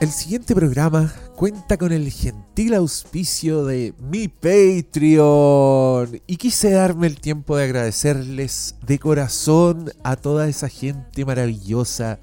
El 0.00 0.10
siguiente 0.10 0.54
programa 0.54 1.12
cuenta 1.36 1.76
con 1.76 1.92
el 1.92 2.10
gentil 2.10 2.72
auspicio 2.72 3.66
de 3.66 3.92
mi 3.98 4.28
Patreon 4.28 6.22
y 6.26 6.36
quise 6.36 6.70
darme 6.70 7.06
el 7.06 7.20
tiempo 7.20 7.56
de 7.56 7.64
agradecerles 7.64 8.76
de 8.86 8.98
corazón 8.98 9.92
a 10.02 10.16
toda 10.16 10.48
esa 10.48 10.68
gente 10.68 11.26
maravillosa 11.26 12.18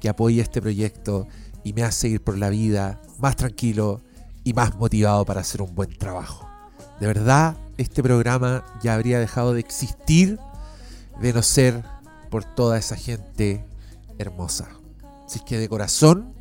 que 0.00 0.10
apoya 0.10 0.42
este 0.42 0.60
proyecto 0.60 1.26
y 1.64 1.72
me 1.72 1.82
hace 1.82 2.08
ir 2.08 2.22
por 2.22 2.36
la 2.36 2.50
vida 2.50 3.00
más 3.18 3.36
tranquilo 3.36 4.02
y 4.44 4.52
más 4.52 4.76
motivado 4.76 5.24
para 5.24 5.40
hacer 5.40 5.62
un 5.62 5.74
buen 5.74 5.96
trabajo. 5.96 6.46
De 7.00 7.06
verdad, 7.06 7.56
este 7.78 8.02
programa 8.02 8.66
ya 8.82 8.92
habría 8.94 9.18
dejado 9.18 9.54
de 9.54 9.60
existir 9.60 10.38
de 11.22 11.32
no 11.32 11.42
ser 11.42 11.82
por 12.30 12.44
toda 12.44 12.76
esa 12.76 12.96
gente 12.96 13.64
hermosa. 14.18 14.68
Así 15.34 15.42
que 15.42 15.58
de 15.58 15.68
corazón 15.68 16.32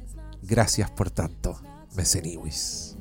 Gracias 0.43 0.91
por 0.91 1.09
tanto, 1.09 1.59
Meseniwis. 1.95 2.95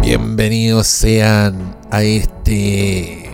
Bienvenidos 0.00 0.86
sean 0.86 1.76
a 1.90 2.02
este 2.02 3.28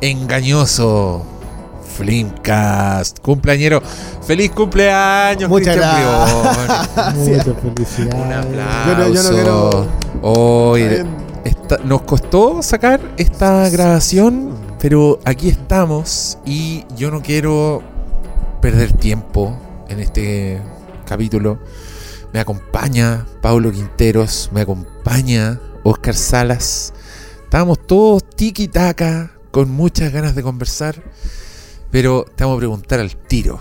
engañoso 0.00 1.31
Flimcast, 1.96 3.20
cumpleañero. 3.20 3.82
¡Feliz 4.26 4.50
cumpleaños! 4.50 5.48
Muchas 5.48 5.76
gracias. 5.76 7.14
Muchas 7.16 7.44
felicidades. 7.62 8.14
Un 8.14 8.32
aplauso. 8.32 9.32
Yo 9.32 9.44
no, 9.44 9.86
Hoy 10.22 11.04
nos 11.84 12.02
costó 12.02 12.62
sacar 12.62 13.00
esta 13.16 13.68
grabación, 13.70 14.54
pero 14.78 15.18
aquí 15.24 15.48
estamos 15.48 16.38
y 16.44 16.84
yo 16.96 17.10
no 17.10 17.22
quiero 17.22 17.82
perder 18.60 18.92
tiempo 18.92 19.58
en 19.88 20.00
este 20.00 20.60
capítulo. 21.06 21.58
Me 22.32 22.40
acompaña 22.40 23.26
Pablo 23.40 23.70
Quinteros, 23.72 24.50
me 24.52 24.62
acompaña 24.62 25.60
Oscar 25.84 26.14
Salas. 26.14 26.94
Estábamos 27.44 27.86
todos 27.86 28.24
tiki-taka, 28.24 29.32
con 29.50 29.70
muchas 29.70 30.12
ganas 30.12 30.34
de 30.34 30.42
conversar. 30.42 31.02
Pero 31.92 32.24
te 32.34 32.42
vamos 32.42 32.56
a 32.56 32.58
preguntar 32.58 33.00
al 33.00 33.14
tiro. 33.14 33.60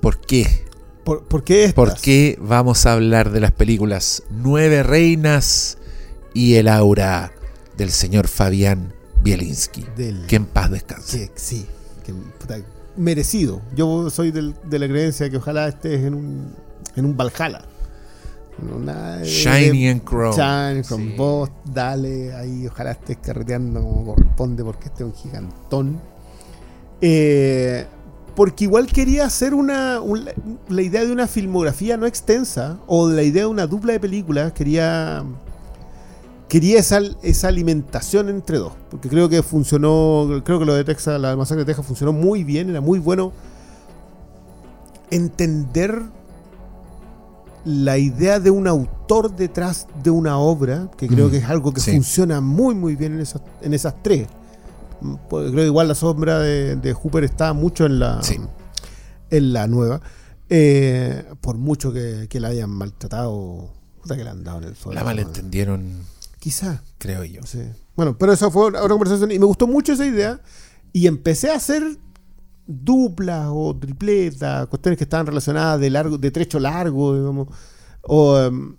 ¿Por 0.00 0.20
qué? 0.20 0.66
¿Por, 1.04 1.44
qué 1.44 1.64
estas? 1.64 1.74
¿Por 1.74 1.94
qué 2.00 2.36
vamos 2.40 2.84
a 2.86 2.92
hablar 2.92 3.30
de 3.30 3.40
las 3.40 3.52
películas 3.52 4.24
Nueve 4.30 4.82
Reinas 4.82 5.78
y 6.34 6.56
El 6.56 6.68
Aura 6.68 7.32
del 7.76 7.90
señor 7.90 8.26
Fabián 8.26 8.92
Bielinski? 9.22 9.86
que 10.26 10.36
en 10.36 10.46
paz 10.46 10.70
descanse. 10.70 11.30
sí, 11.36 11.66
merecido. 12.96 13.62
Yo 13.74 14.10
soy 14.10 14.30
de 14.30 14.78
la 14.78 14.88
creencia 14.88 15.30
que 15.30 15.36
ojalá 15.36 15.68
estés 15.68 16.02
en 16.02 16.14
un, 16.14 16.52
en 16.96 17.04
un 17.04 17.16
Valhalla. 17.16 17.62
Shiny 19.22 19.88
and 19.88 20.04
Chrome. 20.04 20.36
Shiny 20.36 20.82
from 20.82 21.16
vos, 21.16 21.50
dale 21.64 22.34
ahí, 22.34 22.66
ojalá 22.66 22.92
estés 22.92 23.18
carreteando 23.18 23.80
como 23.82 24.14
corresponde 24.14 24.64
porque 24.64 24.86
este 24.86 25.04
es 25.04 25.10
un 25.10 25.14
gigantón. 25.14 26.13
Eh, 27.06 27.84
porque 28.34 28.64
igual 28.64 28.86
quería 28.86 29.26
hacer 29.26 29.52
una, 29.52 30.00
la 30.68 30.82
idea 30.82 31.04
de 31.04 31.12
una 31.12 31.26
filmografía 31.26 31.98
no 31.98 32.06
extensa 32.06 32.78
o 32.86 33.10
la 33.10 33.22
idea 33.22 33.42
de 33.42 33.48
una 33.48 33.66
dupla 33.66 33.92
de 33.92 34.00
películas. 34.00 34.54
Quería 34.54 35.22
quería 36.48 36.78
esa, 36.78 37.00
esa 37.22 37.48
alimentación 37.48 38.30
entre 38.30 38.56
dos. 38.56 38.72
Porque 38.90 39.10
creo 39.10 39.28
que 39.28 39.42
funcionó, 39.42 40.40
creo 40.44 40.58
que 40.58 40.64
lo 40.64 40.74
de 40.74 40.82
Texas, 40.84 41.20
la 41.20 41.36
masacre 41.36 41.64
de 41.64 41.66
Texas 41.66 41.84
funcionó 41.84 42.14
muy 42.14 42.42
bien, 42.42 42.70
era 42.70 42.80
muy 42.80 42.98
bueno 42.98 43.32
entender 45.10 46.00
la 47.66 47.98
idea 47.98 48.40
de 48.40 48.50
un 48.50 48.66
autor 48.66 49.36
detrás 49.36 49.88
de 50.02 50.08
una 50.08 50.38
obra, 50.38 50.88
que 50.96 51.06
creo 51.06 51.30
que 51.30 51.36
es 51.36 51.44
algo 51.44 51.74
que 51.74 51.82
funciona 51.82 52.40
muy 52.40 52.74
muy 52.74 52.96
bien 52.96 53.12
en 53.12 53.20
esas, 53.20 53.42
en 53.60 53.74
esas 53.74 53.94
tres. 54.02 54.26
Pues, 55.28 55.50
creo 55.50 55.62
que 55.62 55.66
igual 55.66 55.88
la 55.88 55.94
sombra 55.94 56.38
de, 56.38 56.92
Hooper 56.94 57.24
está 57.24 57.52
mucho 57.52 57.86
en 57.86 57.98
la, 57.98 58.20
en 59.30 59.52
la 59.52 59.66
nueva. 59.66 60.00
Eh, 60.48 61.24
por 61.40 61.56
mucho 61.56 61.92
que, 61.92 62.28
la 62.40 62.48
hayan 62.48 62.70
maltratado, 62.70 63.70
puta 64.00 64.16
que 64.16 64.24
la 64.24 64.32
han 64.32 64.44
dado 64.44 64.58
en 64.58 64.64
el 64.64 64.76
suelo. 64.76 64.98
La 64.98 65.04
malentendieron. 65.04 66.02
Quizá. 66.38 66.82
Creo 66.98 67.24
yo. 67.24 67.40
Bueno, 67.96 68.16
pero 68.18 68.32
eso 68.32 68.50
fue 68.50 68.66
otra 68.66 68.88
conversación 68.88 69.30
y 69.32 69.38
me 69.38 69.46
gustó 69.46 69.66
mucho 69.66 69.92
esa 69.92 70.06
idea. 70.06 70.40
Y 70.92 71.06
empecé 71.06 71.50
a 71.50 71.56
hacer 71.56 71.98
duplas 72.66 73.48
o 73.50 73.76
tripletas, 73.76 74.66
cuestiones 74.68 74.98
que 74.98 75.04
estaban 75.04 75.26
relacionadas 75.26 75.80
de 75.80 75.90
largo, 75.90 76.18
de 76.18 76.30
trecho 76.30 76.58
largo, 76.58 77.16
digamos, 77.16 77.48
o 78.02 78.38
em, 78.38 78.76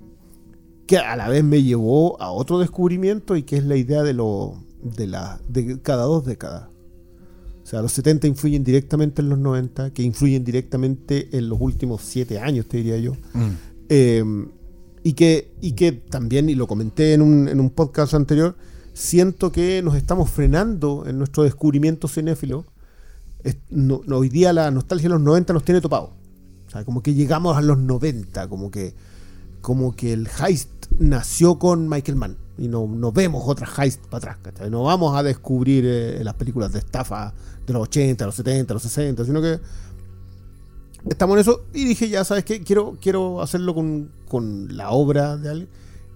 que 0.87 0.97
a 0.97 1.15
la 1.15 1.29
vez 1.29 1.43
me 1.43 1.61
llevó 1.61 2.21
a 2.21 2.31
otro 2.31 2.59
descubrimiento 2.59 3.35
y 3.35 3.43
que 3.43 3.57
es 3.57 3.63
la 3.63 3.75
idea 3.75 4.03
de 4.03 4.13
lo 4.13 4.64
de, 4.85 5.07
la, 5.07 5.39
de 5.49 5.81
cada 5.81 6.03
dos 6.03 6.25
décadas. 6.25 6.67
O 7.63 7.67
sea, 7.67 7.81
los 7.81 7.91
70 7.93 8.27
influyen 8.27 8.63
directamente 8.63 9.21
en 9.21 9.29
los 9.29 9.39
90, 9.39 9.91
que 9.91 10.03
influyen 10.03 10.43
directamente 10.43 11.35
en 11.35 11.49
los 11.49 11.59
últimos 11.59 12.01
7 12.03 12.39
años, 12.39 12.67
te 12.67 12.77
diría 12.77 12.97
yo. 12.97 13.13
Mm. 13.33 13.49
Em, 13.89 14.47
y, 15.03 15.13
que, 15.13 15.51
y 15.61 15.71
que 15.71 15.91
también, 15.91 16.47
y 16.47 16.55
lo 16.55 16.67
comenté 16.67 17.13
en 17.13 17.23
un, 17.23 17.47
en 17.47 17.59
un 17.59 17.71
podcast 17.71 18.13
anterior, 18.13 18.55
siento 18.93 19.51
que 19.51 19.81
nos 19.81 19.95
estamos 19.95 20.29
frenando 20.29 21.05
en 21.07 21.17
nuestro 21.17 21.43
descubrimiento 21.43 22.07
cinéfilo. 22.07 22.65
no, 23.71 24.01
hoy 24.11 24.29
día 24.29 24.53
la 24.53 24.69
nostalgia 24.69 25.09
de 25.09 25.15
los 25.15 25.21
90 25.21 25.53
nos 25.53 25.63
tiene 25.63 25.81
topado. 25.81 26.11
O 26.67 26.69
sea, 26.69 26.85
como 26.85 27.01
que 27.01 27.15
llegamos 27.15 27.57
a 27.57 27.61
los 27.61 27.79
90, 27.79 28.47
como 28.47 28.69
que, 28.69 28.93
como 29.61 29.95
que 29.95 30.13
el 30.13 30.27
heist 30.39 30.69
nació 30.99 31.57
con 31.57 31.89
Michael 31.89 32.17
Mann 32.17 32.44
y 32.57 32.67
no, 32.67 32.87
no 32.87 33.11
vemos 33.11 33.43
otras 33.45 33.77
heist 33.77 34.05
para 34.07 34.33
atrás, 34.33 34.69
No 34.69 34.83
vamos 34.83 35.15
a 35.17 35.23
descubrir 35.23 35.85
eh, 35.85 36.23
las 36.23 36.35
películas 36.35 36.71
de 36.71 36.79
estafa 36.79 37.33
de 37.65 37.73
los 37.73 37.83
80, 37.83 38.25
los 38.25 38.35
70, 38.35 38.73
los 38.73 38.83
60, 38.83 39.25
sino 39.25 39.41
que 39.41 39.59
estamos 41.09 41.35
en 41.35 41.41
eso 41.41 41.65
y 41.73 41.85
dije, 41.85 42.09
ya 42.09 42.23
sabes 42.23 42.45
que 42.45 42.61
quiero, 42.63 42.97
quiero 43.01 43.41
hacerlo 43.41 43.75
con, 43.75 44.11
con 44.27 44.75
la 44.75 44.91
obra 44.91 45.37
de 45.37 45.49
alguien. 45.49 45.69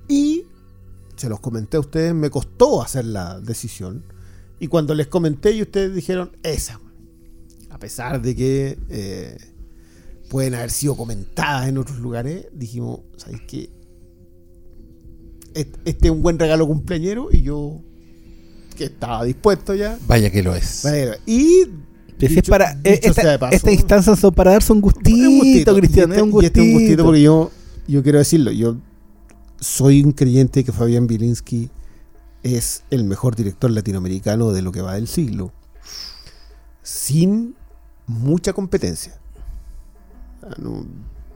Y 0.08 0.46
se 1.16 1.30
los 1.30 1.40
comenté 1.40 1.78
a 1.78 1.82
ustedes, 1.82 2.14
me 2.14 2.30
costó 2.30 2.82
hacer 2.82 3.06
la 3.06 3.40
decisión. 3.40 4.04
Y 4.60 4.68
cuando 4.68 4.96
les 4.96 5.08
comenté 5.08 5.52
y 5.52 5.62
ustedes 5.62 5.94
dijeron, 5.94 6.32
esa, 6.44 6.80
a 7.70 7.78
pesar 7.78 8.22
de 8.22 8.36
que 8.36 8.80
eh, 8.90 9.38
pueden 10.30 10.56
haber 10.56 10.72
sido 10.72 10.96
comentadas 10.96 11.68
en 11.68 11.78
otros 11.78 12.00
lugares, 12.00 12.48
dijimos, 12.54 13.02
¿sabes 13.18 13.42
qué? 13.48 13.70
Este 15.54 16.08
es 16.08 16.12
un 16.12 16.22
buen 16.22 16.40
regalo 16.40 16.68
cumpleañero 16.68 17.30
y 17.32 17.42
yo 17.42 17.82
que 18.76 18.86
estaba 18.86 19.26
dispuesto 19.26 19.76
ya. 19.76 20.00
Vaya 20.08 20.32
que 20.32 20.42
lo 20.42 20.56
es. 20.56 20.86
y 21.26 21.66
para, 22.48 22.72
eh, 22.84 23.00
estas 23.04 23.72
instancias 23.72 24.20
son 24.20 24.34
para 24.34 24.52
darse 24.52 24.72
un 24.72 24.82
gustito, 24.82 25.76
Cristian. 25.76 26.12
Este, 26.12 26.22
un 26.22 26.32
gustito. 26.32 26.48
este 26.48 26.62
es 26.62 26.68
un 26.68 26.74
gustito 26.74 27.04
porque 27.04 27.22
yo, 27.22 27.52
yo 27.88 28.04
quiero 28.04 28.20
decirlo, 28.20 28.52
yo 28.52 28.78
soy 29.59 30.02
un 30.04 30.14
creyente 30.14 30.64
que 30.64 30.72
Fabián 30.72 31.08
Bielinsky 31.08 31.70
es 32.44 32.84
el 32.90 33.04
mejor 33.04 33.36
director 33.36 33.70
latinoamericano 33.70 34.52
de 34.52 34.62
lo 34.62 34.72
que 34.72 34.82
va 34.82 34.96
del 34.96 35.08
siglo. 35.08 35.52
Sin 36.82 37.56
mucha 38.08 38.54
competencia. 38.54 39.20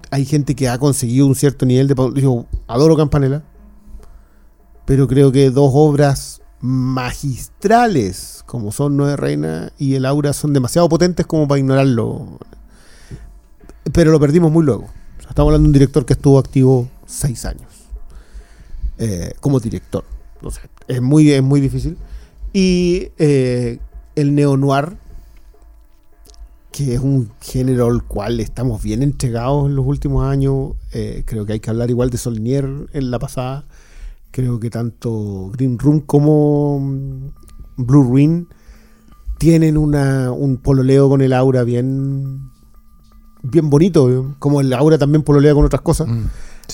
hay 0.10 0.26
gente 0.26 0.56
que 0.56 0.70
ha 0.70 0.78
conseguido 0.78 1.28
un 1.28 1.36
cierto 1.36 1.66
nivel 1.66 1.88
de... 1.88 1.96
Yo 2.22 2.46
adoro 2.68 2.96
Campanella 2.96 3.44
pero 4.86 5.08
creo 5.08 5.32
que 5.32 5.50
dos 5.50 5.72
obras 5.74 6.42
magistrales 6.60 8.44
como 8.46 8.72
son 8.72 8.96
Nueve 8.96 9.18
Reinas 9.18 9.72
y 9.78 9.96
El 9.96 10.06
Aura 10.06 10.32
son 10.34 10.54
demasiado 10.54 10.88
potentes 10.88 11.26
como 11.26 11.48
para 11.48 11.60
ignorarlo. 11.60 12.40
Pero 13.92 14.12
lo 14.12 14.20
perdimos 14.20 14.52
muy 14.52 14.64
luego. 14.64 14.88
estamos 15.20 15.50
hablando 15.50 15.64
de 15.64 15.70
un 15.70 15.74
director 15.74 16.06
que 16.06 16.14
estuvo 16.14 16.40
activo 16.40 16.88
seis 17.06 17.46
años 17.46 17.68
eh, 18.98 19.34
como 19.40 19.60
director. 19.60 20.06
es, 20.88 21.02
muy, 21.02 21.32
es 21.32 21.44
muy 21.44 21.60
difícil. 21.60 21.98
Y 22.54 23.10
eh, 23.18 23.80
el 24.16 24.36
neo-noir, 24.36 24.98
que 26.72 26.96
es 26.96 27.00
un 27.00 27.32
género 27.42 27.88
al 27.88 28.04
cual 28.04 28.40
estamos 28.40 28.82
bien 28.82 29.04
entregados 29.04 29.68
en 29.68 29.76
los 29.76 29.86
últimos 29.86 30.26
años. 30.26 30.74
Eh, 30.92 31.24
creo 31.26 31.46
que 31.46 31.54
hay 31.54 31.60
que 31.60 31.70
hablar 31.70 31.90
igual 31.90 32.10
de 32.10 32.18
Solnier 32.18 32.70
en 32.94 33.12
la 33.12 33.20
pasada. 33.20 33.66
Creo 34.34 34.60
que 34.60 34.70
tanto 34.70 35.52
Green 35.54 35.78
Room 35.78 36.02
como 36.02 36.80
mm, 36.80 37.28
Blue 37.78 38.04
Ruin 38.04 38.48
tienen 39.38 39.78
una, 39.78 40.32
un 40.32 40.58
pololeo 40.58 41.08
con 41.08 41.22
el 41.22 41.34
aura 41.34 41.64
bien, 41.64 42.50
bien 43.44 43.70
bonito, 43.70 44.36
como 44.40 44.60
el 44.60 44.74
aura 44.74 44.98
también 44.98 45.22
pololea 45.22 45.54
con 45.54 45.66
otras 45.66 45.82
cosas. 45.82 46.08
Mm, 46.08 46.26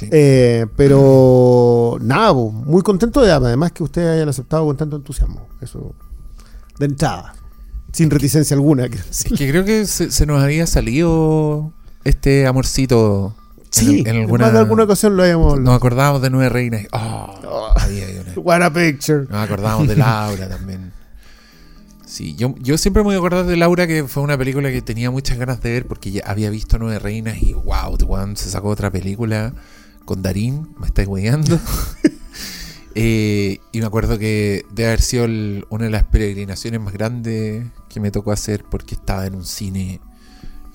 eh, 0.10 0.68
pero 0.76 1.98
nada, 2.02 2.34
muy 2.34 2.82
contento 2.82 3.22
de 3.22 3.32
además 3.32 3.74
que 3.74 3.84
ustedes 3.84 4.16
hayan 4.16 4.30
aceptado 4.30 4.66
con 4.66 4.78
tanto 4.78 4.96
entusiasmo. 4.96 5.48
Eso 5.62 5.94
de 6.80 6.86
entrada, 6.86 7.34
sin 7.92 8.10
reticencia 8.10 8.56
alguna. 8.56 8.86
Es 8.86 9.26
que 9.26 9.50
creo 9.50 9.66
que 9.66 9.86
se, 9.86 10.26
nos 10.26 10.42
había 10.42 10.66
salido 10.66 11.74
este 12.06 12.48
amorcito. 12.48 13.36
Sí, 13.72 14.04
en, 14.06 14.18
alguna, 14.22 14.48
alguna 14.48 14.84
ocasión 14.84 15.16
lo 15.16 15.24
habíamos. 15.24 15.60
Nos 15.60 15.76
acordábamos 15.76 16.22
de 16.22 16.30
Nueve 16.30 16.50
Reinas. 16.50 16.88
Oh, 16.92 17.74
What 18.36 18.64
a 18.64 18.74
picture. 18.74 19.26
Nos 19.30 19.44
acordábamos 19.44 19.88
de 19.88 19.96
Laura 19.96 20.50
también. 20.50 20.92
Sí, 22.06 22.36
yo, 22.36 22.56
yo 22.60 22.78
siempre 22.80 23.04
me 23.04 23.10
voy 23.10 23.16
a 23.16 23.20
acordar 23.20 23.46
de 23.46 23.56
Laura, 23.56 23.86
que 23.86 24.08
fue 24.08 24.24
una 24.24 24.36
película 24.36 24.72
que 24.72 24.82
tenía 24.82 25.12
muchas 25.12 25.38
ganas 25.38 25.62
de 25.62 25.72
ver 25.72 25.86
porque 25.86 26.10
ya 26.10 26.24
había 26.26 26.50
visto 26.50 26.80
Nueve 26.80 26.98
Reinas 26.98 27.42
y 27.42 27.54
wow, 27.54 27.96
se 28.36 28.50
sacó 28.50 28.70
otra 28.70 28.90
película 28.90 29.54
con 30.06 30.24
Darín, 30.24 30.70
me 30.80 30.88
estáis 30.88 31.08
guiando. 31.08 31.60
Eh, 32.96 33.60
y 33.72 33.80
me 33.80 33.86
acuerdo 33.86 34.18
que 34.18 34.66
debe 34.72 34.90
haber 34.90 35.02
sido 35.02 35.26
una 35.70 35.86
de 35.86 35.90
las 35.92 36.04
peregrinaciones 36.04 36.82
más 36.82 36.92
grandes 36.92 37.68
que 37.88 38.00
me 38.00 38.10
tocó 38.10 38.32
hacer 38.32 38.66
porque 38.70 38.96
estaba 38.96 39.28
en 39.28 39.36
un 39.36 39.46
cine 39.46 40.02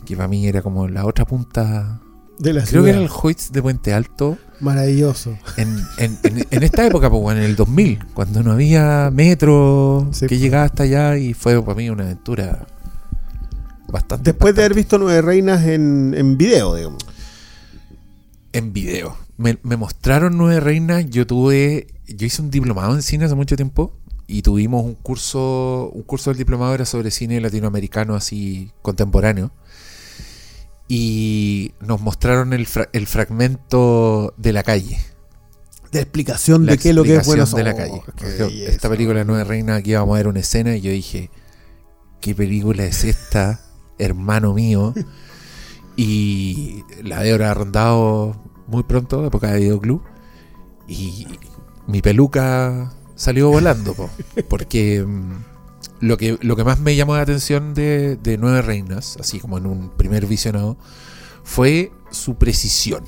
que 0.06 0.16
para 0.16 0.28
mí 0.28 0.46
era 0.46 0.62
como 0.62 0.88
la 0.88 1.06
otra 1.06 1.24
punta. 1.24 2.00
De 2.38 2.52
la 2.52 2.64
Creo 2.64 2.84
que 2.84 2.90
era 2.90 3.00
el 3.00 3.08
Hoyts 3.10 3.52
de 3.52 3.62
Puente 3.62 3.92
Alto. 3.92 4.38
Maravilloso. 4.60 5.36
En, 5.56 5.76
esta 6.50 6.86
época, 6.86 7.10
pues, 7.10 7.36
en 7.36 7.42
el 7.42 7.56
2000, 7.56 8.06
cuando 8.14 8.42
no 8.42 8.52
había 8.52 9.10
metro 9.12 10.08
que 10.18 10.26
pues. 10.28 10.40
llegaba 10.40 10.64
hasta 10.64 10.84
allá 10.84 11.16
y 11.16 11.34
fue 11.34 11.62
para 11.62 11.76
mí 11.76 11.90
una 11.90 12.04
aventura 12.04 12.66
bastante. 13.88 14.32
Después 14.32 14.54
de 14.54 14.62
haber 14.62 14.74
visto 14.74 14.98
Nueve 14.98 15.22
Reinas 15.22 15.64
en, 15.64 16.14
en 16.16 16.36
video, 16.36 16.74
digamos. 16.74 17.04
En 18.52 18.72
video. 18.72 19.16
Me, 19.36 19.58
me 19.62 19.76
mostraron 19.76 20.36
Nueve 20.36 20.60
Reinas. 20.60 21.08
Yo 21.10 21.26
tuve 21.26 21.88
yo 22.06 22.26
hice 22.26 22.42
un 22.42 22.50
diplomado 22.50 22.94
en 22.94 23.02
cine 23.02 23.24
hace 23.24 23.34
mucho 23.34 23.56
tiempo 23.56 23.92
y 24.26 24.42
tuvimos 24.42 24.84
un 24.84 24.94
curso, 24.94 25.90
un 25.92 26.02
curso 26.02 26.30
del 26.30 26.38
diplomado 26.38 26.74
era 26.74 26.84
sobre 26.84 27.10
cine 27.10 27.40
latinoamericano 27.40 28.14
así 28.14 28.70
contemporáneo. 28.82 29.50
Y 30.88 31.72
nos 31.80 32.00
mostraron 32.00 32.52
el, 32.52 32.68
el 32.92 33.06
fragmento 33.06 34.34
de 34.36 34.52
la 34.52 34.62
calle. 34.62 34.98
De 35.92 36.00
explicación 36.00 36.66
de 36.66 36.76
qué 36.76 36.90
es 36.90 36.94
lo 36.94 37.04
que 37.04 37.16
es 37.16 37.26
bueno 37.26 37.46
de 37.46 37.62
la 37.62 37.74
calle. 37.74 38.02
esta 38.66 38.88
película 38.88 39.24
Nueve 39.24 39.44
Reina, 39.44 39.76
aquí 39.76 39.94
vamos 39.94 40.14
a 40.14 40.18
ver 40.18 40.28
una 40.28 40.40
escena 40.40 40.76
y 40.76 40.80
yo 40.80 40.90
dije, 40.90 41.30
¿qué 42.20 42.34
película 42.34 42.84
es 42.84 43.04
esta, 43.04 43.60
hermano 43.98 44.52
mío? 44.52 44.92
y 45.96 46.82
la 47.02 47.22
de 47.22 47.32
ahora 47.32 47.54
rondado 47.54 48.36
muy 48.66 48.82
pronto, 48.82 49.24
época 49.24 49.52
de 49.52 49.60
videoclub. 49.60 50.02
Y 50.88 51.26
mi 51.86 52.02
peluca 52.02 52.92
salió 53.14 53.50
volando, 53.50 53.94
porque 54.48 55.04
mm, 55.06 55.53
lo, 56.00 56.16
que, 56.16 56.38
lo 56.40 56.56
que 56.56 56.64
más 56.64 56.80
me 56.80 56.96
llamó 56.96 57.16
la 57.16 57.22
atención 57.22 57.74
de, 57.74 58.36
Nueve 58.38 58.62
Reinas, 58.62 59.16
así 59.20 59.40
como 59.40 59.58
en 59.58 59.66
un 59.66 59.90
primer 59.90 60.26
visionado, 60.26 60.76
fue 61.42 61.92
su 62.10 62.36
precisión, 62.36 63.04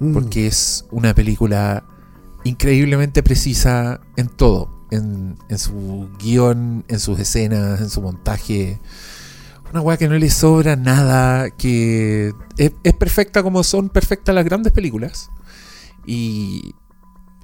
mm. 0.00 0.12
porque 0.12 0.46
es 0.46 0.86
una 0.90 1.14
película 1.14 1.84
increíblemente 2.44 3.22
precisa 3.22 4.00
en 4.16 4.28
todo, 4.28 4.70
en, 4.90 5.36
su 5.56 6.08
guion, 6.18 6.84
en 6.88 7.00
sus 7.00 7.18
escenas, 7.18 7.80
en 7.80 7.90
su 7.90 8.00
montaje. 8.00 8.80
Una 9.70 9.82
weá 9.82 9.96
que 9.98 10.08
no 10.08 10.16
le 10.16 10.30
sobra 10.30 10.76
nada, 10.76 11.50
que 11.50 12.32
es, 12.56 12.72
es 12.82 12.94
perfecta 12.94 13.42
como 13.42 13.62
son 13.62 13.90
perfectas 13.90 14.34
las 14.34 14.44
grandes 14.44 14.72
películas. 14.72 15.30
Y, 16.06 16.74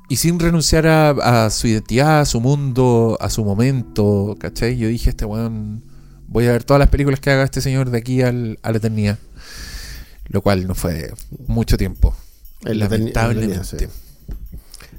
y 0.08 0.16
sin 0.16 0.38
renunciar 0.38 0.86
a, 0.86 1.50
su 1.50 1.66
identidad, 1.66 2.20
a 2.20 2.24
su 2.24 2.40
mundo, 2.40 3.16
a 3.20 3.30
su 3.30 3.44
momento, 3.44 4.36
¿cachai? 4.38 4.76
Yo 4.76 4.88
dije, 4.88 5.10
este 5.10 5.24
weón, 5.24 5.82
voy 6.28 6.46
a 6.46 6.52
ver 6.52 6.64
todas 6.64 6.78
las 6.78 6.88
películas 6.88 7.20
que 7.20 7.30
haga 7.30 7.44
este 7.44 7.60
señor 7.60 7.90
de 7.90 7.98
aquí 7.98 8.22
al, 8.22 8.58
a 8.62 8.70
la 8.70 8.78
eternidad. 8.78 9.18
Lo 10.28 10.42
cual 10.42 10.66
no 10.66 10.74
fue 10.74 11.12
mucho 11.46 11.76
tiempo. 11.76 12.14
lamentablemente. 12.62 13.88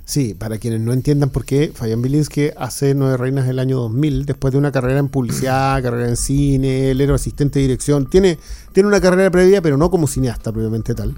Sí, 0.07 0.35
para 0.35 0.59
quienes 0.59 0.81
no 0.81 0.93
entiendan 0.93 1.31
por 1.31 1.45
qué, 1.45 1.71
Fabián 1.73 2.03
Bilinski 2.03 2.51
hace 2.57 2.93
Nueve 2.93 3.17
Reinas 3.17 3.47
el 3.47 3.57
año 3.57 3.77
2000, 3.77 4.27
después 4.27 4.51
de 4.51 4.59
una 4.59 4.71
carrera 4.71 4.99
en 4.99 5.09
publicidad, 5.09 5.81
carrera 5.83 6.09
en 6.09 6.15
cine, 6.15 6.91
él 6.91 7.01
era 7.01 7.15
asistente 7.15 7.57
de 7.57 7.63
dirección, 7.63 8.07
tiene, 8.07 8.37
tiene 8.71 8.87
una 8.87 9.01
carrera 9.01 9.31
previa, 9.31 9.63
pero 9.63 9.77
no 9.77 9.89
como 9.89 10.05
cineasta 10.05 10.51
propiamente 10.51 10.93
tal 10.93 11.15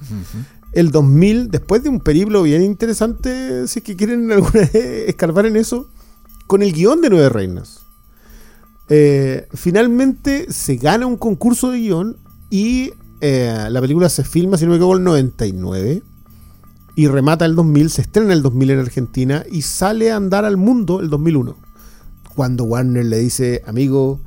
el 0.74 0.92
2000, 0.92 1.50
después 1.50 1.84
de 1.84 1.90
un 1.90 2.00
periplo 2.00 2.44
bien 2.44 2.62
interesante, 2.62 3.68
si 3.68 3.80
es 3.80 3.84
que 3.84 3.96
quieren 3.96 4.32
alguna 4.32 4.52
vez 4.60 4.76
escarbar 5.08 5.46
en 5.46 5.56
eso, 5.56 5.90
con 6.46 6.62
el 6.62 6.74
guion 6.74 7.02
de 7.02 7.10
Nueve 7.10 7.30
Reinas. 7.30 7.82
Eh, 8.90 9.48
finalmente 9.54 10.52
se 10.52 10.78
gana 10.78 11.06
un 11.06 11.18
concurso 11.18 11.72
de 11.72 11.80
guion 11.80 12.18
y 12.50 12.94
eh, 13.20 13.68
la 13.70 13.82
película 13.82 14.08
se 14.10 14.24
filma, 14.24 14.58
si 14.58 14.66
no 14.66 14.72
me 14.72 14.78
equivoco, 14.78 14.98
el 14.98 15.04
99 15.04 16.04
y 16.98 17.08
remata 17.08 17.46
el 17.46 17.56
2000, 17.56 17.92
se 17.92 18.02
estrena 18.02 18.34
el 18.34 18.42
2000 18.42 18.72
en 18.72 18.80
Argentina 18.80 19.46
y 19.52 19.62
sale 19.62 20.12
a 20.12 20.16
andar 20.16 20.46
al 20.46 20.58
mundo 20.58 21.00
el 21.00 21.12
2001. 21.12 21.56
Cuando 22.36 22.64
Warner 22.64 23.06
le 23.06 23.20
dice, 23.20 23.62
amigo, 23.68 24.20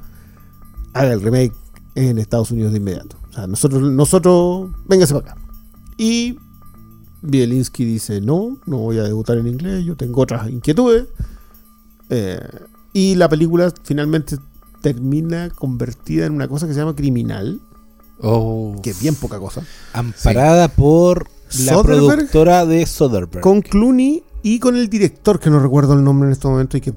haga 0.93 1.13
el 1.13 1.21
remake 1.21 1.53
en 1.97 2.19
Estados 2.19 2.53
Unidos 2.53 2.71
de 2.71 2.79
inmediato. 2.79 3.17
O 3.31 3.33
sea, 3.33 3.49
nosotros, 3.49 3.83
nosotros, 3.83 4.71
véngase 4.87 5.15
para 5.15 5.33
acá. 5.33 5.40
Y 6.01 6.39
Bielinski 7.21 7.85
dice, 7.85 8.23
no, 8.23 8.57
no 8.65 8.79
voy 8.79 8.99
a 8.99 9.03
debutar 9.03 9.37
en 9.37 9.47
inglés, 9.47 9.85
yo 9.85 9.97
tengo 9.97 10.23
otras 10.23 10.49
inquietudes. 10.49 11.09
Eh, 12.09 12.41
y 12.95 13.17
la 13.17 13.29
película 13.29 13.71
finalmente 13.85 14.39
termina 14.81 15.51
convertida 15.51 16.25
en 16.25 16.33
una 16.33 16.49
cosa 16.49 16.67
que 16.67 16.73
se 16.73 16.81
llama 16.81 16.97
criminal. 16.97 17.61
Oh. 18.23 18.81
Que 18.83 18.91
es 18.91 19.01
bien 19.03 19.15
poca 19.15 19.39
cosa. 19.39 19.63
Amparada 19.93 20.69
por 20.69 21.29
la 21.67 21.83
productora 21.83 22.65
de 22.65 22.87
Soderbergh. 22.87 23.43
Con 23.43 23.61
Clooney 23.61 24.23
y 24.43 24.59
con 24.59 24.77
el 24.77 24.89
director, 24.89 25.39
que 25.39 25.51
no 25.51 25.61
recuerdo 25.61 25.93
el 25.93 26.03
nombre 26.03 26.29
en 26.29 26.33
este 26.33 26.49
momento 26.49 26.79
y 26.79 26.81
que, 26.81 26.95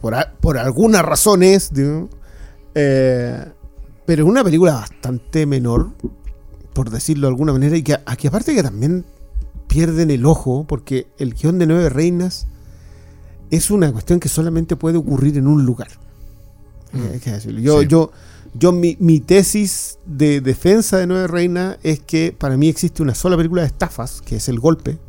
por, 0.00 0.14
por, 0.40 0.58
alguna 0.58 1.02
razón 1.02 1.42
es. 1.42 1.72
Eh, 2.76 3.44
pero 4.06 4.22
es 4.22 4.28
una 4.30 4.44
película 4.44 4.74
bastante 4.74 5.44
menor 5.44 5.90
por 6.78 6.90
decirlo 6.90 7.26
de 7.26 7.32
alguna 7.32 7.52
manera, 7.52 7.76
y 7.76 7.82
que 7.82 7.96
aquí 8.06 8.28
aparte 8.28 8.54
que 8.54 8.62
también 8.62 9.04
pierden 9.66 10.12
el 10.12 10.24
ojo, 10.24 10.64
porque 10.68 11.08
el 11.18 11.34
guion 11.34 11.58
de 11.58 11.66
Nueve 11.66 11.88
Reinas 11.88 12.46
es 13.50 13.72
una 13.72 13.90
cuestión 13.90 14.20
que 14.20 14.28
solamente 14.28 14.76
puede 14.76 14.96
ocurrir 14.96 15.36
en 15.38 15.48
un 15.48 15.66
lugar. 15.66 15.88
Mm. 16.92 17.62
Yo, 17.62 17.82
yo, 17.82 18.12
yo 18.54 18.70
mi, 18.70 19.18
tesis 19.18 19.98
de 20.06 20.40
defensa 20.40 20.98
de 20.98 21.08
Nueve 21.08 21.26
Reinas 21.26 21.78
es 21.82 21.98
que 21.98 22.30
para 22.30 22.56
mí 22.56 22.68
existe 22.68 23.02
una 23.02 23.16
sola 23.16 23.36
película 23.36 23.62
de 23.62 23.66
estafas, 23.66 24.20
que 24.20 24.36
es 24.36 24.48
El 24.48 24.60
Golpe, 24.60 25.00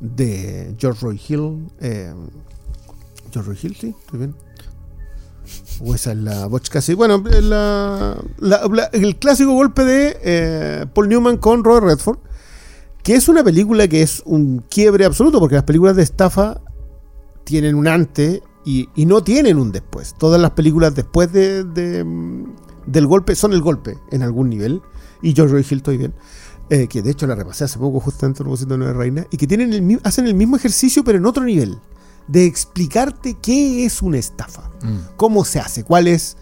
de 0.00 0.74
George 0.80 1.00
Roy 1.00 1.20
Hill. 1.28 1.68
Eh, 1.80 2.12
George 3.32 3.50
Roy 3.52 3.58
Hill, 3.62 3.76
sí, 3.76 3.94
estoy 4.00 4.18
bien. 4.18 4.34
O 5.84 5.94
esa 5.94 6.12
es 6.12 6.18
la 6.18 6.48
casi. 6.70 6.94
Bueno, 6.94 7.22
el 8.92 9.16
clásico 9.18 9.52
golpe 9.52 9.84
de 9.84 10.16
eh, 10.22 10.86
Paul 10.94 11.08
Newman 11.08 11.36
con 11.38 11.64
Robert 11.64 11.86
Redford. 11.86 12.18
Que 13.02 13.16
es 13.16 13.28
una 13.28 13.42
película 13.42 13.88
que 13.88 14.02
es 14.02 14.22
un 14.24 14.64
quiebre 14.70 15.04
absoluto, 15.04 15.40
porque 15.40 15.56
las 15.56 15.64
películas 15.64 15.96
de 15.96 16.04
estafa 16.04 16.60
tienen 17.42 17.74
un 17.74 17.88
antes 17.88 18.42
y, 18.64 18.88
no 18.96 19.24
tienen 19.24 19.58
un 19.58 19.72
después. 19.72 20.14
Todas 20.16 20.40
las 20.40 20.52
películas 20.52 20.94
después 20.94 21.32
de, 21.32 21.64
del 22.86 23.06
golpe 23.08 23.34
son 23.34 23.54
el 23.54 23.60
golpe 23.60 23.98
en 24.12 24.22
algún 24.22 24.48
nivel. 24.48 24.82
Y 25.20 25.34
George 25.34 25.52
Roy 25.52 25.66
Hill, 25.68 25.78
estoy 25.78 25.96
bien. 25.96 26.14
Eh, 26.70 26.86
que 26.86 27.02
de 27.02 27.10
hecho 27.10 27.26
la 27.26 27.34
repasé 27.34 27.64
hace 27.64 27.78
poco, 27.78 27.98
justamente 27.98 28.42
a 28.42 28.44
propósito 28.44 28.74
de 28.74 28.78
Nueva 28.78 28.94
Reina. 28.94 29.26
Y 29.32 29.36
que 29.36 29.48
tienen 29.48 29.72
el, 29.72 30.00
hacen 30.04 30.28
el 30.28 30.34
mismo 30.34 30.56
ejercicio, 30.56 31.02
pero 31.02 31.18
en 31.18 31.26
otro 31.26 31.42
nivel 31.42 31.78
de 32.32 32.46
explicarte 32.46 33.34
qué 33.34 33.84
es 33.84 34.00
una 34.00 34.16
estafa, 34.16 34.70
mm. 34.82 35.16
cómo 35.16 35.44
se 35.44 35.60
hace, 35.60 35.84
cuál 35.84 36.08
es, 36.08 36.38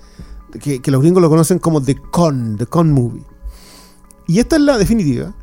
que, 0.61 0.81
los 0.87 1.03
gringos 1.03 1.21
lo 1.21 1.29
conocen 1.29 1.59
como 1.59 1.83
The 1.83 1.97
Con, 1.97 2.57
The 2.57 2.67
Con 2.67 2.93
Movie. 2.93 3.25
Y 4.29 4.39
esta 4.39 4.55
es 4.55 4.63
la 4.63 4.79
definitiva. 4.79 5.35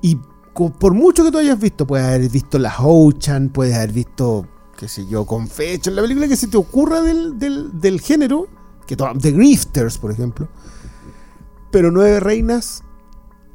Y 0.00 0.18
por 0.54 0.94
mucho 0.94 1.22
que 1.22 1.30
tú 1.30 1.36
hayas 1.36 1.60
visto, 1.60 1.86
puedes 1.86 2.06
haber 2.06 2.30
visto 2.30 2.58
La 2.58 2.74
Hochan, 2.74 3.50
puedes 3.50 3.76
haber 3.76 3.92
visto, 3.92 4.46
qué 4.78 4.88
sé 4.88 5.06
yo, 5.06 5.26
Confession, 5.26 5.94
la 5.94 6.00
película 6.00 6.26
que 6.26 6.36
se 6.36 6.48
te 6.48 6.56
ocurra 6.56 7.02
del, 7.02 7.38
del 7.38 8.00
género, 8.00 8.48
que 8.86 8.96
The 8.96 9.30
Grifters, 9.30 9.98
por 9.98 10.10
ejemplo. 10.10 10.48
Pero 11.70 11.90
Nueve 11.90 12.18
Reinas 12.18 12.82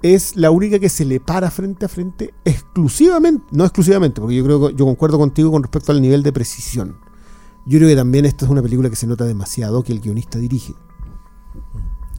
es 0.02 0.36
la 0.36 0.52
única 0.52 0.80
que 0.80 0.90
se 0.90 1.06
le 1.06 1.20
para 1.20 1.50
frente 1.52 1.86
a 1.86 1.90
frente 1.90 2.34
exclusivamente, 2.46 3.46
no 3.52 3.64
exclusivamente, 3.66 4.22
porque 4.22 4.36
yo 4.36 4.44
creo 4.44 4.68
que 4.70 4.76
yo 4.76 4.86
concuerdo 4.86 5.18
contigo 5.18 5.52
con 5.52 5.64
respecto 5.64 5.92
al 5.92 6.02
nivel 6.02 6.24
de 6.24 6.32
precisión. 6.32 6.98
Yo 7.66 7.80
creo 7.80 7.90
que 7.90 7.96
también 7.96 8.26
esta 8.26 8.46
es 8.46 8.52
una 8.52 8.62
película 8.62 8.90
que 8.90 8.96
se 8.96 9.08
nota 9.08 9.26
demasiado 9.26 9.84
que 9.84 9.92
el 9.92 10.00
guionista 10.00 10.40
dirige. 10.40 10.74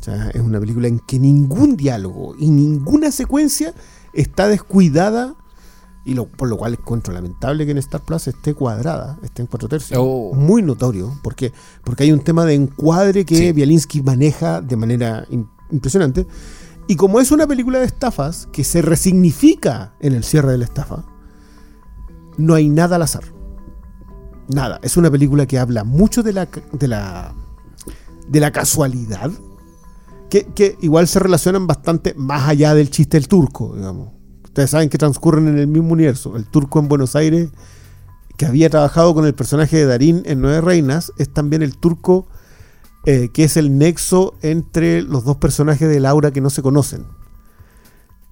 sea, 0.01 0.29
es 0.31 0.41
una 0.41 0.61
película 0.61 0.89
en 0.89 0.99
que 1.01 1.19
ningún 1.19 1.77
diálogo 1.77 2.35
y 2.39 2.51
ninguna 2.51 3.11
secuencia 3.11 3.75
está 4.13 4.49
descuidada 4.49 5.35
y 6.05 6.15
lo, 6.15 6.27
por 6.27 6.49
lo 6.49 6.57
cual 6.57 6.73
encuentro 6.75 7.13
lamentable 7.13 7.65
que 7.67 7.73
en 7.73 7.79
Star 7.79 8.01
Plus 8.03 8.29
esté 8.29 8.55
cuadrada, 8.55 9.19
esté 9.23 9.43
en 9.43 9.49
cuatro 9.49 9.69
tercios. 9.69 9.99
Oh. 10.03 10.33
Muy 10.35 10.63
notorio, 10.63 11.13
porque 11.23 11.53
porque 11.85 12.05
hay 12.05 12.13
un 12.13 12.21
tema 12.21 12.45
de 12.45 12.55
encuadre 12.55 13.25
que 13.25 13.37
Sí. 13.37 13.53
Bielinski 13.53 14.03
maneja 14.03 14.61
de 14.63 14.77
manera 14.77 15.27
im- 15.31 15.49
impresionante. 15.71 16.27
Y 16.89 16.97
como 16.97 17.21
es 17.21 17.31
una 17.31 17.47
película 17.47 17.79
de 17.79 17.85
estafas 17.85 18.49
que 18.51 18.65
se 18.65 18.81
resignifica 18.81 19.93
en 20.01 20.15
el 20.15 20.25
cierre 20.25 20.53
de 20.53 20.59
la 20.59 20.65
estafa, 20.65 21.05
no 22.39 22.55
hay 22.55 22.71
nada 22.71 22.97
al 22.97 23.03
azar. 23.03 23.25
Nada. 24.49 24.81
Es 24.83 24.97
una 24.97 25.11
película 25.11 25.45
que 25.45 25.59
habla 25.59 25.85
mucho 25.85 26.23
de 26.23 26.33
la, 26.33 26.49
de 26.73 26.89
la, 26.89 27.35
de 28.27 28.41
la 28.41 28.51
casualidad, 28.53 29.31
que, 30.31 30.47
que 30.55 30.79
igual 30.81 31.07
se 31.09 31.19
relacionan 31.19 31.67
bastante 31.67 32.15
más 32.15 32.49
allá 32.49 32.75
del 32.75 32.89
chiste 32.89 33.19
del 33.19 33.29
turco, 33.29 33.75
digamos. 33.77 34.09
Ustedes 34.45 34.71
saben 34.71 34.89
que 34.89 34.97
transcurren 34.97 35.47
en 35.47 35.59
el 35.59 35.67
mismo 35.67 35.93
universo. 35.93 36.37
El 36.37 36.47
turco 36.47 36.79
en 36.79 36.89
Buenos 36.89 37.15
Aires, 37.17 37.51
que 38.39 38.47
había 38.47 38.71
trabajado 38.71 39.15
con 39.15 39.27
el 39.27 39.35
personaje 39.35 39.77
de 39.77 39.85
Darín 39.85 40.23
en 40.25 40.41
Nueve 40.41 40.63
Reinas, 40.63 41.13
es 41.19 41.29
también 41.29 41.63
el 41.63 41.77
turco 41.77 42.29
eh, 43.11 43.31
que 43.31 43.45
es 43.45 43.57
el 43.57 43.79
nexo 43.79 44.35
entre 44.43 45.01
los 45.01 45.25
dos 45.25 45.39
personajes 45.39 45.89
de 45.89 45.99
Laura 45.99 46.31
que 46.31 46.43
no 46.43 46.51
se 46.51 46.61
conocen. 46.61 47.07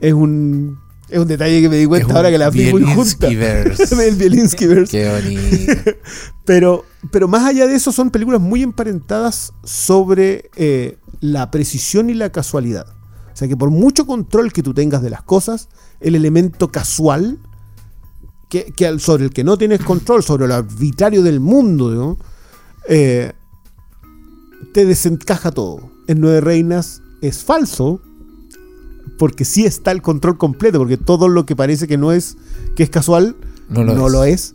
Es 0.00 0.12
un, 0.12 0.78
es 1.08 1.18
un 1.18 1.26
detalle 1.26 1.62
que 1.62 1.70
me 1.70 1.76
di 1.76 1.86
cuenta 1.86 2.14
ahora 2.14 2.30
que 2.30 2.36
la 2.36 2.50
vi 2.50 2.70
muy 2.72 2.82
junta. 2.82 3.26
El 3.28 4.16
Bielinskiverse. 4.16 4.90
Qué 4.90 5.10
bonito. 5.10 5.92
Pero, 6.44 6.84
pero 7.10 7.26
más 7.26 7.44
allá 7.44 7.66
de 7.66 7.74
eso, 7.74 7.90
son 7.90 8.10
películas 8.10 8.40
muy 8.40 8.62
emparentadas 8.62 9.54
sobre 9.64 10.50
eh, 10.56 10.98
la 11.20 11.50
precisión 11.50 12.10
y 12.10 12.14
la 12.14 12.30
casualidad. 12.30 12.86
O 13.32 13.36
sea 13.36 13.48
que 13.48 13.56
por 13.56 13.70
mucho 13.70 14.06
control 14.06 14.52
que 14.52 14.62
tú 14.62 14.74
tengas 14.74 15.00
de 15.00 15.08
las 15.08 15.22
cosas, 15.22 15.70
el 16.00 16.16
elemento 16.16 16.70
casual, 16.70 17.38
que, 18.50 18.70
sobre 18.98 19.24
el 19.24 19.30
que 19.30 19.42
no 19.42 19.56
tienes 19.56 19.82
control, 19.82 20.22
sobre 20.22 20.46
lo 20.46 20.54
arbitrario 20.54 21.22
del 21.22 21.40
mundo, 21.40 21.90
¿no? 21.90 22.18
Eh, 22.90 23.32
te 24.72 24.84
desencaja 24.84 25.50
todo. 25.50 25.90
En 26.06 26.20
Nueve 26.20 26.40
Reinas 26.40 27.02
es 27.20 27.42
falso, 27.42 28.00
porque 29.18 29.44
sí 29.44 29.64
está 29.64 29.92
el 29.92 30.02
control 30.02 30.38
completo, 30.38 30.78
porque 30.78 30.96
todo 30.96 31.28
lo 31.28 31.46
que 31.46 31.56
parece 31.56 31.86
que 31.86 31.96
no 31.96 32.12
es, 32.12 32.36
que 32.74 32.82
es 32.82 32.90
casual, 32.90 33.36
No 33.68 33.84
no 33.84 33.94
lo 33.94 34.08
lo, 34.08 34.24
es. 34.24 34.52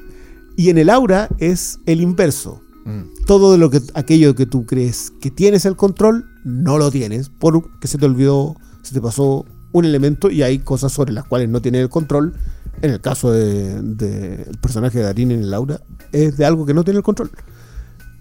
Y 0.55 0.69
en 0.69 0.77
el 0.77 0.89
aura 0.89 1.29
es 1.39 1.79
el 1.85 2.01
inverso. 2.01 2.61
Mm. 2.85 3.25
Todo 3.25 3.51
de 3.51 3.57
lo 3.57 3.69
que 3.69 3.81
aquello 3.93 4.35
que 4.35 4.45
tú 4.45 4.65
crees 4.65 5.11
que 5.21 5.31
tienes 5.31 5.65
el 5.65 5.75
control, 5.75 6.25
no 6.43 6.77
lo 6.77 6.91
tienes, 6.91 7.29
porque 7.29 7.87
se 7.87 7.97
te 7.97 8.05
olvidó, 8.05 8.55
se 8.81 8.93
te 8.93 9.01
pasó 9.01 9.45
un 9.71 9.85
elemento 9.85 10.29
y 10.29 10.43
hay 10.43 10.59
cosas 10.59 10.91
sobre 10.91 11.13
las 11.13 11.25
cuales 11.25 11.49
no 11.49 11.61
tienes 11.61 11.81
el 11.81 11.89
control. 11.89 12.33
En 12.81 12.91
el 12.91 12.99
caso 12.99 13.31
del 13.31 13.97
de, 13.97 14.43
el 14.43 14.57
personaje 14.57 14.97
de 14.99 15.03
Darín 15.03 15.31
en 15.31 15.43
el 15.43 15.53
aura, 15.53 15.81
es 16.11 16.37
de 16.37 16.45
algo 16.45 16.65
que 16.65 16.73
no 16.73 16.83
tiene 16.83 16.97
el 16.97 17.03
control. 17.03 17.29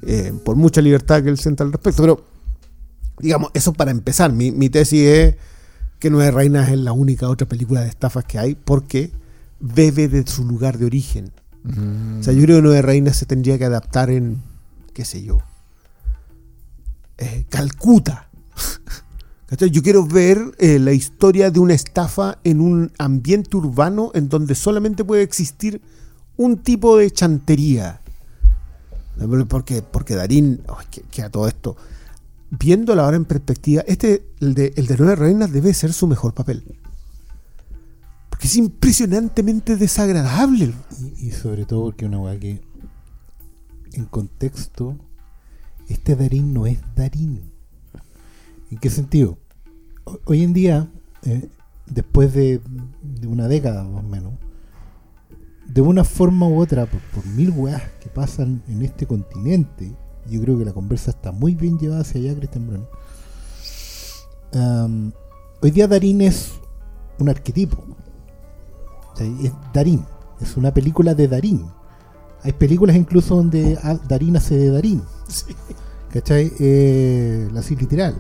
Eh, 0.07 0.33
por 0.45 0.57
mucha 0.57 0.80
libertad 0.80 1.23
que 1.23 1.28
él 1.28 1.38
sienta 1.38 1.64
al 1.64 1.73
respecto. 1.73 2.02
Pero, 2.02 2.25
digamos, 3.19 3.50
eso 3.54 3.73
para 3.73 3.90
empezar. 3.90 4.33
Mi, 4.33 4.50
mi 4.50 4.71
tesis 4.71 5.07
es 5.07 5.37
que 5.99 6.11
Nueve 6.11 6.30
Reinas 6.30 6.71
es 6.71 6.78
la 6.78 6.92
única 6.92 7.28
otra 7.28 7.47
película 7.47 7.83
de 7.83 7.88
estafas 7.88 8.25
que 8.25 8.38
hay 8.38 8.54
porque 8.54 9.12
bebe 9.61 10.09
de 10.09 10.26
su 10.26 10.45
lugar 10.45 10.78
de 10.78 10.87
origen. 10.87 11.30
Mm. 11.62 12.21
O 12.21 12.23
sea, 12.23 12.33
yo 12.33 12.42
creo 12.42 12.57
que 12.57 12.62
Nueve 12.62 12.83
Reinas 12.83 13.16
se 13.16 13.26
tendría 13.26 13.59
que 13.59 13.66
adaptar 13.66 14.11
en, 14.11 14.42
qué 14.95 15.04
sé 15.04 15.23
yo, 15.23 15.42
eh, 17.19 17.45
Calcuta. 17.49 18.28
Yo 19.73 19.83
quiero 19.83 20.07
ver 20.07 20.38
eh, 20.59 20.78
la 20.78 20.92
historia 20.92 21.50
de 21.50 21.59
una 21.59 21.75
estafa 21.75 22.38
en 22.45 22.61
un 22.61 22.92
ambiente 22.99 23.57
urbano 23.57 24.12
en 24.14 24.28
donde 24.28 24.54
solamente 24.54 25.04
puede 25.04 25.23
existir 25.23 25.83
un 26.37 26.59
tipo 26.59 26.97
de 26.97 27.11
chantería. 27.11 28.00
Porque, 29.48 29.82
porque 29.82 30.14
Darín, 30.14 30.62
que, 31.10 31.22
a 31.22 31.30
todo 31.30 31.46
esto, 31.48 31.76
viéndolo 32.50 33.02
ahora 33.02 33.16
en 33.16 33.24
perspectiva, 33.26 33.82
este, 33.86 34.24
el 34.40 34.54
de, 34.54 34.72
el 34.76 34.86
de 34.86 34.96
Nueve 34.98 35.16
Reinas 35.16 35.52
debe 35.52 35.74
ser 35.74 35.92
su 35.92 36.06
mejor 36.06 36.32
papel. 36.34 36.64
Porque 38.30 38.46
es 38.46 38.56
impresionantemente 38.56 39.76
desagradable. 39.76 40.72
Y, 41.18 41.30
sobre 41.32 41.66
todo 41.66 41.84
porque 41.84 42.06
una 42.06 42.18
weá 42.18 42.38
que 42.38 42.60
en 43.92 44.04
contexto, 44.06 44.96
este 45.88 46.16
Darín 46.16 46.54
no 46.54 46.66
es 46.66 46.78
Darín. 46.96 47.42
¿En 48.70 48.78
qué 48.78 48.88
sentido? 48.88 49.36
Ho- 50.04 50.20
Hoy 50.24 50.42
en 50.44 50.52
día, 50.52 50.88
eh, 51.24 51.48
después 51.86 52.32
de, 52.32 52.60
de 53.02 53.26
una 53.26 53.48
década 53.48 53.82
más 53.84 54.04
o 54.04 54.06
menos, 54.08 54.32
de 55.72 55.80
una 55.80 56.04
forma 56.04 56.48
u 56.48 56.60
otra, 56.60 56.86
por, 56.86 57.00
por 57.12 57.26
mil 57.26 57.50
weas 57.50 57.82
que 58.00 58.08
pasan 58.08 58.62
en 58.68 58.82
este 58.82 59.06
continente, 59.06 59.94
yo 60.26 60.40
creo 60.42 60.58
que 60.58 60.64
la 60.64 60.72
conversa 60.72 61.10
está 61.10 61.32
muy 61.32 61.54
bien 61.54 61.78
llevada 61.78 62.02
hacia 62.02 62.20
allá, 62.20 62.34
Cristian 62.34 62.66
Bruno. 62.66 62.88
Hoy 65.62 65.70
día 65.70 65.86
Darín 65.86 66.20
es 66.22 66.52
un 67.18 67.28
arquetipo. 67.28 67.84
O 69.12 69.16
sea, 69.16 69.26
es 69.26 69.52
Darín. 69.72 70.04
Es 70.40 70.56
una 70.56 70.72
película 70.72 71.14
de 71.14 71.28
Darín. 71.28 71.66
Hay 72.42 72.52
películas 72.52 72.96
incluso 72.96 73.36
donde 73.36 73.78
Darín 74.08 74.36
hace 74.36 74.56
de 74.56 74.70
Darín. 74.70 75.02
¿Cachai? 76.12 76.50
Eh, 76.58 77.48
así 77.56 77.76
literal. 77.76 78.14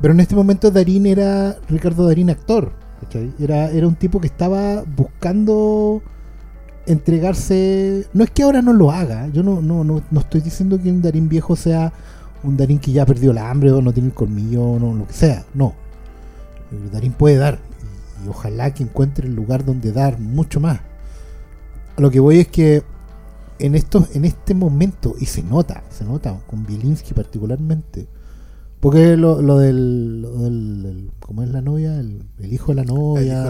Pero 0.00 0.12
en 0.12 0.20
este 0.20 0.34
momento 0.34 0.70
Darín 0.70 1.06
era 1.06 1.56
Ricardo 1.68 2.06
Darín 2.06 2.30
actor. 2.30 2.72
Era, 3.38 3.70
era 3.70 3.86
un 3.86 3.94
tipo 3.94 4.20
que 4.20 4.26
estaba 4.26 4.82
buscando 4.82 6.02
entregarse. 6.86 8.06
No 8.12 8.24
es 8.24 8.30
que 8.30 8.42
ahora 8.42 8.62
no 8.62 8.72
lo 8.72 8.90
haga. 8.90 9.28
Yo 9.28 9.42
no, 9.42 9.60
no, 9.62 9.84
no, 9.84 10.02
no 10.10 10.20
estoy 10.20 10.40
diciendo 10.40 10.80
que 10.80 10.90
un 10.90 11.02
Darín 11.02 11.28
viejo 11.28 11.56
sea 11.56 11.92
un 12.42 12.56
Darín 12.56 12.78
que 12.78 12.92
ya 12.92 13.04
perdió 13.06 13.32
la 13.32 13.50
hambre 13.50 13.70
o 13.70 13.82
no 13.82 13.92
tiene 13.92 14.08
el 14.08 14.14
colmillo 14.14 14.62
o 14.62 14.78
no, 14.78 14.94
lo 14.94 15.06
que 15.06 15.12
sea. 15.12 15.44
No. 15.54 15.74
El 16.72 16.90
Darín 16.90 17.12
puede 17.12 17.36
dar. 17.36 17.58
Y, 18.24 18.28
ojalá 18.28 18.72
que 18.72 18.82
encuentre 18.82 19.26
el 19.26 19.34
lugar 19.34 19.64
donde 19.64 19.92
dar 19.92 20.18
mucho 20.18 20.60
más. 20.60 20.80
Lo 21.96 22.10
que 22.10 22.20
voy 22.20 22.38
es 22.38 22.48
que 22.48 22.82
en 23.58 23.74
estos, 23.74 24.14
en 24.14 24.24
este 24.24 24.54
momento, 24.54 25.14
y 25.18 25.26
se 25.26 25.42
nota, 25.42 25.84
se 25.90 26.04
nota, 26.04 26.38
con 26.46 26.64
Bielinski 26.64 27.12
particularmente. 27.12 28.06
Porque 28.80 29.16
lo, 29.16 29.42
lo 29.42 29.58
del, 29.58 30.22
lo 30.22 30.30
del- 30.42 30.84
el- 30.86 31.10
¿cómo 31.20 31.42
es 31.42 31.50
la 31.50 31.60
novia? 31.60 31.98
El, 32.00 32.22
el 32.38 32.52
hijo 32.52 32.72
de 32.72 32.76
la 32.76 32.84
novia. 32.84 33.44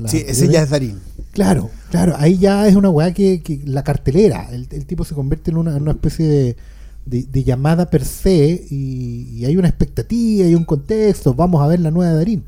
las 0.00 0.10
Sí, 0.10 0.22
ese 0.26 0.48
ya 0.48 0.62
es 0.62 0.70
Darín. 0.70 0.98
Claro, 1.32 1.70
claro, 1.90 2.14
ahí 2.18 2.38
ya 2.38 2.66
es 2.68 2.76
una 2.76 2.88
weá 2.90 3.12
que, 3.12 3.42
que 3.42 3.60
la 3.64 3.82
cartelera, 3.84 4.48
el, 4.52 4.68
el 4.70 4.86
tipo 4.86 5.04
se 5.04 5.14
convierte 5.14 5.50
en 5.50 5.56
una, 5.58 5.76
en 5.76 5.82
una 5.82 5.92
especie 5.92 6.26
de, 6.26 6.56
de- 7.04 7.22
de 7.24 7.44
llamada 7.44 7.90
per 7.90 8.04
se 8.04 8.66
y, 8.70 9.28
y 9.38 9.44
hay 9.44 9.56
una 9.56 9.68
expectativa, 9.68 10.44
hay 10.46 10.54
un 10.54 10.64
contexto, 10.64 11.34
vamos 11.34 11.62
a 11.62 11.66
ver 11.66 11.80
la 11.80 11.90
nueva 11.90 12.12
de 12.12 12.18
Darín. 12.18 12.44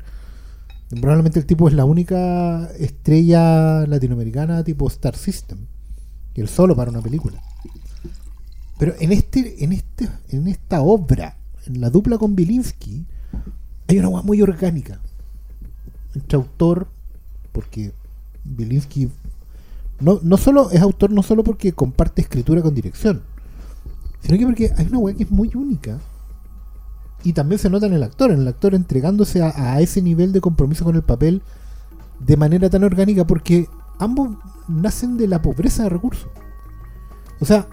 Probablemente 1.01 1.37
el 1.39 1.45
tipo 1.45 1.67
es 1.67 1.75
la 1.75 1.85
única 1.85 2.67
estrella 2.79 3.85
latinoamericana 3.85 4.63
tipo 4.63 4.87
Star 4.87 5.15
System, 5.15 5.59
y 6.33 6.41
él 6.41 6.47
solo 6.49 6.75
para 6.75 6.89
una 6.89 7.01
película. 7.01 7.41
Pero 8.79 8.95
en 8.99 9.11
este, 9.11 9.63
en 9.63 9.73
este, 9.73 10.09
en 10.29 10.47
esta 10.47 10.81
obra, 10.81 11.35
la 11.73 11.89
dupla 11.89 12.17
con 12.17 12.35
Bielinski, 12.35 13.05
hay 13.87 13.99
una 13.99 14.09
weá 14.09 14.23
muy 14.23 14.41
orgánica 14.41 14.99
entre 16.15 16.37
autor, 16.37 16.87
porque 17.51 17.91
Bielinski 18.43 19.09
no, 19.99 20.19
no 20.23 20.37
solo 20.37 20.71
es 20.71 20.81
autor, 20.81 21.11
no 21.11 21.23
solo 21.23 21.43
porque 21.43 21.73
comparte 21.73 22.21
escritura 22.21 22.61
con 22.61 22.73
dirección, 22.73 23.21
sino 24.21 24.37
que 24.37 24.45
porque 24.45 24.71
hay 24.77 24.87
una 24.87 24.99
weá 24.99 25.15
que 25.15 25.23
es 25.23 25.31
muy 25.31 25.51
única. 25.53 25.99
Y 27.21 27.33
también 27.33 27.59
se 27.59 27.69
nota 27.69 27.85
en 27.85 27.93
el 27.93 28.03
actor, 28.03 28.31
en 28.31 28.39
el 28.39 28.47
actor 28.47 28.73
entregándose 28.73 29.41
a, 29.41 29.73
a 29.73 29.81
ese 29.81 30.01
nivel 30.01 30.31
de 30.31 30.39
compromiso 30.39 30.85
con 30.85 30.95
el 30.95 31.03
papel 31.03 31.41
de 32.19 32.37
manera 32.37 32.69
tan 32.69 32.83
orgánica, 32.85 33.27
porque 33.27 33.67
ambos 33.99 34.37
nacen 34.69 35.17
de 35.17 35.27
la 35.27 35.41
pobreza 35.41 35.83
de 35.83 35.89
recursos. 35.89 36.29
O 37.41 37.45
sea, 37.45 37.67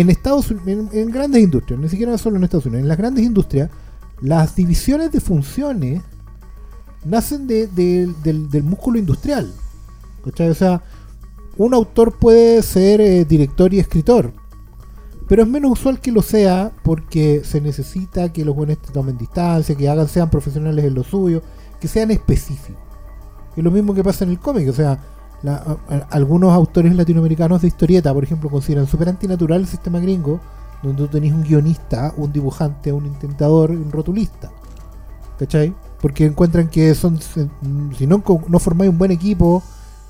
en 0.00 0.10
Estados 0.10 0.50
Unidos, 0.50 0.88
en, 0.92 1.10
grandes 1.10 1.42
industrias, 1.42 1.80
ni 1.80 1.88
siquiera 1.88 2.16
solo 2.18 2.36
en 2.36 2.44
Estados 2.44 2.66
Unidos, 2.66 2.82
en 2.82 2.88
las 2.88 2.98
grandes 2.98 3.24
industrias, 3.24 3.70
las 4.20 4.54
divisiones 4.54 5.10
de 5.12 5.20
funciones 5.20 6.02
nacen 7.04 7.46
de- 7.46 7.66
de- 7.68 8.12
del, 8.22 8.50
del 8.50 8.62
músculo 8.62 8.98
industrial. 8.98 9.52
¿cachai? 10.24 10.50
O 10.50 10.54
sea, 10.54 10.82
un 11.56 11.72
autor 11.72 12.18
puede 12.18 12.62
ser 12.62 13.00
eh, 13.00 13.24
director 13.24 13.72
y 13.72 13.78
escritor, 13.78 14.32
pero 15.28 15.42
es 15.42 15.48
menos 15.48 15.72
usual 15.72 16.00
que 16.00 16.12
lo 16.12 16.22
sea 16.22 16.72
porque 16.82 17.42
se 17.44 17.60
necesita 17.60 18.32
que 18.32 18.44
los 18.44 18.54
buenos 18.54 18.78
tomen 18.92 19.16
distancia, 19.16 19.74
que 19.76 19.88
hagan, 19.88 20.08
sean 20.08 20.30
profesionales 20.30 20.84
en 20.84 20.94
lo 20.94 21.04
suyo, 21.04 21.42
que 21.80 21.88
sean 21.88 22.10
específicos. 22.10 22.80
Es 23.56 23.64
lo 23.64 23.70
mismo 23.70 23.94
que 23.94 24.04
pasa 24.04 24.24
en 24.24 24.30
el 24.30 24.38
cómic, 24.38 24.68
o 24.68 24.72
sea, 24.72 24.98
la- 25.42 25.76
algunos 26.10 26.52
autores 26.52 26.94
latinoamericanos 26.94 27.62
de 27.62 27.68
historieta, 27.68 28.12
por 28.12 28.24
ejemplo, 28.24 28.50
consideran 28.50 28.86
súper 28.86 29.08
antinatural 29.08 29.60
el 29.60 29.66
sistema 29.66 30.00
gringo 30.00 30.40
donde 30.82 31.02
tú 31.02 31.08
tenés 31.08 31.32
un 31.32 31.42
guionista, 31.42 32.12
un 32.16 32.32
dibujante, 32.32 32.92
un 32.92 33.06
intentador 33.06 33.70
un 33.70 33.90
rotulista. 33.90 34.50
¿Cachai? 35.38 35.74
Porque 36.00 36.24
encuentran 36.26 36.68
que 36.68 36.94
son 36.94 37.18
si 37.98 38.06
no, 38.06 38.22
no 38.48 38.58
formáis 38.58 38.90
un 38.90 38.98
buen 38.98 39.10
equipo, 39.10 39.62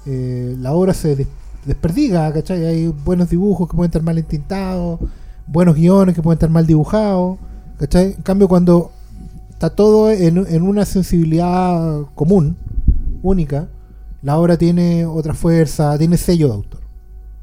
eh, 0.04 0.54
la 0.58 0.72
obra 0.72 0.94
se 0.94 1.16
des- 1.16 1.28
desperdiga, 1.64 2.32
¿cachai? 2.32 2.64
Hay 2.64 2.86
buenos 2.88 3.28
dibujos 3.30 3.68
que 3.68 3.76
pueden 3.76 3.88
estar 3.90 4.02
mal 4.02 4.18
entintados, 4.18 5.00
buenos 5.48 5.74
guiones 5.74 6.14
que 6.14 6.22
pueden 6.22 6.36
estar 6.36 6.50
mal 6.50 6.66
dibujados, 6.66 7.38
¿cachai? 7.78 8.12
En 8.14 8.22
cambio, 8.22 8.46
cuando 8.46 8.92
está 9.50 9.70
todo 9.70 10.10
en 10.12 10.62
una 10.62 10.84
sensibilidad 10.84 12.02
común, 12.14 12.56
única, 13.22 13.68
la 14.26 14.38
obra 14.40 14.56
tiene 14.58 15.06
otra 15.06 15.34
fuerza, 15.34 15.96
tiene 15.96 16.16
sello 16.16 16.48
de 16.48 16.54
autor, 16.54 16.80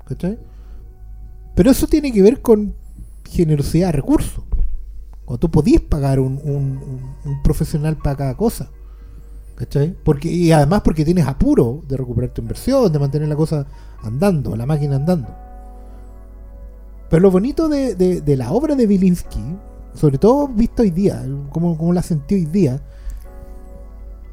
¿cachai? 0.05 0.37
Pero 1.55 1.71
eso 1.71 1.87
tiene 1.87 2.11
que 2.11 2.21
ver 2.21 2.41
con 2.41 2.75
generosidad 3.29 3.87
de 3.87 3.91
recursos. 3.93 4.43
Cuando 5.23 5.39
tú 5.39 5.49
podís 5.49 5.79
pagar 5.79 6.19
un, 6.19 6.41
un- 6.43 7.41
profesional 7.41 7.95
para 7.95 8.17
cada 8.17 8.35
cosa. 8.35 8.69
¿Cachai? 9.55 9.95
Porque, 10.03 10.29
y 10.29 10.51
además 10.51 10.81
porque 10.83 11.05
tienes 11.05 11.25
apuro 11.25 11.81
de 11.87 11.95
recuperar 11.95 12.31
tu 12.31 12.41
inversión, 12.41 12.91
de 12.91 12.99
mantener 12.99 13.29
la 13.29 13.35
cosa 13.37 13.65
andando, 14.01 14.53
la 14.57 14.65
máquina 14.65 14.97
andando. 14.97 15.29
Pero 17.09 17.21
lo 17.21 17.31
bonito 17.31 17.69
de, 17.69 17.95
de- 17.95 18.35
la 18.37 18.51
obra 18.51 18.75
de 18.75 18.87
Bilinski, 18.87 19.39
sobre 19.93 20.17
todo 20.17 20.49
visto 20.49 20.81
hoy 20.81 20.91
día, 20.91 21.23
como, 21.49 21.77
como 21.77 21.93
la 21.93 22.01
sentí 22.01 22.35
hoy 22.35 22.45
día, 22.45 22.81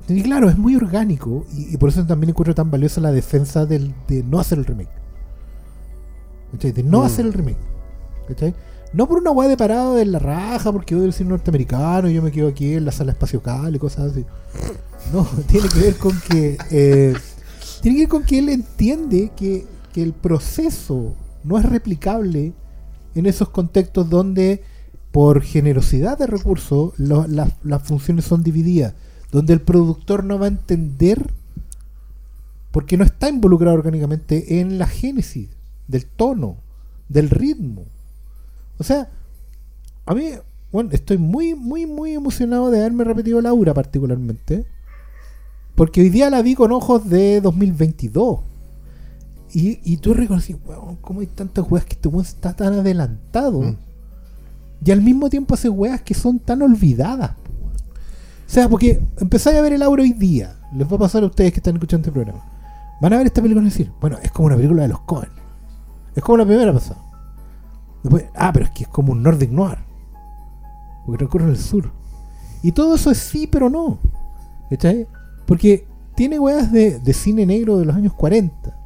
y 0.09 0.23
claro, 0.23 0.49
es 0.51 0.59
muy 0.59 0.75
orgánico 0.77 1.47
y, 1.57 1.75
y 1.75 1.77
por 1.77 1.89
eso 1.91 2.05
también 2.07 2.31
encuentro 2.31 2.55
tan 2.55 2.71
valiosa 2.71 3.01
la 3.01 3.13
defensa 3.13 3.65
del, 3.67 3.95
de 4.09 4.23
no 4.23 4.41
hacer 4.41 4.59
el 4.59 4.65
remake. 4.65 4.91
¿Cachai? 6.53 6.73
De 6.73 6.83
no 6.83 7.01
Mm. 7.01 7.05
hacer 7.05 7.27
el 7.27 7.33
remake. 7.33 7.59
¿Cachai? 8.29 8.55
No 8.93 9.07
por 9.07 9.19
una 9.19 9.31
weá 9.31 9.49
de 9.49 9.57
parado 9.57 9.95
de 9.95 10.05
la 10.05 10.19
raja, 10.19 10.73
porque 10.73 10.97
odio 10.97 11.05
el 11.05 11.13
cine 11.13 11.31
norteamericano 11.31 12.09
y 12.09 12.15
yo 12.15 12.23
me 12.23 12.33
quedo 12.33 12.49
aquí 12.49 12.75
en 12.75 12.85
la 12.85 12.91
sala 12.93 13.13
espacio 13.13 13.41
cable 13.41 13.77
y 13.77 13.79
cosas 13.79 14.11
así. 14.13 14.25
No, 15.13 15.25
tiene 15.47 15.69
que 15.69 15.79
ver 15.81 15.97
con 15.97 16.19
que. 16.29 16.59
eh, 16.71 17.15
tiene 17.83 17.97
que 17.99 18.03
ver 18.03 18.09
con 18.09 18.25
que 18.25 18.39
él 18.41 18.49
entiende 18.49 19.31
que, 19.37 19.65
que 19.93 20.03
el 20.03 20.13
proceso 20.13 21.15
no 21.45 21.57
es 21.59 21.65
replicable 21.65 22.53
en 23.15 23.27
esos 23.27 23.49
contextos 23.51 24.11
donde, 24.11 24.63
por 25.13 25.41
generosidad 25.43 26.19
de 26.19 26.27
recursos, 26.27 26.93
lo- 26.99 27.27
las 27.29 27.83
funciones 27.85 28.25
son 28.25 28.43
divididas. 28.43 28.95
Donde 29.31 29.53
el 29.53 29.61
productor 29.61 30.25
no 30.25 30.39
va 30.39 30.47
a 30.47 30.49
entender 30.49 31.33
porque 32.71 32.97
no 32.97 33.05
está 33.05 33.29
involucrado 33.29 33.77
orgánicamente 33.77 34.61
en 34.61 34.79
la 34.79 34.87
génesis 34.87 35.49
del 35.89 36.07
tono, 36.07 36.57
del 37.09 37.31
ritmo. 37.31 37.85
O 38.79 38.85
sea, 38.85 39.11
a 40.07 40.15
mí, 40.15 40.31
bueno, 40.73 40.91
estoy 40.93 41.19
muy, 41.19 41.55
muy, 41.55 41.87
muy 41.87 42.13
emocionado 42.13 42.71
de 42.71 42.79
haberme 42.79 43.05
repetido 43.05 43.41
Laura 43.41 43.75
particularmente. 43.75 44.65
Porque 45.75 46.01
hoy 46.01 46.11
día 46.11 46.31
la 46.31 46.43
vi 46.43 46.55
con 46.55 46.73
ojos 46.73 47.09
de 47.09 47.41
2022. 47.41 48.41
Y, 49.53 49.81
y 49.83 49.97
tú 49.97 50.15
reconocí, 50.15 50.55
weón, 50.55 50.97
¿cómo 50.97 51.21
hay 51.21 51.27
tantas 51.27 51.69
weas 51.69 51.85
que 51.85 51.95
este 51.95 52.09
weón 52.09 52.25
está 52.25 52.55
tan 52.55 52.75
adelantado? 52.75 53.63
Mm. 53.63 53.77
Y 54.85 54.91
al 54.93 55.03
mismo 55.03 55.29
tiempo 55.29 55.55
hace 55.55 55.69
weas 55.69 56.03
que 56.03 56.15
son 56.15 56.39
tan 56.39 56.63
olvidadas. 56.63 57.33
O 58.51 58.53
sea, 58.53 58.69
porque 58.69 59.01
empezáis 59.21 59.57
a 59.57 59.63
ver 59.63 59.75
el 59.75 59.83
aura 59.83 60.03
hoy 60.03 60.13
día. 60.13 60.57
Les 60.73 60.91
va 60.91 60.97
a 60.97 60.99
pasar 60.99 61.23
a 61.23 61.27
ustedes 61.27 61.53
que 61.53 61.61
están 61.61 61.77
escuchando 61.77 62.09
este 62.09 62.11
programa. 62.11 62.45
Van 63.01 63.13
a 63.13 63.19
ver 63.19 63.29
esta 63.29 63.41
película 63.41 63.65
y 63.65 63.71
decir, 63.71 63.93
bueno, 64.01 64.19
es 64.21 64.33
como 64.33 64.47
una 64.47 64.57
película 64.57 64.83
de 64.83 64.89
los 64.89 65.03
Cohen. 65.03 65.31
Es 66.17 66.23
como 66.25 66.39
la 66.39 66.45
primera 66.45 66.73
pasada. 66.73 67.01
Después, 68.03 68.25
ah, 68.35 68.51
pero 68.53 68.65
es 68.65 68.73
que 68.73 68.83
es 68.83 68.89
como 68.89 69.13
un 69.13 69.23
Nordic 69.23 69.53
Noir. 69.53 69.79
Porque 71.07 71.29
en 71.33 71.49
el 71.49 71.59
sur. 71.59 71.93
Y 72.61 72.73
todo 72.73 72.97
eso 72.97 73.13
es 73.13 73.19
sí, 73.19 73.47
pero 73.47 73.71
no. 73.71 74.01
¿Cachai? 74.69 75.07
Porque 75.47 75.87
tiene 76.17 76.41
weas 76.41 76.73
de, 76.73 76.99
de 76.99 77.13
cine 77.13 77.47
negro 77.47 77.79
de 77.79 77.85
los 77.85 77.95
años 77.95 78.15
40. 78.15 78.77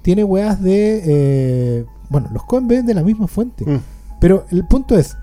Tiene 0.00 0.24
weas 0.24 0.62
de. 0.62 1.02
eh, 1.04 1.86
bueno, 2.08 2.30
los 2.32 2.44
Cohen 2.44 2.66
ven 2.66 2.86
de 2.86 2.94
la 2.94 3.02
misma 3.02 3.26
fuente. 3.26 3.66
Mm. 3.66 3.82
Pero 4.18 4.46
el 4.50 4.66
punto 4.66 4.96
es 4.96 5.18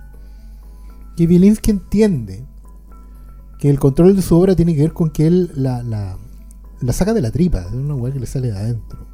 que 1.18 1.26
Bielinski 1.26 1.72
entiende 1.72 2.46
que 3.60 3.70
el 3.70 3.80
control 3.80 4.16
de 4.16 4.22
su 4.22 4.36
obra 4.36 4.56
tiene 4.56 4.76
que 4.76 4.82
ver 4.82 4.94
con 4.94 5.10
que 5.10 5.28
él 5.28 5.52
la, 5.56 5.82
la, 5.84 6.18
la 6.82 6.94
saca 6.94 7.14
de 7.14 7.22
la 7.22 7.32
tripa, 7.32 7.62
de 7.70 7.78
una 7.78 7.96
weá 7.96 8.14
que 8.14 8.20
le 8.20 8.26
sale 8.26 8.52
de 8.52 8.58
adentro. 8.58 9.06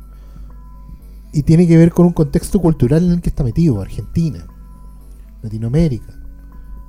Y 1.34 1.43
tiene 1.43 1.67
que 1.67 1.77
ver 1.77 1.91
con 1.91 2.06
un 2.06 2.13
contexto 2.13 2.60
cultural 2.60 3.04
en 3.06 3.12
el 3.12 3.21
que 3.21 3.30
está 3.30 3.43
metido, 3.43 3.82
Argentina, 3.82 4.45
Latinoamérica, 5.41 6.13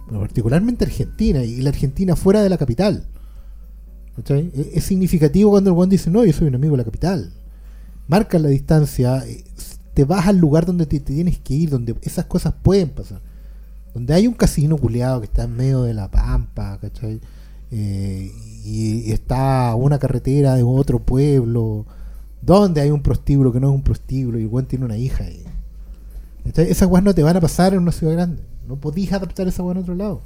pero 0.08 0.20
particularmente 0.20 0.84
Argentina, 0.84 1.44
y 1.44 1.60
la 1.62 1.70
Argentina 1.70 2.16
fuera 2.16 2.42
de 2.42 2.48
la 2.48 2.58
capital. 2.58 3.06
¿Cachai? 4.16 4.50
E- 4.54 4.72
Es 4.74 4.84
significativo 4.84 5.50
cuando 5.50 5.70
el 5.70 5.76
buen 5.76 5.88
dice, 5.90 6.10
no, 6.10 6.24
yo 6.24 6.32
soy 6.32 6.48
un 6.48 6.54
amigo 6.56 6.72
de 6.72 6.78
la 6.78 6.84
capital. 6.84 7.32
Marca 8.08 8.38
la 8.38 8.48
distancia, 8.48 9.24
eh, 9.26 9.44
te 9.94 10.04
vas 10.04 10.26
al 10.26 10.38
lugar 10.38 10.66
donde 10.66 10.86
te, 10.86 10.98
te 11.00 11.14
tienes 11.14 11.38
que 11.38 11.54
ir, 11.54 11.70
donde 11.70 11.94
esas 12.02 12.24
cosas 12.26 12.52
pueden 12.62 12.90
pasar. 12.90 13.20
Donde 13.94 14.12
hay 14.14 14.26
un 14.26 14.34
casino 14.34 14.76
culeado 14.76 15.20
que 15.20 15.26
está 15.26 15.44
en 15.44 15.56
medio 15.56 15.82
de 15.82 15.94
la 15.94 16.10
pampa, 16.10 16.78
¿cachai? 16.80 17.20
Eh, 17.72 18.30
y, 18.64 19.08
y 19.08 19.12
está 19.12 19.74
una 19.74 19.98
carretera 19.98 20.54
de 20.54 20.62
otro 20.62 20.98
pueblo, 21.00 21.86
donde 22.42 22.80
hay 22.82 22.90
un 22.90 23.02
prostíbulo 23.02 23.52
que 23.52 23.60
no 23.60 23.70
es 23.70 23.74
un 23.74 23.82
prostíbulo 23.82 24.38
y 24.38 24.42
el 24.42 24.48
buen 24.48 24.66
tiene 24.66 24.84
una 24.84 24.96
hija 24.98 25.24
ahí. 25.24 25.42
¿Cachai? 26.44 26.70
Esas 26.70 26.88
weas 26.88 27.02
no 27.04 27.14
te 27.14 27.22
van 27.22 27.36
a 27.36 27.40
pasar 27.40 27.72
en 27.72 27.80
una 27.80 27.92
ciudad 27.92 28.12
grande. 28.14 28.42
No 28.68 28.76
podís 28.76 29.12
adaptar 29.12 29.48
esa 29.48 29.62
wea 29.62 29.72
en 29.72 29.78
otro 29.78 29.94
lado. 29.94 30.20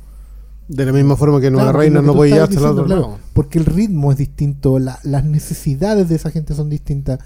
De 0.68 0.85
la 0.85 0.92
misma 0.92 1.14
forma 1.16 1.40
que 1.40 1.46
en 1.46 1.54
una 1.54 1.64
Claro, 1.64 1.78
reina 1.78 2.02
no 2.02 2.12
llevarse 2.24 2.42
al 2.42 2.48
diciendo, 2.48 2.70
otro 2.72 2.85
claro, 2.87 3.00
lado. 3.02 3.18
Porque 3.32 3.59
el 3.59 3.64
ritmo 3.66 4.11
es 4.11 4.18
distinto, 4.18 4.78
la- 4.80 4.98
las 5.04 5.24
necesidades 5.24 6.09
de 6.09 6.16
esa 6.16 6.30
gente 6.30 6.54
son 6.54 6.68
distintas, 6.68 7.20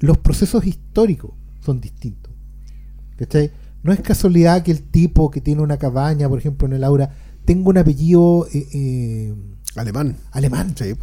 los 0.00 0.16
procesos 0.18 0.64
históricos 0.66 1.32
son 1.60 1.80
distintos. 1.80 2.32
¿Cachai? 3.18 3.50
No 3.82 3.92
es 3.92 4.00
casualidad 4.00 4.62
que 4.62 4.70
el 4.72 4.82
tipo 4.82 5.30
que 5.30 5.42
tiene 5.42 5.60
una 5.60 5.76
cabaña, 5.76 6.28
por 6.28 6.38
ejemplo, 6.38 6.66
en 6.66 6.72
el 6.72 6.84
Aura, 6.84 7.10
tenga 7.44 7.68
un 7.70 7.78
apellido 7.78 8.46
eh, 8.52 8.66
eh, 8.72 9.34
Alemán. 9.76 10.16
alemán. 10.32 10.74
Sí. 10.76 10.94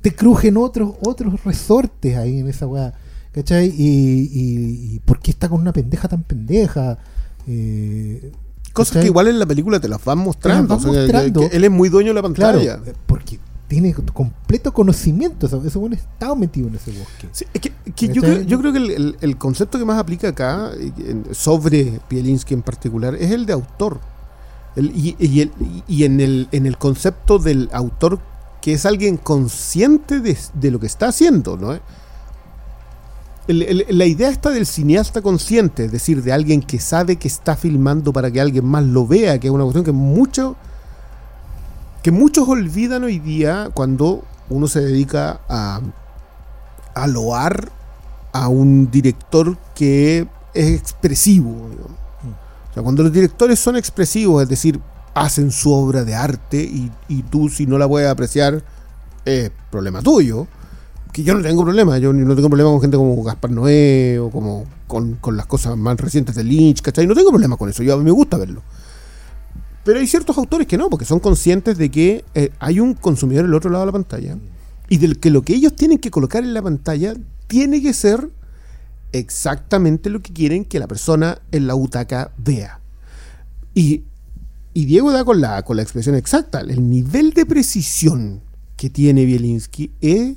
Te 0.00 0.14
crujen 0.14 0.56
otros 0.56 0.94
otros 1.04 1.42
resortes 1.44 2.16
ahí 2.16 2.40
en 2.40 2.48
esa 2.48 2.66
weá. 2.66 2.92
¿Cachai? 3.32 3.68
Y, 3.68 4.28
y, 4.30 4.94
y 4.94 4.98
por 5.06 5.18
qué 5.20 5.30
está 5.30 5.48
con 5.48 5.60
una 5.60 5.72
pendeja 5.72 6.06
tan 6.08 6.22
pendeja. 6.22 6.98
Eh, 7.46 8.32
Cosas 8.74 8.90
¿cachai? 8.92 9.02
que 9.02 9.08
igual 9.08 9.28
en 9.28 9.38
la 9.38 9.46
película 9.46 9.80
te 9.80 9.88
las 9.88 10.04
van 10.04 10.18
mostrando. 10.18 10.76
van 10.76 10.86
o 10.86 10.92
sea, 10.92 11.32
que 11.32 11.56
él 11.56 11.64
es 11.64 11.70
muy 11.70 11.88
dueño 11.88 12.08
de 12.10 12.14
la 12.14 12.22
pantalla. 12.22 12.78
eh, 12.86 12.92
porque 13.06 13.38
tiene 13.68 13.94
completo 13.94 14.72
conocimiento. 14.74 15.46
Ese 15.46 15.56
ese 15.66 15.78
weón 15.78 15.94
está 15.94 16.34
metido 16.34 16.68
en 16.68 16.74
ese 16.74 16.90
bosque. 16.90 17.28
Sí, 17.32 17.46
es 17.54 17.60
que, 17.62 17.72
que 17.94 18.08
yo, 18.08 18.20
creo, 18.20 18.42
yo 18.42 18.58
creo 18.60 18.72
que 18.72 18.78
el, 18.78 18.90
el- 18.90 19.16
el 19.22 19.38
concepto 19.38 19.78
que 19.78 19.84
más 19.86 19.98
aplica 19.98 20.28
acá, 20.28 20.72
eh, 20.78 21.22
sobre 21.32 22.00
Bielinski 22.10 22.52
en 22.52 22.60
particular, 22.62 23.14
es 23.14 23.30
el 23.30 23.46
de 23.46 23.54
autor. 23.54 24.00
Y 24.76 26.04
en, 26.04 26.20
el, 26.20 26.48
en 26.50 26.66
el 26.66 26.78
concepto 26.78 27.38
del 27.38 27.68
autor, 27.72 28.20
que 28.60 28.72
es 28.72 28.86
alguien 28.86 29.16
consciente 29.16 30.20
de, 30.20 30.38
de 30.54 30.70
lo 30.70 30.80
que 30.80 30.86
está 30.86 31.08
haciendo, 31.08 31.56
¿no? 31.56 31.78
La 33.48 34.06
idea 34.06 34.30
está 34.30 34.50
del 34.50 34.66
cineasta 34.66 35.20
consciente, 35.20 35.86
es 35.86 35.92
decir, 35.92 36.22
de 36.22 36.32
alguien 36.32 36.62
que 36.62 36.78
sabe 36.78 37.16
que 37.16 37.26
está 37.26 37.56
filmando 37.56 38.12
para 38.12 38.30
que 38.30 38.40
alguien 38.40 38.64
más 38.64 38.84
lo 38.84 39.06
vea, 39.06 39.40
que 39.40 39.48
es 39.48 39.52
una 39.52 39.64
cuestión 39.64 39.84
que 39.84 39.92
mucho, 39.92 40.54
que 42.04 42.12
muchos 42.12 42.48
olvidan 42.48 43.02
hoy 43.02 43.18
día 43.18 43.70
cuando 43.74 44.22
uno 44.48 44.68
se 44.68 44.80
dedica 44.80 45.40
a, 45.48 45.80
a 46.94 47.06
loar 47.08 47.70
a 48.32 48.48
un 48.48 48.90
director 48.90 49.56
que 49.74 50.28
es 50.54 50.80
expresivo. 50.80 51.68
O 52.72 52.74
sea, 52.74 52.82
cuando 52.82 53.02
los 53.02 53.12
directores 53.12 53.60
son 53.60 53.76
expresivos, 53.76 54.42
es 54.42 54.48
decir, 54.48 54.80
hacen 55.12 55.50
su 55.50 55.70
obra 55.70 56.04
de 56.04 56.14
arte 56.14 56.62
y, 56.62 57.22
tú 57.24 57.50
si 57.50 57.66
no 57.66 57.76
la 57.76 57.86
puedes 57.86 58.08
apreciar, 58.08 58.64
es 59.26 59.50
problema 59.70 60.00
tuyo. 60.00 60.46
Que 61.12 61.22
yo 61.22 61.34
no 61.34 61.42
tengo 61.42 61.62
problema, 61.62 61.98
yo 61.98 62.14
no 62.14 62.34
tengo 62.34 62.48
problema 62.48 62.70
con 62.70 62.80
gente 62.80 62.96
como 62.96 63.22
Gaspar 63.22 63.50
Noé 63.50 64.18
o 64.18 64.30
como 64.30 64.64
con, 64.86 65.16
con 65.16 65.36
las 65.36 65.44
cosas 65.44 65.76
más 65.76 65.98
recientes 65.98 66.34
de 66.34 66.44
Lynch, 66.44 66.80
¿cachai? 66.80 67.06
No 67.06 67.14
tengo 67.14 67.28
problema 67.28 67.58
con 67.58 67.68
eso, 67.68 67.82
yo 67.82 67.92
a 67.92 67.98
mí 67.98 68.04
me 68.04 68.10
gusta 68.10 68.38
verlo. 68.38 68.62
Pero 69.84 69.98
hay 69.98 70.06
ciertos 70.06 70.38
autores 70.38 70.66
que 70.66 70.78
no, 70.78 70.88
porque 70.88 71.04
son 71.04 71.20
conscientes 71.20 71.76
de 71.76 71.90
que 71.90 72.24
eh, 72.34 72.52
hay 72.58 72.80
un 72.80 72.94
consumidor 72.94 73.44
al 73.44 73.52
otro 73.52 73.70
lado 73.70 73.82
de 73.82 73.86
la 73.86 73.92
pantalla 73.92 74.38
y 74.88 74.96
del 74.96 75.18
que 75.18 75.30
lo 75.30 75.42
que 75.42 75.54
ellos 75.54 75.76
tienen 75.76 75.98
que 75.98 76.10
colocar 76.10 76.42
en 76.42 76.54
la 76.54 76.62
pantalla 76.62 77.12
tiene 77.48 77.82
que 77.82 77.92
ser 77.92 78.30
exactamente 79.12 80.10
lo 80.10 80.20
que 80.20 80.32
quieren 80.32 80.64
que 80.64 80.78
la 80.78 80.86
persona 80.88 81.38
en 81.52 81.66
la 81.66 81.74
butaca 81.74 82.32
vea. 82.38 82.80
Y, 83.74 84.02
y 84.74 84.84
Diego 84.86 85.12
da 85.12 85.24
con 85.24 85.40
la, 85.40 85.62
con 85.62 85.76
la 85.76 85.82
expresión 85.82 86.14
exacta. 86.14 86.60
El 86.60 86.88
nivel 86.88 87.32
de 87.32 87.46
precisión 87.46 88.40
que 88.76 88.90
tiene 88.90 89.24
Bielinski 89.24 89.90
es, 90.00 90.34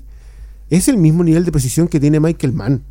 es 0.70 0.88
el 0.88 0.98
mismo 0.98 1.24
nivel 1.24 1.46
de 1.46 1.52
precisión 1.52 1.88
que 1.88 2.00
tiene 2.00 2.20
Michael 2.20 2.54
Mann. 2.54 2.84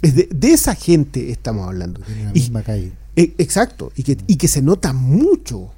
Es 0.00 0.16
de, 0.16 0.28
de 0.34 0.52
esa 0.52 0.74
gente 0.74 1.30
estamos 1.30 1.66
hablando. 1.66 2.00
Tiene 2.00 2.24
la 2.24 2.30
Y- 2.30 2.34
misma 2.34 2.62
calle. 2.62 2.92
e- 3.14 3.34
exacto, 3.38 3.92
y 3.96 4.02
que, 4.02 4.16
y 4.26 4.36
que 4.36 4.48
se 4.48 4.62
nota 4.62 4.92
mucho 4.92 5.70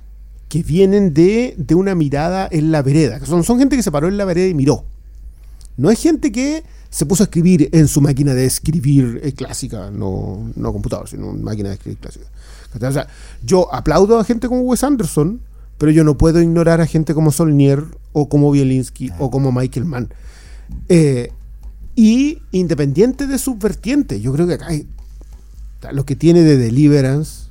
que 0.49 0.63
vienen 0.63 1.13
de, 1.13 1.55
de 1.59 1.75
una 1.75 1.95
mirada 1.95 2.49
en 2.51 2.71
la 2.71 2.81
vereda. 2.83 3.25
Son, 3.27 3.45
son 3.45 3.59
gente 3.59 3.77
que 3.77 3.83
se 3.83 3.91
paró 3.91 4.09
en 4.09 4.17
la 4.17 4.25
vereda 4.25 4.47
y 4.49 4.55
miró. 4.55 4.85
No 5.77 5.91
es 5.91 6.01
gente 6.01 6.31
que 6.31 6.63
se 6.91 7.07
puso 7.07 7.23
a 7.23 7.27
escribir 7.27 7.69
en 7.73 7.89
su 7.89 8.01
máquina 8.01 8.35
de 8.35 8.47
escribir 8.47 9.21
eh, 9.23 9.33
clásica, 9.33 9.91
no, 9.91 10.51
no 10.55 10.73
computador, 10.73 11.09
sino 11.09 11.33
máquina 11.33 11.71
de 11.71 11.75
escribir 11.75 11.99
clásica. 11.99 12.27
O 12.81 12.93
sea, 12.93 13.09
yo 13.43 13.73
aplaudo 13.73 14.19
a 14.19 14.25
gente 14.25 14.49
como 14.49 14.63
Wes 14.63 14.85
Anderson, 14.85 15.41
pero 15.79 15.93
yo 15.93 16.05
no 16.05 16.17
puedo 16.17 16.41
ignorar 16.41 16.81
a 16.81 16.87
gente 16.87 17.15
como 17.15 17.33
Solnier 17.33 17.85
o 18.13 18.29
como 18.29 18.51
Bielinski 18.51 19.11
o 19.19 19.31
como 19.31 19.53
Michael 19.53 19.87
Mann. 19.87 20.09
Eh, 20.89 21.33
y 21.97 22.39
independiente 22.53 23.27
de 23.27 23.39
sus 23.39 23.59
vertientes, 23.59 24.21
yo 24.21 24.33
creo 24.33 24.47
que 24.47 24.55
acá 24.55 24.67
hay 24.69 24.87
lo 25.93 26.07
que 26.07 26.17
tiene 26.17 26.43
de 26.43 26.57
Deliverance. 26.57 27.51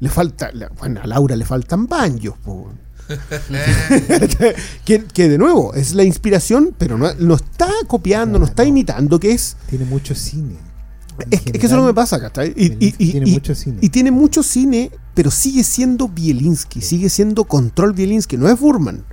Le 0.00 0.08
falta, 0.08 0.50
bueno, 0.78 1.00
a 1.02 1.06
Laura 1.06 1.36
le 1.36 1.44
faltan 1.44 1.86
banjos. 1.86 2.34
po. 2.42 2.70
que, 4.84 5.04
que 5.04 5.28
de 5.28 5.38
nuevo 5.38 5.74
es 5.74 5.94
la 5.94 6.04
inspiración, 6.04 6.74
pero 6.78 6.98
no, 6.98 7.12
no 7.14 7.34
está 7.34 7.68
copiando, 7.86 8.38
no, 8.38 8.44
No, 8.44 8.48
está 8.50 8.62
no. 8.62 8.68
imitando, 8.68 9.18
que 9.20 9.32
es 9.32 9.56
Tiene 9.68 9.84
mucho 9.84 10.14
cine. 10.14 10.56
Es, 11.30 11.42
que- 11.42 11.50
es 11.52 11.58
que 11.58 11.66
eso 11.66 11.76
no 11.76 11.84
me 11.84 11.92
pasa, 11.92 12.18
¿cachai? 12.20 12.54
Y, 12.56 12.64
y- 12.66 12.68
Bielinski 12.70 13.04
y- 13.04 13.10
tiene 13.12 13.28
y- 13.28 13.32
mucho 13.32 13.54
cine. 13.54 13.78
y 13.80 13.88
tiene 13.90 14.10
mucho 14.10 14.42
cine, 14.42 14.90
pero 15.14 15.30
sigue 15.30 15.64
siendo 15.64 16.08
Bielinski, 16.08 16.80
sigue 16.80 17.08
siendo 17.10 17.44
Control 17.44 17.92
Bielinski, 17.92 18.36
no 18.38 18.48
es 18.48 18.58
Burman. 18.58 19.04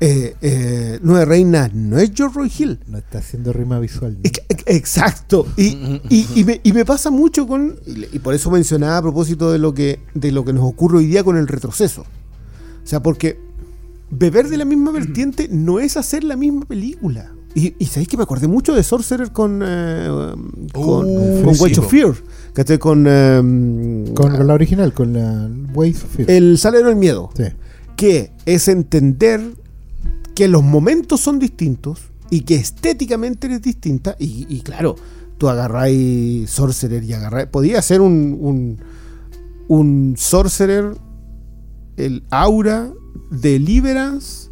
Eh, 0.00 0.34
eh, 0.42 0.98
Nueve 1.02 1.24
Reinas 1.24 1.72
no 1.72 1.98
es 1.98 2.10
George 2.14 2.36
Roy 2.36 2.52
Hill. 2.58 2.80
No 2.88 2.98
está 2.98 3.18
haciendo 3.18 3.52
rima 3.52 3.78
visual. 3.78 4.18
Exacto. 4.66 5.46
Y, 5.56 6.00
y- 6.10 6.26
y 6.34 6.44
me, 6.44 6.60
y 6.62 6.72
me 6.72 6.84
pasa 6.84 7.10
mucho 7.10 7.46
con. 7.46 7.76
Y 8.12 8.18
por 8.18 8.34
eso 8.34 8.50
mencionaba 8.50 8.98
a 8.98 9.02
propósito 9.02 9.50
de 9.52 9.58
lo, 9.58 9.72
que, 9.72 10.00
de 10.14 10.32
lo 10.32 10.44
que 10.44 10.52
nos 10.52 10.64
ocurre 10.64 10.98
hoy 10.98 11.06
día 11.06 11.22
con 11.24 11.36
el 11.38 11.46
retroceso. 11.48 12.02
O 12.02 12.86
sea, 12.86 13.02
porque 13.02 13.40
beber 14.18 14.48
de 14.48 14.56
la 14.56 14.64
misma 14.64 14.90
vertiente 14.92 15.48
no 15.50 15.80
es 15.80 15.96
hacer 15.96 16.24
la 16.24 16.36
misma 16.36 16.64
película. 16.66 17.32
Y, 17.54 17.74
y 17.78 17.86
sabéis 17.86 18.08
que 18.08 18.16
me 18.16 18.24
acordé 18.24 18.48
mucho 18.48 18.74
de 18.74 18.82
Sorcerer 18.82 19.30
con. 19.30 19.60
eh, 19.64 20.08
con, 20.72 21.06
Uh, 21.06 21.42
con 21.44 21.54
Watch 21.60 21.78
of. 21.78 21.88
Fear. 21.90 22.14
¿cachai? 22.52 22.78
Con. 22.78 23.04
eh, 23.08 24.12
Con 24.14 24.46
la 24.46 24.54
original, 24.54 24.92
con 24.92 25.12
la 25.12 25.48
of 25.76 26.16
Fear. 26.16 26.30
El 26.30 26.58
Salero 26.58 26.88
del 26.88 26.96
Miedo. 26.96 27.30
Sí. 27.36 27.44
que 27.96 28.32
es 28.44 28.66
entender 28.68 29.40
que 30.34 30.48
los 30.48 30.64
momentos 30.64 31.20
son 31.20 31.38
distintos 31.38 32.00
y 32.28 32.40
que 32.40 32.56
estéticamente 32.56 33.46
eres 33.46 33.62
distinta. 33.62 34.16
Y, 34.18 34.46
y 34.48 34.62
claro, 34.62 34.96
tú 35.38 35.48
agarráis 35.48 36.50
Sorcerer 36.50 37.04
y 37.04 37.12
agarráis. 37.12 37.46
Podía 37.46 37.80
ser 37.82 38.00
un, 38.00 38.36
un, 38.40 38.78
un 39.68 40.14
Sorcerer, 40.18 40.96
el 41.96 42.24
Aura, 42.30 42.92
Deliverance, 43.30 44.50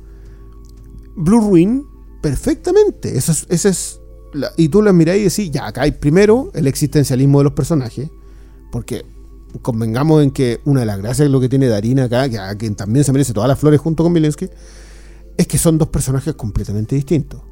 Blue 1.17 1.41
Ruin, 1.41 1.85
perfectamente. 2.21 3.17
Eso 3.17 3.33
es, 3.33 3.47
ese 3.49 3.69
es 3.69 4.01
la- 4.33 4.53
y 4.57 4.69
tú 4.69 4.83
las 4.83 4.95
mirás 4.95 5.17
y 5.17 5.25
decís, 5.25 5.51
ya, 5.51 5.67
acá 5.67 5.83
hay 5.83 5.93
primero 5.93 6.51
el 6.55 6.67
existencialismo 6.67 7.39
de 7.39 7.45
los 7.45 7.53
personajes, 7.53 8.11
porque 8.71 9.05
convengamos 9.61 10.23
en 10.23 10.31
que 10.31 10.61
una 10.65 10.81
de 10.81 10.87
las 10.87 10.99
gracias 10.99 11.27
de 11.27 11.29
lo 11.29 11.41
que 11.41 11.49
tiene 11.49 11.67
Darina 11.69 12.05
acá, 12.05 12.29
que 12.29 12.39
a 12.39 12.55
quien 12.57 12.75
también 12.75 13.05
se 13.05 13.13
merece 13.13 13.33
todas 13.35 13.49
las 13.49 13.59
flores 13.59 13.81
junto 13.81 14.03
con 14.03 14.13
Milensky, 14.13 14.49
es 15.37 15.47
que 15.47 15.59
son 15.59 15.77
dos 15.79 15.89
personajes 15.89 16.35
completamente 16.35 16.95
distintos. 16.97 17.43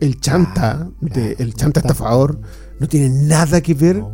El 0.00 0.20
chanta, 0.20 0.90
de- 1.00 1.10
claro, 1.10 1.34
el 1.38 1.54
chanta 1.54 1.80
estafador, 1.80 2.40
no 2.78 2.86
tiene 2.88 3.08
nada 3.08 3.60
que 3.60 3.74
ver 3.74 3.96
No. 3.98 4.12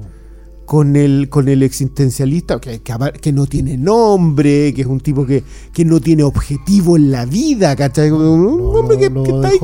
Con 0.67 0.97
el, 0.97 1.29
con 1.29 1.49
el 1.49 1.63
existencialista, 1.63 2.59
que, 2.61 2.81
que, 2.81 2.95
que 3.21 3.33
no 3.33 3.47
tiene 3.47 3.77
nombre, 3.77 4.73
que 4.75 4.81
es 4.83 4.87
un 4.87 5.01
tipo 5.01 5.27
que, 5.27 5.45
que 5.73 5.85
no 5.85 6.01
tiene 6.01 6.23
objetivo 6.23 6.97
en 6.97 7.11
la 7.11 7.27
vida, 7.27 7.77
¿cachai? 7.77 8.11
Un, 8.11 8.61
hombre 8.77 8.99
que, 8.99 9.11
lo- 9.11 9.23
que 9.23 9.31
lo 9.31 9.45
está, 9.45 9.49
ahí- 9.49 9.59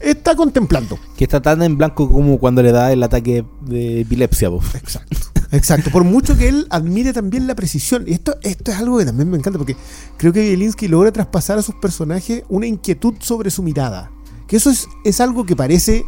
está 0.00 0.34
contemplando. 0.36 0.98
Que 1.16 1.24
está 1.24 1.40
tan 1.40 1.62
en 1.62 1.76
blanco 1.78 2.10
como 2.10 2.38
cuando 2.38 2.62
le 2.62 2.72
da 2.72 2.92
el 2.92 3.02
ataque 3.02 3.44
de 3.66 4.00
epilepsia. 4.00 4.50
po. 4.50 4.60
Exacto. 4.74 5.16
Exacto. 5.52 5.90
Por 5.92 6.02
mucho 6.02 6.36
que 6.36 6.48
él 6.48 6.66
admire 6.70 7.12
también 7.12 7.46
la 7.46 7.54
precisión. 7.54 8.04
Y 8.08 8.12
esto, 8.12 8.36
esto 8.42 8.72
es 8.72 8.78
algo 8.78 8.98
que 8.98 9.04
también 9.04 9.30
me 9.30 9.36
encanta, 9.38 9.56
porque 9.58 9.76
creo 10.16 10.32
que 10.32 10.40
Bielinski 10.40 10.88
logra 10.88 11.12
traspasar 11.12 11.58
a 11.58 11.62
sus 11.62 11.76
personajes 11.76 12.42
una 12.48 12.66
inquietud 12.66 13.14
sobre 13.20 13.50
su 13.52 13.62
mirada. 13.62 14.10
Que 14.48 14.56
eso 14.56 14.68
es, 14.70 14.88
es 15.04 15.20
algo 15.20 15.46
que 15.46 15.54
parece 15.54 16.04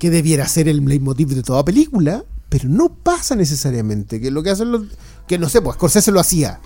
que 0.00 0.10
debiera 0.10 0.48
ser 0.48 0.68
el 0.68 0.84
leitmotiv 0.84 1.28
de 1.28 1.42
toda 1.42 1.64
película, 1.64 2.24
pero 2.48 2.68
no 2.68 2.94
pasa 2.94 3.34
necesariamente. 3.36 4.20
Que 4.20 4.30
lo 4.30 4.42
que 4.42 4.50
hacen 4.50 4.70
los. 4.72 4.84
Que 5.26 5.38
no 5.38 5.48
sé, 5.48 5.60
pues 5.62 5.74
Scorsese 5.76 6.12
lo 6.12 6.20
hacía. 6.20 6.60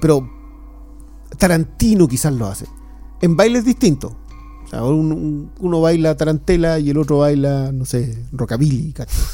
Pero 0.00 0.28
Tarantino 1.38 2.08
quizás 2.08 2.32
lo 2.32 2.46
hace. 2.46 2.66
En 3.20 3.36
bailes 3.36 3.64
distintos. 3.64 4.12
O 4.64 4.68
sea, 4.68 4.82
un- 4.84 5.12
un- 5.12 5.50
uno 5.60 5.80
baila 5.80 6.16
tarantela 6.16 6.78
y 6.80 6.90
el 6.90 6.98
otro 6.98 7.18
baila, 7.18 7.70
no 7.72 7.84
sé, 7.84 8.24
rockabilly, 8.32 8.92
¿cachai? 8.92 9.14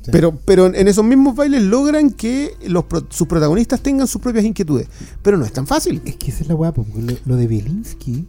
Sí. 0.00 0.12
Pero, 0.12 0.38
pero 0.46 0.66
en- 0.72 0.88
esos 0.88 1.04
mismos 1.04 1.34
bailes 1.36 1.62
logran 1.64 2.10
que 2.10 2.54
los, 2.66 2.84
pro- 2.84 3.04
sus 3.10 3.26
protagonistas 3.26 3.82
tengan 3.82 4.06
sus 4.06 4.22
propias 4.22 4.44
inquietudes. 4.46 4.88
Pero 5.22 5.36
no 5.36 5.44
es 5.44 5.52
tan 5.52 5.66
fácil. 5.66 6.00
Es 6.06 6.16
que 6.16 6.30
esa 6.30 6.42
es 6.44 6.48
la 6.48 6.54
weá, 6.54 6.72
porque 6.72 6.92
lo, 7.02 7.12
lo 7.26 7.36
de 7.36 7.46
Bielinski, 7.46 8.26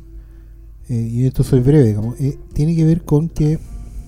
eh, 0.89 0.93
y 1.09 1.25
esto 1.25 1.43
soy 1.43 1.61
breve, 1.61 1.85
digamos, 1.85 2.19
eh, 2.19 2.37
tiene 2.53 2.75
que 2.75 2.83
ver 2.83 3.05
con 3.05 3.29
que 3.29 3.59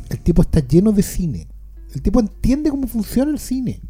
el 0.10 0.20
tipo 0.20 0.42
está 0.42 0.60
lleno 0.68 0.92
de 0.92 1.04
cine. 1.04 1.48
El 1.94 2.02
tipo 2.02 2.20
entiende 2.20 2.70
cómo 2.70 2.88
funciona 2.88 3.32
el 3.32 3.40
cine. 3.40 3.82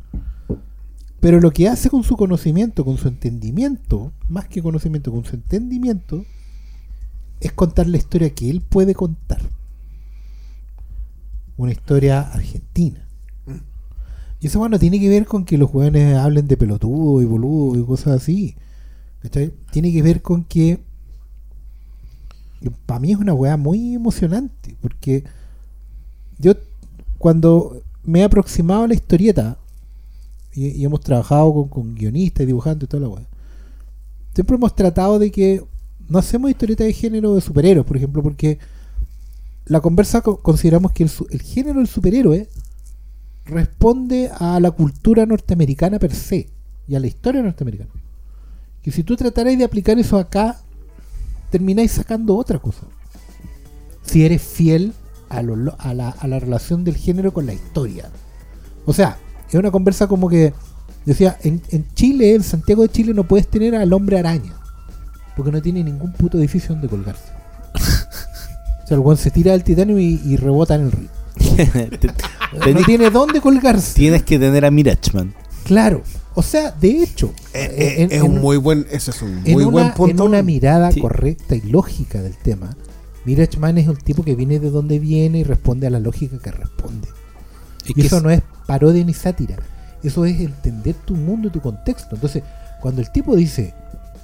Pero 1.20 1.40
lo 1.40 1.52
que 1.52 1.68
hace 1.70 1.90
con 1.90 2.04
su 2.04 2.18
conocimiento, 2.18 2.84
con 2.84 2.98
su 2.98 3.08
entendimiento, 3.08 4.12
más 4.28 4.48
que 4.48 4.62
conocimiento, 4.62 5.12
con 5.12 5.24
su 5.24 5.36
entendimiento, 5.36 6.26
es 7.40 7.54
contar 7.54 7.88
la 7.88 7.98
historia 7.98 8.34
que 8.34 8.50
él 8.50 8.62
puede 8.62 8.96
contar. 8.96 9.42
Una 11.58 11.72
historia 11.72 12.22
argentina. 12.22 13.08
Y 14.40 14.48
eso 14.48 14.58
bueno 14.58 14.80
tiene 14.80 15.00
que 15.00 15.08
ver 15.08 15.28
con 15.28 15.46
que 15.46 15.60
los 15.60 15.70
jóvenes 15.70 16.18
hablen 16.18 16.48
de 16.48 16.58
pelotudo 16.58 17.22
y 17.22 17.26
boludo 17.26 17.80
y 17.80 17.86
cosas 17.86 18.22
así. 18.22 18.56
¿cachai? 19.22 19.54
Tiene 19.72 19.94
que 19.94 20.02
ver 20.02 20.24
con 20.24 20.44
que 20.44 20.80
para 22.88 23.00
mí 23.00 23.12
es 23.12 23.18
una 23.18 23.34
weá 23.34 23.58
muy 23.58 23.94
emocionante. 23.94 24.76
Porque 24.82 25.24
yo 26.40 26.54
cuando 27.20 27.84
me 28.04 28.20
he 28.20 28.24
aproximado 28.24 28.84
a 28.84 28.88
la 28.88 28.94
historieta 28.94 29.58
y, 30.54 30.84
hemos 30.84 31.02
trabajado 31.02 31.68
con, 31.70 31.96
guionistas 31.96 32.44
y 32.44 32.48
dibujantes 32.48 32.88
y 32.88 32.90
toda 32.90 33.04
la 33.04 33.10
weá, 33.10 33.28
siempre 34.34 34.56
hemos 34.56 34.76
tratado 34.76 35.20
de 35.20 35.32
que 35.32 35.64
no 36.10 36.20
hacemos 36.20 36.50
historietas 36.52 36.88
de 36.88 36.94
género 36.94 37.36
de 37.36 37.42
superhéroes, 37.42 37.86
por 37.86 37.98
ejemplo, 37.98 38.22
porque 38.22 38.60
la 39.66 39.80
conversa 39.80 40.22
co- 40.22 40.38
consideramos 40.38 40.92
que 40.92 41.04
el, 41.04 41.12
el 41.30 41.42
género 41.42 41.80
del 41.80 41.88
superhéroe 41.88 42.50
responde 43.46 44.30
a 44.38 44.60
la 44.60 44.72
cultura 44.72 45.26
norteamericana 45.26 46.00
per 46.00 46.14
se 46.14 46.50
y 46.88 46.96
a 46.96 47.00
la 47.00 47.08
historia 47.08 47.42
norteamericana. 47.42 47.92
Que 48.82 48.92
si 48.92 49.04
tú 49.04 49.16
tratarais 49.16 49.58
de 49.58 49.64
aplicar 49.64 49.98
eso 50.00 50.18
acá, 50.18 50.60
termináis 51.50 51.92
sacando 51.92 52.36
otra 52.36 52.60
cosa. 52.60 52.82
Si 54.04 54.26
eres 54.26 54.42
fiel 54.42 54.94
a, 55.32 55.41
lo- 55.41 55.56
lo- 55.56 55.76
a 55.80 55.94
la, 55.94 56.10
a 56.10 56.28
la 56.28 56.39
relación 56.39 56.84
del 56.84 56.96
género 56.98 57.34
con 57.34 57.46
la 57.46 57.54
historia. 57.54 58.10
O 58.86 58.94
sea, 58.94 59.17
es 59.48 59.56
una 59.56 59.72
conversa 59.72 60.08
como 60.08 60.30
que 60.30 60.54
decía, 61.06 61.38
en, 61.44 61.62
en 61.70 61.86
Chile, 61.94 62.36
en 62.36 62.44
Santiago 62.44 62.84
de 62.84 62.89
Chile, 62.89 63.13
no 63.13 63.24
puedes 63.24 63.48
tener 63.48 63.76
al 63.76 63.91
hombre 63.94 64.20
araña. 64.20 64.54
Porque 65.36 65.52
no 65.52 65.62
tiene 65.62 65.84
ningún 65.84 66.12
puto 66.13 66.38
edificio 66.38 66.70
donde 66.76 66.88
colgarse. 66.89 67.24
o 67.74 68.88
sea, 68.88 68.96
el 68.98 69.00
weón 69.00 69.17
se 69.17 69.32
tira 69.32 69.52
del 69.54 69.63
titanio 69.63 69.98
y, 70.00 70.20
y 70.26 70.36
rebota 70.38 70.76
en 70.76 70.82
el 70.82 70.91
río. 70.91 71.10
No 72.76 72.84
tiene 72.86 73.10
dónde 73.10 73.39
colgarse. 73.39 73.94
Tienes 73.96 74.24
que 74.24 74.38
tener 74.38 74.65
a 74.65 74.72
Mirachman. 74.72 75.34
Claro. 75.63 76.02
O 76.36 76.44
sea, 76.44 76.72
de 76.72 77.02
hecho, 77.02 77.34
en- 77.54 78.12
es 78.12 78.12
en- 78.12 78.24
un 78.24 78.41
muy 78.41 78.58
buen, 78.58 78.86
eso 78.91 79.12
es 79.12 79.22
un 79.22 79.41
en 79.46 79.54
muy 79.54 79.63
una, 79.63 79.72
buen 79.72 79.94
punto. 79.94 80.24
en 80.24 80.30
una 80.30 80.41
mirada 80.44 80.91
Sí. 80.91 81.00
correcta 81.00 81.56
y 81.56 81.62
lógica 81.62 82.22
del 82.22 82.36
tema, 82.36 82.76
Mirachman 83.26 83.78
es 83.78 83.88
un 83.88 83.98
tipo 83.98 84.24
que 84.24 84.36
viene 84.36 84.60
de 84.60 84.70
donde 84.70 85.00
viene 85.00 85.40
y 85.40 85.44
responde 85.44 85.88
a 85.88 85.90
la 85.90 86.00
lógica 86.00 86.38
que 86.40 86.52
responde. 86.52 87.08
Es 87.84 87.90
Y 87.92 87.94
que 87.94 88.02
eso 88.02 88.18
es- 88.18 88.24
no 88.24 88.30
es 88.30 88.42
parodia 88.68 89.04
ni 89.04 89.14
sátira. 89.14 89.58
Eso 90.04 90.26
es 90.26 90.40
entender 90.40 90.96
tu 90.96 91.16
mundo 91.16 91.48
y 91.50 91.52
tu 91.52 91.62
contexto. 91.62 92.16
Entonces, 92.16 92.44
cuando 92.82 93.02
el 93.02 93.12
tipo 93.12 93.36
dice, 93.36 93.74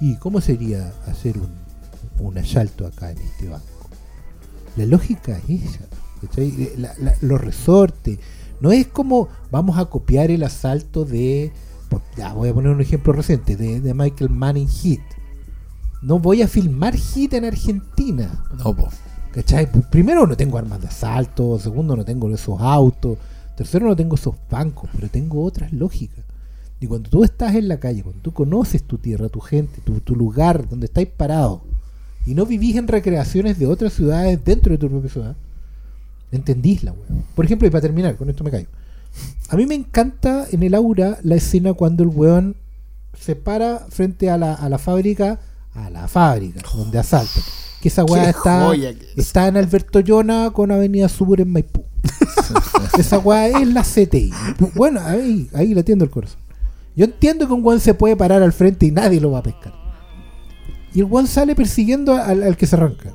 ¿y 0.00 0.16
cómo 0.16 0.40
sería 0.40 0.92
hacer 1.06 1.36
un, 1.38 1.48
un 2.26 2.38
asalto 2.38 2.86
acá 2.86 3.10
en 3.12 3.18
este 3.18 3.48
banco? 3.48 3.66
La 4.76 4.86
lógica 4.86 5.38
es 5.48 5.62
esa. 5.64 5.80
¿cachai? 6.20 6.72
La- 6.76 6.94
la- 6.98 7.14
los 7.20 7.40
resortes. 7.40 8.18
No 8.60 8.72
es 8.72 8.88
como 8.88 9.28
vamos 9.52 9.78
a 9.78 9.84
copiar 9.84 10.32
el 10.32 10.42
asalto 10.42 11.04
de. 11.04 11.52
Ya, 12.16 12.32
voy 12.32 12.48
a 12.48 12.54
poner 12.54 12.72
un 12.72 12.80
ejemplo 12.80 13.12
reciente, 13.12 13.56
de, 13.56 13.80
de 13.80 13.94
Michael 13.94 14.30
Mann 14.30 14.56
en 14.56 14.68
Hit. 14.68 15.00
No 16.02 16.18
voy 16.18 16.42
a 16.42 16.48
filmar 16.48 16.96
Hit 16.96 17.34
en 17.34 17.44
Argentina. 17.44 18.44
No, 18.56 18.74
po. 18.74 18.88
¿Cachai? 19.32 19.70
Primero 19.90 20.26
no 20.26 20.36
tengo 20.36 20.58
armas 20.58 20.80
de 20.80 20.88
asalto, 20.88 21.58
segundo 21.58 21.94
no 21.96 22.04
tengo 22.04 22.30
esos 22.30 22.60
autos, 22.60 23.18
Tercero, 23.58 23.88
no 23.88 23.96
tengo 23.96 24.14
esos 24.14 24.36
bancos, 24.48 24.88
pero 24.94 25.08
tengo 25.08 25.42
otras 25.42 25.72
lógicas. 25.72 26.24
Y 26.80 26.86
cuando 26.86 27.10
tú 27.10 27.24
estás 27.24 27.56
en 27.56 27.66
la 27.66 27.80
calle, 27.80 28.04
cuando 28.04 28.22
tú 28.22 28.32
conoces 28.32 28.84
tu 28.84 28.98
tierra, 28.98 29.28
tu 29.28 29.40
gente, 29.40 29.80
tu, 29.80 29.98
tu 29.98 30.14
lugar 30.14 30.68
donde 30.68 30.86
estáis 30.86 31.08
parado, 31.08 31.62
y 32.24 32.34
no 32.34 32.46
vivís 32.46 32.76
en 32.76 32.86
recreaciones 32.86 33.58
de 33.58 33.66
otras 33.66 33.94
ciudades 33.94 34.44
dentro 34.44 34.70
de 34.70 34.78
tu 34.78 34.88
propia 34.88 35.10
ciudad, 35.10 35.36
entendís 36.30 36.84
la 36.84 36.92
weón. 36.92 37.24
Por 37.34 37.46
ejemplo, 37.46 37.66
y 37.66 37.70
para 37.72 37.80
terminar, 37.80 38.16
con 38.16 38.30
esto 38.30 38.44
me 38.44 38.52
callo. 38.52 38.68
A 39.48 39.56
mí 39.56 39.66
me 39.66 39.74
encanta 39.74 40.46
en 40.52 40.62
el 40.62 40.76
aura 40.76 41.18
la 41.24 41.34
escena 41.34 41.72
cuando 41.72 42.04
el 42.04 42.10
weón 42.10 42.54
se 43.18 43.34
para 43.34 43.80
frente 43.88 44.30
a 44.30 44.38
la, 44.38 44.54
a 44.54 44.68
la 44.68 44.78
fábrica, 44.78 45.40
a 45.86 45.90
la 45.90 46.08
fábrica, 46.08 46.60
donde 46.74 46.98
asaltan. 46.98 47.42
Que 47.80 47.88
esa 47.88 48.04
weá 48.04 48.30
está, 48.30 48.64
joya 48.64 48.92
que 48.92 49.04
es. 49.04 49.18
está 49.18 49.46
en 49.46 49.56
Alberto 49.56 50.00
Llona 50.00 50.50
con 50.52 50.70
Avenida 50.72 51.08
Sur 51.08 51.40
en 51.40 51.52
Maipú. 51.52 51.84
esa 52.98 53.18
weá 53.18 53.46
es 53.48 53.68
la 53.68 53.82
CTI. 53.82 54.32
Bueno, 54.74 55.00
ahí, 55.04 55.48
ahí 55.54 55.74
le 55.74 55.80
atiendo 55.80 56.04
el 56.04 56.10
corazón. 56.10 56.40
Yo 56.96 57.04
entiendo 57.04 57.46
que 57.46 57.52
un 57.52 57.64
weón 57.64 57.78
se 57.78 57.94
puede 57.94 58.16
parar 58.16 58.42
al 58.42 58.52
frente 58.52 58.86
y 58.86 58.90
nadie 58.90 59.20
lo 59.20 59.30
va 59.30 59.38
a 59.38 59.42
pescar. 59.42 59.72
Y 60.92 61.00
el 61.00 61.04
weón 61.04 61.28
sale 61.28 61.54
persiguiendo 61.54 62.14
al, 62.14 62.42
al 62.42 62.56
que 62.56 62.66
se 62.66 62.74
arranca. 62.74 63.12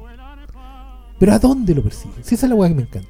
Pero 1.19 1.34
¿a 1.34 1.39
dónde 1.39 1.76
lo 1.76 1.84
persigue? 1.84 2.13
Si 2.21 2.36
esa 2.36 2.45
es 2.45 2.49
la 2.49 2.56
weá 2.56 2.69
que 2.69 2.76
me 2.76 2.84
encanta. 2.84 3.10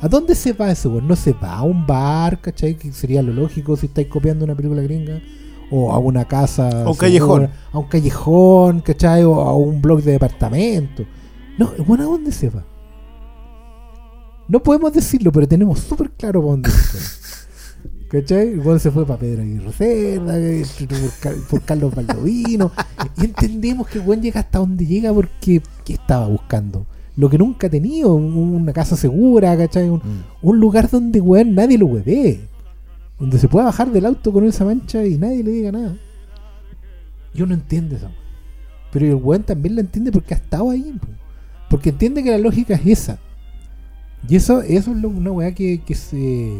¿A 0.00 0.06
dónde 0.06 0.36
se 0.36 0.52
va 0.52 0.70
ese 0.70 0.86
weón? 0.86 1.08
No 1.08 1.16
se 1.16 1.32
va 1.32 1.54
a 1.54 1.62
un 1.62 1.84
bar, 1.84 2.40
¿cachai? 2.40 2.76
Que 2.76 2.92
sería 2.92 3.22
lo 3.22 3.32
lógico 3.32 3.76
si 3.76 3.86
estáis 3.86 4.06
copiando 4.06 4.44
una 4.44 4.54
película 4.54 4.82
gringa. 4.82 5.20
O 5.70 5.92
a 5.92 5.98
una 5.98 6.24
casa. 6.26 6.68
A 6.68 6.88
un 6.88 6.94
segura, 6.94 6.96
callejón. 6.96 7.50
A 7.72 7.78
un 7.78 7.86
callejón, 7.86 8.80
¿cachai? 8.80 9.24
O 9.24 9.40
a 9.40 9.56
un 9.56 9.80
blog 9.82 10.02
de 10.02 10.12
departamento. 10.12 11.04
No, 11.58 11.70
weón, 11.86 12.00
¿a 12.00 12.04
dónde 12.04 12.32
se 12.32 12.48
va? 12.50 12.64
No 14.48 14.62
podemos 14.62 14.92
decirlo, 14.92 15.30
pero 15.30 15.46
tenemos 15.46 15.78
súper 15.80 16.10
claro 16.12 16.40
para 16.40 16.52
dónde 16.52 16.70
se 16.70 16.98
weón 18.64 18.80
se 18.80 18.90
fue 18.90 19.04
para 19.04 19.18
Pedro 19.18 19.42
Aguirre 19.42 19.72
Cerda, 19.72 20.32
por, 20.88 21.10
Car- 21.20 21.34
por 21.50 21.60
Carlos 21.62 21.94
Baldovino. 21.94 22.72
y 23.20 23.26
entendemos 23.26 23.86
que 23.88 23.98
weón 23.98 24.22
llega 24.22 24.40
hasta 24.40 24.60
donde 24.60 24.86
llega 24.86 25.12
porque 25.12 25.60
¿qué 25.84 25.92
estaba 25.92 26.26
buscando. 26.26 26.86
Lo 27.16 27.28
que 27.28 27.36
nunca 27.36 27.66
ha 27.66 27.70
tenido, 27.70 28.14
un- 28.14 28.32
una 28.54 28.72
casa 28.72 28.96
segura, 28.96 29.54
¿cachai? 29.58 29.90
Un, 29.90 30.00
un 30.40 30.58
lugar 30.60 30.88
donde 30.88 31.20
weón 31.20 31.54
nadie 31.54 31.76
lo 31.76 31.84
hueve. 31.86 32.40
Donde 33.18 33.38
se 33.38 33.48
pueda 33.48 33.66
bajar 33.66 33.90
del 33.90 34.06
auto 34.06 34.32
con 34.32 34.44
esa 34.46 34.64
mancha 34.64 35.04
y 35.04 35.18
nadie 35.18 35.42
le 35.42 35.50
diga 35.50 35.72
nada. 35.72 35.96
Yo 37.34 37.46
no 37.46 37.54
entiendo 37.54 37.96
weón. 37.96 38.12
Pero 38.92 39.06
el 39.06 39.14
weón 39.16 39.42
también 39.42 39.74
la 39.74 39.80
entiende 39.82 40.12
porque 40.12 40.34
ha 40.34 40.36
estado 40.38 40.70
ahí. 40.70 40.94
po. 41.00 41.06
Porque 41.68 41.90
entiende 41.90 42.22
que 42.22 42.30
la 42.30 42.38
lógica 42.38 42.74
es 42.74 42.86
esa. 42.86 43.18
Y 44.28 44.36
eso, 44.36 44.62
eso 44.62 44.90
es 44.92 45.04
una 45.04 45.30
weá 45.32 45.54
que, 45.54 45.80
que 45.84 45.94
se 45.94 46.52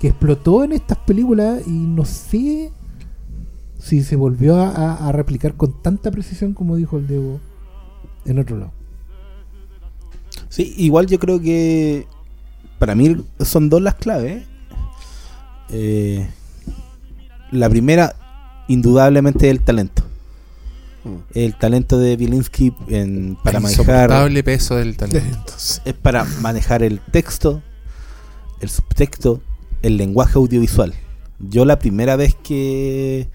que 0.00 0.08
explotó 0.08 0.64
en 0.64 0.72
estas 0.72 0.98
películas 0.98 1.62
y 1.66 1.70
no 1.70 2.04
sé 2.04 2.72
si 3.78 4.02
se 4.02 4.16
volvió 4.16 4.56
a, 4.56 4.94
a- 5.08 5.12
replicar 5.12 5.54
con 5.54 5.80
tanta 5.80 6.10
precisión 6.10 6.54
como 6.54 6.76
dijo 6.76 6.98
el 6.98 7.06
Diego 7.06 7.40
en 8.24 8.38
otro 8.38 8.58
lado. 8.58 8.72
Sí, 10.48 10.74
igual 10.76 11.06
yo 11.06 11.18
creo 11.18 11.40
que 11.40 12.06
para 12.78 12.94
mí 12.94 13.16
son 13.40 13.68
dos 13.68 13.80
las 13.80 13.94
claves. 13.94 14.44
Eh, 15.70 16.28
la 17.50 17.68
primera, 17.68 18.14
indudablemente, 18.68 19.50
el 19.50 19.60
talento. 19.60 20.02
Mm. 21.04 21.16
El 21.34 21.58
talento 21.58 21.98
de 21.98 22.16
Bielinski 22.16 22.72
en, 22.88 23.36
para 23.42 23.58
el 23.58 23.62
manejar 23.64 24.44
peso 24.44 24.76
del 24.76 24.96
talento. 24.96 25.54
es 25.84 25.94
para 25.94 26.24
manejar 26.40 26.82
el 26.82 27.00
texto, 27.00 27.62
el 28.60 28.70
subtexto, 28.70 29.42
el 29.82 29.96
lenguaje 29.96 30.34
audiovisual. 30.38 30.94
Yo 31.38 31.64
la 31.64 31.78
primera 31.78 32.14
vez 32.16 32.36
que 32.36 33.28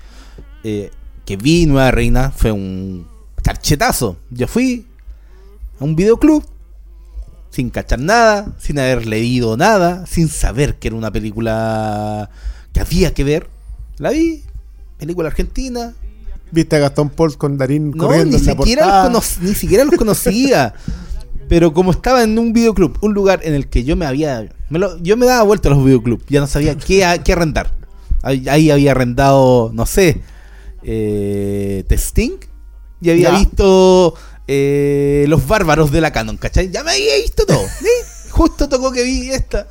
eh, 0.63 0.92
que 1.28 1.36
vi 1.36 1.66
Nueva 1.66 1.92
Reina 1.92 2.32
fue 2.32 2.54
un 2.54 3.06
carchetazo. 3.44 4.18
Yo 4.30 4.48
fui 4.48 4.88
a 5.80 5.84
un 5.84 5.96
videoclub 5.96 6.44
sin 7.50 7.70
cachar 7.70 8.00
nada, 8.00 8.54
sin 8.60 8.78
haber 8.80 9.06
leído 9.06 9.58
nada, 9.58 10.06
sin 10.06 10.28
saber 10.30 10.76
que 10.76 10.90
era 10.90 10.98
una 10.98 11.12
película 11.12 12.30
que 12.74 12.80
había 12.82 13.14
que 13.14 13.24
ver. 13.24 13.50
La 13.98 14.12
vi, 14.12 14.44
película 14.98 15.28
argentina, 15.30 15.94
Viste 16.50 16.78
a 16.78 16.80
Gastón 16.80 17.10
Paul 17.10 17.38
con 17.38 17.58
Darín 17.58 17.92
no, 17.92 18.06
corriendo 18.08 18.38
ni 18.38 18.42
en 18.42 18.46
la 18.46 18.54
siquiera, 18.54 19.10
los 19.10 19.40
ni 19.42 19.54
siquiera 19.54 19.84
los 19.84 19.96
conocía. 19.96 20.74
Pero 21.50 21.74
como 21.74 21.92
estaba 21.92 22.24
en 22.24 22.40
un 22.40 22.54
videoclub, 22.54 22.98
un 23.02 23.14
lugar 23.14 23.42
en 23.44 23.54
el 23.54 23.68
que 23.68 23.84
yo 23.84 23.96
me 23.98 24.06
había. 24.06 24.48
me 24.70 24.80
lo- 24.80 24.98
yo 25.02 25.18
me 25.18 25.26
daba 25.26 25.44
vuelta 25.44 25.68
a 25.68 25.74
los 25.74 25.84
videoclubs, 25.84 26.24
ya 26.30 26.40
no 26.40 26.48
sabía 26.48 26.78
qué, 26.78 27.04
a- 27.04 27.22
qué 27.22 27.34
arrendar. 27.34 27.74
Ahí, 28.22 28.48
ahí 28.48 28.72
había 28.72 28.92
arrendado, 28.92 29.72
no 29.74 29.86
sé, 29.86 30.22
eh, 30.84 31.84
Testing. 31.88 32.38
Y 33.02 33.10
había 33.12 33.32
Ya. 33.32 33.38
visto 33.40 34.14
eh, 34.48 35.26
Los 35.28 35.48
Bárbaros 35.48 35.92
de 35.92 36.02
la 36.02 36.12
Canon, 36.12 36.38
¿cachai? 36.38 36.72
Ya 36.72 36.84
me 36.84 36.92
había 36.92 37.16
visto 37.18 37.46
todo. 37.46 37.66
¿sí? 37.80 38.30
Justo 38.32 38.70
tocó 38.70 38.92
que 38.92 39.04
vi 39.04 39.30
esta. 39.30 39.68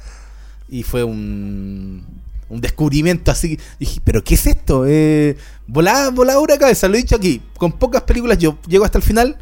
Y 0.68 0.82
fue 0.82 1.04
un, 1.04 2.04
un 2.48 2.60
descubrimiento 2.60 3.30
así. 3.30 3.58
Dije, 3.78 4.00
¿pero 4.04 4.22
qué 4.22 4.34
es 4.34 4.46
esto? 4.46 4.84
Eh, 4.86 5.36
volada, 5.66 6.10
volada 6.10 6.40
una 6.40 6.58
cabeza, 6.58 6.88
lo 6.88 6.94
he 6.94 6.98
dicho 6.98 7.16
aquí. 7.16 7.42
Con 7.56 7.72
pocas 7.72 8.02
películas 8.02 8.38
yo 8.38 8.58
llego 8.68 8.84
hasta 8.84 8.98
el 8.98 9.04
final. 9.04 9.38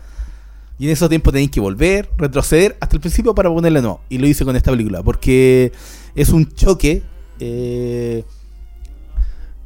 Y 0.78 0.86
en 0.86 0.92
esos 0.92 1.08
tiempos 1.08 1.32
tenéis 1.32 1.50
que 1.50 1.60
volver, 1.60 2.10
retroceder 2.18 2.76
hasta 2.80 2.96
el 2.96 3.00
principio 3.00 3.34
para 3.34 3.48
ponerle 3.48 3.80
no. 3.80 4.00
Y 4.08 4.18
lo 4.18 4.26
hice 4.26 4.44
con 4.44 4.56
esta 4.56 4.70
película. 4.70 5.02
Porque 5.02 5.72
es 6.14 6.30
un 6.30 6.52
choque 6.52 7.02
eh, 7.38 8.24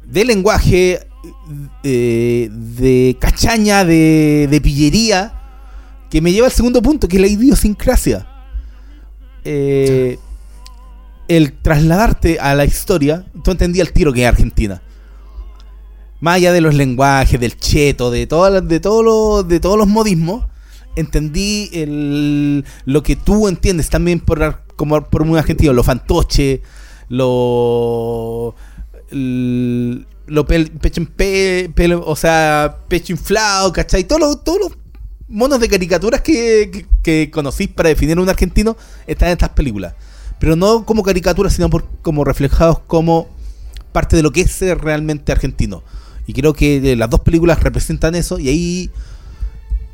de 0.05 0.25
lenguaje, 0.25 0.99
eh, 1.83 2.49
de 2.51 3.17
cachaña, 3.19 3.85
de, 3.85 4.47
de 4.49 4.61
pillería, 4.61 5.38
que 6.09 6.21
me 6.21 6.31
lleva 6.31 6.47
al 6.47 6.53
segundo 6.53 6.81
punto, 6.81 7.07
que 7.07 7.17
es 7.17 7.21
la 7.21 7.27
idiosincrasia. 7.27 8.27
Eh, 9.43 10.17
el 11.27 11.53
trasladarte 11.53 12.39
a 12.39 12.55
la 12.55 12.65
historia, 12.65 13.25
tú 13.43 13.51
entendías 13.51 13.87
el 13.87 13.93
tiro 13.93 14.11
que 14.11 14.23
es 14.23 14.27
Argentina. 14.27 14.81
Más 16.21 16.35
allá 16.35 16.51
de 16.51 16.61
los 16.61 16.73
lenguajes, 16.75 17.39
del 17.39 17.55
cheto, 17.57 18.11
de, 18.11 18.27
todas 18.27 18.67
de, 18.67 18.79
todos 18.79 19.05
los, 19.05 19.47
de 19.47 19.59
todos 19.59 19.77
los 19.77 19.87
modismos, 19.87 20.45
entendí 20.95 21.69
el, 21.71 22.65
lo 22.85 23.03
que 23.03 23.15
tú 23.15 23.47
entiendes 23.47 23.89
también 23.89 24.19
por, 24.19 24.63
como 24.75 25.01
por 25.05 25.21
un 25.21 25.37
argentino, 25.37 25.71
lo 25.71 25.83
fantoche, 25.83 26.61
lo, 27.07 28.55
l- 29.11 30.05
lo 30.27 30.45
pecho 30.45 31.05
pe- 31.15 31.71
pelo- 31.73 32.03
o 32.05 32.15
sea, 32.15 32.79
pecho 32.87 33.13
inflado, 33.13 33.71
¿cachai? 33.71 34.03
Todos 34.03 34.43
los 34.59 34.77
monos 35.29 35.59
de 35.59 35.69
caricaturas 35.69 36.21
que, 36.21 36.85
que, 37.03 37.29
conocís 37.31 37.69
para 37.69 37.89
definir 37.89 38.19
un 38.19 38.27
argentino 38.27 38.75
están 39.07 39.29
en 39.29 39.33
estas 39.33 39.49
películas. 39.49 39.93
Pero 40.39 40.55
no 40.55 40.85
como 40.85 41.03
caricaturas, 41.03 41.53
sino 41.53 41.69
por, 41.69 41.85
como 42.01 42.23
reflejados 42.23 42.79
como 42.79 43.27
parte 43.91 44.15
de 44.15 44.23
lo 44.23 44.31
que 44.31 44.41
es 44.41 44.51
ser 44.51 44.79
realmente 44.79 45.31
argentino. 45.31 45.83
Y 46.25 46.33
creo 46.33 46.53
que 46.53 46.91
eh, 46.91 46.95
las 46.95 47.09
dos 47.09 47.21
películas 47.21 47.61
representan 47.61 48.15
eso 48.15 48.39
y 48.39 48.49
ahí, 48.49 48.91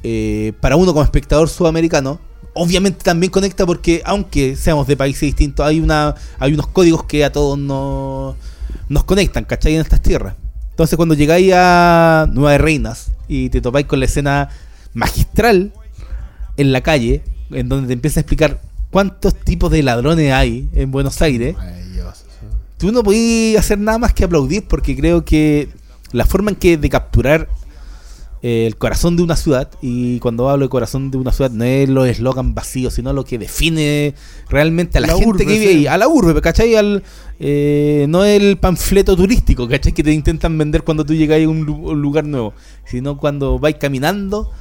eh, 0.03 0.53
para 0.59 0.75
uno 0.75 0.93
como 0.93 1.03
espectador 1.03 1.49
sudamericano, 1.49 2.19
obviamente 2.53 3.03
también 3.03 3.31
conecta 3.31 3.65
porque 3.65 4.01
aunque 4.05 4.55
seamos 4.55 4.87
de 4.87 4.97
países 4.97 5.21
distintos, 5.21 5.65
hay, 5.65 5.79
una, 5.79 6.15
hay 6.39 6.53
unos 6.53 6.67
códigos 6.67 7.03
que 7.05 7.23
a 7.23 7.31
todos 7.31 7.57
nos, 7.57 8.35
nos 8.89 9.03
conectan, 9.03 9.45
¿cachai? 9.45 9.75
En 9.75 9.81
estas 9.81 10.01
tierras. 10.01 10.35
Entonces 10.71 10.97
cuando 10.97 11.15
llegáis 11.15 11.53
a 11.55 12.27
Nueva 12.31 12.57
Reinas 12.57 13.11
y 13.27 13.49
te 13.49 13.61
topáis 13.61 13.85
con 13.85 13.99
la 13.99 14.05
escena 14.05 14.49
magistral 14.95 15.73
en 16.57 16.71
la 16.71 16.81
calle, 16.81 17.21
en 17.51 17.69
donde 17.69 17.87
te 17.87 17.93
empieza 17.93 18.19
a 18.19 18.21
explicar 18.21 18.61
cuántos 18.89 19.35
tipos 19.35 19.69
de 19.71 19.83
ladrones 19.83 20.31
hay 20.33 20.67
en 20.73 20.89
Buenos 20.89 21.21
Aires, 21.21 21.55
tú 22.77 22.91
no 22.91 23.03
podías 23.03 23.63
hacer 23.63 23.77
nada 23.77 23.99
más 23.99 24.13
que 24.13 24.23
aplaudir 24.23 24.67
porque 24.67 24.95
creo 24.95 25.23
que 25.23 25.69
la 26.11 26.25
forma 26.25 26.51
en 26.51 26.55
que 26.55 26.77
de 26.77 26.89
capturar 26.89 27.49
eh, 28.41 28.67
el 28.67 28.77
corazón 28.77 29.17
de 29.17 29.23
una 29.23 29.35
ciudad, 29.35 29.69
y 29.81 30.19
cuando 30.19 30.49
hablo 30.49 30.65
de 30.65 30.69
corazón 30.69 31.11
de 31.11 31.17
una 31.17 31.31
ciudad 31.31 31.51
no 31.51 31.63
es 31.63 31.89
los 31.89 32.07
eslogan 32.07 32.53
vacíos, 32.53 32.93
sino 32.93 33.11
lo 33.11 33.25
que 33.25 33.37
define 33.37 34.13
realmente 34.49 34.97
a 34.97 35.01
la, 35.01 35.07
La 35.07 35.13
gente 35.15 35.29
urbe, 35.29 35.45
que 35.45 35.51
vive 35.51 35.67
ahí, 35.67 35.87
a 35.87 35.97
la 35.97 36.07
urbe, 36.07 36.39
¿cachai? 36.41 36.75
Al, 36.75 37.03
eh, 37.39 38.05
no 38.07 38.23
el 38.23 38.57
panfleto 38.57 39.15
turístico, 39.15 39.67
¿cachai? 39.67 39.93
Que 39.93 40.03
te 40.03 40.13
intentan 40.13 40.57
vender 40.57 40.83
cuando 40.83 41.03
tú 41.05 41.13
llegas 41.13 41.43
a 41.43 41.49
un 41.49 41.65
lugar 41.65 42.25
nuevo, 42.25 42.53
sino 42.85 43.17
cuando 43.17 43.57
vais 43.57 43.77
caminando 43.77 44.51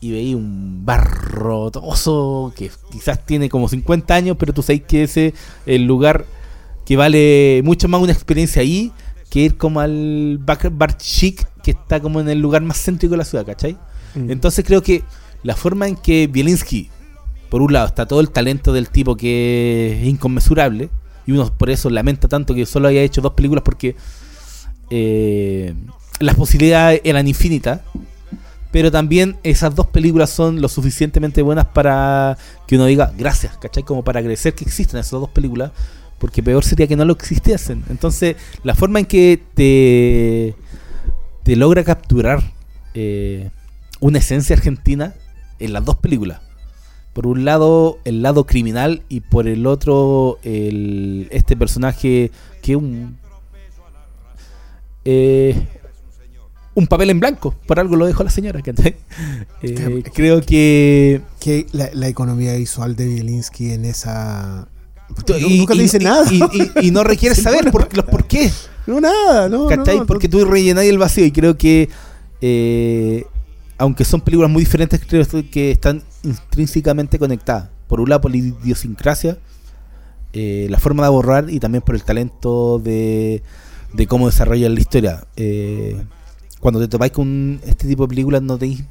y 0.00 0.12
veis 0.12 0.34
un 0.34 0.84
barro 0.84 1.70
toso 1.70 2.52
que 2.56 2.70
quizás 2.90 3.24
tiene 3.24 3.48
como 3.48 3.68
50 3.68 4.14
años, 4.14 4.36
pero 4.38 4.52
tú 4.52 4.62
sabes 4.62 4.82
que 4.82 5.04
ese 5.04 5.28
es 5.28 5.34
el 5.66 5.86
lugar 5.86 6.26
que 6.84 6.96
vale 6.96 7.62
mucho 7.64 7.88
más 7.88 8.00
una 8.00 8.12
experiencia 8.12 8.62
ahí 8.62 8.92
que 9.30 9.40
ir 9.40 9.56
como 9.56 9.80
al 9.80 10.38
bar, 10.40 10.70
bar 10.70 10.96
chic 10.96 11.46
que 11.62 11.72
está 11.72 12.00
como 12.00 12.20
en 12.20 12.28
el 12.28 12.40
lugar 12.40 12.62
más 12.62 12.78
céntrico 12.82 13.12
de 13.12 13.18
la 13.18 13.24
ciudad, 13.24 13.44
¿cachai? 13.44 13.76
Mm. 14.14 14.30
Entonces 14.30 14.64
creo 14.64 14.82
que 14.82 15.02
la 15.42 15.56
forma 15.56 15.88
en 15.88 15.96
que 15.96 16.26
Bielinski, 16.28 16.90
por 17.50 17.60
un 17.62 17.72
lado, 17.72 17.86
está 17.86 18.06
todo 18.06 18.20
el 18.20 18.30
talento 18.30 18.72
del 18.72 18.88
tipo 18.88 19.16
que 19.16 19.98
es 20.00 20.08
inconmensurable, 20.08 20.90
y 21.26 21.32
uno 21.32 21.52
por 21.52 21.70
eso 21.70 21.90
lamenta 21.90 22.28
tanto 22.28 22.54
que 22.54 22.66
solo 22.66 22.88
haya 22.88 23.02
hecho 23.02 23.20
dos 23.20 23.32
películas 23.32 23.62
porque 23.64 23.96
eh, 24.90 25.74
las 26.20 26.36
posibilidades 26.36 27.00
eran 27.04 27.26
infinitas. 27.26 27.80
Pero 28.72 28.90
también 28.90 29.36
esas 29.42 29.74
dos 29.74 29.86
películas 29.86 30.30
son 30.30 30.60
lo 30.60 30.68
suficientemente 30.68 31.42
buenas 31.42 31.66
para 31.66 32.36
que 32.66 32.76
uno 32.76 32.86
diga 32.86 33.12
gracias, 33.16 33.56
¿cachai? 33.56 33.84
Como 33.84 34.04
para 34.04 34.20
agradecer 34.20 34.54
que 34.54 34.64
existen 34.64 35.00
esas 35.00 35.12
dos 35.12 35.30
películas, 35.30 35.70
porque 36.18 36.42
peor 36.42 36.64
sería 36.64 36.86
que 36.86 36.96
no 36.96 37.04
lo 37.04 37.12
existiesen. 37.12 37.84
Entonces, 37.88 38.36
la 38.64 38.74
forma 38.74 38.98
en 38.98 39.06
que 39.06 39.40
te, 39.54 40.54
te 41.42 41.56
logra 41.56 41.84
capturar 41.84 42.42
eh, 42.94 43.50
una 44.00 44.18
esencia 44.18 44.56
argentina 44.56 45.14
en 45.58 45.72
las 45.72 45.84
dos 45.84 45.96
películas. 45.96 46.40
Por 47.12 47.26
un 47.26 47.44
lado, 47.46 47.98
el 48.04 48.20
lado 48.20 48.44
criminal 48.44 49.02
y 49.08 49.20
por 49.20 49.48
el 49.48 49.66
otro, 49.66 50.38
el, 50.42 51.28
este 51.30 51.56
personaje 51.56 52.30
que 52.62 52.76
un. 52.76 53.16
eh, 55.04 55.66
un 56.76 56.86
papel 56.86 57.10
en 57.10 57.18
blanco. 57.18 57.54
Por 57.66 57.80
algo 57.80 57.96
lo 57.96 58.06
dejó 58.06 58.22
la 58.22 58.30
señora. 58.30 58.62
Eh, 59.62 60.02
creo 60.14 60.40
que. 60.42 61.20
Que 61.40 61.66
la, 61.72 61.88
la 61.94 62.06
economía 62.08 62.54
visual 62.54 62.94
de 62.94 63.06
Bielinski 63.06 63.72
en 63.72 63.84
esa. 63.86 64.68
y- 65.40 65.58
nunca 65.58 65.74
te 65.74 65.82
dice 65.82 65.98
y- 66.00 66.04
nada. 66.04 66.24
Y, 66.32 66.86
y- 66.86 66.90
no 66.92 67.02
requiere 67.12 67.34
Sí, 67.34 67.40
saber 67.42 67.70
por, 67.72 67.94
los 67.96 68.04
por 68.04 68.26
qué. 68.26 68.50
No, 68.86 69.00
nada, 69.00 69.48
no. 69.48 69.66
¿Cachai? 69.66 69.98
no, 69.98 70.06
Porque 70.06 70.28
tú 70.28 70.44
rellenas 70.44 70.84
el 70.84 70.98
vacío 70.98 71.24
y 71.24 71.32
creo 71.32 71.56
que, 71.58 71.88
eh, 72.40 73.24
aunque 73.78 74.04
son 74.04 74.20
películas 74.20 74.50
muy 74.50 74.60
diferentes, 74.62 75.00
creo 75.04 75.24
que 75.50 75.70
están 75.72 76.02
intrínsecamente 76.22 77.18
conectadas. 77.18 77.68
Por 77.88 78.00
un 78.00 78.08
lado, 78.10 78.20
por 78.20 78.30
la 78.30 78.36
idiosincrasia, 78.36 79.38
eh, 80.32 80.66
la 80.70 80.78
forma 80.78 81.02
de 81.04 81.06
abordar 81.08 81.46
y 81.50 81.58
también 81.60 81.82
por 81.82 81.94
el 81.94 82.04
talento 82.04 82.78
de, 82.78 83.42
de 83.94 84.06
cómo 84.06 84.26
desarrollan 84.26 84.74
la 84.74 84.80
historia. 84.80 85.24
Eh, 85.36 85.96
cuando 86.66 86.80
te 86.80 86.88
topáis 86.88 87.12
con 87.12 87.60
este 87.64 87.86
tipo 87.86 88.02
de 88.02 88.08
películas, 88.08 88.42
no 88.42 88.58
tenéis 88.58 88.82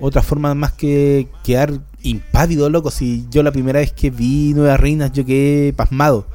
otra 0.00 0.20
forma 0.20 0.54
más 0.54 0.72
que 0.72 1.28
quedar 1.42 1.80
impávido, 2.02 2.68
loco. 2.68 2.90
Si 2.90 3.26
yo 3.30 3.42
la 3.42 3.52
primera 3.52 3.80
vez 3.80 3.90
que 3.90 4.10
vi 4.10 4.52
Nuevas 4.52 4.78
Reinas, 4.78 5.10
yo 5.10 5.24
quedé 5.24 5.72
pasmado. 5.72 6.26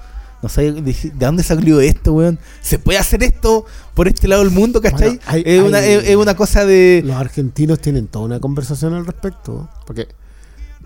No 0.42 0.50
sé 0.50 0.72
de, 0.72 0.82
de 0.82 1.12
dónde 1.20 1.44
salió 1.44 1.80
esto, 1.82 2.14
weón. 2.14 2.40
¿Se 2.62 2.80
puede 2.80 2.98
hacer 2.98 3.22
esto 3.22 3.68
por 3.94 4.08
este 4.08 4.28
lado 4.28 4.44
del 4.44 4.52
mundo, 4.52 4.82
cachai? 4.82 5.10
Bueno, 5.10 5.22
hay- 5.28 5.44
es, 5.46 5.62
una, 5.62 5.86
es, 5.86 6.10
es 6.10 6.16
una 6.16 6.36
cosa 6.36 6.66
de. 6.66 7.04
Los 7.06 7.16
argentinos 7.16 7.80
tienen 7.80 8.08
toda 8.08 8.26
una 8.26 8.40
conversación 8.40 8.96
al 8.96 9.06
respecto. 9.06 9.70
Porque 9.86 10.08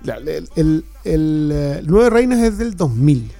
el, 0.06 0.50
el, 0.58 0.86
el, 1.06 1.52
eh, 1.54 1.82
Nueve 1.86 2.10
Reinas 2.10 2.40
es 2.40 2.58
del 2.58 2.76
2000. 2.76 3.32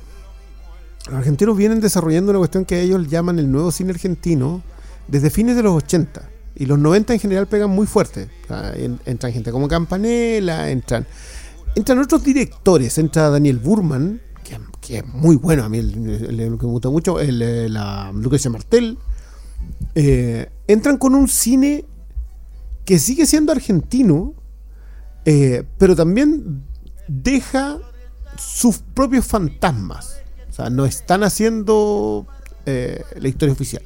Los 1.08 1.16
argentinos 1.16 1.58
vienen 1.58 1.82
desarrollando 1.82 2.30
una 2.30 2.40
cuestión 2.40 2.64
que 2.64 2.80
ellos 2.80 3.10
llaman 3.10 3.40
el 3.40 3.52
nuevo 3.52 3.74
cine 3.74 3.92
argentino 3.92 4.62
desde 5.10 5.30
fines 5.30 5.56
de 5.56 5.64
los 5.64 5.76
80. 5.84 6.30
Y 6.56 6.66
los 6.66 6.78
90 6.78 7.14
en 7.14 7.20
general 7.20 7.48
pegan 7.48 7.70
muy 7.70 7.88
fuerte. 7.88 8.30
Entran 9.06 9.32
gente 9.32 9.52
como 9.52 9.68
Campanella, 9.68 10.70
entran, 10.70 11.08
entran 11.76 12.00
otros 12.00 12.24
directores. 12.24 12.98
Entra 12.98 13.30
Daniel 13.30 13.60
Burman, 13.60 14.22
que, 14.82 14.98
es 14.98 15.06
muy 15.06 15.36
bueno 15.36 15.64
a 15.64 15.70
mí, 15.70 15.78
el 15.78 16.58
que 16.60 16.66
me 16.66 16.72
gusta 16.72 16.90
mucho, 16.90 17.20
el, 17.20 17.42
eh, 17.42 17.70
la 17.70 18.12
Lucrecia 18.14 18.52
Martel. 18.52 18.98
Eh, 19.96 20.50
entran 20.68 20.98
con 20.98 21.16
un 21.16 21.28
cine 21.28 21.86
que 22.86 23.00
sigue 23.00 23.26
siendo 23.26 23.52
argentino, 23.52 24.34
eh, 25.26 25.64
pero 25.78 25.96
también 25.96 26.64
deja 27.08 27.78
sus 28.38 28.80
propios 28.80 29.26
fantasmas. 29.26 30.22
O 30.50 30.54
sea, 30.54 30.70
no 30.70 30.86
están 30.86 31.24
haciendo 31.24 32.28
la 32.66 33.28
historia 33.28 33.54
oficial. 33.54 33.82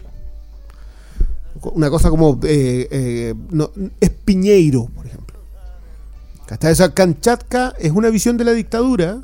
Una 1.62 1.90
cosa 1.90 2.10
como 2.10 2.40
eh, 2.44 2.88
eh, 2.92 3.34
no, 3.52 3.72
es 4.00 4.10
Piñeiro, 4.10 4.86
por 4.86 5.06
ejemplo. 5.06 5.24
Hasta 6.54 6.70
esa 6.70 6.94
Kanchatka 6.94 7.74
es 7.80 7.92
una 7.92 8.12
visión 8.12 8.38
de 8.38 8.44
la 8.44 8.52
dictadura, 8.52 9.22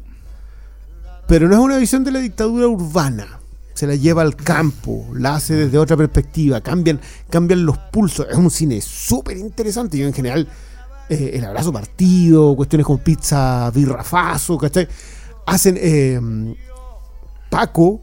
pero 1.28 1.48
no 1.48 1.54
es 1.54 1.60
una 1.60 1.78
visión 1.78 2.04
de 2.04 2.12
la 2.12 2.18
dictadura 2.18 2.68
urbana. 2.68 3.39
Se 3.76 3.86
la 3.86 3.94
lleva 3.96 4.24
al 4.24 4.36
campo, 4.36 5.08
la 5.13 5.36
hace 5.36 5.54
desde 5.54 5.78
otra 5.78 5.96
perspectiva, 5.96 6.60
cambian, 6.62 7.00
cambian 7.30 7.68
los 7.68 7.78
pulsos. 7.78 8.26
Es 8.32 8.36
un 8.36 8.50
cine 8.50 8.82
súper 8.82 9.38
interesante. 9.38 9.96
Yo 10.00 10.08
en 10.08 10.13
general, 10.13 10.48
eh, 11.08 11.32
el 11.36 11.46
abrazo 11.46 11.72
partido, 11.72 12.56
cuestiones 12.56 12.88
como 12.88 12.98
pizza 12.98 13.70
birrafazo, 13.70 14.58
¿cachai? 14.58 14.88
Hacen 15.46 15.78
eh, 15.80 16.20
Paco, 17.52 18.02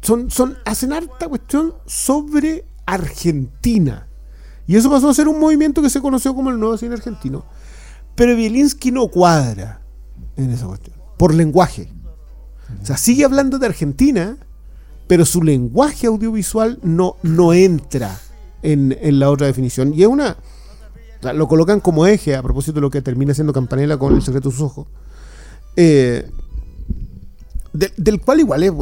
son, 0.00 0.30
son, 0.30 0.56
hacen 0.64 0.94
harta 0.94 1.28
cuestión 1.28 1.74
sobre 1.84 2.64
Argentina. 2.86 4.08
Y 4.66 4.76
eso 4.76 4.90
pasó 4.90 5.08
a 5.08 5.14
ser 5.14 5.28
un 5.28 5.38
movimiento 5.38 5.82
que 5.82 5.90
se 5.90 6.00
conoció 6.00 6.34
como 6.34 6.50
el 6.50 6.58
nuevo 6.58 6.76
cine 6.76 6.94
argentino. 6.94 7.44
Pero 8.14 8.34
Bielinski 8.34 8.90
no 8.90 9.08
cuadra 9.08 9.82
en 10.36 10.50
esa 10.50 10.66
cuestión, 10.66 10.96
por 11.18 11.34
lenguaje. 11.34 11.92
O 12.82 12.86
sea, 12.86 12.96
sigue 12.96 13.24
hablando 13.24 13.58
de 13.58 13.66
Argentina, 13.66 14.38
pero 15.06 15.24
su 15.24 15.42
lenguaje 15.42 16.06
audiovisual 16.06 16.78
no, 16.82 17.16
no 17.22 17.52
entra 17.52 18.18
en, 18.62 18.96
la 19.18 19.30
otra 19.30 19.46
definición. 19.46 19.92
Y 19.94 20.02
es 20.02 20.08
una. 20.08 20.36
lo 21.34 21.46
colocan 21.46 21.80
como 21.80 22.06
eje 22.06 22.34
a 22.34 22.42
propósito 22.42 22.74
de 22.74 22.80
lo 22.80 22.90
que 22.90 23.02
termina 23.02 23.34
siendo 23.34 23.52
Campanella 23.52 23.98
con 23.98 24.14
El 24.16 24.22
secreto 24.22 24.48
de 24.48 24.54
sus 24.56 24.64
ojos. 24.64 24.86
Eh, 25.76 26.28
de- 27.72 27.92
del 27.96 28.20
cual 28.20 28.40
igual 28.40 28.62
es, 28.62 28.72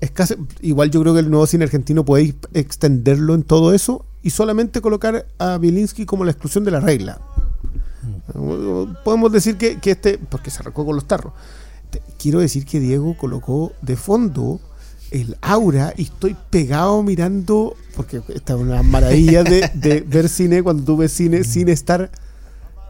es 0.00 0.10
casi- 0.10 0.34
igual 0.60 0.90
yo 0.90 1.00
creo 1.02 1.14
que 1.14 1.20
el 1.20 1.30
nuevo 1.30 1.46
cine 1.46 1.64
argentino 1.64 2.04
podéis 2.04 2.34
extenderlo 2.54 3.34
en 3.34 3.42
todo 3.42 3.72
eso 3.74 4.04
y 4.22 4.30
solamente 4.30 4.80
colocar 4.80 5.26
a 5.38 5.58
Bielinski 5.58 6.04
como 6.06 6.24
la 6.24 6.30
exclusión 6.32 6.64
de 6.64 6.70
la 6.70 6.80
regla. 6.80 7.20
Podemos 9.04 9.32
decir 9.32 9.56
que, 9.56 9.78
que 9.78 9.92
este, 9.92 10.18
porque 10.18 10.50
se 10.50 10.60
arrancó 10.60 10.84
con 10.84 10.94
los 10.96 11.06
tarros. 11.06 11.32
Quiero 12.18 12.40
decir 12.40 12.64
que 12.66 12.80
Diego 12.80 13.16
colocó 13.16 13.72
de 13.82 13.96
fondo 13.96 14.60
el 15.12 15.36
aura 15.40 15.94
y 15.96 16.02
estoy 16.02 16.36
pegado 16.50 17.02
mirando, 17.02 17.74
porque 17.94 18.20
esta 18.34 18.54
es 18.54 18.60
una 18.60 18.82
maravilla 18.82 19.44
de, 19.44 19.70
de 19.74 20.00
ver 20.00 20.28
cine 20.28 20.62
cuando 20.62 20.82
tú 20.82 20.96
ves 20.96 21.12
cine 21.12 21.44
sin 21.44 21.68
estar 21.68 22.10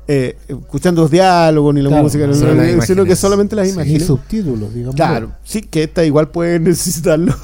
eh, 0.09 0.37
escuchando 0.49 1.03
los 1.03 1.11
diálogos 1.11 1.75
ni 1.75 1.83
la 1.83 1.89
Claro, 1.89 2.05
música, 2.05 2.33
solo 2.35 2.55
no, 2.55 2.63
las 2.63 2.87
sino 2.87 3.05
que 3.05 3.17
solamente 3.17 3.57
las 3.57 3.67
Sí. 3.67 3.73
Ni 3.73 3.83
imágenes. 3.83 4.07
subtítulos, 4.07 4.73
digamos. 4.75 4.95
Claro, 4.95 5.33
sí, 5.45 5.63
que 5.63 5.83
esta 5.85 6.05
igual 6.05 6.29
puede 6.29 6.61
necesitarlo. 6.61 7.35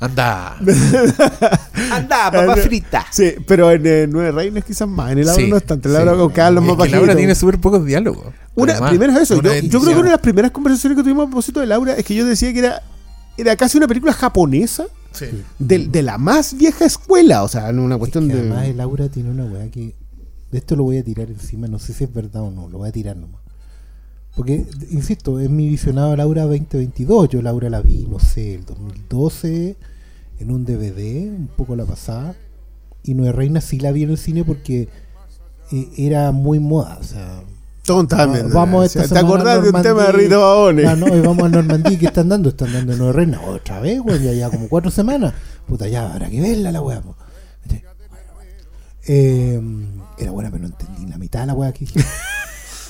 Anda. 0.00 0.56
Anda, 1.92 2.30
papa 2.30 2.56
frita. 2.56 3.06
Sí, 3.10 3.32
pero 3.46 3.70
en 3.70 3.86
eh, 3.86 4.06
Nueve 4.08 4.32
Reinas 4.32 4.64
quizás 4.64 4.88
más. 4.88 5.12
En 5.12 5.18
el 5.18 5.28
Sí, 5.28 5.48
no 5.48 5.56
es 5.56 5.64
tanto. 5.64 5.88
El 5.88 5.96
sí. 6.08 6.16
Con 6.16 6.30
Carlos 6.30 6.64
Es 6.64 6.68
más 6.68 6.86
que 6.86 6.90
Laura 6.92 7.06
bajito. 7.08 7.18
tiene 7.18 7.34
súper 7.34 7.58
pocos 7.60 7.84
diálogos. 7.84 8.26
Una, 8.54 8.72
Además, 8.72 8.90
primero 8.90 9.12
es 9.12 9.18
eso. 9.22 9.38
una 9.38 9.58
Yo, 9.58 9.68
yo 9.68 9.80
creo 9.80 9.92
que 9.94 9.98
una 10.00 10.04
de 10.10 10.10
las 10.12 10.20
primeras 10.20 10.50
conversaciones 10.50 10.96
que 10.96 11.02
tuvimos 11.02 11.24
a 11.24 11.28
propósito 11.28 11.60
de 11.60 11.66
Laura 11.66 11.94
es 11.94 12.04
que 12.04 12.14
yo 12.14 12.24
decía 12.24 12.52
que 12.52 12.60
era, 12.60 12.82
era 13.36 13.56
casi 13.56 13.76
una 13.78 13.88
película 13.88 14.12
japonesa 14.12 14.86
Sí. 15.12 15.26
del- 15.60 15.92
de, 15.92 16.02
la 16.02 16.18
más 16.18 16.56
vieja 16.56 16.84
escuela. 16.84 17.44
O 17.44 17.48
sea, 17.48 17.68
en 17.68 17.78
una 17.78 17.96
cuestión 17.98 18.26
que 18.28 18.34
de. 18.34 18.40
además 18.40 18.64
el 18.66 18.80
Aura 18.80 19.08
tiene 19.08 19.30
una 19.30 19.44
weá 19.44 19.68
que. 19.70 19.94
De 20.54 20.58
esto 20.60 20.76
lo 20.76 20.84
voy 20.84 20.98
a 20.98 21.02
tirar 21.02 21.28
encima, 21.30 21.66
no 21.66 21.80
sé 21.80 21.92
si 21.92 22.04
es 22.04 22.14
verdad 22.14 22.42
o 22.42 22.50
no, 22.52 22.68
lo 22.68 22.78
voy 22.78 22.88
a 22.88 22.92
tirar 22.92 23.16
nomás. 23.16 23.40
Porque, 24.36 24.64
insisto, 24.88 25.40
es 25.40 25.50
mi 25.50 25.68
visionado 25.68 26.12
al 26.12 26.20
Aura 26.20 26.42
2022. 26.42 27.28
Yo 27.28 27.42
Laura 27.42 27.68
la 27.70 27.80
vi, 27.82 28.06
no 28.08 28.20
sé, 28.20 28.54
el 28.54 28.64
2012 28.64 29.74
en 30.38 30.50
un 30.52 30.64
DVD, 30.64 31.28
un 31.28 31.48
poco 31.56 31.74
la 31.74 31.84
pasada. 31.84 32.36
Y 33.02 33.14
Nueva 33.14 33.32
Reina 33.32 33.60
sí 33.60 33.80
la 33.80 33.90
vi 33.90 34.04
en 34.04 34.10
el 34.10 34.16
cine 34.16 34.44
porque 34.44 34.88
eh, 35.72 35.88
era 35.96 36.30
muy 36.30 36.60
moda. 36.60 36.98
O 37.00 37.02
sea, 37.02 37.42
Tontamente. 37.84 38.44
va- 38.44 38.54
vamos 38.54 38.94
esta 38.94 39.12
¿Te 39.12 39.18
acordás 39.18 39.60
de 39.60 39.70
un 39.70 39.82
tema 39.82 39.88
de 39.88 39.88
Normandía. 39.94 40.22
Rita 40.22 40.36
Babone? 40.36 40.86
Ah, 40.86 40.94
no, 40.94 41.08
y 41.16 41.20
vamos 41.20 41.42
a 41.46 41.48
Normandía 41.48 41.98
que 41.98 42.06
están 42.06 42.28
dando, 42.28 42.50
están 42.50 42.72
dando 42.72 42.94
Nueva 42.94 43.12
Reina 43.12 43.40
otra 43.44 43.80
vez, 43.80 43.98
weón, 44.00 44.22
ya, 44.22 44.32
ya 44.32 44.50
como 44.50 44.68
cuatro 44.68 44.92
semanas. 44.92 45.34
Puta, 45.66 45.88
ya 45.88 46.12
habrá 46.12 46.30
que 46.30 46.40
verla 46.40 46.70
la 46.70 46.80
weá. 46.80 47.02
Eh, 49.06 49.60
era 50.18 50.30
buena, 50.30 50.50
pero 50.50 50.62
no 50.62 50.68
entendí 50.68 51.06
la 51.06 51.18
mitad 51.18 51.40
de 51.40 51.46
la 51.46 51.54
weá 51.54 51.72
que 51.72 51.80
dije. 51.80 52.00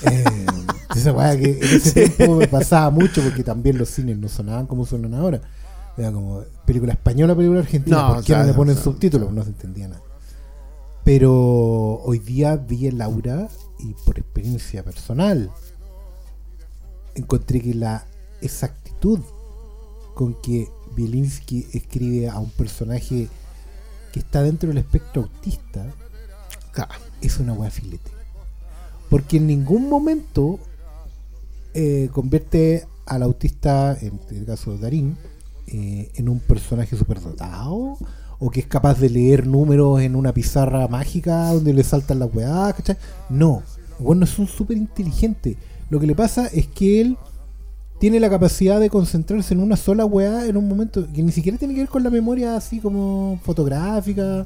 Eh, 0.01 0.45
esa 0.93 1.13
weá 1.13 1.37
que 1.37 1.57
en 1.57 1.63
ese 1.63 2.09
tiempo 2.09 2.35
me 2.35 2.47
pasaba 2.49 2.89
mucho 2.91 3.23
porque 3.23 3.43
también 3.43 3.77
los 3.77 3.89
cines 3.89 4.17
no 4.17 4.27
sonaban 4.27 4.67
como 4.67 4.85
suenan 4.85 5.13
ahora. 5.13 5.41
Era 5.97 6.11
como 6.11 6.43
película 6.65 6.91
española, 6.91 7.33
película 7.33 7.61
argentina. 7.61 8.01
No, 8.01 8.15
¿Por 8.15 8.23
qué 8.25 8.35
no 8.35 8.43
le 8.43 8.53
ponen 8.53 8.73
o 8.73 8.75
sea, 8.75 8.83
subtítulos? 8.83 9.31
No 9.31 9.43
se 9.43 9.49
entendía 9.49 9.87
nada. 9.87 10.01
Pero 11.05 12.01
hoy 12.03 12.19
día 12.19 12.57
vi 12.57 12.87
el 12.87 12.97
Laura 12.97 13.47
y 13.79 13.93
por 14.05 14.19
experiencia 14.19 14.83
personal 14.83 15.49
encontré 17.15 17.61
que 17.61 17.73
la 17.73 18.05
exactitud 18.41 19.19
con 20.13 20.33
que 20.41 20.67
Bielinski 20.95 21.67
escribe 21.73 22.29
a 22.29 22.39
un 22.39 22.49
personaje 22.49 23.29
que 24.11 24.19
está 24.19 24.43
dentro 24.43 24.69
del 24.69 24.79
espectro 24.79 25.23
autista 25.23 25.85
Es 27.21 27.39
una 27.39 27.53
weá 27.53 27.69
filete. 27.69 28.11
Porque 29.09 29.37
en 29.37 29.47
ningún 29.47 29.89
momento 29.89 30.59
eh, 31.73 32.09
convierte 32.11 32.85
al 33.05 33.23
autista, 33.23 33.97
en 33.99 34.19
el 34.29 34.45
caso 34.45 34.71
de 34.71 34.79
Darín, 34.79 35.17
eh, 35.67 36.11
en 36.15 36.29
un 36.29 36.39
personaje 36.39 36.95
superdotado, 36.95 37.97
o 38.39 38.49
que 38.49 38.59
es 38.59 38.67
capaz 38.67 38.99
de 38.99 39.09
leer 39.09 39.47
números 39.47 40.01
en 40.01 40.15
una 40.15 40.33
pizarra 40.33 40.87
mágica 40.87 41.53
donde 41.53 41.73
le 41.73 41.83
saltan 41.83 42.19
las 42.19 42.33
weadas, 42.33 42.73
¿cachai? 42.75 42.97
No, 43.29 43.63
bueno, 43.99 44.25
es 44.25 44.37
un 44.37 44.47
súper 44.47 44.77
inteligente. 44.77 45.57
Lo 45.89 45.99
que 45.99 46.07
le 46.07 46.15
pasa 46.15 46.47
es 46.47 46.67
que 46.67 47.01
él 47.01 47.17
tiene 47.99 48.19
la 48.19 48.29
capacidad 48.29 48.79
de 48.79 48.89
concentrarse 48.89 49.53
en 49.53 49.61
una 49.61 49.77
sola 49.77 50.05
weá 50.05 50.45
en 50.45 50.57
un 50.57 50.67
momento 50.67 51.07
que 51.13 51.23
ni 51.23 51.31
siquiera 51.31 51.57
tiene 51.57 51.73
que 51.73 51.81
ver 51.81 51.89
con 51.89 52.03
la 52.03 52.09
memoria 52.09 52.55
así 52.55 52.79
como 52.79 53.39
fotográfica. 53.43 54.45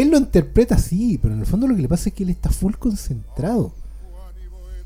Él 0.00 0.10
lo 0.10 0.18
interpreta 0.18 0.74
así, 0.74 1.18
pero 1.22 1.34
en 1.34 1.40
el 1.40 1.46
fondo 1.46 1.66
lo 1.68 1.76
que 1.76 1.82
le 1.82 1.88
pasa 1.88 2.08
es 2.08 2.14
que 2.14 2.24
él 2.24 2.30
está 2.30 2.50
full 2.50 2.74
concentrado. 2.74 3.72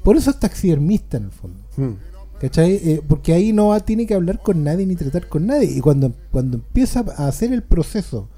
Por 0.02 0.16
eso 0.16 0.30
es 0.30 0.38
taxidermista 0.38 1.16
en 1.16 1.24
el 1.24 1.30
fondo. 1.32 1.58
Hmm. 1.76 1.94
¿Cachai? 2.40 2.74
Eh, 2.74 3.02
porque 3.06 3.32
ahí 3.32 3.52
no 3.52 3.68
va- 3.68 3.80
tiene 3.80 4.06
que 4.06 4.14
hablar 4.14 4.40
con 4.42 4.62
nadie 4.62 4.86
ni 4.86 4.94
tratar 4.94 5.28
con 5.28 5.46
nadie. 5.46 5.72
Y 5.76 5.80
cuando, 5.80 6.12
cuando 6.30 6.56
empieza 6.58 7.04
a 7.16 7.26
hacer 7.26 7.52
el 7.52 7.62
proceso 7.62 8.28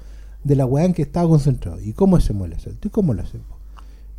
de 0.43 0.55
la 0.55 0.65
weá 0.65 0.85
en 0.85 0.93
que 0.93 1.03
estaba 1.03 1.29
concentrado, 1.29 1.79
¿y 1.79 1.93
cómo 1.93 2.15
hacemos 2.17 2.49
el 2.49 2.59
salto? 2.59 2.87
¿Y 2.87 2.91
cómo 2.91 3.13
lo 3.13 3.21
hacemos? 3.21 3.45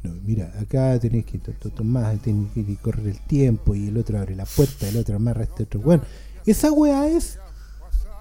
No, 0.05 0.13
mira, 0.25 0.53
acá 0.61 0.99
tenés 1.01 1.25
que 1.25 1.39
to- 1.39 1.53
to- 1.53 1.71
tomar, 1.71 2.17
tenés 2.19 2.53
que 2.53 2.77
correr 2.77 3.07
el 3.09 3.21
tiempo 3.27 3.75
y 3.75 3.89
el 3.89 3.97
otro 3.97 4.19
abre 4.19 4.37
la 4.37 4.45
puerta, 4.45 4.89
el 4.89 4.97
otro 4.97 5.17
amarra 5.17 5.45
este 5.45 5.65
otro. 5.65 5.81
Bueno, 5.81 6.03
esa 6.47 6.71
weá 6.73 7.09
es 7.09 7.39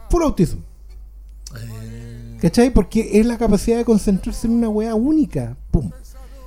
full 0.09 0.23
autismo. 0.23 0.61
¿Cachai? 2.41 2.71
Porque 2.71 3.19
es 3.19 3.25
la 3.25 3.37
capacidad 3.37 3.77
de 3.77 3.85
concentrarse 3.85 4.47
en 4.47 4.53
una 4.53 4.69
weá 4.69 4.95
única. 4.95 5.57
¡Pum! 5.69 5.91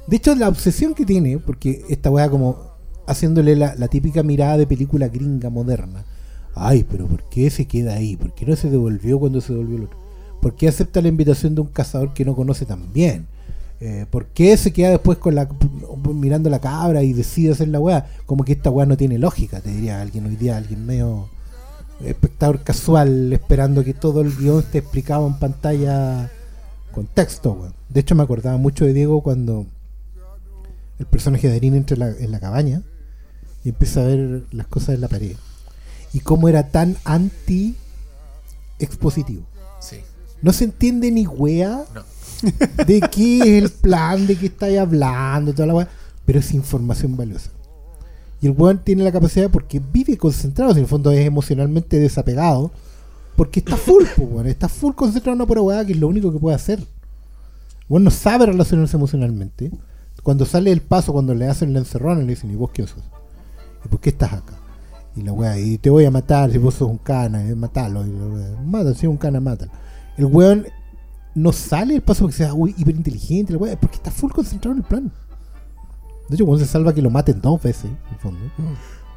De 0.07 0.17
hecho, 0.17 0.35
la 0.35 0.49
obsesión 0.49 0.95
que 0.95 1.07
tiene, 1.07 1.39
porque 1.39 1.85
esta 1.89 2.11
weá 2.11 2.29
como 2.29 2.75
haciéndole 3.07 3.57
la, 3.57 3.89
típica 3.89 4.23
mirada 4.23 4.57
de 4.57 4.67
película 4.67 5.09
gringa 5.09 5.51
moderna. 5.51 6.05
Ay, 6.55 6.85
pero 6.89 7.07
¿por 7.07 7.23
qué 7.29 7.51
se 7.51 7.67
queda 7.67 7.95
ahí? 7.95 8.17
¿Por 8.17 8.35
qué 8.35 8.47
no 8.47 8.57
se 8.57 8.71
devolvió 8.71 9.19
cuando 9.19 9.41
se 9.41 9.53
devolvió 9.53 9.77
el 9.77 9.85
otro? 9.85 9.99
¿Por 10.41 10.55
qué 10.57 10.69
acepta 10.69 11.01
la 11.01 11.09
invitación 11.09 11.55
de 11.55 11.63
un 11.63 11.69
cazador 11.69 12.13
que 12.13 12.25
no 12.25 12.35
conoce 12.35 12.67
tan 12.67 12.93
bien? 12.93 13.27
Eh, 13.81 14.07
¿Por 14.11 14.27
qué 14.27 14.57
se 14.57 14.73
queda 14.73 14.91
después 14.91 15.19
con 15.19 15.35
la 15.35 15.49
mirando 16.13 16.49
la 16.49 16.61
cabra 16.61 17.03
y 17.03 17.13
decide 17.13 17.53
hacer 17.53 17.69
la 17.69 17.81
weá? 17.81 18.07
Como 18.27 18.45
que 18.45 18.53
esta 18.53 18.71
weá 18.71 18.87
no 18.87 18.97
tiene 18.97 19.19
lógica, 19.19 19.61
te 19.61 19.71
diría 19.71 20.01
alguien 20.01 20.27
hoy 20.27 20.37
día, 20.37 20.57
alguien 20.57 20.87
medio 20.87 21.29
espectador 22.05 22.63
casual, 22.63 23.33
esperando 23.33 23.85
que 23.85 23.95
todo 23.95 24.21
el 24.21 24.35
guion 24.37 24.61
esté 24.61 24.79
explicado 24.79 25.27
en 25.27 25.35
pantalla 25.39 26.31
con 26.93 27.07
texto, 27.07 27.53
weón. 27.53 27.75
De 27.89 28.01
hecho, 28.01 28.15
me 28.15 28.23
acordaba 28.23 28.57
mucho 28.57 28.85
de 28.85 28.93
Diego 28.93 29.23
cuando 29.23 29.67
el 30.99 31.07
personaje 31.07 31.49
de 31.49 31.57
Erin 31.57 31.75
entra 31.75 31.95
en 31.95 32.01
la, 32.01 32.09
en 32.11 32.31
la 32.31 32.41
cabaña 32.41 32.83
y 33.65 33.71
empieza 33.71 34.01
a 34.01 34.05
ver 34.05 34.43
las 34.53 34.67
cosas 34.67 34.95
en 34.97 35.01
la 35.01 35.09
pared. 35.09 35.37
Y 36.13 36.21
cómo 36.21 36.49
era 36.49 36.69
tan 36.71 36.97
anti 37.05 37.75
expositivo. 38.79 39.43
Sí. 39.81 39.97
No 40.43 40.53
se 40.53 40.65
entiende 40.65 41.11
ni 41.11 41.27
wea 41.27 41.85
No. 41.95 42.03
de 42.85 43.01
qué 43.11 43.39
es 43.39 43.63
el 43.65 43.71
plan, 43.71 44.27
de 44.27 44.37
qué 44.37 44.47
estáis 44.47 44.79
hablando, 44.79 45.53
toda 45.53 45.67
la 45.67 45.75
wea, 45.75 45.89
pero 46.27 46.39
es 46.41 46.53
información 46.53 47.17
valiosa. 47.17 47.51
Y 48.45 48.47
el 48.47 48.53
weón 48.59 48.77
tiene 48.85 49.03
la 49.03 49.11
capacidad 49.11 49.51
porque 49.51 49.81
vive 49.81 50.19
concentrado, 50.19 50.73
si 50.73 50.81
en 50.81 50.85
el 50.85 50.87
fondo 50.87 51.11
es 51.11 51.25
emocionalmente 51.25 51.99
desapegado, 51.99 52.71
porque 53.37 53.61
está 53.61 53.75
full, 53.75 54.05
pues, 54.17 54.47
está 54.49 54.69
full 54.69 54.93
concentrado 54.93 55.33
en 55.33 55.41
una 55.41 55.47
pura 55.47 55.63
weá, 55.63 55.83
que 55.83 55.93
es 55.93 55.99
lo 55.99 56.09
único 56.09 56.31
que 56.31 56.39
puede 56.39 56.55
hacer. 56.55 56.79
Bueno, 57.89 58.05
no 58.05 58.11
sabe 58.11 58.45
relacionarse 58.45 58.99
emocionalmente. 58.99 59.71
Cuando 60.23 60.45
sale 60.45 60.71
el 60.73 60.83
paso, 60.83 61.15
cuando 61.15 61.35
le 61.35 61.49
hacen 61.49 61.73
la 61.73 61.79
encerrona, 61.79 62.21
le 62.21 62.27
dicen, 62.27 62.51
¿y 62.51 62.55
vos 62.55 62.71
qué 62.71 62.87
sos? 62.87 63.03
¿Y 63.83 63.89
por 63.89 63.99
qué 63.99 64.11
estás 64.11 64.35
acá? 64.35 64.59
Y 65.17 65.23
la 65.23 65.33
weá, 65.33 65.59
y 65.59 65.79
te 65.79 65.89
voy 65.89 66.05
a 66.05 66.11
matar 66.11 66.53
si 66.53 66.59
vos 66.59 66.75
sos 66.75 66.91
un 66.91 66.99
cana, 66.99 67.49
eh, 67.49 67.55
matalo. 67.55 68.07
Y 68.07 68.11
la 68.11 68.27
weá, 68.27 68.61
mata, 68.63 68.93
si 68.93 69.07
es 69.07 69.11
un 69.11 69.17
cana, 69.17 69.41
mátalo. 69.41 69.73
El 70.19 70.27
weón 70.27 70.67
no 71.35 71.51
sale 71.51 71.95
el 71.95 72.03
paso 72.03 72.25
porque 72.25 72.37
sea 72.37 72.53
uy, 72.53 72.75
hiperinteligente, 72.77 73.55
la 73.55 73.59
weá, 73.59 73.81
porque 73.81 73.97
está 73.97 74.11
full 74.11 74.33
concentrado 74.33 74.77
en 74.77 74.83
el 74.83 74.87
plan. 74.87 75.13
De 76.29 76.37
hecho, 76.37 76.47
cuando 76.47 76.65
se 76.65 76.71
salva 76.71 76.95
que 76.95 77.03
lo 77.03 77.11
maten 77.11 77.41
dos 77.41 77.63
veces, 77.63 77.85
en 77.85 78.13
el 78.13 78.19
fondo, 78.19 78.41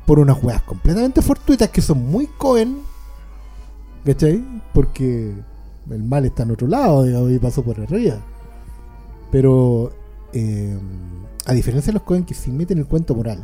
por 0.05 0.19
unas 0.19 0.41
weas 0.43 0.61
completamente 0.63 1.21
fortuitas 1.21 1.69
que 1.69 1.81
son 1.81 2.05
muy 2.05 2.27
Cohen, 2.27 2.79
¿cachai? 4.05 4.43
Porque 4.73 5.33
el 5.89 6.03
mal 6.03 6.25
está 6.25 6.43
en 6.43 6.51
otro 6.51 6.67
lado, 6.67 7.03
digamos, 7.03 7.31
y 7.31 7.39
pasó 7.39 7.63
por 7.63 7.79
arriba. 7.79 8.17
Pero, 9.31 9.93
eh, 10.33 10.77
a 11.45 11.53
diferencia 11.53 11.91
de 11.91 11.93
los 11.93 12.03
Cohen 12.03 12.25
que 12.25 12.33
sí 12.33 12.51
meten 12.51 12.77
el 12.77 12.85
cuento 12.85 13.15
moral, 13.15 13.39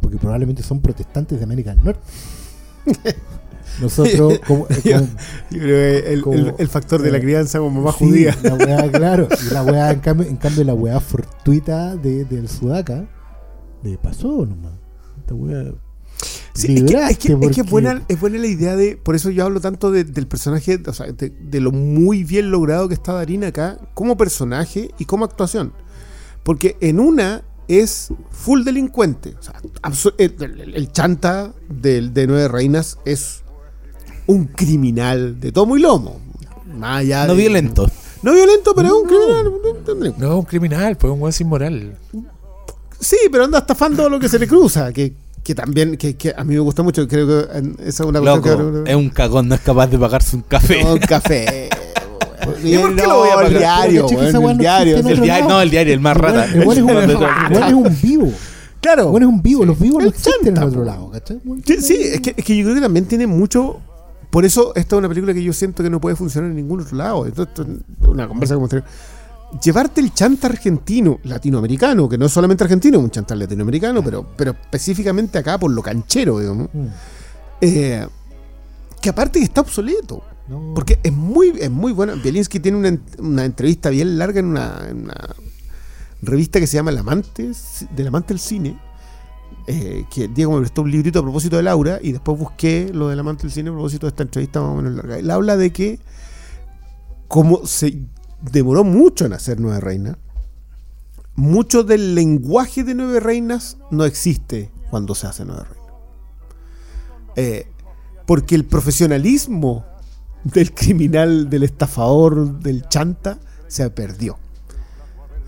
porque 0.00 0.16
probablemente 0.16 0.62
son 0.62 0.80
protestantes 0.80 1.38
de 1.38 1.44
América 1.44 1.74
del 1.74 1.84
Norte. 1.84 2.00
Nosotros, 3.80 4.38
como, 4.46 4.66
como- 4.66 4.80
Yo 4.82 5.00
creo 5.50 6.02
que 6.02 6.12
el, 6.12 6.22
Como- 6.22 6.36
el- 6.36 6.54
el 6.58 6.68
factor 6.68 7.02
de 7.02 7.10
la 7.10 7.18
eh, 7.18 7.20
crianza 7.22 7.58
como 7.58 7.90
Sí, 7.92 7.98
judía. 7.98 8.36
La 8.42 8.54
weá, 8.54 8.90
claro. 8.92 9.28
Y 9.48 9.52
la 9.54 9.62
weá, 9.62 9.90
en 9.92 10.00
cambio, 10.00 10.26
en 10.28 10.36
cambio 10.36 10.64
la 10.64 10.74
weá 10.74 11.00
fortuita 11.00 11.96
de, 11.96 12.24
del 12.24 12.48
Sudaca 12.48 13.08
le 13.82 13.96
pasó 13.98 14.44
nomás. 14.46 14.72
Esta 15.18 15.34
weá. 15.34 15.72
Sí, 16.52 16.74
es, 16.76 16.82
que, 17.18 17.32
es, 17.32 17.50
que 17.56 17.62
buena, 17.62 18.02
es 18.08 18.20
buena 18.20 18.36
la 18.38 18.46
idea 18.46 18.76
de. 18.76 18.96
Por 18.96 19.14
eso 19.14 19.30
yo 19.30 19.44
hablo 19.44 19.60
tanto 19.60 19.90
de- 19.90 20.04
del 20.04 20.26
personaje, 20.26 20.78
o 20.86 20.92
sea, 20.92 21.06
de, 21.12 21.30
de 21.30 21.60
lo 21.60 21.70
muy 21.72 22.24
bien 22.24 22.50
logrado 22.50 22.88
que 22.88 22.94
está 22.94 23.12
Darín 23.14 23.44
acá, 23.44 23.78
como 23.94 24.16
personaje 24.16 24.90
y 24.98 25.04
como 25.06 25.24
actuación. 25.24 25.72
Porque 26.42 26.76
en 26.80 27.00
una 27.00 27.42
es 27.68 28.12
full 28.30 28.64
delincuente. 28.64 29.34
O 29.38 29.42
sea, 29.42 29.54
el, 30.18 30.34
el- 30.42 30.74
el 30.74 30.92
chanta 30.92 31.54
de 31.70 32.26
Nueve 32.26 32.48
Reinas 32.48 32.98
es 33.06 33.42
un 34.30 34.46
criminal 34.46 35.38
de 35.40 35.52
tomo 35.52 35.76
y 35.76 35.80
lomo. 35.80 36.20
Más 36.78 37.00
allá 37.00 37.26
No 37.26 37.34
de- 37.34 37.40
violento. 37.42 37.90
No 38.22 38.32
violento, 38.34 38.74
pero 38.74 38.88
es 38.88 38.94
un 38.94 39.06
criminal. 39.06 39.48
un- 39.48 40.14
No, 40.18 40.38
un 40.38 40.44
criminal, 40.44 40.96
pues 40.96 41.12
un 41.12 41.20
weón 41.20 41.32
sin 41.32 41.48
moral. 41.48 41.96
Sí, 42.98 43.16
pero 43.32 43.44
anda 43.44 43.58
estafando 43.58 44.08
lo 44.08 44.20
que 44.20 44.28
se 44.28 44.38
le 44.38 44.46
cruza. 44.46 44.92
Que, 44.92 45.12
que 45.42 45.54
también, 45.54 45.96
que, 45.96 46.14
que 46.16 46.34
a 46.36 46.44
mí 46.44 46.54
me 46.54 46.60
gusta 46.60 46.82
mucho. 46.82 47.08
Creo 47.08 47.26
que 47.26 47.58
esa 47.86 48.02
es 48.04 48.08
una 48.08 48.20
cuestión 48.20 48.58
Loco, 48.58 48.84
que- 48.84 48.90
es 48.90 48.96
un 48.96 49.08
cagón, 49.10 49.48
no 49.48 49.54
es 49.54 49.60
capaz 49.62 49.86
de 49.88 49.98
pagarse 49.98 50.36
un 50.36 50.42
café. 50.42 50.84
No, 50.84 50.92
un 50.92 50.98
café. 50.98 51.70
¿Y 52.64 52.76
por 52.78 52.94
qué 52.96 53.02
lo 53.06 53.16
voy 53.18 53.28
a 53.28 53.32
No, 53.32 53.36
pagar? 53.36 53.46
el 53.52 53.58
diario, 53.58 54.06
el 54.08 54.32
no 54.32 54.54
diario. 54.56 54.96
El 54.96 55.20
diario, 55.20 55.48
no, 55.48 55.60
el 55.60 55.70
diario, 55.70 55.94
el 55.94 56.00
más 56.00 56.16
El 56.16 56.22
rata. 56.22 56.44
el 56.44 56.62
es 56.62 56.76
el 56.78 57.62
es 57.68 57.72
un 57.74 57.96
vivo. 58.02 58.32
Claro. 58.82 59.02
El 59.02 59.08
weón 59.08 59.22
es 59.22 59.28
un 59.28 59.42
vivo. 59.42 59.64
Los 59.64 59.78
vivos 59.78 60.02
no 60.02 60.08
El 60.08 60.14
existen 60.14 60.34
en 60.48 60.54
chanta, 60.54 60.64
otro 60.66 60.84
lado, 60.84 61.10
¿cachai? 61.10 61.38
Sí, 61.66 61.80
sí, 61.80 61.94
es 62.00 62.20
que, 62.20 62.34
es 62.36 62.44
que 62.44 62.56
yo 62.56 62.64
creo 62.64 62.74
que 62.76 62.80
también 62.82 63.06
tiene 63.06 63.26
mucho. 63.26 63.80
Por 64.30 64.44
eso 64.44 64.72
esta 64.76 64.96
es 64.96 64.98
una 64.98 65.08
película 65.08 65.34
que 65.34 65.42
yo 65.42 65.52
siento 65.52 65.82
que 65.82 65.90
no 65.90 66.00
puede 66.00 66.16
funcionar 66.16 66.50
en 66.50 66.56
ningún 66.56 66.80
otro 66.80 66.96
lado. 66.96 67.26
Esto, 67.26 67.42
esto 67.42 67.62
es 67.62 67.68
una 68.06 68.28
conversa 68.28 68.54
como 68.54 68.68
Llevarte 69.62 70.00
el 70.00 70.14
chanta 70.14 70.46
argentino, 70.46 71.18
latinoamericano, 71.24 72.08
que 72.08 72.16
no 72.16 72.26
es 72.26 72.32
solamente 72.32 72.62
argentino, 72.62 72.98
es 72.98 73.04
un 73.04 73.10
chanta 73.10 73.34
latinoamericano, 73.34 74.02
pero, 74.04 74.24
pero 74.36 74.52
específicamente 74.52 75.38
acá 75.38 75.58
por 75.58 75.72
lo 75.72 75.82
canchero, 75.82 76.38
digamos. 76.38 76.68
Mm. 76.72 76.86
eh, 77.60 78.06
que 79.00 79.08
aparte 79.08 79.40
que 79.40 79.44
está 79.44 79.62
obsoleto. 79.62 80.22
No. 80.48 80.72
Porque 80.74 80.98
es 81.02 81.12
muy, 81.12 81.52
es 81.58 81.70
muy 81.70 81.92
bueno. 81.92 82.14
Bielinski 82.16 82.60
tiene 82.60 82.78
una, 82.78 82.98
una 83.18 83.44
entrevista 83.44 83.90
bien 83.90 84.18
larga 84.18 84.40
en 84.40 84.46
una, 84.46 84.86
en 84.88 85.04
una 85.04 85.34
revista 86.22 86.60
que 86.60 86.66
se 86.66 86.76
llama 86.76 86.90
El 86.90 86.98
Amante, 86.98 87.50
del 87.94 88.06
Amante 88.06 88.34
del 88.34 88.40
Cine. 88.40 88.78
Eh, 89.70 90.06
que 90.10 90.28
Diego 90.28 90.52
me 90.52 90.58
prestó 90.58 90.82
un 90.82 90.90
librito 90.90 91.20
a 91.20 91.22
propósito 91.22 91.56
de 91.56 91.62
Laura 91.62 91.98
y 92.02 92.12
después 92.12 92.38
busqué 92.38 92.90
lo 92.92 93.08
del 93.08 93.20
Amante 93.20 93.42
del 93.42 93.52
Cine 93.52 93.70
a 93.70 93.72
propósito 93.72 94.06
de 94.06 94.10
esta 94.10 94.24
entrevista 94.24 94.60
más 94.60 94.70
o 94.70 94.74
menos 94.74 94.94
larga. 94.94 95.18
Él 95.18 95.30
habla 95.30 95.56
de 95.56 95.72
que 95.72 96.00
como 97.28 97.64
se 97.64 98.02
demoró 98.42 98.82
mucho 98.82 99.24
en 99.24 99.32
hacer 99.32 99.60
Nueve 99.60 99.78
Reinas, 99.80 100.16
mucho 101.36 101.84
del 101.84 102.16
lenguaje 102.16 102.82
de 102.82 102.94
Nueve 102.94 103.20
Reinas 103.20 103.76
no 103.92 104.04
existe 104.04 104.72
cuando 104.90 105.14
se 105.14 105.28
hace 105.28 105.44
Nueve 105.44 105.62
Reinas. 105.62 105.94
Eh, 107.36 107.68
porque 108.26 108.56
el 108.56 108.64
profesionalismo 108.64 109.84
del 110.42 110.74
criminal, 110.74 111.48
del 111.48 111.62
estafador, 111.62 112.58
del 112.58 112.88
chanta, 112.88 113.38
se 113.68 113.88
perdió. 113.90 114.39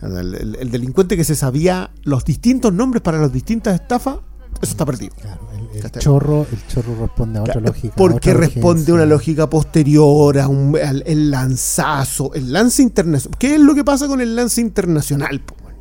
El, 0.03 0.35
el- 0.35 0.57
el 0.57 0.71
delincuente 0.71 1.17
que 1.17 1.25
se 1.25 1.37
sabía 1.37 1.91
los 2.03 2.25
distintos 2.25 2.73
nombres 2.73 3.03
para 3.03 3.19
las 3.19 3.33
distintas 3.33 3.81
estafas, 3.81 4.17
eso 4.61 4.73
está 4.73 4.85
perdido. 4.85 5.15
Claro, 5.21 5.41
el, 5.75 5.91
chorro, 5.93 6.47
el 6.51 6.67
chorro 6.67 6.95
responde 7.01 7.39
a 7.39 7.43
otra 7.43 7.55
Claro, 7.55 7.67
lógica. 7.69 7.95
a 7.95 7.97
Porque 7.97 8.31
otra 8.31 8.41
responde 8.41 8.91
a 8.93 8.95
una 8.97 9.07
lógica 9.07 9.49
posterior, 9.49 10.39
a 10.39 10.49
un- 10.49 10.77
al 10.77 11.03
el 11.07 11.31
lanzazo, 11.31 12.35
el 12.35 12.53
lance 12.53 12.83
internacional. 12.83 13.39
¿Qué 13.39 13.55
es 13.55 13.61
lo 13.61 13.75
que 13.75 13.85
pasa 13.85 14.09
con 14.09 14.21
el 14.21 14.37
lance 14.37 14.61
internacional? 14.61 15.41
po, 15.41 15.55
bueno? 15.63 15.79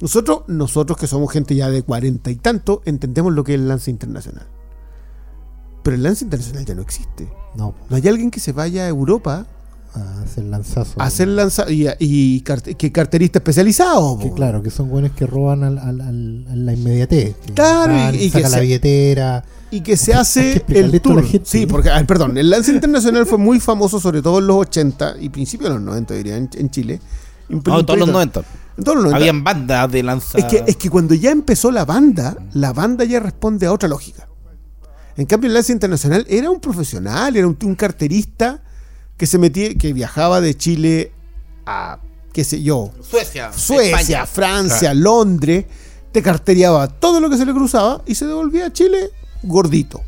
Nosotros, 0.00 0.42
nosotros 0.48 0.98
que 0.98 1.06
somos 1.06 1.32
gente 1.32 1.54
ya 1.54 1.70
de 1.70 1.82
cuarenta 1.84 2.30
y 2.30 2.36
tanto, 2.36 2.82
entendemos 2.84 3.32
lo 3.32 3.44
que 3.44 3.54
es 3.54 3.60
el 3.60 3.68
lance 3.68 3.90
internacional. 3.90 4.46
Pero 5.84 5.96
el 5.96 6.02
lance 6.02 6.24
internacional 6.24 6.64
ya 6.64 6.74
no 6.74 6.82
existe. 6.82 7.28
No, 7.56 7.74
No 7.88 7.96
hay 7.96 8.06
alguien 8.08 8.30
que 8.30 8.40
se 8.40 8.52
vaya 8.52 8.84
a 8.84 8.88
Europa 8.88 9.46
a 9.94 10.22
hacer 10.22 10.44
lanzazo. 10.44 11.00
hacer 11.00 11.28
lanza 11.28 11.70
y, 11.70 11.86
y 11.98 12.40
carte- 12.42 12.74
que 12.76 12.90
carterista 12.92 13.38
especializado. 13.40 14.18
Que 14.18 14.32
claro, 14.32 14.62
que 14.62 14.70
son 14.70 14.88
buenos 14.88 15.12
que 15.12 15.26
roban 15.26 15.64
al, 15.64 15.78
al- 15.78 16.00
al- 16.00 16.46
a 16.50 16.56
la 16.56 16.72
inmediatez. 16.72 17.36
que 17.46 17.52
Claro, 17.52 17.94
y- 18.14 18.16
y 18.24 18.30
que 18.30 18.38
sacan 18.38 18.50
la 18.52 18.56
se- 18.58 18.62
billetera. 18.62 19.44
Y 19.70 19.80
que 19.80 19.96
se 19.96 20.12
que 20.12 20.16
hace 20.18 20.64
el 20.68 21.00
tour. 21.00 21.24
gente, 21.24 21.46
Sí, 21.48 21.66
porque, 21.66 21.90
perdón, 22.06 22.36
el 22.36 22.50
lance 22.50 22.72
internacional 22.72 23.24
fue 23.26 23.38
muy 23.38 23.58
famoso, 23.60 23.98
sobre 24.00 24.20
todo 24.20 24.38
en 24.38 24.46
los 24.46 24.56
80 24.56 25.14
y 25.18 25.28
principios 25.30 25.70
de 25.70 25.76
los 25.76 25.82
90, 25.84 26.14
diría, 26.14 26.36
en, 26.36 26.48
en 26.54 26.70
Chile. 26.70 27.00
Un 27.48 27.62
No, 27.66 27.80
en 27.80 27.86
todos 27.86 27.98
los 27.98 28.08
90. 28.08 28.42
En 28.78 28.84
todos 28.84 28.96
los 28.96 29.04
90. 29.04 29.16
Habían 29.16 29.44
bandas 29.44 29.90
de 29.92 30.02
lanza. 30.02 30.38
Es 30.38 30.44
que, 30.44 30.64
es 30.66 30.76
que 30.76 30.88
cuando 30.90 31.14
ya 31.14 31.30
empezó 31.30 31.70
la 31.70 31.84
banda, 31.84 32.36
la 32.54 32.72
banda 32.72 33.04
ya 33.04 33.20
responde 33.20 33.66
a 33.66 33.72
otra 33.72 33.88
lógica. 33.88 34.28
En 35.16 35.26
cambio, 35.26 35.48
el 35.48 35.54
lance 35.54 35.72
internacional 35.72 36.24
era 36.28 36.50
un 36.50 36.60
profesional, 36.60 37.36
era 37.36 37.46
un, 37.46 37.56
un 37.62 37.74
carterista 37.74 38.62
que 39.22 39.26
se 39.28 39.38
metía, 39.38 39.72
que 39.76 39.92
viajaba 39.92 40.40
de 40.40 40.56
Chile 40.56 41.12
a, 41.64 42.00
qué 42.32 42.42
sé 42.42 42.60
yo, 42.60 42.90
Suecia. 43.08 43.52
Suecia, 43.52 44.00
España. 44.00 44.26
Francia, 44.26 44.94
Londres, 44.94 45.64
te 46.10 46.22
carteriaba 46.24 46.88
todo 46.88 47.20
lo 47.20 47.30
que 47.30 47.36
se 47.36 47.46
le 47.46 47.52
cruzaba 47.52 48.02
y 48.04 48.16
se 48.16 48.26
devolvía 48.26 48.66
a 48.66 48.72
Chile 48.72 49.10
gordito. 49.44 50.02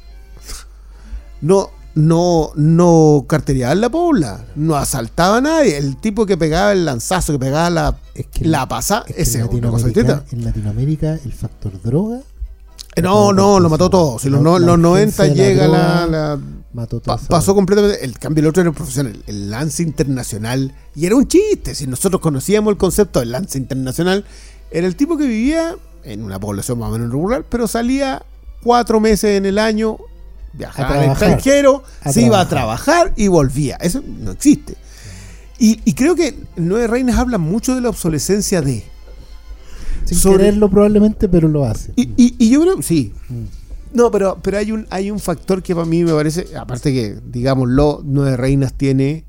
No, 1.43 1.71
no, 1.95 2.51
no 2.57 3.25
carteriaba 3.29 3.73
en 3.75 3.83
la 3.83 3.89
pobla, 3.89 4.47
no 4.57 4.75
asaltaba 4.75 5.37
a 5.37 5.41
nadie. 5.41 5.77
El 5.77 5.97
tipo 5.99 6.27
que 6.27 6.37
pegaba 6.37 6.73
el 6.73 6.85
lanzazo, 6.85 7.35
que 7.35 7.39
pegaba 7.39 7.71
la, 7.71 7.97
Es 8.17 8.27
que 8.27 8.45
la 8.47 8.67
pasa, 8.67 9.05
es 9.07 9.15
que 9.15 9.23
ese 9.23 9.39
es 9.39 9.45
una 9.45 9.71
cosa 9.71 9.87
Latinoamérica, 9.87 10.15
distinta. 10.23 10.37
en 10.37 10.45
Latinoamérica 10.45 11.19
el 11.25 11.33
factor 11.33 11.81
droga 11.81 12.19
No, 13.01 13.33
no, 13.33 13.61
lo 13.61 13.69
mató 13.69 13.89
todo. 13.89 14.19
Si 14.19 14.29
los, 14.29 14.41
no- 14.43 14.59
La 14.59 14.67
los 14.67 14.79
90 14.81 15.23
urgencia 15.23 15.45
de 15.45 15.55
la 15.55 15.67
llega 15.67 15.69
la- 16.09 16.39
mató 16.75 17.01
pa- 17.01 17.17
pasó 17.17 17.55
completamente. 17.55 18.05
El 18.05 18.19
cambio 18.19 18.43
el 18.43 18.49
otro 18.49 18.61
era 18.63 18.73
profesional, 18.73 19.23
el 19.27 19.51
lance 19.51 19.83
internacional. 19.83 20.75
Y 20.95 21.07
era 21.07 21.17
un 21.17 21.27
chiste. 21.27 21.75
Si 21.75 21.87
nosotros 21.87 22.21
conocíamos 22.21 22.73
el 22.73 22.77
concepto 22.77 23.21
del 23.21 23.33
lance 23.33 23.57
internacional, 23.59 24.25
era 24.71 24.87
el 24.87 24.97
tipo 24.97 25.17
que 25.17 25.27
vivía 25.27 25.77
en 26.03 26.23
una 26.23 26.39
población 26.39 26.79
más 26.79 26.91
o 26.91 26.93
menos 26.93 27.11
rural, 27.11 27.45
pero 27.49 27.67
salía 27.67 28.23
cuatro 28.63 29.01
meses 29.01 29.37
en 29.39 29.47
el 29.47 29.59
año, 29.59 29.97
viajaba 30.53 31.01
al 31.01 31.11
extranjero, 31.11 31.83
A 32.03 32.13
se 32.13 32.23
iba 32.23 32.41
a 32.41 32.49
trabajar. 32.49 32.95
trabajar 33.05 33.13
y 33.17 33.29
volvía. 33.29 33.77
Eso 33.77 34.03
no 34.07 34.33
existe. 34.33 34.75
Y, 35.59 35.81
y 35.85 35.95
creo 35.95 36.15
que 36.17 36.37
Nueve 36.57 36.89
Reinas 36.89 37.19
habla 37.19 37.39
mucho 37.39 37.75
de 37.75 37.81
la 37.81 37.89
obsolescencia 37.89 38.61
de. 38.61 38.85
Sin 40.05 40.19
sobre- 40.19 40.39
quererlo 40.39 40.69
probablemente, 40.69 41.29
pero 41.29 41.49
lo 41.49 41.65
hace. 41.65 41.93
Y, 41.97 42.03
y- 42.17 42.35
y 42.39 42.51
yo 42.51 42.61
creo, 42.63 42.83
sí. 42.83 43.13
Mm. 43.29 43.45
No, 43.95 44.11
pero, 44.11 44.39
pero 44.43 44.59
hay 44.59 44.73
un 44.73 44.87
hay 44.91 45.11
un 45.11 45.21
factor 45.21 45.63
que 45.63 45.73
para 45.73 45.87
mí 45.87 46.03
me 46.03 46.13
parece, 46.13 46.49
aparte 46.57 46.93
que, 46.93 47.17
digámoslo, 47.25 48.03
Nueve 48.05 48.37
Reinas 48.37 48.75
tiene 48.75 49.25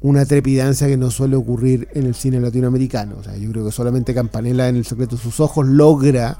una 0.00 0.26
trepidancia 0.26 0.86
que 0.86 0.98
no 0.98 1.10
suele 1.10 1.34
ocurrir 1.34 1.88
en 1.94 2.04
el 2.04 2.14
cine 2.14 2.38
latinoamericano. 2.38 3.16
O 3.18 3.24
sea, 3.24 3.36
yo 3.38 3.50
creo 3.50 3.64
que 3.64 3.72
solamente 3.72 4.14
Campanella 4.14 4.68
en 4.68 4.76
El 4.76 4.84
secreto 4.84 5.16
de 5.16 5.22
sus 5.22 5.40
ojos 5.40 5.66
logra 5.66 6.36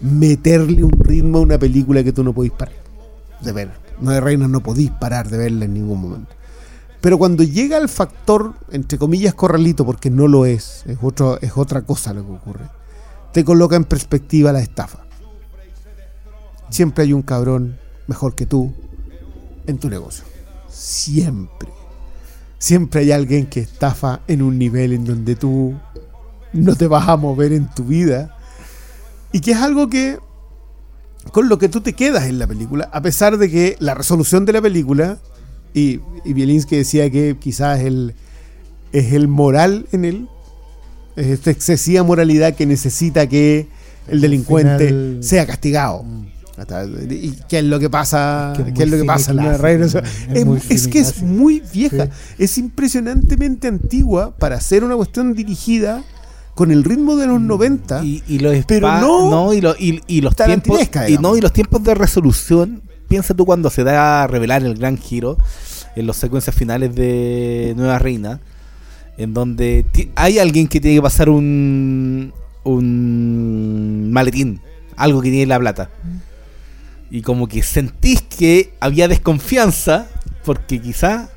meterle 0.00 0.82
un 0.82 0.98
ritmo 0.98 1.38
a 1.38 1.42
una 1.42 1.58
película 1.58 2.02
que 2.02 2.12
tú 2.12 2.24
no 2.24 2.32
podís 2.32 2.52
parar 2.52 2.74
de 3.40 3.52
ver. 3.52 3.70
Nueve 4.00 4.20
Reinas 4.20 4.50
no 4.50 4.60
podís 4.60 4.90
parar 4.90 5.28
de 5.30 5.38
verla 5.38 5.64
en 5.64 5.74
ningún 5.74 6.00
momento. 6.00 6.34
Pero 7.00 7.18
cuando 7.18 7.44
llega 7.44 7.78
el 7.78 7.88
factor, 7.88 8.54
entre 8.72 8.98
comillas, 8.98 9.32
corralito, 9.32 9.86
porque 9.86 10.10
no 10.10 10.26
lo 10.26 10.44
es, 10.44 10.82
es, 10.86 10.98
otro, 11.00 11.40
es 11.40 11.56
otra 11.56 11.82
cosa 11.82 12.12
lo 12.12 12.26
que 12.26 12.32
ocurre, 12.32 12.64
te 13.32 13.44
coloca 13.44 13.76
en 13.76 13.84
perspectiva 13.84 14.52
la 14.52 14.60
estafa. 14.60 15.07
Siempre 16.70 17.04
hay 17.04 17.12
un 17.12 17.22
cabrón 17.22 17.78
mejor 18.06 18.34
que 18.34 18.46
tú 18.46 18.72
en 19.66 19.78
tu 19.78 19.88
negocio. 19.88 20.24
Siempre. 20.68 21.68
Siempre 22.58 23.00
hay 23.02 23.12
alguien 23.12 23.46
que 23.46 23.60
estafa 23.60 24.20
en 24.26 24.42
un 24.42 24.58
nivel 24.58 24.92
en 24.92 25.04
donde 25.04 25.36
tú 25.36 25.74
no 26.52 26.74
te 26.76 26.86
vas 26.86 27.08
a 27.08 27.16
mover 27.16 27.52
en 27.52 27.68
tu 27.74 27.84
vida. 27.84 28.36
Y 29.32 29.40
que 29.40 29.52
es 29.52 29.58
algo 29.58 29.88
que 29.88 30.18
con 31.32 31.48
lo 31.48 31.58
que 31.58 31.68
tú 31.68 31.80
te 31.80 31.92
quedas 31.92 32.24
en 32.24 32.38
la 32.38 32.46
película, 32.46 32.88
a 32.92 33.02
pesar 33.02 33.36
de 33.36 33.50
que 33.50 33.76
la 33.80 33.94
resolución 33.94 34.44
de 34.46 34.54
la 34.54 34.62
película, 34.62 35.18
y, 35.74 36.00
y 36.24 36.32
Bielinski 36.32 36.76
decía 36.76 37.10
que 37.10 37.36
quizás 37.38 37.80
el, 37.80 38.14
es 38.92 39.12
el 39.12 39.28
moral 39.28 39.86
en 39.92 40.04
él, 40.06 40.28
es 41.16 41.26
esta 41.26 41.50
excesiva 41.50 42.02
moralidad 42.02 42.54
que 42.54 42.64
necesita 42.64 43.26
que 43.26 43.68
el 44.06 44.20
delincuente 44.22 44.86
final- 44.86 45.18
sea 45.20 45.46
castigado. 45.46 46.02
Mm. 46.02 46.26
¿Y 47.08 47.32
qué 47.48 47.58
es 47.58 47.64
lo 47.64 47.78
que 47.78 47.88
pasa? 47.90 48.52
Que 48.56 48.72
¿Qué 48.72 48.82
es 48.84 48.90
lo 48.90 48.96
que 48.98 49.04
pasa 49.04 49.30
en 49.30 49.36
la 49.38 49.44
es 50.56 50.70
es, 50.70 50.88
que 50.88 50.98
es 51.00 51.22
muy 51.22 51.62
vieja. 51.72 52.06
Sí. 52.06 52.12
Es 52.38 52.58
impresionantemente 52.58 53.68
antigua 53.68 54.34
para 54.36 54.60
ser 54.60 54.84
una 54.84 54.96
cuestión 54.96 55.34
dirigida 55.34 56.02
con 56.54 56.70
el 56.72 56.82
ritmo 56.84 57.16
de 57.16 57.26
los 57.28 57.40
90. 57.40 58.04
Y, 58.04 58.22
y 58.26 58.38
los 58.40 58.56
Pero 58.66 58.88
spa- 58.88 59.00
no 59.30 59.52
y, 59.52 59.60
lo- 59.60 59.76
y- 59.78 60.02
y 60.06 60.20
los 60.20 60.34
tiempos 60.34 60.80
y 61.08 61.18
no 61.18 61.36
y 61.36 61.40
los 61.40 61.52
tiempos 61.52 61.82
de 61.84 61.94
resolución 61.94 62.82
piensa 63.08 63.34
tú 63.34 63.46
cuando 63.46 63.70
se 63.70 63.84
da 63.84 64.24
a 64.24 64.26
revelar 64.26 64.64
el 64.64 64.74
gran 64.74 64.98
giro 64.98 65.38
en 65.96 66.06
las 66.06 66.16
secuencias 66.16 66.54
finales 66.54 66.94
de 66.94 67.72
Nueva 67.76 67.98
Reina 67.98 68.40
en 69.16 69.34
donde 69.34 69.86
hay 70.16 70.38
alguien 70.38 70.68
que 70.68 70.80
tiene 70.80 70.96
que 70.96 71.02
pasar 71.02 71.28
un 71.30 72.32
un 72.64 74.10
maletín 74.12 74.60
algo 74.96 75.20
que 75.22 75.30
tiene 75.30 75.46
la 75.46 75.58
plata 75.58 75.90
y 77.10 77.22
como 77.22 77.46
que 77.48 77.62
sentís 77.62 78.22
que 78.22 78.72
había 78.80 79.08
desconfianza 79.08 80.08
porque 80.44 80.80
quizá 80.80 81.30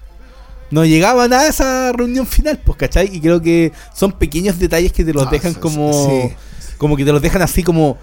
no 0.69 0.85
llegaban 0.85 1.33
a 1.33 1.47
esa 1.47 1.91
reunión 1.91 2.25
final, 2.25 2.59
pues, 2.65 2.77
¿cachai? 2.77 3.09
Y 3.13 3.19
creo 3.19 3.41
que 3.41 3.71
son 3.95 4.13
pequeños 4.13 4.57
detalles 4.59 4.93
que 4.93 5.03
te 5.03 5.13
los 5.13 5.27
Ah, 5.27 5.29
dejan 5.31 5.53
como. 5.53 5.91
sí. 6.09 6.33
Como 6.77 6.95
que 6.97 7.05
te 7.05 7.11
los 7.11 7.21
dejan 7.21 7.41
así 7.41 7.61
como. 7.63 7.97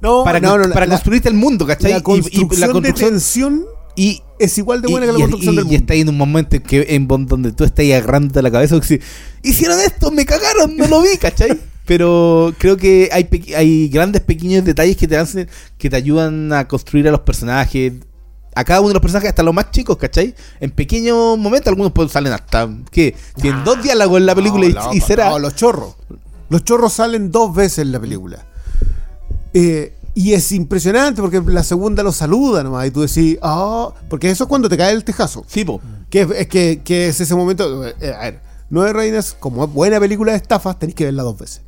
No, 0.00 0.24
para 0.24 0.40
no, 0.40 0.56
no, 0.58 0.72
para 0.72 0.86
la- 0.86 0.92
construirte 0.94 1.28
el 1.28 1.34
mundo, 1.34 1.66
¿cachai? 1.66 1.90
la 1.92 1.96
Y- 1.96 2.00
y, 2.00 2.02
construcción, 2.02 2.60
la 2.60 2.68
construcción. 2.68 3.08
de 3.08 3.12
tensión 3.14 3.64
Y, 3.96 4.22
es 4.38 4.58
igual 4.58 4.82
de 4.82 4.88
y, 4.88 4.92
buena 4.92 5.06
que 5.06 5.12
la 5.12 5.18
y- 5.18 5.22
construcción 5.22 5.54
y- 5.54 5.56
del 5.56 5.64
y 5.64 5.68
mundo. 5.68 5.80
está 5.80 5.94
ahí 5.94 6.00
en 6.02 6.08
un 6.10 6.16
momento 6.18 6.56
en 6.56 6.62
que 6.62 6.86
en 6.90 7.08
donde 7.08 7.52
tú 7.52 7.64
estás 7.64 7.84
agarrándote 7.86 8.42
la 8.42 8.50
cabeza. 8.50 8.74
porque 8.76 8.88
si, 8.88 9.00
Hicieron 9.48 9.80
esto, 9.80 10.10
me 10.10 10.26
cagaron, 10.26 10.76
no 10.76 10.86
lo 10.86 11.00
vi, 11.02 11.16
¿cachai? 11.18 11.48
Pero 11.86 12.52
creo 12.58 12.76
que 12.76 13.08
hay, 13.12 13.28
hay 13.56 13.88
grandes 13.88 14.20
pequeños 14.22 14.64
detalles 14.64 14.96
que 14.96 15.06
te 15.08 15.16
hacen, 15.16 15.48
que 15.78 15.88
te 15.88 15.96
ayudan 15.96 16.52
a 16.52 16.66
construir 16.68 17.06
a 17.08 17.10
los 17.12 17.20
personajes. 17.20 17.92
A 18.54 18.64
cada 18.64 18.80
uno 18.80 18.88
de 18.88 18.94
los 18.94 19.02
personajes, 19.02 19.28
hasta 19.28 19.42
los 19.42 19.52
más 19.54 19.70
chicos, 19.70 19.96
¿cachai? 19.98 20.34
En 20.60 20.70
pequeños 20.70 21.38
momentos, 21.38 21.68
algunos 21.68 21.92
pues, 21.92 22.10
salen 22.10 22.32
hasta. 22.32 22.68
¿Qué? 22.90 23.14
Tienen 23.40 23.62
dos 23.64 23.82
diálogos 23.82 24.18
en 24.18 24.26
la 24.26 24.34
película 24.34 24.64
y- 24.66 24.72
No, 24.72 24.92
y, 24.92 24.96
loco, 24.96 25.06
será. 25.06 25.28
no, 25.30 25.38
los 25.38 25.54
chorros. 25.54 25.94
Los 26.48 26.64
chorros 26.64 26.92
salen 26.94 27.30
dos 27.30 27.54
veces 27.54 27.80
en 27.80 27.92
la 27.92 28.00
película. 28.00 28.46
Eh, 29.52 29.94
y 30.14 30.32
es 30.32 30.50
impresionante 30.52 31.20
porque 31.20 31.42
la 31.46 31.62
segunda 31.62 32.02
lo 32.02 32.12
saluda 32.12 32.62
nomás. 32.62 32.86
Y 32.86 32.90
tú 32.90 33.02
decís, 33.02 33.38
ah, 33.42 33.90
porque 34.08 34.30
eso 34.30 34.44
es 34.44 34.48
cuando 34.48 34.68
te 34.68 34.76
cae 34.78 34.92
el 34.92 35.04
tejazo. 35.04 35.44
Sí, 35.46 35.64
po. 35.64 35.80
Que 36.08 36.22
es, 36.22 36.30
es 36.30 36.46
que, 36.48 36.80
que 36.82 37.08
es 37.08 37.20
ese 37.20 37.34
momento. 37.34 37.86
eh, 37.86 37.94
a 38.18 38.22
ver, 38.24 38.40
Nueve 38.70 38.92
Reinas, 38.94 39.36
como 39.38 39.64
es 39.64 39.70
buena 39.72 40.00
película 40.00 40.32
de 40.32 40.38
estafas, 40.38 40.78
tenéis 40.78 40.94
que 40.96 41.04
verla 41.04 41.22
dos 41.22 41.38
veces. 41.38 41.60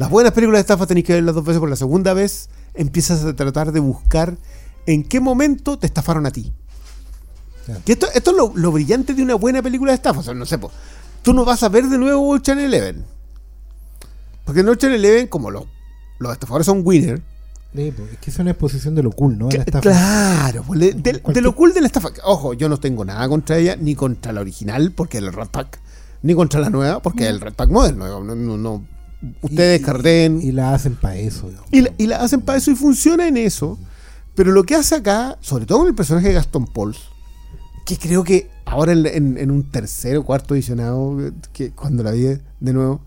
Las 0.00 0.08
buenas 0.08 0.32
películas 0.32 0.56
de 0.58 0.60
estafas 0.62 0.88
tenéis 0.88 1.04
que 1.06 1.12
verlas 1.12 1.34
dos 1.34 1.44
veces, 1.44 1.60
por 1.60 1.68
la 1.68 1.76
segunda 1.76 2.14
vez 2.14 2.48
empiezas 2.72 3.22
a 3.22 3.36
tratar 3.36 3.70
de 3.70 3.80
buscar 3.80 4.38
en 4.86 5.04
qué 5.04 5.20
momento 5.20 5.78
te 5.78 5.86
estafaron 5.86 6.24
a 6.24 6.30
ti. 6.30 6.54
Que 7.84 7.92
esto, 7.92 8.06
esto 8.14 8.30
es 8.30 8.36
lo, 8.38 8.50
lo 8.54 8.72
brillante 8.72 9.12
de 9.12 9.22
una 9.22 9.34
buena 9.34 9.60
película 9.60 9.94
de. 9.94 10.08
O 10.08 10.22
sea, 10.22 10.32
no 10.32 10.46
sé, 10.46 10.56
po, 10.56 10.70
tú 11.20 11.34
no 11.34 11.44
vas 11.44 11.62
a 11.64 11.68
ver 11.68 11.86
de 11.86 11.98
nuevo 11.98 12.30
Ocean 12.30 12.58
Eleven. 12.60 13.04
Porque 14.46 14.60
en 14.60 14.70
Ocean 14.70 14.92
Eleven, 14.94 15.26
como 15.28 15.50
los, 15.50 15.64
los 16.18 16.32
estafadores 16.32 16.64
son 16.64 16.80
winner, 16.82 17.20
Sí, 17.74 17.92
es 18.12 18.18
que 18.18 18.30
es 18.30 18.38
una 18.38 18.52
exposición 18.52 18.94
de 18.94 19.02
lo 19.02 19.12
cool, 19.12 19.36
¿no? 19.38 19.48
De 19.48 19.58
la 19.58 19.64
estafa. 19.64 19.82
Claro, 19.82 20.64
pues, 20.66 20.80
de, 20.80 20.92
de- 20.94 21.40
lo 21.42 21.54
cool 21.54 21.74
de 21.74 21.82
la 21.82 21.86
estafa. 21.88 22.08
Ojo, 22.24 22.54
yo 22.54 22.70
no 22.70 22.78
tengo 22.78 23.04
nada 23.04 23.28
contra 23.28 23.58
ella, 23.58 23.76
ni 23.76 23.94
contra 23.94 24.32
la 24.32 24.40
original, 24.40 24.92
porque 24.92 25.18
es 25.18 25.24
el 25.24 25.32
Red 25.32 25.48
Pack, 25.48 25.78
ni 26.22 26.34
contra 26.34 26.58
la 26.58 26.70
nueva, 26.70 27.00
porque 27.02 27.24
es 27.24 27.30
el 27.30 27.40
Red 27.40 27.52
Pack. 27.52 27.68
No, 27.68 27.86
no, 27.92 28.24
no. 28.56 28.84
Ustedes 29.42 29.82
carreen 29.82 30.40
Y, 30.42 30.52
la 30.52 30.72
hacen 30.74 30.94
para 30.94 31.16
eso. 31.16 31.48
digamos. 31.48 31.68
la, 31.72 31.90
y 31.98 32.06
la 32.06 32.16
hacen 32.22 32.40
para 32.40 32.58
eso 32.58 32.70
y 32.70 32.74
funciona 32.74 33.28
en 33.28 33.36
eso. 33.36 33.78
Pero 34.34 34.52
lo 34.52 34.64
que 34.64 34.74
hace 34.74 34.94
acá, 34.94 35.36
sobre 35.40 35.66
todo 35.66 35.78
con 35.80 35.88
el 35.88 35.94
personaje 35.94 36.28
de 36.28 36.34
Gaston 36.34 36.66
Pauls, 36.66 36.98
que 37.84 37.96
creo 37.98 38.24
que 38.24 38.48
ahora 38.64 38.92
en, 38.92 39.06
en- 39.06 39.38
en 39.38 39.50
un 39.50 39.64
tercer 39.70 40.16
o 40.16 40.24
cuarto 40.24 40.54
edicionado, 40.54 41.18
que 41.52 41.70
cuando 41.72 42.02
la 42.02 42.12
vi 42.12 42.22
de 42.60 42.72
nuevo, 42.72 43.00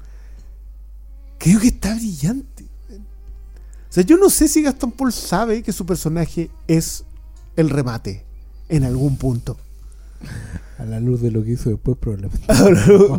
creo 1.40 1.60
que 1.60 1.68
está 1.68 1.96
brillante. 1.96 2.64
O 2.92 3.94
sea, 3.94 4.04
yo 4.04 4.18
no 4.18 4.30
sé 4.30 4.48
si 4.48 4.62
Gaston 4.64 4.92
Paul 4.92 5.14
sabe 5.14 5.62
que 5.64 5.72
su 5.72 5.86
personaje 5.86 6.50
es 6.68 7.04
el 7.56 7.70
remate 7.70 8.26
en 8.70 8.84
algún 8.84 9.18
punto. 9.18 9.58
A 10.80 10.86
la 10.86 11.00
luz 11.00 11.22
de 11.22 11.32
lo 11.32 11.44
que 11.44 11.52
hizo 11.52 11.70
después, 11.70 11.98
probablemente. 11.98 12.40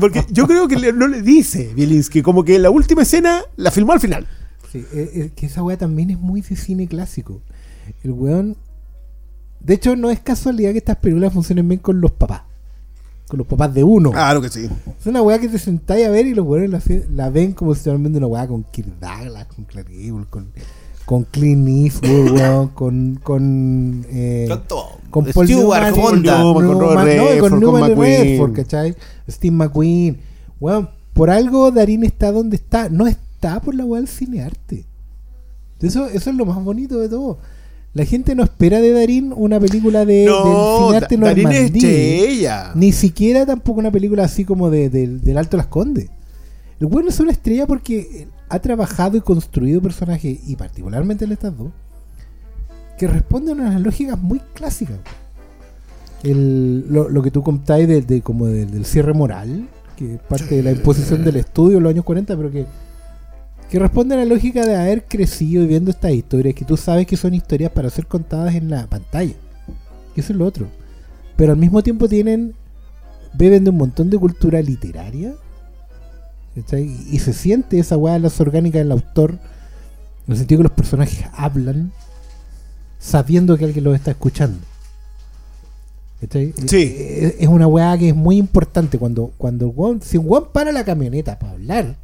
Porque 0.00 0.24
yo 0.30 0.46
creo 0.46 0.66
que 0.66 0.92
no 0.92 1.06
le 1.06 1.22
dice 1.22 1.72
Bielinski, 1.74 2.20
como 2.20 2.44
que 2.44 2.58
la 2.58 2.68
última 2.68 3.02
escena 3.02 3.42
la 3.56 3.70
filmó 3.70 3.92
al 3.92 4.00
final. 4.00 4.26
Sí, 4.72 4.84
es, 4.92 5.16
es 5.16 5.32
que 5.32 5.46
esa 5.46 5.62
weá 5.62 5.78
también 5.78 6.10
es 6.10 6.18
muy 6.18 6.40
de 6.40 6.56
cine 6.56 6.88
clásico. 6.88 7.40
El 8.02 8.10
weón. 8.10 8.56
De 9.60 9.74
hecho, 9.74 9.96
no 9.96 10.10
es 10.10 10.20
casualidad 10.20 10.72
que 10.72 10.78
estas 10.78 10.96
películas 10.96 11.32
funcionen 11.32 11.66
bien 11.68 11.80
con 11.80 12.00
los 12.00 12.10
papás. 12.10 12.42
con 13.28 13.38
los 13.38 13.46
papás 13.46 13.72
de 13.72 13.84
uno. 13.84 14.10
Claro 14.10 14.42
que 14.42 14.48
sí. 14.50 14.68
Es 15.00 15.06
una 15.06 15.22
weá 15.22 15.38
que 15.38 15.48
te 15.48 15.58
sentáis 15.58 16.06
a 16.06 16.10
ver 16.10 16.26
y 16.26 16.34
los 16.34 16.44
weones 16.44 16.70
la, 16.70 16.82
la 17.10 17.30
ven 17.30 17.52
como 17.52 17.72
si 17.72 17.78
estuvieran 17.78 18.02
viendo 18.02 18.18
una 18.18 18.26
weá 18.26 18.46
con 18.46 18.64
Kirk 18.64 18.98
Douglas, 19.00 19.46
con 19.46 19.64
Clark 19.64 19.88
Gable, 19.88 20.26
con, 20.28 20.50
con 21.04 21.24
Clint 21.24 21.68
Eastwood, 21.68 22.30
weón, 22.40 22.68
con. 22.68 23.20
con, 23.22 24.06
eh, 24.10 24.46
Con 24.48 24.62
todo. 24.66 24.88
con 25.10 25.24
Paul 25.26 25.46
Stewart, 25.46 25.82
Newman, 25.82 25.94
Honda. 26.04 26.38
Newman, 26.38 26.66
con 26.66 26.80
Robert 26.80 26.98
no, 26.98 27.04
Redford, 27.04 27.40
con 27.40 27.50
con 27.50 27.60
Newman 27.60 27.82
y 27.82 27.88
McQueen. 27.90 28.22
Redford, 28.22 28.52
¿cachai? 28.54 28.94
Steve 29.30 29.54
McQueen. 29.56 30.18
Weón, 30.60 30.88
por 31.12 31.30
algo 31.30 31.70
Darín 31.70 32.04
está 32.04 32.32
donde 32.32 32.56
está. 32.56 32.88
No 32.88 33.06
está 33.06 33.60
por 33.60 33.74
la 33.74 33.84
weá 33.84 34.00
del 34.00 34.08
cinearte. 34.08 34.84
Eso, 35.80 36.06
eso 36.06 36.30
es 36.30 36.36
lo 36.36 36.46
más 36.46 36.62
bonito 36.64 36.98
de 36.98 37.08
todo. 37.10 37.38
La 37.92 38.04
gente 38.06 38.34
no 38.34 38.42
espera 38.42 38.80
de 38.80 38.90
Darín 38.92 39.32
una 39.36 39.60
película 39.60 40.04
de, 40.04 40.24
No, 40.24 40.90
del 40.92 41.20
Darín 41.20 41.48
es 41.52 41.70
estrella. 41.70 42.72
Ni 42.74 42.90
siquiera 42.92 43.44
tampoco 43.46 43.78
una 43.80 43.90
película 43.90 44.24
así 44.24 44.44
como 44.44 44.70
de, 44.70 44.88
del- 44.88 45.20
del 45.20 45.36
Alto 45.38 45.56
Las 45.56 45.66
Condes. 45.66 46.08
El 46.80 46.86
bueno 46.88 47.10
es 47.10 47.20
una 47.20 47.30
estrella 47.30 47.66
porque 47.66 48.26
ha 48.54 48.60
trabajado 48.60 49.16
y 49.16 49.20
construido 49.20 49.80
personajes, 49.82 50.38
y 50.48 50.56
particularmente 50.56 51.24
en 51.24 51.32
estas 51.32 51.56
dos, 51.56 51.68
que 52.98 53.06
responden 53.08 53.60
a 53.60 53.62
unas 53.68 53.80
lógicas 53.80 54.18
muy 54.20 54.40
clásicas. 54.54 54.98
El- 56.22 56.86
lo, 56.90 57.08
lo 57.08 57.22
que 57.22 57.30
tú 57.30 57.42
contáis 57.42 57.86
de, 57.88 58.00
de- 58.00 58.22
como 58.22 58.46
del- 58.46 58.70
del 58.70 58.84
cierre 58.84 59.12
moral, 59.12 59.68
que 59.96 60.14
es 60.14 60.20
parte 60.22 60.56
de 60.56 60.62
la 60.62 60.72
imposición 60.72 61.24
del 61.24 61.36
estudio 61.36 61.78
en 61.78 61.82
los 61.84 61.90
años 61.90 62.04
40, 62.04 62.36
pero 62.36 62.50
que, 62.50 62.66
que 63.70 63.78
responde 63.78 64.14
a 64.14 64.18
la 64.18 64.24
lógica 64.24 64.64
de 64.66 64.74
haber 64.76 65.04
crecido 65.04 65.62
y 65.62 65.66
viendo 65.66 65.90
estas 65.90 66.12
historias, 66.12 66.54
que 66.54 66.64
tú 66.64 66.76
sabes 66.76 67.06
que 67.06 67.16
son 67.16 67.34
historias 67.34 67.70
para 67.72 67.90
ser 67.90 68.06
contadas 68.06 68.54
en 68.54 68.70
la 68.70 68.86
pantalla. 68.86 69.34
Eso 70.16 70.32
es 70.32 70.38
lo 70.38 70.46
otro. 70.46 70.66
Pero 71.36 71.52
al 71.52 71.58
mismo 71.58 71.82
tiempo 71.82 72.08
tienen 72.08 72.54
beben 73.34 73.64
de 73.64 73.70
un 73.70 73.76
montón 73.76 74.08
de 74.10 74.18
cultura 74.18 74.62
literaria. 74.62 75.34
¿Cachai? 76.54 76.84
Y 77.10 77.18
se 77.18 77.32
siente 77.32 77.78
esa 77.78 77.96
weá 77.96 78.14
de 78.14 78.20
las 78.20 78.40
orgánicas 78.40 78.80
del 78.80 78.92
autor. 78.92 79.32
En 80.26 80.32
el 80.32 80.38
sentido 80.38 80.58
que 80.60 80.68
los 80.68 80.72
personajes 80.72 81.26
hablan 81.34 81.92
sabiendo 82.98 83.56
que 83.58 83.64
alguien 83.66 83.84
los 83.84 83.94
está 83.94 84.12
escuchando. 84.12 84.58
¿cachai? 86.20 86.54
Sí. 86.66 86.94
Es, 86.98 87.34
es 87.40 87.48
una 87.48 87.66
weá 87.66 87.96
que 87.98 88.08
es 88.10 88.14
muy 88.16 88.36
importante. 88.38 88.98
Cuando, 88.98 89.32
cuando 89.36 89.72
el 89.92 90.02
si 90.02 90.16
un 90.16 90.24
weón 90.28 90.48
para 90.52 90.72
la 90.72 90.84
camioneta 90.84 91.38
para 91.38 91.52
hablar, 91.52 91.96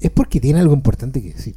es 0.00 0.10
porque 0.10 0.40
tiene 0.40 0.60
algo 0.60 0.74
importante 0.74 1.22
que 1.22 1.32
decir. 1.32 1.54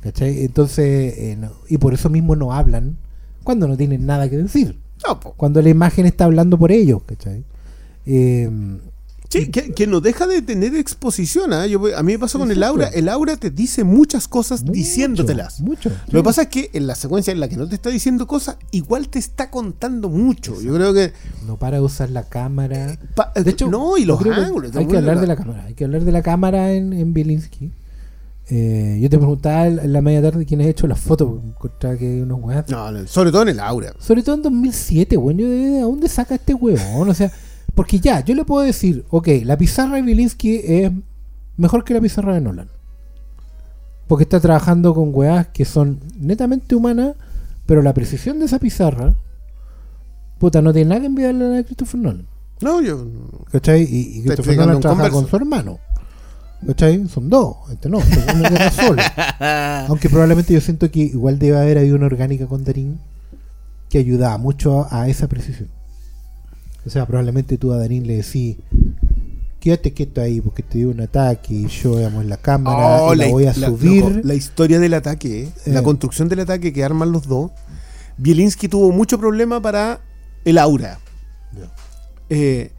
¿cachai? 0.00 0.44
Entonces, 0.44 1.14
eh, 1.18 1.36
no- 1.38 1.52
y 1.68 1.78
por 1.78 1.92
eso 1.94 2.08
mismo 2.08 2.36
no 2.36 2.52
hablan 2.52 2.96
cuando 3.44 3.66
no 3.68 3.76
tienen 3.76 4.06
nada 4.06 4.28
que 4.28 4.36
decir 4.36 4.78
No, 5.06 5.20
cuando 5.20 5.60
la 5.62 5.68
imagen 5.68 6.06
está 6.06 6.24
hablando 6.24 6.58
por 6.58 6.70
ellos, 6.72 7.02
¿cachai? 7.06 7.44
Eh, 8.06 8.48
Sí, 9.28 9.50
que, 9.50 9.72
que 9.72 9.86
no 9.86 10.00
deja 10.00 10.26
de 10.26 10.40
tener 10.42 10.74
exposición. 10.76 11.52
¿ah? 11.52 11.66
Yo, 11.66 11.80
a 11.96 12.02
mí 12.02 12.12
me 12.12 12.18
pasa 12.18 12.38
con 12.38 12.50
el 12.50 12.62
aura. 12.62 12.88
El 12.88 13.08
aura 13.08 13.36
te 13.36 13.50
dice 13.50 13.84
muchas 13.84 14.28
cosas 14.28 14.60
mucho, 14.62 14.72
diciéndotelas. 14.72 15.60
Mucho. 15.60 15.90
Lo 16.10 16.20
que 16.20 16.24
pasa 16.24 16.42
es 16.42 16.48
que 16.48 16.70
en 16.72 16.86
la 16.86 16.94
secuencia 16.94 17.32
en 17.32 17.40
la 17.40 17.48
que 17.48 17.56
no 17.56 17.68
te 17.68 17.74
está 17.74 17.90
diciendo 17.90 18.26
cosas, 18.26 18.56
igual 18.70 19.08
te 19.08 19.18
está 19.18 19.50
contando 19.50 20.08
mucho. 20.08 20.60
Yo 20.60 20.74
creo 20.74 20.94
que. 20.94 21.12
No 21.46 21.56
para 21.58 21.78
de 21.78 21.82
usar 21.82 22.10
la 22.10 22.24
cámara. 22.24 22.98
pa- 23.14 23.32
De 23.34 23.50
hecho, 23.50 23.68
no, 23.68 23.96
y 23.98 24.04
los 24.04 24.20
ángulos. 24.24 24.74
Hay 24.76 24.86
que 24.86 24.96
hablar 24.96 25.20
de 25.20 25.26
la 25.26 25.36
cámara. 25.36 25.64
Hay 25.64 25.74
que 25.74 25.84
hablar 25.84 26.04
de 26.04 26.12
la 26.12 26.22
cámara 26.22 26.72
en, 26.72 26.92
en 26.92 27.12
Bielinski. 27.12 27.72
Eh, 28.48 28.98
yo 29.02 29.10
te 29.10 29.18
preguntaba 29.18 29.66
en 29.66 29.92
la 29.92 30.00
media 30.00 30.22
tarde 30.22 30.46
quién 30.46 30.60
ha 30.60 30.66
hecho 30.66 30.86
las 30.86 31.00
fotos. 31.00 31.28
porque 31.28 31.48
Encontraba 31.48 31.96
que 31.96 32.06
hay 32.12 32.20
unos 32.20 32.38
weas. 32.40 32.68
No, 32.68 32.92
no, 32.92 33.06
sobre 33.08 33.32
todo 33.32 33.42
en 33.42 33.48
el 33.48 33.58
aura. 33.60 33.92
Sobre 33.98 34.22
todo 34.22 34.36
en 34.36 34.42
2007, 34.42 35.16
weón. 35.16 35.38
Yo 35.38 35.48
de, 35.48 35.56
¿de 35.56 35.80
dónde 35.80 36.08
saca 36.08 36.36
este 36.36 36.54
huevón? 36.54 37.08
O 37.10 37.14
sea, 37.14 37.32
porque 37.76 38.00
ya, 38.00 38.24
yo 38.24 38.34
le 38.34 38.46
puedo 38.46 38.64
decir, 38.64 39.04
ok, 39.10 39.28
la 39.44 39.58
pizarra 39.58 39.96
de 39.96 40.02
Bielinski 40.02 40.62
es 40.64 40.90
mejor 41.58 41.84
que 41.84 41.92
la 41.92 42.00
pizarra 42.00 42.32
de 42.32 42.40
Nolan. 42.40 42.70
Porque 44.08 44.24
está 44.24 44.40
trabajando 44.40 44.94
con 44.94 45.10
weas 45.12 45.48
que 45.48 45.66
son 45.66 46.00
netamente 46.18 46.74
humanas, 46.74 47.16
pero 47.66 47.82
la 47.82 47.92
precisión 47.92 48.38
de 48.38 48.46
esa 48.46 48.58
pizarra, 48.58 49.14
puta, 50.38 50.62
no 50.62 50.72
tiene 50.72 50.88
nada 50.88 51.02
que 51.02 51.06
enviarle 51.08 51.44
a 51.44 51.48
la 51.48 51.54
de 51.56 51.64
Christopher 51.66 52.00
Nolan. 52.00 52.26
No, 52.62 52.80
yo. 52.80 53.06
¿Cachai? 53.52 53.82
Y, 53.82 54.20
y 54.20 54.22
Christopher 54.22 54.56
Nolan 54.56 54.80
trabaja 54.80 55.10
converso. 55.10 55.20
con 55.20 55.30
su 55.30 55.36
hermano. 55.36 55.78
¿Cachai? 56.66 57.06
Son 57.08 57.28
dos, 57.28 57.56
este 57.70 57.90
no, 57.90 57.98
este 57.98 58.24
uno 58.34 58.48
que 58.48 58.54
era 58.54 58.70
solo. 58.70 59.02
Aunque 59.88 60.08
probablemente 60.08 60.54
yo 60.54 60.62
siento 60.62 60.90
que 60.90 61.00
igual 61.00 61.38
debe 61.38 61.58
haber 61.58 61.76
habido 61.76 61.96
una 61.96 62.06
orgánica 62.06 62.46
con 62.46 62.64
Darín 62.64 62.98
que 63.90 63.98
ayudaba 63.98 64.38
mucho 64.38 64.86
a, 64.90 65.02
a 65.02 65.08
esa 65.08 65.28
precisión. 65.28 65.75
O 66.86 66.90
sea, 66.90 67.04
probablemente 67.06 67.58
tú 67.58 67.72
a 67.72 67.78
Darín 67.78 68.06
le 68.06 68.16
decís, 68.18 68.56
quédate 69.60 69.92
quieto 69.92 70.20
ahí 70.20 70.40
porque 70.40 70.62
te 70.62 70.78
dio 70.78 70.90
un 70.90 71.00
ataque 71.00 71.52
y 71.54 71.66
yo 71.66 71.96
veamos 71.96 72.24
la 72.26 72.36
cámara 72.36 73.02
Oh, 73.02 73.12
y 73.14 73.16
la, 73.16 73.28
voy 73.28 73.46
a 73.46 73.54
la- 73.56 73.66
subir. 73.68 74.04
loco, 74.04 74.20
la 74.22 74.34
historia 74.34 74.78
del 74.78 74.94
ataque, 74.94 75.44
eh, 75.44 75.52
la 75.72 75.80
Eh. 75.80 75.82
construcción 75.82 76.28
del 76.28 76.40
ataque 76.40 76.72
que 76.72 76.84
arman 76.84 77.10
los 77.10 77.26
dos. 77.26 77.50
Bielinski 78.18 78.68
tuvo 78.68 78.92
mucho 78.92 79.18
problema 79.18 79.60
para 79.60 80.00
el 80.44 80.58
aura. 80.58 81.00
Eh, 82.30 82.70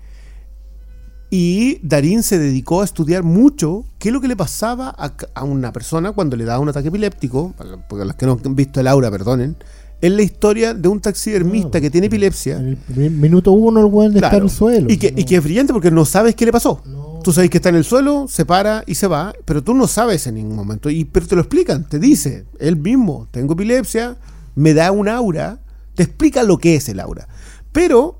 y 1.29 1.79
Darín 1.85 2.23
se 2.23 2.39
dedicó 2.39 2.81
a 2.81 2.85
estudiar 2.85 3.23
mucho 3.23 3.83
qué 3.99 4.09
es 4.09 4.13
lo 4.13 4.21
que 4.21 4.29
le 4.29 4.37
pasaba 4.37 4.95
a, 4.97 5.11
a 5.35 5.43
una 5.43 5.73
persona 5.73 6.13
cuando 6.13 6.37
le 6.37 6.45
daba 6.45 6.59
un 6.59 6.69
ataque 6.69 6.87
epiléptico, 6.87 7.53
para 7.57 7.85
para 7.87 8.05
los 8.05 8.15
que 8.15 8.25
no 8.25 8.39
han 8.43 8.55
visto 8.55 8.79
el 8.79 8.87
aura, 8.87 9.11
perdonen, 9.11 9.57
es 9.99 10.11
la 10.11 10.21
historia 10.21 10.73
de 10.73 10.87
un 10.87 10.99
taxidermista 10.99 11.77
No, 11.77 11.81
que 11.81 11.89
tiene 11.89 12.07
epilepsia. 12.07 12.57
En 12.57 12.77
el 12.95 13.11
minuto 13.11 13.51
uno 13.51 13.79
el 13.79 13.87
weón 13.87 14.15
está 14.15 14.37
en 14.37 14.43
el 14.43 14.49
suelo. 14.49 14.91
Y 14.91 14.97
que, 14.97 15.13
y 15.15 15.23
que 15.23 15.37
es 15.37 15.43
brillante 15.43 15.73
porque 15.73 15.89
no 15.89 16.05
sabes 16.05 16.35
qué 16.35 16.45
le 16.45 16.51
pasó. 16.51 16.81
No. 16.85 17.19
Tú 17.23 17.33
sabes 17.33 17.49
que 17.49 17.57
está 17.57 17.69
en 17.69 17.75
el 17.75 17.83
suelo, 17.83 18.27
se 18.29 18.45
para 18.45 18.83
y 18.85 18.95
se 18.95 19.07
va, 19.07 19.33
pero 19.43 19.63
tú 19.63 19.73
no 19.73 19.87
sabes 19.87 20.27
en 20.27 20.35
ningún 20.35 20.55
momento. 20.55 20.89
Y, 20.89 21.05
pero 21.05 21.25
te 21.27 21.35
lo 21.35 21.41
explican, 21.41 21.89
te 21.89 21.99
dice, 21.99 22.45
él 22.59 22.77
mismo, 22.77 23.27
tengo 23.31 23.53
epilepsia, 23.53 24.17
me 24.55 24.73
da 24.73 24.91
un 24.91 25.09
aura, 25.09 25.59
te 25.95 26.03
explica 26.03 26.43
lo 26.43 26.57
que 26.59 26.75
es 26.75 26.87
el 26.89 26.99
aura. 26.99 27.27
Pero 27.71 28.19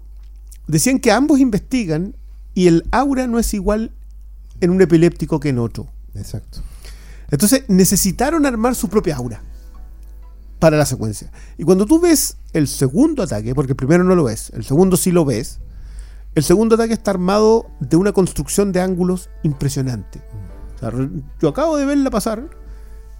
decían 0.67 0.99
que 0.99 1.11
ambos 1.11 1.39
investigan 1.39 2.15
y 2.53 2.67
el 2.67 2.85
aura 2.91 3.27
no 3.27 3.37
es 3.39 3.53
igual 3.53 3.91
en 4.61 4.71
un 4.71 4.81
epiléptico 4.81 5.39
que 5.39 5.49
en 5.49 5.59
otro. 5.59 5.87
Exacto. 6.15 6.59
Entonces 7.29 7.63
necesitaron 7.67 8.45
armar 8.45 8.73
su 8.73 8.89
propia 8.89 9.15
aura 9.15 9.41
para 10.59 10.77
la 10.77 10.85
secuencia. 10.85 11.31
Y 11.57 11.63
cuando 11.63 11.85
tú 11.85 11.99
ves 11.99 12.37
el 12.53 12.67
segundo 12.67 13.23
ataque, 13.23 13.53
porque 13.55 13.73
el 13.73 13.75
primero 13.77 14.03
no 14.03 14.15
lo 14.15 14.23
ves, 14.23 14.51
el 14.55 14.63
segundo 14.63 14.97
sí 14.97 15.11
lo 15.11 15.25
ves, 15.25 15.59
el 16.35 16.43
segundo 16.43 16.75
ataque 16.75 16.93
está 16.93 17.11
armado 17.11 17.67
de 17.79 17.97
una 17.97 18.11
construcción 18.11 18.71
de 18.71 18.81
ángulos 18.81 19.29
impresionante. 19.43 20.21
Yo 21.41 21.49
acabo 21.49 21.77
de 21.77 21.85
verla 21.85 22.09
pasar 22.11 22.49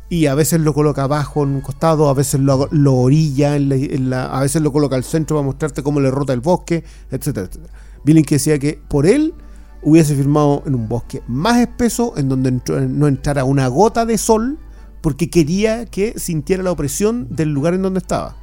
y 0.10 0.28
a 0.28 0.36
veces 0.36 0.62
lo 0.62 0.74
coloca 0.74 1.04
abajo 1.04 1.44
en 1.44 1.50
un 1.56 1.62
costado, 1.62 2.10
a 2.10 2.14
veces 2.14 2.40
lo, 2.40 2.68
lo 2.72 2.94
orilla, 2.96 3.56
en 3.56 4.10
la- 4.10 4.26
a 4.28 4.42
veces 4.42 4.62
lo 4.62 4.72
coloca 4.72 4.96
al 4.96 5.04
centro 5.04 5.38
para 5.38 5.46
mostrarte 5.46 5.84
cómo 5.84 6.00
le 6.00 6.12
rota 6.12 6.34
el 6.34 6.40
bosque, 6.42 6.84
etcétera, 7.12 7.48
etcétera. 7.48 7.74
Billing 8.06 8.24
que 8.24 8.36
decía 8.36 8.60
que 8.60 8.80
por 8.88 9.06
él 9.06 9.34
hubiese 9.82 10.16
firmado 10.16 10.64
en 10.66 10.76
un 10.76 10.88
bosque 10.88 11.24
más 11.28 11.58
espeso, 11.60 12.14
en 12.18 12.30
donde 12.30 12.52
no 12.88 13.08
entrara 13.08 13.44
una 13.44 13.68
gota 13.68 14.06
de 14.06 14.18
sol, 14.18 14.60
porque 15.02 15.30
quería 15.30 15.86
que 15.86 16.18
sintiera 16.18 16.64
la 16.64 16.72
opresión 16.72 17.28
del 17.30 17.50
lugar 17.54 17.74
en 17.74 17.82
donde 17.82 18.00
estaba. 18.00 18.36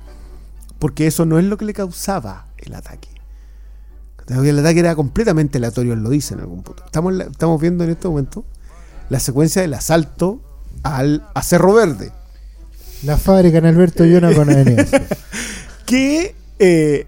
Porque 0.78 1.06
eso 1.06 1.24
no 1.26 1.38
es 1.38 1.44
lo 1.44 1.56
que 1.56 1.64
le 1.64 1.72
causaba 1.72 2.46
el 2.58 2.74
ataque. 2.74 3.08
El 4.28 4.58
ataque 4.58 4.80
era 4.80 4.94
completamente 4.96 5.58
aleatorio, 5.58 5.92
él 5.92 6.02
lo 6.02 6.08
dice 6.10 6.34
en 6.34 6.40
algún 6.40 6.62
punto. 6.62 6.82
Estamos, 6.84 7.12
la- 7.12 7.24
estamos 7.24 7.60
viendo 7.60 7.84
en 7.84 7.90
este 7.90 8.08
momento 8.08 8.44
la 9.10 9.20
secuencia 9.20 9.60
del 9.62 9.74
asalto 9.74 10.40
al, 10.82 11.26
a 11.34 11.42
Cerro 11.42 11.74
Verde. 11.74 12.10
La 13.02 13.18
fábrica 13.18 13.58
en 13.58 13.66
Alberto 13.66 14.04
Llona 14.04 14.32
con 14.34 14.48
Aeneas. 14.50 14.88
que 15.84 16.34
eh, 16.58 17.06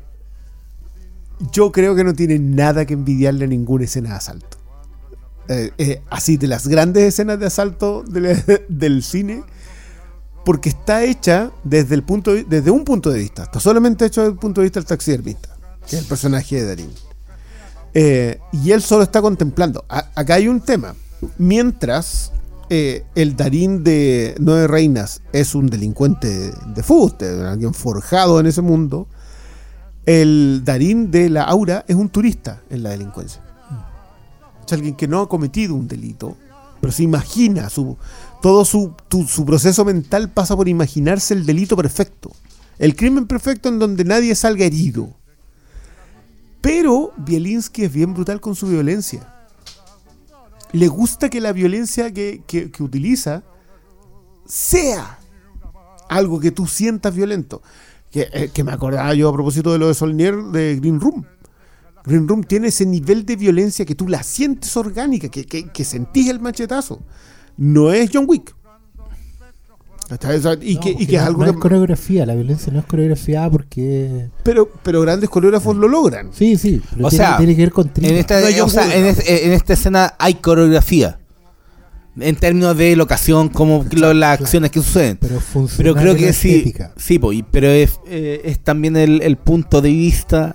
yo 1.53 1.73
creo 1.73 1.95
que 1.95 2.05
no 2.05 2.13
tiene 2.13 2.39
nada 2.39 2.85
que 2.85 2.93
envidiarle 2.95 3.45
a 3.47 3.49
ninguna 3.49 3.85
escena 3.85 4.11
de 4.11 4.17
asalto. 4.17 4.56
Eh, 5.49 5.71
eh, 5.79 6.03
así, 6.11 6.37
de 6.37 6.49
las 6.49 6.67
grandes 6.67 7.05
escenas 7.05 7.39
de 7.39 7.47
asalto 7.47 8.03
del, 8.69 9.03
cine, 9.03 9.45
porque 10.45 10.69
está 10.71 11.05
hecha 11.05 11.51
desde, 11.65 11.95
el 11.95 12.03
punto 12.03 12.33
de- 12.35 12.45
desde 12.45 12.71
un 12.71 12.85
punto 12.85 13.11
de 13.11 13.21
vista, 13.21 13.45
está 13.45 13.61
solamente 13.61 14.05
hecho 14.07 14.23
desde 14.23 14.33
el 14.33 14.39
punto 14.39 14.61
de 14.61 14.65
vista 14.67 14.81
del 14.81 14.87
taxidermista, 14.87 15.57
que 15.89 15.97
es 15.97 16.03
el 16.03 16.09
personaje 16.09 16.57
de 16.57 16.67
Darín. 16.67 16.91
Eh, 17.95 18.41
y 18.53 18.73
él 18.73 18.83
solo 18.83 19.05
está 19.05 19.23
contemplando. 19.23 19.85
Acá 19.89 20.35
hay 20.35 20.49
un 20.49 20.61
tema. 20.61 20.95
Mientras 21.39 22.33
el 22.69 23.37
Darín 23.37 23.85
de 23.85 24.35
Nueve 24.41 24.67
Reinas 24.67 25.23
es 25.33 25.55
un 25.55 25.69
delincuente 25.69 26.53
de 26.75 26.83
fuste, 26.83 27.27
alguien 27.47 27.73
forjado 27.73 28.41
en 28.41 28.47
ese 28.47 28.61
mundo, 28.61 29.07
el 30.05 30.63
Darín 30.65 31.11
de 31.11 31.31
la 31.31 31.45
Aura 31.45 31.85
es 31.89 31.95
un 31.97 32.09
turista 32.09 32.63
en 32.69 32.83
la 32.83 32.91
delincuencia. 32.91 33.43
Es 34.67 34.73
alguien 34.73 34.97
que 34.97 35.07
no 35.09 35.21
ha 35.21 35.29
cometido 35.29 35.75
un 35.75 35.87
delito, 35.89 36.37
pero 36.81 36.93
se 36.93 37.03
imagina, 37.05 37.71
su, 37.71 37.97
todo 38.43 38.65
su, 38.65 38.95
su 39.29 39.45
proceso 39.47 39.85
mental 39.85 40.31
pasa 40.31 40.57
por 40.57 40.69
imaginarse 40.69 41.35
el 41.35 41.47
delito 41.47 41.77
perfecto, 41.77 42.33
el 42.79 42.95
crimen 42.97 43.27
perfecto 43.27 43.69
en 43.69 43.79
donde 43.79 44.05
nadie 44.05 44.35
salga 44.35 44.65
herido. 44.65 45.11
Pero 46.61 47.13
Bielinski 47.17 47.85
es 47.85 47.93
bien 47.93 48.13
brutal 48.13 48.41
con 48.41 48.57
su 48.57 48.67
violencia. 48.67 49.33
Le 50.73 50.89
gusta 50.89 51.29
que 51.31 51.41
la 51.41 51.53
violencia 51.53 52.13
que, 52.13 52.43
que- 52.47 52.71
que 52.73 52.83
utiliza 52.83 53.45
sea 54.47 55.19
algo 56.09 56.41
que 56.41 56.51
tú 56.51 56.67
sientas 56.67 57.15
violento. 57.15 57.63
Que, 58.11 58.29
eh, 58.33 58.51
que 58.53 58.65
me 58.65 58.73
acordaba 58.73 59.15
yo 59.15 59.29
a 59.29 59.33
propósito 59.33 59.73
de 59.73 59.79
lo 59.79 59.89
de 59.89 59.95
Solnier 59.95 60.35
de 60.37 60.77
Green 60.77 61.01
Room. 61.01 61.25
Green 62.07 62.27
Room 62.29 62.45
tiene 62.45 62.69
ese 62.69 62.87
nivel 62.87 63.27
de 63.27 63.37
violencia 63.37 63.85
que 63.85 63.95
tú 63.95 64.07
la 64.09 64.23
sientes 64.23 64.77
orgánica, 64.77 65.29
que, 65.29 65.45
que, 65.45 65.69
que 65.69 65.85
sentís 65.85 66.29
el 66.29 66.41
machetazo. 66.41 67.01
No 67.57 67.93
es 67.93 68.11
John 68.13 68.25
Wick. 68.29 68.55
Y, 70.63 70.77
que, 70.79 70.91
y 70.91 71.07
que 71.07 71.17
es 71.17 71.21
no- 71.23 71.27
algo 71.27 71.41
no 71.41 71.51
que. 71.51 71.57
es 71.57 71.57
coreografía, 71.63 72.25
la 72.27 72.35
violencia 72.37 72.73
no 72.73 72.79
es 72.79 72.85
coreografía 72.85 73.51
porque... 73.51 74.29
pero, 74.45 74.71
pero 74.85 75.01
grandes 75.01 75.29
coreógrafos 75.29 75.75
lo 75.77 75.89
logran. 75.89 76.31
Sí, 76.33 76.57
sí, 76.57 76.81
pero 76.95 77.07
O 77.07 77.11
tiene, 77.11 77.25
sea, 77.25 77.37
tiene 77.39 77.57
que 77.57 77.63
ver 77.63 77.73
con. 77.73 77.91
En 77.97 78.15
esta, 78.15 78.41
No 78.41 78.47
hay 78.47 78.61
o 78.61 78.69
sea, 78.69 78.85
John 78.85 78.93
en, 78.93 79.05
Wick. 79.07 79.19
es- 79.19 79.43
en 79.43 79.53
esta 79.53 79.73
escena 79.73 80.15
hay 80.19 80.35
coreografía. 80.35 81.19
En 82.21 82.37
términos 82.37 82.77
de 82.77 82.95
locación, 82.95 83.49
como 83.49 83.85
lo- 83.91 84.15
las 84.15 84.41
acciones 84.41 84.71
que 84.71 84.81
suceden. 84.81 85.19
pero 85.21 85.41
funciona 85.41 85.91
Pero 85.91 85.95
creo 86.01 86.15
que 86.15 86.33
sí. 86.33 86.51
estética. 86.55 86.93
Sí, 86.97 87.19
pero 87.51 87.67
es, 87.69 87.99
eh, 88.07 88.43
es 88.45 88.61
también 88.61 88.97
el, 88.97 89.21
el 89.23 89.37
punto 89.37 89.83
de 89.83 89.89
vista 89.91 90.55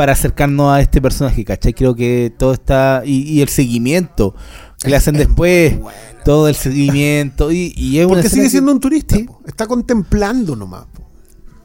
para 0.00 0.12
acercarnos 0.12 0.72
a 0.72 0.80
este 0.80 1.02
personaje, 1.02 1.44
¿cachai? 1.44 1.74
Creo 1.74 1.94
que 1.94 2.32
todo 2.38 2.54
está. 2.54 3.02
Y, 3.04 3.20
y 3.24 3.42
el 3.42 3.50
seguimiento 3.50 4.34
que 4.82 4.88
le 4.88 4.96
hacen 4.96 5.14
después. 5.14 5.76
Todo 6.24 6.48
el 6.48 6.54
seguimiento. 6.54 7.52
Y, 7.52 7.74
y 7.76 7.98
es 7.98 8.06
Porque 8.06 8.30
sigue 8.30 8.44
que- 8.44 8.48
siendo 8.48 8.72
un 8.72 8.80
turista. 8.80 9.16
Sí. 9.16 9.28
Está 9.46 9.66
contemplando 9.66 10.56
nomás. 10.56 10.86
po. 10.86 11.06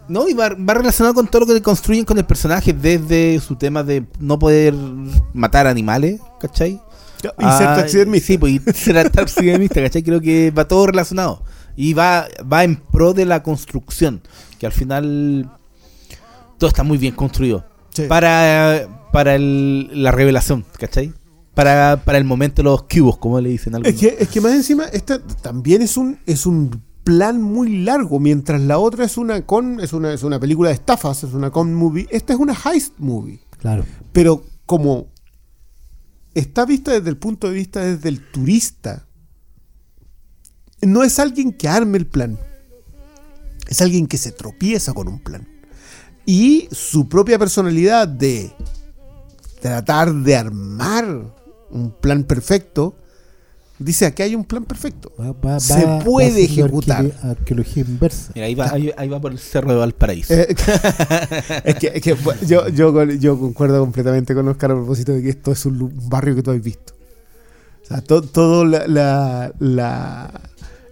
No, 0.09 0.27
y 0.27 0.33
va, 0.33 0.49
va 0.49 0.73
relacionado 0.73 1.13
con 1.15 1.27
todo 1.29 1.39
lo 1.41 1.45
que 1.47 1.53
le 1.53 1.61
construyen 1.61 2.03
con 2.03 2.17
el 2.17 2.25
personaje, 2.25 2.73
desde 2.73 3.39
su 3.39 3.55
tema 3.55 3.83
de 3.83 4.05
no 4.19 4.37
poder 4.37 4.73
matar 5.33 5.65
animales, 5.65 6.19
¿cachai? 6.41 6.71
Y 7.23 7.43
ser 7.57 7.67
Ah, 7.69 7.75
taxidermista. 7.77 8.27
Sí, 8.27 8.37
pues 8.37 8.51
y 8.51 8.59
ser 8.73 9.09
taxidermista, 9.11 9.81
¿cachai? 9.81 10.03
Creo 10.03 10.19
que 10.19 10.51
va 10.51 10.67
todo 10.67 10.87
relacionado. 10.87 11.41
Y 11.77 11.93
va, 11.93 12.27
va 12.51 12.65
en 12.65 12.75
pro 12.75 13.13
de 13.13 13.23
la 13.23 13.41
construcción, 13.43 14.21
que 14.59 14.65
al 14.65 14.73
final 14.73 15.49
todo 16.57 16.67
está 16.67 16.83
muy 16.83 16.97
bien 16.97 17.15
construido. 17.15 17.63
Sí. 17.95 18.03
Para, 18.07 19.07
para 19.11 19.35
el- 19.35 19.89
la 20.03 20.11
revelación, 20.11 20.65
¿cachai? 20.77 21.13
Para, 21.53 22.01
para 22.03 22.17
el 22.17 22.25
momento 22.25 22.61
de 22.61 22.65
los 22.65 22.83
cubos, 22.83 23.17
como 23.17 23.39
le 23.39 23.49
dicen 23.49 23.73
algunos. 23.75 23.93
Es 23.95 23.99
que, 23.99 24.17
es 24.23 24.27
que 24.29 24.41
más 24.41 24.51
encima, 24.53 24.83
esta 24.85 25.19
también 25.19 25.81
es 25.81 25.95
un, 25.95 26.19
es 26.25 26.45
un 26.45 26.83
plan 27.05 27.41
muy 27.41 27.77
largo, 27.83 28.19
mientras 28.19 28.59
la 28.61 28.77
otra 28.79 29.05
es 29.05 29.17
una 29.17 29.45
con, 29.45 29.79
es 29.79 29.93
una, 29.93 30.11
es 30.13 30.23
una 30.23 30.39
película 30.39 30.69
de 30.69 30.75
estafas, 30.75 31.23
es 31.23 31.33
una 31.33 31.51
con 31.51 31.73
movie, 31.73 32.07
esta 32.11 32.33
es 32.33 32.39
una 32.39 32.53
heist 32.65 32.93
movie. 32.97 33.39
Claro. 33.59 33.85
Pero 34.11 34.43
como 34.65 35.07
está 36.33 36.65
vista 36.65 36.91
desde 36.91 37.09
el 37.09 37.17
punto 37.17 37.47
de 37.47 37.53
vista 37.53 37.79
desde 37.85 38.09
el 38.09 38.19
turista, 38.31 39.05
no 40.81 41.03
es 41.03 41.19
alguien 41.19 41.53
que 41.53 41.67
arme 41.69 41.97
el 41.97 42.05
plan, 42.07 42.37
es 43.67 43.81
alguien 43.81 44.07
que 44.07 44.17
se 44.17 44.31
tropieza 44.33 44.93
con 44.93 45.07
un 45.07 45.19
plan. 45.19 45.47
Y 46.25 46.67
su 46.71 47.07
propia 47.07 47.37
personalidad 47.37 48.07
de 48.07 48.51
tratar 49.61 50.13
de 50.13 50.35
armar 50.35 51.05
un 51.71 51.91
plan 51.91 52.23
perfecto, 52.23 52.95
dice, 53.79 54.05
aquí 54.05 54.23
hay 54.23 54.35
un 54.35 54.43
plan 54.45 54.63
perfecto. 54.63 55.11
Va- 55.19 55.33
va- 55.33 55.59
Se 55.59 55.85
va- 55.85 55.99
puede 55.99 56.45
ejecutar. 56.45 57.05
arqueología- 57.05 57.29
Arqueología 57.31 57.83
inversa. 57.87 58.31
Mira, 58.35 58.47
ahí 58.47 58.55
va, 58.55 58.69
ahí, 58.71 58.91
ahí 58.97 59.09
va 59.09 59.19
por 59.19 59.31
el 59.31 59.39
cerro 59.39 59.69
de 59.71 59.75
Valparaíso. 59.77 60.33
Eh, 60.33 60.47
es 61.63 61.75
que, 61.75 61.91
es 61.95 62.01
que, 62.01 62.13
bueno, 62.13 62.41
yo, 62.47 62.67
yo, 62.69 63.03
yo 63.11 63.39
concuerdo 63.39 63.79
completamente 63.81 64.33
con 64.33 64.47
Oscar 64.47 64.71
a 64.71 64.75
propósito 64.75 65.11
de 65.11 65.21
que 65.21 65.29
esto 65.29 65.51
es 65.51 65.65
un, 65.65 65.91
barrio 66.09 66.35
que 66.35 66.43
tú 66.43 66.51
has 66.51 66.61
visto. 66.61 66.93
O 67.83 67.87
sea, 67.87 68.01
to- 68.01 68.21
todo 68.23 68.65
la, 68.65 68.87
la- 68.87 69.53
la- 69.59 70.41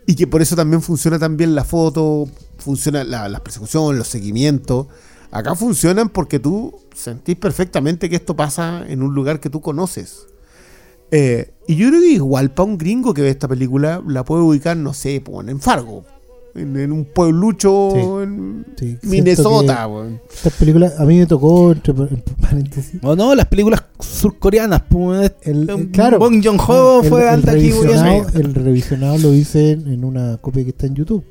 Y 0.05 0.15
que 0.15 0.27
por 0.27 0.41
eso 0.41 0.55
también 0.55 0.81
funciona 0.81 1.17
también 1.17 1.55
la 1.55 1.63
foto, 1.63 2.27
funciona 2.57 3.03
la, 3.03 3.29
la 3.29 3.39
persecución, 3.43 3.97
los 3.97 4.07
seguimientos. 4.07 4.87
Acá 5.33 5.55
funcionan 5.55 6.09
porque 6.09 6.37
tú 6.39 6.73
sentís 6.93 7.35
perfectamente 7.35 8.09
que 8.09 8.15
esto 8.15 8.35
pasa 8.35 8.85
en 8.87 9.01
un 9.01 9.13
lugar 9.15 9.39
que 9.39 9.49
tú 9.49 9.61
conoces. 9.61 10.27
Eh, 11.11 11.51
y 11.67 11.75
yo 11.75 11.89
creo 11.89 12.01
que 12.01 12.07
igual 12.11 12.51
para 12.51 12.69
un 12.69 12.77
gringo 12.77 13.13
que 13.13 13.21
ve 13.23 13.29
esta 13.29 13.47
película 13.47 14.01
la 14.07 14.23
puede 14.23 14.43
ubicar, 14.43 14.77
no 14.77 14.93
sé, 14.93 15.23
en 15.47 15.59
Fargo, 15.59 16.05
en, 16.55 16.77
en 16.77 16.91
un 16.91 17.05
pueblucho 17.05 17.89
Sí. 17.93 17.99
en 17.99 18.65
Sí, 18.77 18.97
Minnesota. 19.03 19.85
que 19.85 19.91
weón. 19.91 20.21
Esta 20.31 20.49
película 20.51 20.91
a 20.97 21.03
mí 21.05 21.17
me 21.17 21.25
tocó, 21.25 21.71
entre 21.71 21.93
par- 21.95 22.09
entre 22.11 22.35
paréntesis, 22.35 22.99
O 23.03 23.15
no, 23.15 23.33
las 23.33 23.47
películas 23.47 23.83
surcoreanas. 23.99 24.83
pues, 24.89 25.31
El- 25.41 25.67
eh, 25.69 25.73
el- 25.77 25.89
claro. 25.91 26.19
Bong 26.19 26.43
Joon-ho 26.43 27.01
el- 27.01 27.09
fue 27.09 27.21
el 27.23 27.27
alta 27.29 27.51
aquí, 27.53 27.71
revisionado, 27.71 28.25
el 28.35 28.53
revisionado 28.55 29.17
lo 29.17 29.33
hice 29.33 29.71
en, 29.71 29.87
en 29.87 30.03
una 30.05 30.37
copia 30.37 30.63
que 30.63 30.69
está 30.69 30.85
en 30.87 30.93
YouTube. 30.95 31.23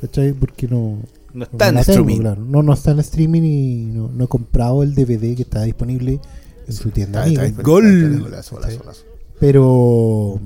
¿Cachai? 0.00 0.32
Porque 0.32 0.66
no, 0.66 0.96
No 1.34 1.44
está 1.44 1.68
en 1.68 1.74
tengo, 1.74 1.80
streaming. 1.80 2.18
claro. 2.18 2.44
No, 2.44 2.62
no 2.62 2.72
está 2.72 2.90
en 2.92 3.00
streaming 3.00 3.42
y 3.42 3.84
no, 3.86 4.08
no 4.08 4.24
he 4.24 4.28
comprado 4.28 4.82
el 4.82 4.94
DVD 4.94 5.34
que 5.36 5.42
está 5.42 5.62
disponible 5.62 6.20
en 6.66 6.72
su 6.72 6.90
tienda. 6.90 7.26
Está- 7.26 7.62
Gol. 7.62 7.86
está- 7.86 8.22
golazo, 8.22 8.56
golazo, 8.56 8.78
golazo. 8.80 9.02
Pero 9.38 10.40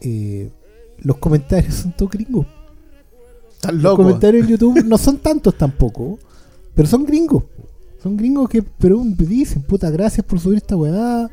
eh, 0.00 0.50
los 0.98 1.16
comentarios 1.18 1.74
son 1.74 1.92
todos 1.96 2.12
gringos. 2.12 2.46
Están 3.54 3.76
Los 3.76 3.82
locos. 3.82 4.04
comentarios 4.06 4.44
en 4.44 4.50
YouTube 4.50 4.84
no 4.86 4.98
son 4.98 5.18
tantos 5.18 5.56
tampoco, 5.56 6.18
pero 6.74 6.88
son 6.88 7.04
gringos. 7.04 7.44
Son 8.02 8.16
gringos 8.16 8.48
que 8.50 8.62
pero 8.62 9.02
dicen, 9.18 9.62
puta, 9.62 9.90
gracias 9.90 10.26
por 10.26 10.38
subir 10.38 10.58
esta 10.58 10.76
weá. 10.76 11.30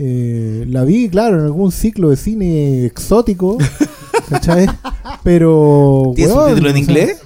Eh, 0.00 0.64
la 0.68 0.84
vi, 0.84 1.08
claro, 1.08 1.38
en 1.38 1.44
algún 1.44 1.72
ciclo 1.72 2.10
de 2.10 2.16
cine 2.16 2.84
exótico. 2.86 3.56
¿Cachai? 4.28 4.66
Pero. 5.22 6.12
¿Tiene 6.14 6.32
subtítulo 6.32 6.68
en 6.70 6.74
o 6.74 6.78
sea, 6.78 6.78
inglés? 6.78 7.18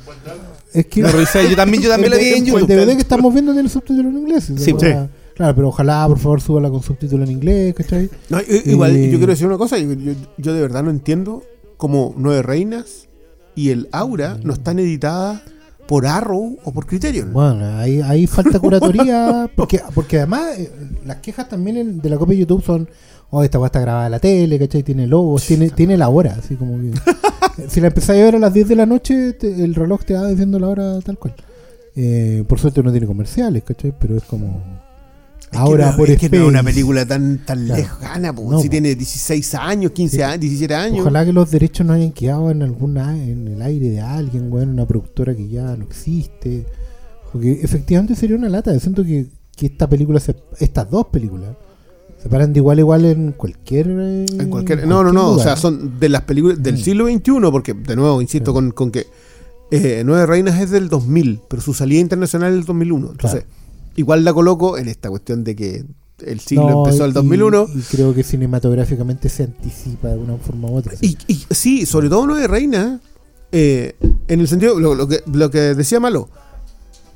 Es 0.72 0.86
que. 0.86 1.02
Lo 1.02 1.08
revisé, 1.12 1.48
yo 1.48 1.56
también, 1.56 1.82
yo 1.82 1.88
también 1.90 2.10
la 2.12 2.16
vi 2.18 2.28
en 2.28 2.34
El 2.38 2.44
YouTube. 2.46 2.66
DVD 2.68 2.94
que 2.94 3.02
estamos 3.02 3.32
viendo 3.32 3.52
tiene 3.52 3.68
subtítulo 3.68 4.08
en 4.08 4.18
inglés. 4.18 4.52
Sí. 4.56 4.72
weá. 4.72 5.08
Claro, 5.34 5.54
pero 5.54 5.68
ojalá, 5.68 6.06
por 6.08 6.18
favor, 6.18 6.40
súbala 6.40 6.68
con 6.70 6.82
subtítulo 6.82 7.24
en 7.24 7.30
inglés, 7.30 7.74
¿cachai? 7.74 8.10
No, 8.28 8.38
igual, 8.66 8.94
Eh, 8.96 9.10
yo 9.10 9.16
quiero 9.18 9.32
decir 9.32 9.46
una 9.46 9.56
cosa. 9.58 9.78
Yo, 9.78 9.92
yo- 9.94 10.12
yo 10.36 10.52
de 10.52 10.60
verdad 10.60 10.82
no 10.82 10.90
entiendo 10.90 11.42
cómo 11.78 12.14
Nueve 12.18 12.42
Reinas 12.42 13.08
y 13.54 13.70
el 13.70 13.88
Aura 13.92 14.38
no 14.44 14.52
están 14.52 14.78
editadas 14.78 15.42
por 15.88 16.06
Arrow 16.06 16.58
o 16.64 16.72
por 16.72 16.86
Criterion. 16.86 17.32
Bueno, 17.32 17.78
ahí, 17.78 18.00
ahí 18.02 18.26
falta 18.26 18.58
curatoría, 18.60 19.50
porque, 19.56 19.80
porque 19.94 20.18
además 20.18 20.58
eh, 20.58 20.70
las 21.04 21.16
quejas 21.16 21.48
también 21.48 21.76
en- 21.78 22.00
de 22.00 22.10
la 22.10 22.18
copia 22.18 22.34
de 22.34 22.40
YouTube 22.40 22.62
son, 22.62 22.88
oh, 23.32 23.42
esta 23.42 23.58
weá 23.58 23.66
está 23.66 23.80
grabada 23.80 24.06
en 24.06 24.12
la 24.12 24.18
tele, 24.20 24.58
¿cachai? 24.58 24.82
Tiene 24.84 25.06
logos, 25.08 25.44
tiene, 25.46 25.70
tiene 25.70 25.96
la 25.96 26.08
hora, 26.08 26.36
así 26.38 26.54
como 26.54 26.78
que... 26.80 26.92
si 27.68 27.80
la 27.80 27.88
empezáis 27.88 28.20
a 28.20 28.24
ver 28.24 28.36
a 28.36 28.38
las 28.38 28.52
10 28.54 28.68
de 28.68 28.76
la 28.76 28.86
noche, 28.86 29.32
te- 29.32 29.64
el 29.64 29.74
reloj 29.74 30.04
te 30.04 30.14
va 30.14 30.28
diciendo 30.28 30.58
la 30.58 30.68
hora 30.68 31.00
tal 31.00 31.18
cual. 31.18 31.34
Eh, 31.96 32.44
por 32.48 32.58
suerte 32.60 32.82
no 32.82 32.90
tiene 32.92 33.06
comerciales, 33.06 33.62
¿cachai? 33.64 33.92
Pero 33.98 34.16
es 34.16 34.22
como... 34.24 34.62
Es 35.50 35.58
ahora 35.58 35.90
no, 35.90 35.96
por 35.98 36.08
es 36.08 36.18
que 36.18 36.30
no 36.30 36.36
es 36.36 36.48
una 36.48 36.62
película 36.62 37.04
tan, 37.04 37.44
tan 37.44 37.66
Claro. 37.66 37.82
lejana, 37.82 38.32
po. 38.34 38.50
No, 38.50 38.58
si 38.60 38.68
po. 38.68 38.70
tiene 38.70 38.94
16 38.94 39.54
años, 39.56 39.92
15 39.92 40.16
Sí. 40.16 40.22
años, 40.22 40.40
17 40.40 40.74
años. 40.74 41.00
Ojalá 41.00 41.24
que 41.26 41.32
los 41.34 41.50
derechos 41.50 41.86
no 41.86 41.92
hayan 41.92 42.12
quedado 42.12 42.50
en 42.50 42.62
alguna 42.62 43.18
en 43.22 43.48
el 43.48 43.60
aire 43.60 43.90
de 43.90 44.00
alguien, 44.00 44.50
weón, 44.50 44.70
una 44.70 44.86
productora 44.86 45.34
que 45.34 45.48
ya 45.48 45.76
no 45.76 45.84
existe. 45.84 46.64
Porque 47.30 47.60
efectivamente 47.62 48.14
sería 48.14 48.36
una 48.36 48.48
lata. 48.48 48.72
Yo 48.72 48.80
siento 48.80 49.04
que, 49.04 49.26
que 49.54 49.66
esta 49.66 49.86
película, 49.88 50.20
se- 50.20 50.36
estas 50.58 50.88
dos 50.88 51.08
películas, 51.08 51.50
se 52.22 52.28
paran 52.28 52.52
de 52.52 52.60
igual 52.60 52.78
a 52.78 52.80
igual 52.80 53.04
en 53.04 53.32
cualquier. 53.32 53.88
eh, 53.90 54.26
En 54.38 54.48
cualquier, 54.48 54.86
no, 54.86 55.02
no, 55.02 55.12
no. 55.12 55.30
O 55.30 55.38
sea, 55.38 55.56
son 55.56 55.98
de 55.98 56.08
las 56.08 56.22
películas 56.22 56.62
del 56.62 56.78
siglo 56.82 57.06
XXI, 57.06 57.50
porque, 57.50 57.74
de 57.74 57.96
nuevo, 57.96 58.20
insisto 58.22 58.52
Sí. 58.52 58.54
con, 58.54 58.70
con 58.70 58.90
que 58.90 59.06
eh, 59.70 60.02
Nueve 60.04 60.26
Reinas 60.26 60.60
es 60.60 60.70
del 60.70 60.88
2000, 60.88 61.40
pero 61.48 61.62
su 61.62 61.74
salida 61.74 62.00
internacional 62.00 62.50
es 62.50 62.56
del 62.56 62.64
2001. 62.66 63.10
Entonces, 63.12 63.44
igual 63.96 64.24
la 64.24 64.32
coloco 64.32 64.78
en 64.78 64.88
esta 64.88 65.08
cuestión 65.10 65.42
de 65.44 65.56
que 65.56 65.84
el 66.24 66.38
siglo 66.40 66.68
No, 66.70 66.84
empezó 66.84 67.04
el 67.06 67.10
y- 67.10 67.14
2001. 67.14 67.66
Y, 67.74 67.80
creo 67.90 68.14
que 68.14 68.22
cinematográficamente 68.22 69.28
se 69.28 69.44
anticipa 69.44 70.08
de 70.08 70.18
una 70.18 70.36
forma 70.36 70.70
u 70.70 70.76
otra. 70.76 70.92
Y, 71.00 71.16
y 71.26 71.44
sí, 71.50 71.86
sobre 71.86 72.08
todo 72.08 72.26
Nueve 72.26 72.46
Reinas, 72.46 73.00
eh, 73.50 73.94
en 74.28 74.40
el 74.40 74.46
sentido, 74.46 74.78
lo, 74.78 74.94
lo 74.94 75.08
que, 75.08 75.22
lo 75.32 75.50
que 75.50 75.58
decía 75.74 75.98
Malo, 76.00 76.28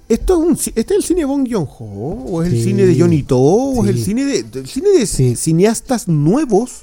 ¿esto 0.09 0.35
es 0.35 0.49
un, 0.49 0.53
¿este 0.53 0.81
es 0.81 0.91
el 0.91 1.03
cine 1.03 1.21
de 1.21 1.25
Bong 1.27 1.47
Joon-ho? 1.51 2.25
¿O 2.31 2.43
es 2.43 2.53
el 2.53 2.63
cine 2.63 2.87
de 2.87 2.99
Johnny 2.99 3.23
To? 3.25 3.39
¿O 3.39 3.85
es 3.85 3.91
el 3.91 4.03
cine 4.03 4.25
de, 4.25 4.43
del 4.45 4.67
cine 4.67 4.91
de 4.91 5.07
Sí. 5.07 5.37
cineastas 5.37 6.09
nuevos 6.09 6.83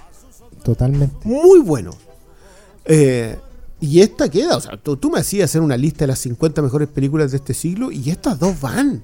Totalmente. 0.63 1.15
muy 1.27 1.59
buenos? 1.59 1.95
Eh, 2.85 3.37
y 3.79 4.01
esta 4.01 4.29
queda, 4.29 4.57
o 4.57 4.61
sea, 4.61 4.77
tú, 4.77 4.95
tú 4.97 5.09
me 5.09 5.19
hacías 5.19 5.49
hacer 5.51 5.61
una 5.61 5.75
lista 5.77 5.99
de 6.05 6.07
las 6.07 6.19
50 6.19 6.61
mejores 6.61 6.87
películas 6.87 7.31
de 7.31 7.37
este 7.37 7.53
siglo 7.53 7.91
y 7.91 8.09
estas 8.09 8.39
dos 8.39 8.59
van. 8.61 9.03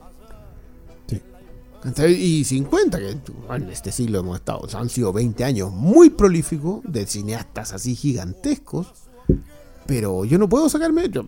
Y 2.10 2.44
50, 2.44 2.98
que 3.00 3.10
en 3.56 3.70
este 3.70 3.94
siglo 3.94 4.20
hemos 4.20 4.38
estado, 4.40 4.60
o 4.60 4.68
sea, 4.68 4.82
han 4.82 4.90
sido 4.90 5.14
20 5.14 5.46
años 5.46 5.72
muy 5.72 6.10
prolíficos 6.10 6.82
de 6.84 7.06
cineastas 7.08 7.72
así 7.72 7.96
gigantescos. 7.96 8.88
Pero 9.90 10.24
yo 10.24 10.38
no 10.38 10.48
puedo 10.48 10.70
sacarme. 10.70 11.10
Yo 11.10 11.26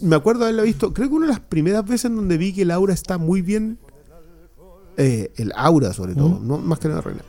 me 0.00 0.14
acuerdo 0.16 0.44
haberla 0.44 0.62
visto. 0.62 0.92
Creo 0.92 1.08
que 1.08 1.14
una 1.14 1.26
de 1.26 1.32
las 1.32 1.40
primeras 1.40 1.84
veces 1.84 2.04
en 2.06 2.16
donde 2.16 2.36
vi 2.36 2.52
que 2.52 2.64
Laura 2.64 2.92
está 2.94 3.18
muy 3.18 3.42
bien. 3.42 3.78
eh, 4.98 5.32
el 5.36 5.52
aura, 5.56 5.94
sobre 5.94 6.14
todo, 6.14 6.28
¿Mm? 6.38 6.46
no 6.46 6.58
más 6.58 6.78
que 6.78 6.86
la 6.88 7.00
reina. 7.00 7.22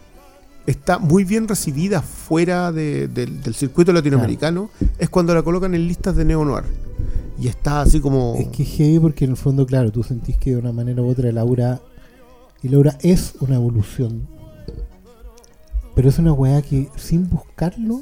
Está 0.68 1.00
muy 1.00 1.24
bien 1.24 1.48
recibida 1.48 2.02
fuera 2.02 2.74
de- 2.74 3.08
del, 3.08 3.42
del 3.42 3.54
circuito 3.56 3.94
latinoamericano. 3.94 4.70
Es 5.00 5.10
cuando 5.10 5.34
la 5.34 5.44
colocan 5.44 5.74
en 5.74 5.88
listas 5.88 6.16
de 6.18 6.26
neo 6.26 6.44
noir. 6.44 6.66
Y 7.40 7.48
está 7.48 7.82
así 7.82 8.02
como. 8.02 8.36
Es 8.38 8.50
que 8.50 8.64
es 8.64 8.70
heavy 8.70 9.00
porque 9.00 9.24
en 9.26 9.32
el 9.32 9.38
fondo, 9.38 9.66
claro, 9.66 9.92
tú 9.94 10.04
sentís 10.04 10.38
que 10.38 10.52
de 10.52 10.58
una 10.58 10.74
manera 10.74 11.02
u 11.02 11.08
otra 11.10 11.32
Laura. 11.32 11.80
Y 12.62 12.68
Laura 12.70 12.98
es 13.02 13.34
una 13.40 13.56
evolución. 13.56 14.28
Pero 15.96 16.10
es 16.10 16.18
una 16.20 16.34
weá 16.34 16.62
que 16.62 16.90
sin 16.98 17.30
buscarlo 17.30 18.02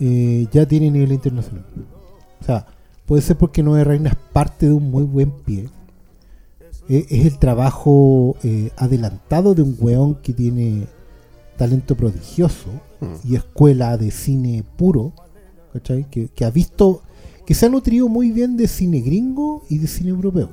eh, 0.00 0.46
ya 0.52 0.66
tiene 0.66 0.90
nivel 0.90 1.12
internacional. 1.12 1.64
O 2.40 2.44
sea, 2.44 2.66
puede 3.06 3.22
ser 3.22 3.36
porque 3.36 3.62
Nueve 3.62 3.84
Reinas 3.84 4.12
es 4.12 4.18
parte 4.32 4.66
de 4.66 4.72
un 4.72 4.90
muy 4.90 5.04
buen 5.04 5.30
pie. 5.30 5.68
Eh, 6.88 7.06
es 7.10 7.26
el 7.26 7.38
trabajo 7.38 8.36
eh, 8.44 8.70
adelantado 8.76 9.54
de 9.54 9.62
un 9.62 9.76
weón 9.80 10.14
que 10.16 10.32
tiene 10.32 10.86
talento 11.56 11.96
prodigioso 11.96 12.70
Mm. 13.00 13.28
y 13.30 13.36
escuela 13.36 13.98
de 13.98 14.10
cine 14.10 14.64
puro, 14.78 15.12
¿cachai? 15.72 16.04
Que, 16.10 16.28
que 16.28 16.46
ha 16.46 16.50
visto, 16.50 17.02
que 17.44 17.52
se 17.52 17.66
ha 17.66 17.68
nutrido 17.68 18.08
muy 18.08 18.30
bien 18.30 18.56
de 18.56 18.66
cine 18.68 19.00
gringo 19.00 19.62
y 19.68 19.76
de 19.76 19.86
cine 19.86 20.08
europeo. 20.10 20.48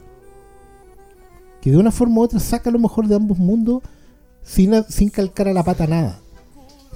Que 1.61 1.71
de 1.71 1.77
una 1.77 1.91
forma 1.91 2.17
u 2.19 2.23
otra 2.23 2.41
saca 2.41 2.69
lo 2.69 2.79
mejor 2.79 3.07
de 3.07 3.15
ambos 3.15 3.37
mundos 3.37 3.81
sin, 4.41 4.73
calcar 5.09 5.47
a 5.47 5.53
la 5.53 5.63
pata 5.63 5.87
nada. 5.87 6.19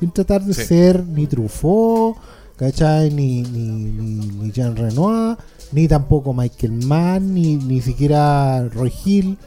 Sin 0.01 0.11
tratar 0.11 0.43
de 0.43 0.53
Sí. 0.53 0.65
ser 0.65 1.05
ni 1.05 1.25
Truffaut, 1.27 2.17
¿cachai? 2.57 3.11
Ni, 3.11 3.43
ni, 3.43 3.67
ni, 3.69 4.25
ni 4.25 4.51
Jean 4.51 4.75
Renoir, 4.75 5.37
ni 5.71 5.87
tampoco 5.87 6.33
Michael 6.33 6.85
Mann, 6.85 7.33
ni, 7.33 7.55
ni 7.55 7.81
siquiera 7.81 8.67
Roy 8.67 8.91
Hill. 9.05 9.37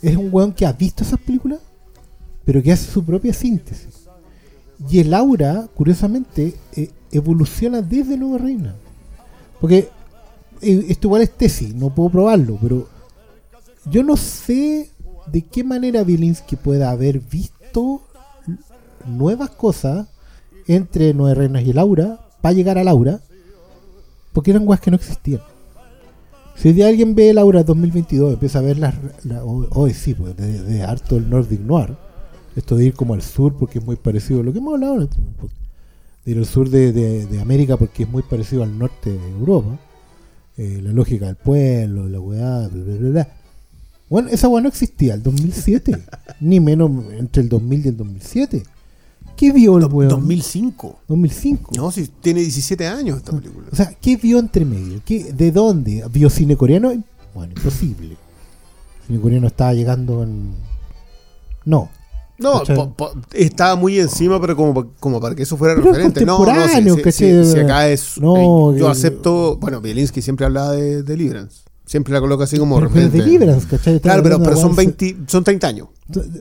Es 0.00 0.16
un 0.16 0.28
weón 0.32 0.52
que 0.52 0.66
ha 0.66 0.72
visto 0.72 1.02
esas 1.02 1.20
películas, 1.20 1.60
pero 2.44 2.62
que 2.62 2.72
hace 2.72 2.90
su 2.90 3.04
propia 3.04 3.32
síntesis. 3.32 4.08
Y 4.88 5.00
el 5.00 5.14
aura, 5.14 5.68
curiosamente, 5.74 6.54
eh, 6.74 6.90
evoluciona 7.12 7.82
desde 7.82 8.16
Nueva 8.16 8.38
Reina. 8.38 8.74
Porque 9.60 9.88
eh, 10.60 10.86
esto 10.88 11.08
igual 11.08 11.22
es 11.22 11.30
tesis, 11.30 11.74
no 11.74 11.94
puedo 11.94 12.10
probarlo, 12.10 12.58
pero 12.60 12.88
yo 13.90 14.02
no 14.02 14.16
sé 14.16 14.90
de 15.26 15.42
qué 15.42 15.64
manera 15.64 16.04
Bielinski 16.04 16.56
pueda 16.56 16.90
haber 16.90 17.20
visto 17.20 18.02
nuevas 19.06 19.50
cosas 19.50 20.08
entre 20.66 21.14
Nueve 21.14 21.34
Reinas 21.34 21.64
y 21.64 21.70
el 21.70 21.78
aura 21.78 22.20
para 22.42 22.52
llegar 22.52 22.76
a 22.76 22.84
Laura, 22.84 23.20
porque 24.34 24.50
eran 24.50 24.66
weas 24.68 24.80
que 24.80 24.90
no 24.90 24.96
existían. 24.98 25.40
Si 26.56 26.72
día 26.72 26.88
alguien 26.88 27.14
ve 27.14 27.30
el 27.30 27.38
Aura 27.38 27.62
2022, 27.64 28.34
empieza 28.34 28.58
a 28.58 28.62
ver 28.62 28.78
las. 28.78 28.94
La, 29.24 29.42
hoy, 29.44 29.94
sí, 29.94 30.12
pues, 30.14 30.36
de, 30.36 30.62
de 30.62 30.82
harto 30.82 31.16
el 31.16 31.28
Nordic 31.30 31.60
Noir. 31.60 31.96
Esto 32.54 32.76
de 32.76 32.84
ir 32.84 32.92
como 32.94 33.14
al 33.14 33.22
sur 33.22 33.56
porque 33.58 33.78
es 33.78 33.84
muy 33.84 33.96
parecido 33.96 34.40
a 34.40 34.42
lo 34.42 34.52
que 34.52 34.58
hemos 34.58 34.74
hablado. 34.74 34.98
De 36.24 36.30
ir 36.30 36.36
al 36.38 36.44
sur 36.46 36.68
de, 36.68 36.92
de- 36.92 37.24
de 37.26 37.40
América 37.40 37.78
porque 37.78 38.02
es 38.02 38.08
muy 38.08 38.22
parecido 38.22 38.62
al 38.62 38.76
norte 38.78 39.10
de 39.10 39.28
Europa. 39.30 39.78
Eh, 40.58 40.80
la 40.82 40.92
lógica 40.92 41.26
del 41.26 41.36
pueblo, 41.36 42.06
la 42.08 42.20
weá, 42.20 42.68
bla, 42.68 42.84
bla, 42.84 42.96
bla, 42.96 43.08
bla. 43.10 43.28
Bueno, 44.10 44.28
esa 44.28 44.48
weá 44.48 44.60
no 44.62 44.68
existía 44.68 45.14
el 45.14 45.22
2007, 45.22 45.98
ni 46.40 46.60
menos 46.60 46.90
entre 47.18 47.42
el 47.42 47.48
2000 47.48 47.86
y 47.86 47.88
el 47.88 47.96
2007. 47.96 48.62
¿Qué 49.36 49.52
vio 49.52 49.78
el 49.78 49.86
weón? 49.86 50.08
2005. 50.10 50.98
2005. 51.08 51.72
No, 51.76 51.90
si 51.90 52.06
tiene 52.08 52.40
17 52.40 52.86
años 52.86 53.18
esta 53.18 53.32
película. 53.32 53.66
O 53.72 53.76
sea, 53.76 53.92
¿qué 54.00 54.16
vio 54.16 54.38
entre 54.38 54.64
medio? 54.64 55.00
¿Qué, 55.04 55.32
¿De 55.32 55.50
dónde? 55.50 56.04
¿Vio 56.12 56.30
cine 56.30 56.56
coreano? 56.56 56.92
Bueno, 57.34 57.52
imposible. 57.56 58.16
Cine 59.06 59.20
coreano 59.20 59.46
estaba 59.48 59.72
llegando 59.74 60.22
en. 60.22 60.54
No. 61.64 61.88
No, 62.38 62.58
¿Cachai? 62.60 62.76
po- 62.76 62.92
po- 62.94 63.12
estaba 63.32 63.76
muy 63.76 64.00
encima, 64.00 64.40
pero 64.40 64.56
como, 64.56 64.92
como 64.98 65.20
para 65.20 65.34
que 65.34 65.44
eso 65.44 65.56
fuera 65.56 65.74
Pero 65.74 65.88
referente. 65.92 66.24
No, 66.24 66.44
no, 66.44 66.68
si, 66.68 66.82
si- 66.82 67.12
si- 67.12 67.52
si 67.52 67.58
acá 67.60 67.88
es. 67.88 68.20
No, 68.20 68.72
eh, 68.72 68.78
yo 68.78 68.86
que- 68.86 68.90
acepto. 68.92 69.56
Bueno, 69.58 69.80
Bielinski 69.80 70.22
siempre 70.22 70.46
hablaba 70.46 70.72
de 70.72 71.02
Deliverance. 71.02 71.62
Siempre 71.84 72.12
la 72.14 72.20
coloca 72.20 72.44
así 72.44 72.58
como 72.58 72.76
Pero, 72.76 72.88
pero 72.90 73.04
referente. 73.06 73.24
Deliverance, 73.30 73.66
¿cachai? 73.68 73.96
Estaba 73.96 74.14
Claro, 74.14 74.22
pero, 74.22 74.42
pero 74.42 74.56
son 74.56 74.66
weón 74.76 74.76
20, 74.76 75.16
son 75.26 75.44
30 75.44 75.66
años. 75.66 75.88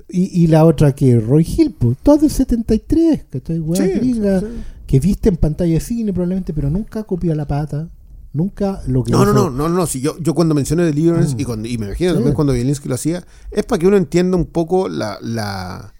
Y, 0.09 0.43
y 0.43 0.47
la 0.47 0.65
otra 0.65 0.93
que 0.93 1.19
Roy 1.19 1.45
Hill, 1.57 1.75
pues, 1.77 1.97
todo 2.03 2.17
del 2.17 2.29
73, 2.31 3.25
¿cachai? 3.29 3.59
Weá 3.59 3.83
Sí, 3.83 3.91
gringa, 3.91 4.39
sí. 4.39 4.45
que 4.85 4.99
viste 4.99 5.29
en 5.29 5.37
pantalla 5.37 5.73
de 5.73 5.79
cine 5.79 6.13
probablemente, 6.13 6.53
pero 6.53 6.69
nunca 6.69 7.03
copió 7.03 7.33
la 7.35 7.47
pata. 7.47 7.89
Nunca 8.33 8.81
lo 8.87 9.03
que 9.03 9.11
No, 9.11 9.25
no, 9.25 9.31
hizo- 9.31 9.33
no, 9.33 9.49
no, 9.49 9.69
no. 9.69 9.85
Si 9.87 9.99
yo, 9.99 10.17
yo 10.19 10.33
cuando 10.33 10.55
mencioné 10.55 10.83
Deliverance 10.85 11.35
Mm. 11.35 11.39
y, 11.39 11.43
cuando, 11.43 11.67
y 11.67 11.77
me 11.77 11.87
imagino 11.87 12.13
también 12.13 12.33
cuando 12.33 12.53
Bielinski 12.53 12.87
lo 12.87 12.95
hacía, 12.95 13.25
es 13.49 13.65
para 13.65 13.79
que 13.79 13.87
uno 13.87 13.97
entienda 13.97 14.37
un 14.37 14.45
poco 14.45 14.87
la, 14.87 15.17
la, 15.21 15.93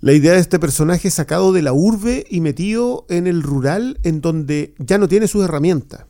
la 0.00 0.12
idea 0.12 0.32
de 0.34 0.38
este 0.38 0.58
personaje 0.60 1.10
sacado 1.10 1.52
de 1.52 1.62
la 1.62 1.72
urbe 1.72 2.24
y 2.30 2.40
metido 2.40 3.04
en 3.08 3.26
el 3.26 3.42
rural, 3.42 3.98
en 4.04 4.20
donde 4.20 4.74
ya 4.78 4.98
no 4.98 5.08
tiene 5.08 5.26
sus 5.26 5.42
herramientas. 5.44 6.04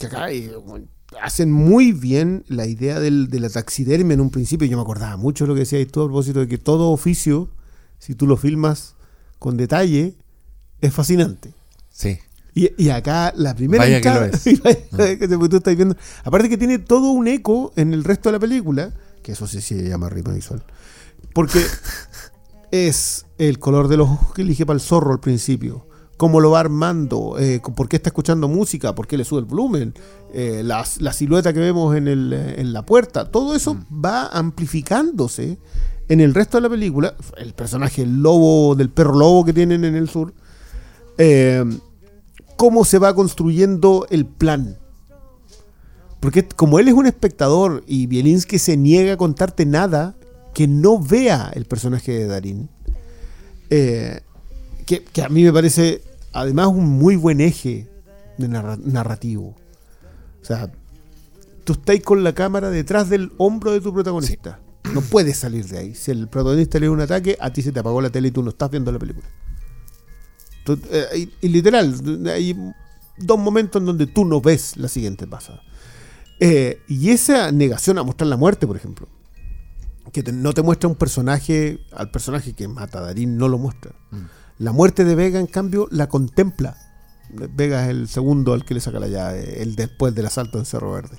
Que 0.00 0.06
acá 0.06 0.26
bueno, 0.66 0.86
hacen 1.20 1.50
muy 1.50 1.92
bien 1.92 2.44
la 2.48 2.66
idea 2.66 3.00
del, 3.00 3.28
de 3.28 3.40
la 3.40 3.48
taxidermia 3.48 4.14
en 4.14 4.20
un 4.20 4.30
principio. 4.30 4.66
Yo 4.66 4.76
me 4.76 4.82
acordaba 4.82 5.16
mucho 5.16 5.44
de 5.44 5.48
lo 5.48 5.54
que 5.54 5.60
decías 5.60 5.86
tú 5.88 6.02
a 6.02 6.06
propósito 6.06 6.40
de 6.40 6.48
que 6.48 6.58
todo 6.58 6.90
oficio, 6.90 7.48
si 7.98 8.14
tú 8.14 8.26
lo 8.26 8.36
filmas 8.36 8.94
con 9.38 9.56
detalle, 9.56 10.14
es 10.80 10.92
fascinante. 10.92 11.52
Sí. 11.90 12.18
Y, 12.54 12.70
y 12.82 12.90
acá 12.90 13.32
la 13.36 13.54
primera 13.54 13.84
Vaya 13.84 14.00
que 14.00 14.10
lo 14.10 14.24
es. 14.24 14.46
y 14.46 14.56
vaya 14.56 15.18
que 15.18 15.28
tú 15.28 15.56
estás 15.56 15.76
viendo. 15.76 15.96
Aparte 16.24 16.48
que 16.48 16.58
tiene 16.58 16.78
todo 16.78 17.10
un 17.10 17.28
eco 17.28 17.72
en 17.76 17.94
el 17.94 18.04
resto 18.04 18.28
de 18.28 18.34
la 18.34 18.40
película, 18.40 18.92
que 19.22 19.32
eso 19.32 19.46
sí 19.46 19.60
se 19.60 19.88
llama 19.88 20.08
ritmo 20.08 20.34
visual. 20.34 20.62
Porque 21.32 21.64
es 22.70 23.26
el 23.38 23.58
color 23.58 23.88
de 23.88 23.96
los 23.96 24.08
ojos 24.08 24.34
que 24.34 24.42
elige 24.42 24.66
para 24.66 24.74
el 24.74 24.80
zorro 24.80 25.12
al 25.12 25.20
principio. 25.20 25.87
Cómo 26.18 26.40
lo 26.40 26.50
va 26.50 26.60
armando, 26.60 27.36
eh, 27.38 27.62
por 27.74 27.88
qué 27.88 27.96
está 27.96 28.10
escuchando 28.10 28.46
música, 28.48 28.94
por 28.94 29.06
qué 29.06 29.16
le 29.16 29.24
sube 29.24 29.40
el 29.40 29.46
volumen, 29.46 29.94
eh, 30.34 30.60
la, 30.62 30.84
la 30.98 31.12
silueta 31.14 31.54
que 31.54 31.60
vemos 31.60 31.96
en, 31.96 32.08
el, 32.08 32.32
eh, 32.34 32.60
en 32.60 32.74
la 32.74 32.84
puerta, 32.84 33.30
todo 33.30 33.54
eso 33.54 33.78
va 33.90 34.26
amplificándose 34.26 35.58
en 36.08 36.20
el 36.20 36.34
resto 36.34 36.56
de 36.56 36.62
la 36.62 36.68
película. 36.68 37.14
El 37.36 37.54
personaje, 37.54 38.02
el 38.02 38.20
lobo, 38.22 38.74
del 38.74 38.90
perro 38.90 39.14
lobo 39.14 39.44
que 39.44 39.52
tienen 39.52 39.84
en 39.84 39.94
el 39.94 40.08
sur, 40.08 40.34
eh, 41.18 41.64
cómo 42.56 42.84
se 42.84 42.98
va 42.98 43.14
construyendo 43.14 44.06
el 44.10 44.26
plan. 44.26 44.78
Porque 46.20 46.46
como 46.48 46.78
él 46.78 46.88
es 46.88 46.94
un 46.94 47.06
espectador 47.06 47.84
y 47.86 48.06
Bielinski 48.06 48.58
se 48.58 48.76
niega 48.76 49.12
a 49.12 49.16
contarte 49.16 49.66
nada 49.66 50.16
que 50.52 50.66
no 50.66 50.98
vea 51.00 51.52
el 51.54 51.66
personaje 51.66 52.12
de 52.12 52.26
Darín, 52.26 52.70
eh, 53.70 54.22
que, 54.88 55.04
que 55.04 55.22
a 55.22 55.28
mí 55.28 55.44
me 55.44 55.52
parece 55.52 56.02
además 56.32 56.68
un 56.68 56.86
muy 56.88 57.16
buen 57.16 57.40
eje 57.40 57.86
de 58.38 58.48
narra- 58.48 58.78
narrativo. 58.82 59.54
O 60.40 60.44
sea, 60.44 60.70
tú 61.64 61.74
estás 61.74 62.00
con 62.00 62.24
la 62.24 62.32
cámara 62.34 62.70
detrás 62.70 63.08
del 63.10 63.30
hombro 63.36 63.72
de 63.72 63.80
tu 63.80 63.92
protagonista. 63.92 64.60
No 64.94 65.02
puedes 65.02 65.36
salir 65.36 65.66
de 65.66 65.78
ahí. 65.78 65.94
Si 65.94 66.10
el 66.10 66.28
protagonista 66.28 66.78
le 66.78 66.86
da 66.86 66.92
un 66.92 67.00
ataque, 67.00 67.36
a 67.40 67.52
ti 67.52 67.60
se 67.62 67.72
te 67.72 67.80
apagó 67.80 68.00
la 68.00 68.10
tele 68.10 68.28
y 68.28 68.30
tú 68.30 68.42
no 68.42 68.50
estás 68.50 68.70
viendo 68.70 68.90
la 68.90 68.98
película. 68.98 69.26
Tú- 70.64 70.80
eh, 70.90 71.28
y, 71.40 71.46
y 71.46 71.48
literal, 71.50 71.94
hay 72.28 72.56
dos 73.18 73.38
momentos 73.38 73.80
en 73.80 73.86
donde 73.86 74.06
tú 74.06 74.24
no 74.24 74.40
ves 74.40 74.76
la 74.76 74.88
siguiente 74.88 75.26
pasada. 75.26 75.62
Eh, 76.40 76.80
y 76.88 77.10
esa 77.10 77.50
negación 77.52 77.98
a 77.98 78.02
mostrar 78.04 78.28
la 78.28 78.36
muerte, 78.36 78.66
por 78.66 78.76
ejemplo, 78.76 79.08
que 80.12 80.22
te- 80.22 80.32
no 80.32 80.52
te 80.54 80.62
muestra 80.62 80.88
un 80.88 80.94
personaje, 80.96 81.80
al 81.92 82.10
personaje 82.10 82.54
que 82.54 82.68
mata 82.68 83.00
a 83.00 83.02
Darín, 83.02 83.36
no 83.36 83.48
lo 83.48 83.58
muestra. 83.58 83.92
La 84.58 84.72
muerte 84.72 85.04
de 85.04 85.14
Vega, 85.14 85.38
en 85.38 85.46
cambio, 85.46 85.86
la 85.90 86.08
contempla. 86.08 86.76
Vega 87.30 87.84
es 87.84 87.90
el 87.90 88.08
segundo 88.08 88.52
al 88.54 88.64
que 88.64 88.74
le 88.74 88.80
saca 88.80 88.98
la 88.98 89.08
llave, 89.08 89.62
el 89.62 89.76
después 89.76 90.14
del 90.14 90.26
asalto 90.26 90.58
en 90.58 90.64
Cerro 90.64 90.92
Verde. 90.92 91.18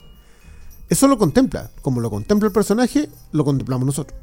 Eso 0.90 1.08
lo 1.08 1.18
contempla. 1.18 1.70
Como 1.82 2.02
lo 2.02 2.10
contempla 2.10 2.48
el 2.48 2.54
personaje, 2.54 3.10
lo 3.32 3.46
contemplamos 3.46 3.86
nosotros. 3.86 4.20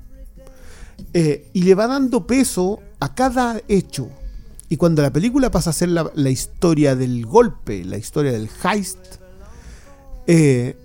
Eh, 1.15 1.49
y 1.53 1.63
le 1.63 1.75
va 1.75 1.87
dando 1.87 2.27
peso 2.27 2.81
a 3.01 3.15
cada 3.15 3.61
hecho. 3.69 4.09
Y 4.69 4.77
cuando 4.77 5.01
la 5.03 5.13
película 5.13 5.51
pasa 5.51 5.71
a 5.71 5.73
ser 5.73 5.91
la, 5.91 6.11
la 6.15 6.31
historia 6.31 6.97
del 6.97 7.25
golpe, 7.25 7.85
la 7.85 7.97
historia 7.99 8.33
del 8.33 8.49
heist, 8.65 8.99
eh, 10.27 10.77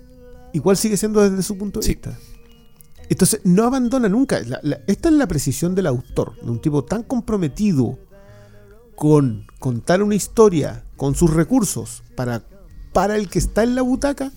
igual 0.52 0.76
sigue 0.76 0.96
siendo 0.96 1.20
desde 1.28 1.42
su 1.42 1.58
punto 1.58 1.80
de 1.80 1.86
Sí. 1.86 1.94
vista. 1.94 2.16
Entonces, 3.08 3.40
no 3.44 3.64
abandona 3.64 4.08
nunca. 4.08 4.40
La- 4.40 4.60
la- 4.62 4.80
esta 4.86 5.08
es 5.08 5.14
la 5.16 5.26
precisión 5.26 5.74
del 5.74 5.86
autor, 5.88 6.38
de 6.40 6.50
un 6.50 6.60
tipo 6.60 6.84
tan 6.84 7.02
comprometido 7.02 7.98
con 8.96 9.46
contar 9.58 10.02
una 10.02 10.14
historia, 10.14 10.84
con 10.96 11.14
sus 11.14 11.32
recursos, 11.32 12.02
para, 12.14 12.42
para 12.92 13.16
el 13.16 13.28
que 13.28 13.38
está 13.38 13.62
en 13.62 13.74
la 13.74 13.82
butaca, 13.82 14.32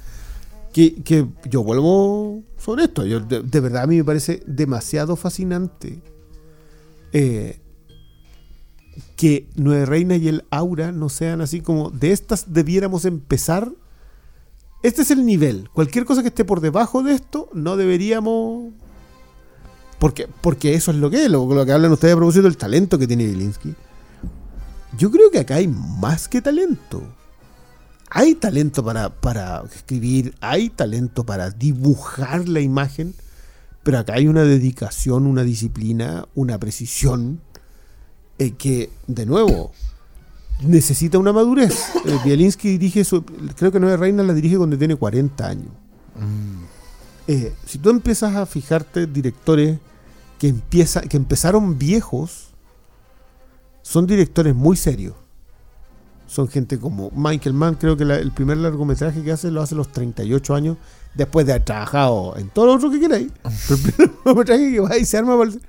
que, 0.73 0.95
que 1.03 1.27
yo 1.49 1.63
vuelvo 1.63 2.43
sobre 2.57 2.85
esto. 2.85 3.05
Yo, 3.05 3.19
de, 3.19 3.59
verdad, 3.59 3.83
a 3.83 3.87
mí 3.87 3.97
me 3.97 4.03
parece 4.03 4.43
demasiado 4.45 5.15
fascinante 5.15 6.01
eh, 7.13 7.59
que 9.15 9.47
Nueve 9.55 9.85
Reina 9.85 10.15
y 10.15 10.27
el 10.27 10.43
Aura 10.49 10.91
no 10.91 11.09
sean 11.09 11.41
así 11.41 11.61
como 11.61 11.91
de 11.91 12.11
estas 12.11 12.53
debiéramos 12.53 13.05
empezar. 13.05 13.71
Este 14.83 15.03
es 15.03 15.11
el 15.11 15.25
nivel. 15.25 15.69
Cualquier 15.73 16.05
cosa 16.05 16.21
que 16.21 16.27
esté 16.27 16.43
por 16.43 16.59
debajo 16.59 17.03
de 17.03 17.13
esto, 17.13 17.49
no 17.53 17.77
deberíamos. 17.77 18.73
Porque, 19.99 20.27
porque 20.41 20.73
eso 20.73 20.91
es 20.91 20.97
lo 20.97 21.09
que 21.09 21.25
es, 21.25 21.31
lo, 21.31 21.47
que 21.65 21.71
hablan 21.71 21.91
ustedes 21.91 22.13
a 22.13 22.17
propósito 22.17 22.43
del 22.43 22.57
talento 22.57 22.99
que 22.99 23.07
tiene 23.07 23.25
Bielinski. 23.25 23.75
Yo 24.97 25.11
creo 25.11 25.31
que 25.31 25.39
acá 25.39 25.55
hay 25.55 25.67
más 25.67 26.27
que 26.27 26.41
talento. 26.41 27.03
Hay 28.09 28.35
talento 28.35 28.83
para, 28.83 29.09
para 29.09 29.63
escribir, 29.73 30.35
hay 30.39 30.69
talento 30.69 31.25
para 31.25 31.49
dibujar 31.49 32.47
la 32.47 32.61
imagen, 32.61 33.13
pero 33.83 33.99
acá 33.99 34.13
hay 34.13 34.27
una 34.27 34.43
dedicación, 34.43 35.25
una 35.25 35.43
disciplina, 35.43 36.27
una 36.33 36.59
precisión 36.59 37.41
eh, 38.37 38.51
que, 38.51 38.89
de 39.07 39.25
nuevo, 39.25 39.71
necesita 40.61 41.17
una 41.17 41.33
madurez. 41.33 41.75
Eh, 42.05 42.19
Bielinski 42.23 42.69
dirige 42.69 43.03
su. 43.03 43.23
Creo 43.23 43.71
que 43.71 43.79
Nueve 43.79 43.97
Reina 43.97 44.23
la 44.23 44.33
dirige 44.33 44.57
cuando 44.57 44.77
tiene 44.77 44.95
40 44.95 45.47
años. 45.47 45.71
Eh, 47.27 47.53
si 47.65 47.79
tú 47.79 47.89
empiezas 47.89 48.35
a 48.35 48.45
fijarte 48.45 49.07
directores 49.07 49.79
que, 50.37 50.47
empieza, 50.47 51.01
que 51.01 51.17
empezaron 51.17 51.77
viejos, 51.79 52.49
son 53.87 54.07
directores 54.07 54.55
muy 54.55 54.75
serios. 54.75 55.13
Son 56.25 56.47
gente 56.47 56.79
como 56.79 57.11
Michael 57.11 57.53
Mann, 57.53 57.75
creo 57.75 57.95
que 57.95 58.03
la- 58.03 58.17
el 58.17 58.31
primer 58.31 58.57
largometraje 58.57 59.21
que 59.23 59.31
hace 59.31 59.51
lo 59.51 59.61
hace 59.61 59.75
a 59.75 59.77
los 59.77 59.91
38 59.91 60.55
años, 60.55 60.77
después 61.13 61.45
de 61.45 61.51
haber 61.53 61.65
trabajado 61.65 62.35
en 62.37 62.49
todo 62.49 62.65
lo 62.65 62.73
otro 62.73 62.89
que 62.89 62.99
queráis. 62.99 63.31
El 63.69 63.77
primer 63.77 64.09
largometraje 64.25 64.71
que 64.71 64.79
va 64.79 64.97
y 64.97 65.05
se 65.05 65.17
arma 65.19 65.37
para 65.37 65.51
el- 65.51 65.61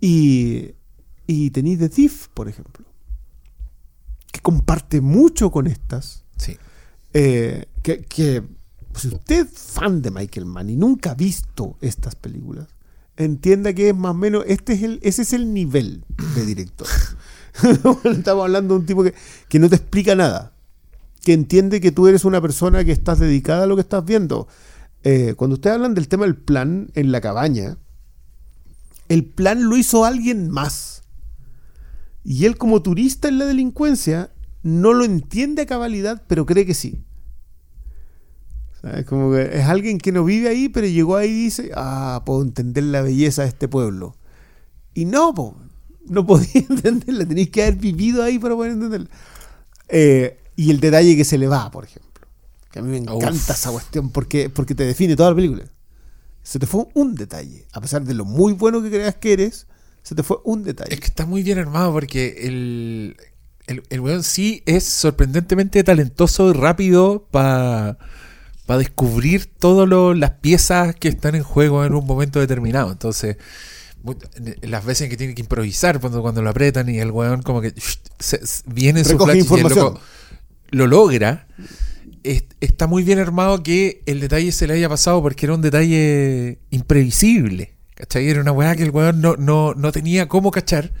Y, 0.00 0.70
y 1.26 1.50
tenéis 1.50 1.78
The 1.80 1.90
Thief, 1.90 2.28
por 2.28 2.48
ejemplo, 2.48 2.84
que 4.32 4.40
comparte 4.40 5.02
mucho 5.02 5.50
con 5.50 5.66
estas. 5.66 6.24
Sí. 6.38 6.56
Eh, 7.12 7.66
que, 7.82 8.00
que 8.02 8.42
si 8.94 9.08
usted 9.08 9.46
es 9.46 9.58
fan 9.58 10.00
de 10.00 10.10
Michael 10.10 10.46
Mann 10.46 10.70
y 10.70 10.76
nunca 10.76 11.10
ha 11.10 11.14
visto 11.14 11.76
estas 11.82 12.14
películas, 12.14 12.68
entienda 13.24 13.72
que 13.72 13.90
es 13.90 13.96
más 13.96 14.12
o 14.12 14.14
menos, 14.14 14.44
este 14.46 14.72
es 14.74 14.82
el, 14.82 15.00
ese 15.02 15.22
es 15.22 15.32
el 15.32 15.52
nivel 15.52 16.04
de 16.34 16.46
director. 16.46 16.86
Estamos 18.04 18.44
hablando 18.44 18.74
de 18.74 18.80
un 18.80 18.86
tipo 18.86 19.02
que, 19.02 19.14
que 19.48 19.58
no 19.58 19.68
te 19.68 19.76
explica 19.76 20.14
nada, 20.14 20.54
que 21.22 21.32
entiende 21.32 21.80
que 21.80 21.92
tú 21.92 22.06
eres 22.06 22.24
una 22.24 22.40
persona 22.40 22.84
que 22.84 22.92
estás 22.92 23.18
dedicada 23.18 23.64
a 23.64 23.66
lo 23.66 23.76
que 23.76 23.82
estás 23.82 24.04
viendo. 24.04 24.48
Eh, 25.04 25.34
cuando 25.36 25.54
ustedes 25.54 25.74
hablan 25.74 25.94
del 25.94 26.08
tema 26.08 26.24
del 26.24 26.36
plan 26.36 26.90
en 26.94 27.12
la 27.12 27.20
cabaña, 27.20 27.78
el 29.08 29.24
plan 29.24 29.68
lo 29.68 29.76
hizo 29.76 30.04
alguien 30.04 30.50
más. 30.50 31.02
Y 32.24 32.46
él 32.46 32.56
como 32.56 32.82
turista 32.82 33.28
en 33.28 33.38
la 33.38 33.46
delincuencia 33.46 34.30
no 34.62 34.92
lo 34.92 35.04
entiende 35.04 35.62
a 35.62 35.66
cabalidad, 35.66 36.22
pero 36.28 36.46
cree 36.46 36.64
que 36.64 36.74
sí. 36.74 37.02
¿Sabes? 38.82 39.06
Como 39.06 39.32
que 39.32 39.42
es 39.58 39.64
alguien 39.64 39.98
que 39.98 40.10
no 40.10 40.24
vive 40.24 40.48
ahí, 40.48 40.68
pero 40.68 40.86
llegó 40.88 41.16
ahí 41.16 41.30
y 41.30 41.44
dice, 41.44 41.70
ah, 41.74 42.22
puedo 42.26 42.42
entender 42.42 42.84
la 42.84 43.02
belleza 43.02 43.42
de 43.42 43.48
este 43.48 43.68
pueblo. 43.68 44.16
Y 44.92 45.04
no, 45.04 45.32
po, 45.32 45.56
no 46.06 46.26
podía 46.26 46.64
entenderla, 46.68 47.24
tenéis 47.26 47.50
que 47.50 47.62
haber 47.62 47.76
vivido 47.76 48.22
ahí 48.22 48.38
para 48.38 48.56
poder 48.56 48.72
entenderla. 48.72 49.08
Eh, 49.88 50.38
y 50.56 50.70
el 50.70 50.80
detalle 50.80 51.16
que 51.16 51.24
se 51.24 51.38
le 51.38 51.46
va, 51.46 51.70
por 51.70 51.84
ejemplo. 51.84 52.26
Que 52.70 52.80
a 52.80 52.82
mí 52.82 52.90
me 52.90 52.96
encanta 52.96 53.28
Uf. 53.28 53.50
esa 53.50 53.70
cuestión 53.70 54.10
porque, 54.10 54.50
porque 54.50 54.74
te 54.74 54.84
define 54.84 55.14
toda 55.14 55.30
la 55.30 55.36
película. 55.36 55.64
Se 56.42 56.58
te 56.58 56.66
fue 56.66 56.86
un 56.94 57.14
detalle. 57.14 57.66
A 57.72 57.80
pesar 57.80 58.02
de 58.02 58.14
lo 58.14 58.24
muy 58.24 58.52
bueno 58.52 58.82
que 58.82 58.90
creas 58.90 59.14
que 59.14 59.34
eres, 59.34 59.66
se 60.02 60.14
te 60.14 60.22
fue 60.22 60.38
un 60.44 60.64
detalle. 60.64 60.92
Es 60.92 61.00
que 61.00 61.06
está 61.06 61.24
muy 61.24 61.42
bien 61.42 61.58
armado 61.58 61.92
porque 61.92 62.46
el, 62.48 63.16
el, 63.66 63.82
el 63.90 64.00
weón 64.00 64.24
sí 64.24 64.62
es 64.66 64.84
sorprendentemente 64.84 65.84
talentoso 65.84 66.50
y 66.50 66.52
rápido 66.54 67.28
para 67.30 67.98
descubrir 68.66 69.46
todas 69.46 69.88
las 70.16 70.30
piezas 70.30 70.94
que 70.96 71.08
están 71.08 71.34
en 71.34 71.42
juego 71.42 71.84
en 71.84 71.94
un 71.94 72.06
momento 72.06 72.40
determinado. 72.40 72.90
Entonces, 72.92 73.36
las 74.62 74.84
veces 74.84 75.08
que 75.08 75.16
tiene 75.16 75.34
que 75.34 75.42
improvisar 75.42 76.00
cuando, 76.00 76.22
cuando 76.22 76.42
lo 76.42 76.50
apretan 76.50 76.88
y 76.88 76.98
el 76.98 77.10
weón 77.10 77.42
como 77.42 77.60
que 77.60 77.72
se- 78.18 78.44
se- 78.46 78.62
viene 78.66 79.00
en 79.00 79.04
su 79.04 79.12
Recoge 79.12 79.32
flash 79.44 79.58
y 79.58 79.60
el 79.60 79.68
loco 79.68 80.00
lo 80.70 80.86
logra. 80.86 81.46
Es- 82.24 82.44
está 82.60 82.86
muy 82.86 83.02
bien 83.02 83.18
armado 83.18 83.62
que 83.62 84.02
el 84.06 84.20
detalle 84.20 84.52
se 84.52 84.66
le 84.66 84.74
haya 84.74 84.88
pasado 84.88 85.20
porque 85.22 85.46
era 85.46 85.54
un 85.54 85.60
detalle 85.62 86.58
imprevisible. 86.70 87.74
¿Cachai? 87.94 88.28
Era 88.28 88.40
una 88.40 88.52
weá 88.52 88.74
que 88.74 88.82
el 88.84 88.90
weón 88.90 89.20
no, 89.20 89.36
no, 89.36 89.74
no 89.74 89.92
tenía 89.92 90.26
cómo 90.28 90.50
cachar. 90.50 90.92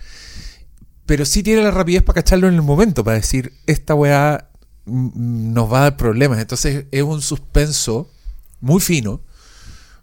Pero 1.06 1.24
sí 1.24 1.42
tiene 1.42 1.62
la 1.62 1.70
rapidez 1.72 2.02
para 2.02 2.22
cacharlo 2.22 2.46
en 2.48 2.54
el 2.54 2.62
momento, 2.62 3.02
para 3.02 3.16
decir, 3.16 3.52
esta 3.66 3.94
weá 3.94 4.48
nos 4.86 5.72
va 5.72 5.78
a 5.78 5.82
dar 5.82 5.96
problemas. 5.96 6.38
Entonces 6.38 6.86
es 6.90 7.02
un 7.02 7.22
suspenso 7.22 8.10
muy 8.60 8.80
fino, 8.80 9.20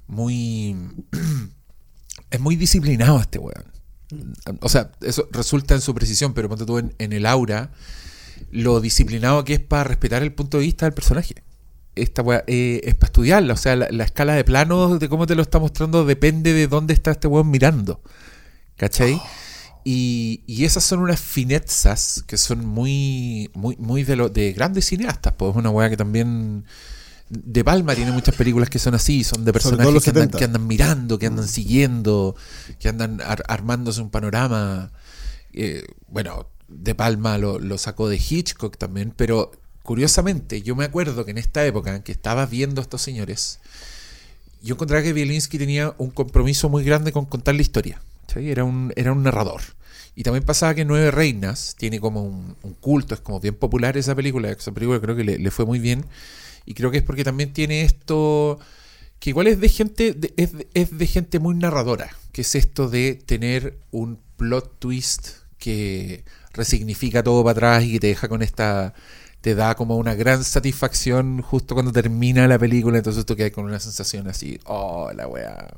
muy... 0.08 0.76
es 2.32 2.40
muy 2.40 2.56
disciplinado 2.56 3.20
este 3.20 3.40
weón. 3.40 3.66
O 4.62 4.70
sea, 4.70 4.92
eso 5.02 5.28
resulta 5.32 5.76
en 5.76 5.82
su 5.82 5.94
precisión, 5.94 6.34
pero 6.34 6.50
ponte 6.50 6.66
tú 6.66 6.78
en, 6.80 7.14
el 7.14 7.26
aura, 7.26 7.72
lo 8.52 8.82
disciplinado 8.82 9.44
que 9.44 9.54
es 9.54 9.60
para 9.60 9.84
respetar 9.84 10.24
el 10.24 10.34
punto 10.34 10.58
de 10.58 10.64
vista 10.64 10.86
del 10.86 10.94
personaje. 10.94 11.36
Esta 11.96 12.22
weá, 12.22 12.44
eh, 12.48 12.82
es 12.86 12.96
para 12.96 13.08
estudiarla, 13.08 13.54
o 13.54 13.58
sea, 13.58 13.76
la, 13.76 13.88
la 13.92 14.04
escala 14.06 14.34
de 14.34 14.44
planos 14.44 15.00
de 15.00 15.10
cómo 15.10 15.28
te 15.28 15.36
lo 15.36 15.42
está 15.42 15.60
mostrando 15.60 16.06
depende 16.06 16.54
de 16.54 16.68
dónde 16.68 16.94
está 16.94 17.12
este 17.12 17.28
weón 17.28 17.52
mirando. 17.52 18.02
¿Cachai? 18.78 19.22
Y, 19.92 20.42
y 20.46 20.66
esas 20.66 20.84
son 20.84 21.00
unas 21.00 21.20
finezas 21.20 22.24
que 22.28 22.38
son 22.38 22.64
muy, 22.66 23.50
muy, 23.56 23.76
muy 23.78 24.04
de, 24.04 24.16
lo, 24.16 24.30
de 24.30 24.54
grandes 24.54 24.86
cineastas. 24.86 25.34
Pues 25.36 25.50
es 25.52 25.56
una 25.58 25.70
weá 25.72 25.90
que 25.90 25.98
también. 25.98 26.64
De 27.30 27.64
Palma 27.64 27.96
tiene 27.96 28.12
muchas 28.12 28.36
películas 28.36 28.70
que 28.70 28.78
son 28.80 28.94
así, 28.96 29.24
son 29.24 29.46
de 29.46 29.54
personajes 29.54 30.04
que 30.04 30.10
andan, 30.12 30.24
70. 30.30 30.38
que 30.38 30.44
andan 30.46 30.68
mirando, 30.68 31.18
que 31.20 31.28
andan 31.28 31.48
siguiendo, 31.48 32.36
que 32.80 32.90
andan 32.90 33.22
ar- 33.22 33.44
armándose 33.48 34.02
un 34.02 34.10
panorama. 34.10 34.92
Eh, 35.54 35.84
bueno, 36.08 36.48
De 36.68 36.94
Palma 36.96 37.38
lo, 37.38 37.58
lo 37.60 37.78
sacó 37.78 38.10
de 38.10 38.18
Hitchcock 38.18 38.78
también, 38.78 39.12
pero 39.16 39.52
curiosamente, 39.84 40.62
yo 40.62 40.76
me 40.76 40.86
acuerdo 40.86 41.24
que 41.26 41.32
en 41.32 41.38
esta 41.40 41.66
época 41.66 41.96
en 41.96 42.04
que 42.04 42.12
estaba 42.12 42.46
viendo 42.48 42.82
a 42.82 42.84
estos 42.84 43.02
señores, 43.02 43.60
yo 44.62 44.74
encontraba 44.76 45.02
que 45.04 45.14
Bielinski 45.14 45.58
tenía 45.58 45.94
un 45.98 46.10
compromiso 46.12 46.68
muy 46.70 46.84
grande 46.84 47.12
con 47.12 47.26
contar 47.26 47.56
la 47.56 47.62
historia. 47.62 48.02
¿sí? 48.32 48.50
Era, 48.52 48.64
un, 48.64 48.92
era 48.96 49.12
un 49.12 49.22
narrador. 49.24 49.62
Y 50.20 50.24
también 50.24 50.44
pasaba 50.44 50.76
que 50.76 50.84
Nueve 50.84 51.12
Reinas 51.12 51.76
tiene 51.78 52.02
como 52.02 52.24
un, 52.24 52.58
culto, 52.82 53.14
es 53.14 53.22
como 53.22 53.40
bien 53.40 53.56
popular 53.56 53.96
esa 53.96 54.14
película. 54.14 54.50
Esa 54.50 54.74
película 54.74 55.00
creo 55.00 55.16
que 55.16 55.24
le, 55.24 55.50
fue 55.50 55.66
muy 55.66 55.80
bien. 55.80 56.04
Y 56.66 56.74
creo 56.74 56.92
que 56.92 56.98
es 56.98 57.04
porque 57.04 57.24
también 57.24 57.54
tiene 57.54 57.84
esto 57.84 58.60
que 59.20 59.30
igual 59.30 59.48
es 59.48 59.62
de 59.62 59.70
gente 59.70 60.12
de- 60.12 60.34
es, 60.36 60.52
es 60.74 60.98
de 60.98 61.08
gente 61.08 61.40
muy 61.40 61.56
narradora, 61.56 62.10
que 62.34 62.42
es 62.42 62.54
esto 62.56 62.90
de 62.90 63.14
tener 63.14 63.78
un 63.92 64.20
plot 64.36 64.80
twist 64.80 65.30
que 65.58 66.26
resignifica 66.52 67.24
todo 67.24 67.42
para 67.46 67.52
atrás 67.54 67.86
y 67.86 67.94
que 67.94 68.00
te 68.02 68.08
deja 68.08 68.28
con 68.28 68.42
esta 68.42 68.94
te 69.40 69.56
da 69.56 69.76
como 69.76 69.96
una 69.96 70.16
gran 70.16 70.44
satisfacción 70.44 71.42
justo 71.42 71.76
cuando 71.76 71.94
termina 71.94 72.46
la 72.46 72.60
película, 72.60 72.98
entonces 72.98 73.26
tú 73.26 73.38
quedas 73.38 73.52
con 73.54 73.64
una 73.64 73.80
sensación 73.80 74.28
así, 74.28 74.60
oh, 74.66 75.12
la 75.16 75.30
weá, 75.30 75.70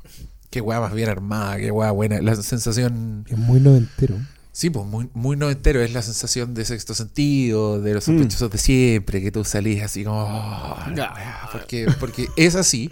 qué 0.50 0.60
weá 0.60 0.80
más 0.80 0.92
bien 0.92 1.08
armada, 1.08 1.58
qué 1.58 1.70
weá 1.70 1.92
buena, 1.92 2.20
la 2.20 2.34
sensación 2.34 3.24
Es 3.28 3.38
muy 3.38 3.60
noventero. 3.60 4.16
Sí, 4.52 4.68
pues 4.68 4.84
muy, 4.86 5.08
muy 5.14 5.36
noventero, 5.36 5.80
es 5.80 5.92
la 5.94 6.02
sensación 6.02 6.52
de 6.52 6.64
sexto 6.66 6.94
sentido, 6.94 7.80
de 7.80 7.94
los 7.94 8.04
sospechosos 8.04 8.50
de 8.50 8.58
siempre, 8.58 9.22
que 9.22 9.32
tú 9.32 9.44
salís 9.44 9.82
así 9.82 10.04
como... 10.04 10.24
"Oh, 10.24 10.76
la 10.94 11.12
weá", 11.14 11.48
porque, 11.50 11.86
porque 11.98 12.28
es 12.36 12.54
así. 12.54 12.90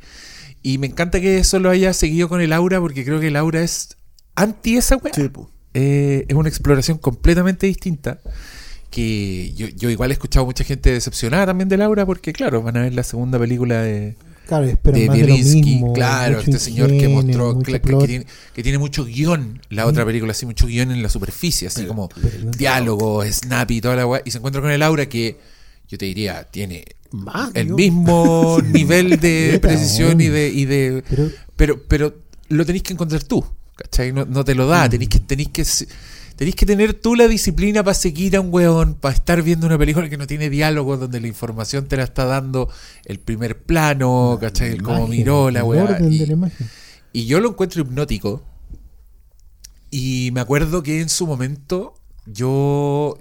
Y 0.62 0.78
me 0.78 0.86
encanta 0.86 1.20
que 1.20 1.38
eso 1.38 1.58
lo 1.58 1.68
haya 1.68 1.92
seguido 1.92 2.28
con 2.30 2.40
el 2.40 2.52
aura, 2.54 2.80
porque 2.80 3.04
creo 3.04 3.20
que 3.20 3.28
el 3.28 3.36
aura 3.36 3.62
es 3.62 3.96
anti 4.34 4.78
esa 4.78 4.96
weá. 4.96 5.12
Sí. 5.12 5.30
Eh, 5.74 6.24
es 6.28 6.34
una 6.34 6.48
exploración 6.48 6.96
completamente 6.98 7.66
distinta. 7.66 8.20
Que 8.90 9.52
yo, 9.54 9.68
yo 9.68 9.88
igual 9.88 10.10
he 10.10 10.14
escuchado 10.14 10.44
mucha 10.46 10.64
gente 10.64 10.90
decepcionada 10.90 11.46
también 11.46 11.68
de 11.68 11.76
Laura, 11.76 12.04
porque 12.06 12.32
claro, 12.32 12.60
van 12.62 12.76
a 12.76 12.80
ver 12.80 12.92
la 12.94 13.04
segunda 13.04 13.38
película 13.38 13.82
de, 13.82 14.16
Claro, 14.50 14.66
de 14.66 15.42
mismo. 15.42 15.92
claro, 15.92 16.40
este 16.40 16.58
señor 16.58 16.90
que 16.90 17.08
mostró 17.08 17.58
que, 17.58 17.78
tiene, 17.78 18.26
que 18.54 18.62
tiene 18.62 18.78
mucho 18.78 19.04
guion, 19.04 19.60
la 19.70 19.86
otra 19.86 20.04
película 20.04 20.32
así, 20.32 20.44
mucho 20.46 20.66
guion 20.66 20.90
en 20.90 21.02
la 21.02 21.08
superficie, 21.08 21.68
así 21.68 21.84
como 21.86 22.08
pero- 22.08 22.50
diálogo, 22.50 23.24
snappy 23.24 23.76
y 23.76 23.80
toda 23.80 23.96
la 23.96 24.06
weá, 24.06 24.22
y 24.24 24.30
se 24.30 24.38
encuentra 24.38 24.60
con 24.60 24.70
el 24.70 24.82
aura 24.82 25.08
que 25.08 25.38
yo 25.88 25.98
te 25.98 26.06
diría, 26.06 26.44
tiene 26.44 26.84
el 27.54 27.70
mismo 27.74 28.58
nivel 28.72 29.18
de 29.20 29.58
precisión 29.60 30.20
y 30.20 30.28
de, 30.28 30.48
y 30.48 30.64
de 30.64 31.02
Pero 31.08 31.30
pero, 31.56 31.82
pero 31.86 32.14
lo 32.48 32.64
tenéis 32.66 32.82
que 32.82 32.92
encontrar 32.92 33.22
tú, 33.24 33.44
¿cachai? 33.76 34.12
No, 34.12 34.24
no 34.24 34.44
te 34.44 34.54
lo 34.54 34.66
da, 34.66 34.88
tenéis 34.88 35.10
que, 35.10 35.20
tenéis 35.20 35.48
que 35.50 35.64
tenéis 36.40 36.56
que 36.56 36.64
tener 36.64 36.94
tú 36.94 37.16
la 37.16 37.28
disciplina 37.28 37.84
para 37.84 37.92
seguir 37.92 38.34
a 38.34 38.40
un 38.40 38.48
weón, 38.50 38.94
para 38.94 39.14
estar 39.14 39.42
viendo 39.42 39.66
una 39.66 39.76
película 39.76 40.08
que 40.08 40.16
no 40.16 40.26
tiene 40.26 40.48
diálogo, 40.48 40.96
donde 40.96 41.20
la 41.20 41.26
información 41.26 41.86
te 41.86 41.98
la 41.98 42.04
está 42.04 42.24
dando 42.24 42.70
el 43.04 43.20
primer 43.20 43.62
plano, 43.62 44.38
¿cachai? 44.40 44.70
El 44.70 44.82
cómo 44.82 45.06
miró 45.06 45.50
la 45.50 45.64
weá. 45.64 45.98
Y, 46.00 46.26
y 47.12 47.26
yo 47.26 47.40
lo 47.40 47.50
encuentro 47.50 47.82
hipnótico. 47.82 48.42
Y 49.90 50.30
me 50.32 50.40
acuerdo 50.40 50.82
que 50.82 51.02
en 51.02 51.10
su 51.10 51.26
momento, 51.26 51.92
yo, 52.24 53.18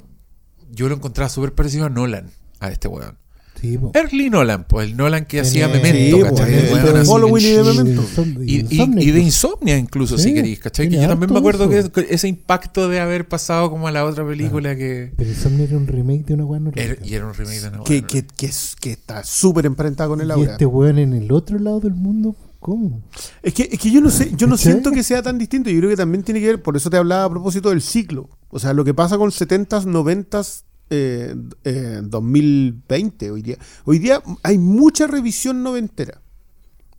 yo 0.72 0.88
lo 0.88 0.95
encontraba 0.95 1.28
súper 1.28 1.53
parecido 1.53 1.88
a 1.88 1.89
Nolan, 1.89 2.32
a 2.61 2.70
este 2.70 2.88
weón. 2.88 3.17
Sí. 3.60 3.78
Early 3.93 4.30
Nolan, 4.30 4.66
pues 4.68 4.89
el 4.89 4.95
Nolan 4.97 5.26
que 5.26 5.41
hacía 5.41 5.68
Memento, 5.68 6.18
Sí, 6.18 6.24
¿cachai? 6.24 6.53
El 6.53 6.74
weón 6.74 6.88
el 6.88 6.97
así. 6.97 7.12
Halloween 7.12 7.45
y 7.45 7.49
de 7.49 7.64
Memento. 7.64 8.03
Y, 8.45 8.55
y- 8.76 9.07
y 9.07 9.12
de. 9.12 9.20
Insomnia 9.20 9.78
incluso, 9.78 10.18
si 10.18 10.34
queréis, 10.34 10.60
¿cachai? 10.60 10.89
Que 10.89 10.95
yo 10.95 11.07
también 11.07 11.32
me 11.34 11.39
acuerdo 11.39 11.70
que 11.70 11.84
ese 12.10 12.28
impacto 12.28 12.88
de 12.88 12.99
haber 12.99 13.28
pasado 13.28 13.70
como 13.70 13.88
a 13.88 13.91
la 13.91 14.05
otra 14.05 14.26
película 14.26 14.76
que... 14.76 15.12
Pero 15.18 15.30
Insomniac 15.30 15.70
era 15.70 15.78
un 15.78 15.88
remake 15.88 16.26
de 16.26 16.34
una 16.36 16.45
weá 16.45 16.60
no 16.60 16.72
Era- 16.76 16.95
y 17.03 17.14
era 17.14 17.26
un 17.28 17.34
remake 17.34 17.60
de 17.62 17.68
una 17.68 17.84
Que, 17.84 18.03
que, 18.03 18.24
que, 18.26 18.49
que 18.80 18.91
está 18.91 19.24
súper 19.24 19.66
emparentada 19.66 20.10
con 20.10 20.22
el 20.22 20.28
Y 20.30 20.32
aura. 20.32 20.51
este 20.53 20.66
weón 20.66 20.97
en 20.99 21.14
el 21.14 21.32
otro 21.32 21.60
lado 21.60 21.80
del 21.82 21.93
mundo, 21.95 22.36
¿cómo? 22.60 23.01
Es 23.43 23.53
que, 23.53 23.70
es 23.72 23.80
que 23.80 23.91
yo 23.91 23.99
no 24.01 24.10
sé, 24.10 24.32
yo 24.36 24.47
no 24.47 24.55
¿Cachai? 24.55 24.72
siento 24.74 24.91
que 24.91 25.03
sea 25.03 25.22
tan 25.22 25.38
distinto. 25.38 25.70
Yo 25.70 25.80
creo 25.80 25.89
que 25.89 25.97
también 25.97 26.24
tiene 26.24 26.39
que 26.39 26.47
ver, 26.47 26.62
por 26.62 26.76
eso 26.78 26.89
te 26.89 26.97
hablaba 26.97 27.26
a 27.26 27.30
propósito 27.30 27.70
del 27.70 27.82
ciclo. 27.82 28.30
O 28.49 28.57
sea, 28.60 28.74
lo 28.74 28.84
que 28.84 28.93
pasa 28.93 29.18
con 29.18 29.30
70s, 29.32 29.86
90s, 29.86 30.64
eh, 30.89 31.35
eh, 31.63 31.99
2020 32.03 33.31
hoy 33.31 33.41
día. 33.41 33.57
Hoy 33.85 33.99
día 33.99 34.21
hay 34.43 34.57
mucha 34.57 35.07
revisión 35.07 35.63
noventera. 35.63 36.21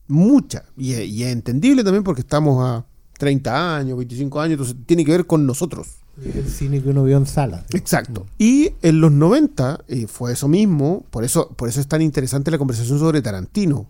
Mucha. 0.09 0.65
Y, 0.77 0.93
es- 0.93 1.09
y 1.09 1.23
es 1.25 1.33
entendible 1.33 1.85
también 1.85 2.05
porque 2.05 2.21
estamos 2.23 2.65
a 2.65 2.85
30 3.19 3.77
años, 3.77 3.97
25 3.99 4.41
años, 4.41 4.53
entonces 4.53 4.77
tiene 4.87 5.05
que 5.05 5.13
ver 5.13 5.27
con 5.27 5.47
nosotros. 5.47 5.89
El 6.23 6.49
cine 6.49 6.83
que 6.83 6.91
uno 6.91 7.05
vio 7.05 7.17
en 7.17 7.27
sala. 7.27 7.65
Exacto. 7.73 8.27
Y 8.39 8.73
en 8.83 9.01
los 9.01 9.11
90 9.13 9.85
eh, 9.89 10.07
fue 10.07 10.33
eso 10.33 10.49
mismo, 10.49 11.07
por 11.11 11.25
eso, 11.25 11.49
por 11.51 11.69
eso 11.69 11.81
es 11.81 11.87
tan 11.87 12.03
interesante 12.03 12.51
la 12.51 12.59
conversación 12.59 12.99
sobre 12.99 13.23
Tarantino, 13.23 13.89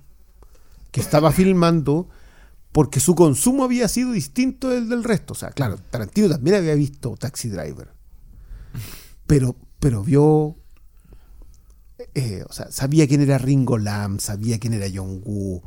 que 0.92 1.00
estaba 1.00 1.32
filmando 1.32 2.08
porque 2.72 3.00
su 3.00 3.16
consumo 3.16 3.64
había 3.64 3.88
sido 3.88 4.12
distinto 4.12 4.68
del 4.68 4.88
del 4.88 5.02
resto. 5.02 5.32
O 5.32 5.36
sea, 5.36 5.50
claro, 5.50 5.76
Tarantino 5.90 6.28
también 6.28 6.56
había 6.56 6.74
visto 6.74 7.16
Taxi 7.18 7.48
Driver, 7.48 7.88
pero, 9.26 9.56
pero 9.80 10.04
vio, 10.04 10.56
eh, 12.14 12.44
o 12.48 12.52
sea, 12.52 12.70
sabía 12.70 13.08
quién 13.08 13.22
era 13.22 13.38
Ringo 13.38 13.78
Lam, 13.78 14.20
sabía 14.20 14.58
quién 14.58 14.74
era 14.74 14.86
John 14.92 15.22
Woo, 15.24 15.62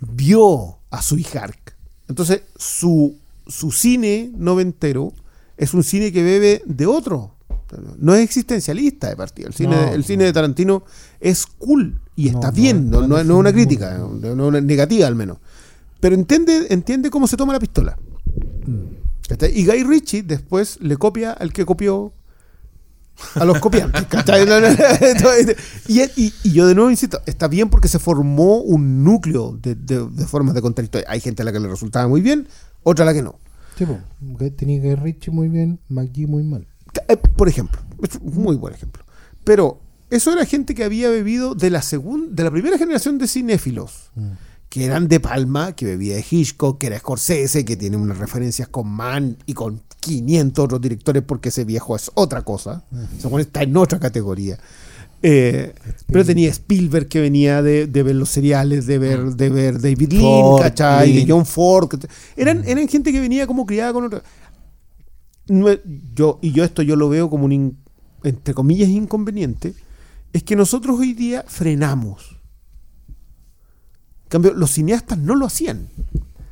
vio 0.00 0.78
a 0.90 1.00
Sui 1.00 1.24
Hark. 1.34 1.74
Entonces, 2.08 2.42
su, 2.56 3.16
su 3.46 3.70
cine 3.70 4.30
noventero 4.36 5.14
es 5.56 5.72
un 5.74 5.84
cine 5.84 6.12
que 6.12 6.22
bebe 6.22 6.62
de 6.66 6.86
otro. 6.86 7.36
No 7.98 8.14
es 8.14 8.20
existencialista 8.20 9.08
de 9.08 9.16
partida. 9.16 9.46
El 9.46 9.54
cine, 9.54 9.76
No, 9.76 9.92
el 9.92 10.04
cine 10.04 10.24
de 10.24 10.32
Tarantino 10.32 10.84
es 11.20 11.46
cool 11.46 12.00
y 12.16 12.30
No, 12.30 12.38
está 12.38 12.50
bien, 12.50 12.90
no, 12.90 13.16
es 13.18 13.26
una 13.26 13.52
crítica, 13.52 13.96
no. 13.96 14.56
es 14.56 14.64
negativa 14.64 15.06
al 15.06 15.14
menos. 15.14 15.38
Pero 16.00 16.14
entiende, 16.14 16.66
entiende 16.70 17.10
cómo 17.10 17.26
se 17.26 17.36
toma 17.36 17.52
la 17.52 17.60
pistola. 17.60 17.96
¿Cachai? 19.28 19.58
Y 19.58 19.64
Guy 19.64 19.84
Ritchie 19.84 20.22
después 20.22 20.78
le 20.80 20.96
copia 20.96 21.32
al 21.32 21.52
que 21.52 21.64
copió 21.64 22.12
a 23.34 23.44
los 23.44 23.58
copiantes. 23.60 24.04
y, 25.88 26.00
y- 26.02 26.34
y 26.42 26.52
yo 26.52 26.66
de 26.66 26.74
nuevo 26.74 26.90
insisto, 26.90 27.20
está 27.26 27.48
bien 27.48 27.68
porque 27.70 27.88
se 27.88 27.98
formó 27.98 28.58
un 28.60 29.04
núcleo 29.04 29.58
de, 29.60 29.74
de- 29.74 30.06
de 30.08 30.26
formas 30.26 30.54
de 30.54 30.62
contar 30.62 30.84
historias. 30.84 31.10
Hay 31.10 31.20
gente 31.20 31.42
a 31.42 31.44
la 31.44 31.52
que 31.52 31.60
le 31.60 31.68
resultaba 31.68 32.08
muy 32.08 32.20
bien, 32.20 32.48
otra 32.82 33.04
a 33.04 33.06
la 33.06 33.14
que 33.14 33.22
no. 33.22 33.38
Sí, 33.78 33.86
Tenía 34.56 34.80
que 34.82 34.96
Richie 34.96 35.32
muy 35.32 35.48
bien, 35.48 35.80
McGee 35.88 36.26
muy 36.26 36.42
mal. 36.42 36.66
Eh, 37.08 37.16
Por 37.16 37.48
ejemplo, 37.48 37.80
es 38.02 38.10
un 38.20 38.42
muy 38.42 38.56
buen 38.56 38.74
ejemplo. 38.74 39.02
Pero 39.44 39.80
eso 40.10 40.30
era 40.32 40.44
gente 40.44 40.74
que 40.74 40.84
había 40.84 41.08
bebido 41.08 41.54
de 41.54 41.70
la 41.70 41.80
segunda, 41.82 42.30
de 42.34 42.44
la 42.44 42.50
primera 42.50 42.76
generación 42.78 43.16
de 43.18 43.26
cinéfilos, 43.26 44.10
que 44.72 44.86
eran 44.86 45.06
de 45.06 45.20
Palma, 45.20 45.72
que 45.76 45.84
bebía 45.84 46.14
de 46.16 46.24
Hitchcock, 46.30 46.78
que 46.78 46.86
era 46.86 46.98
Scorsese, 46.98 47.62
que 47.62 47.76
tiene 47.76 47.98
unas 47.98 48.16
referencias 48.16 48.68
con 48.68 48.88
Mann 48.88 49.36
y 49.44 49.52
con 49.52 49.82
500 50.00 50.64
otros 50.64 50.80
directores, 50.80 51.22
porque 51.26 51.50
ese 51.50 51.64
viejo 51.66 51.94
es 51.94 52.10
otra 52.14 52.40
cosa. 52.40 52.82
Ese 53.18 53.28
weón 53.28 53.42
está 53.42 53.62
en 53.62 53.76
otra 53.76 54.00
categoría. 54.00 54.58
Eh, 55.22 55.74
pero 56.06 56.24
tenía 56.24 56.48
Spielberg 56.48 57.06
que 57.08 57.20
venía 57.20 57.60
de, 57.60 57.86
de 57.86 58.02
ver 58.02 58.16
los 58.16 58.30
seriales, 58.30 58.86
de 58.86 58.96
ver, 58.98 59.22
de 59.36 59.50
ver 59.50 59.78
David 59.78 60.14
Ford, 60.18 60.62
¿cachai? 60.62 61.12
De 61.26 61.30
John 61.30 61.44
Ford. 61.44 62.04
Eran, 62.34 62.62
eran 62.66 62.88
gente 62.88 63.12
que 63.12 63.20
venía 63.20 63.46
como 63.46 63.66
criada 63.66 63.92
con 63.92 64.04
otra. 64.06 64.22
No 65.48 65.66
yo, 66.14 66.38
y 66.40 66.52
yo 66.52 66.64
esto 66.64 66.80
yo 66.80 66.96
lo 66.96 67.10
veo 67.10 67.28
como 67.28 67.44
un, 67.44 67.52
in- 67.52 67.78
entre 68.24 68.54
comillas, 68.54 68.88
inconveniente, 68.88 69.74
es 70.32 70.42
que 70.44 70.56
nosotros 70.56 70.98
hoy 70.98 71.12
día 71.12 71.44
frenamos. 71.46 72.38
En 74.32 74.40
cambio, 74.40 74.54
los 74.54 74.70
cineastas 74.70 75.18
no 75.18 75.34
lo 75.34 75.44
hacían. 75.44 75.88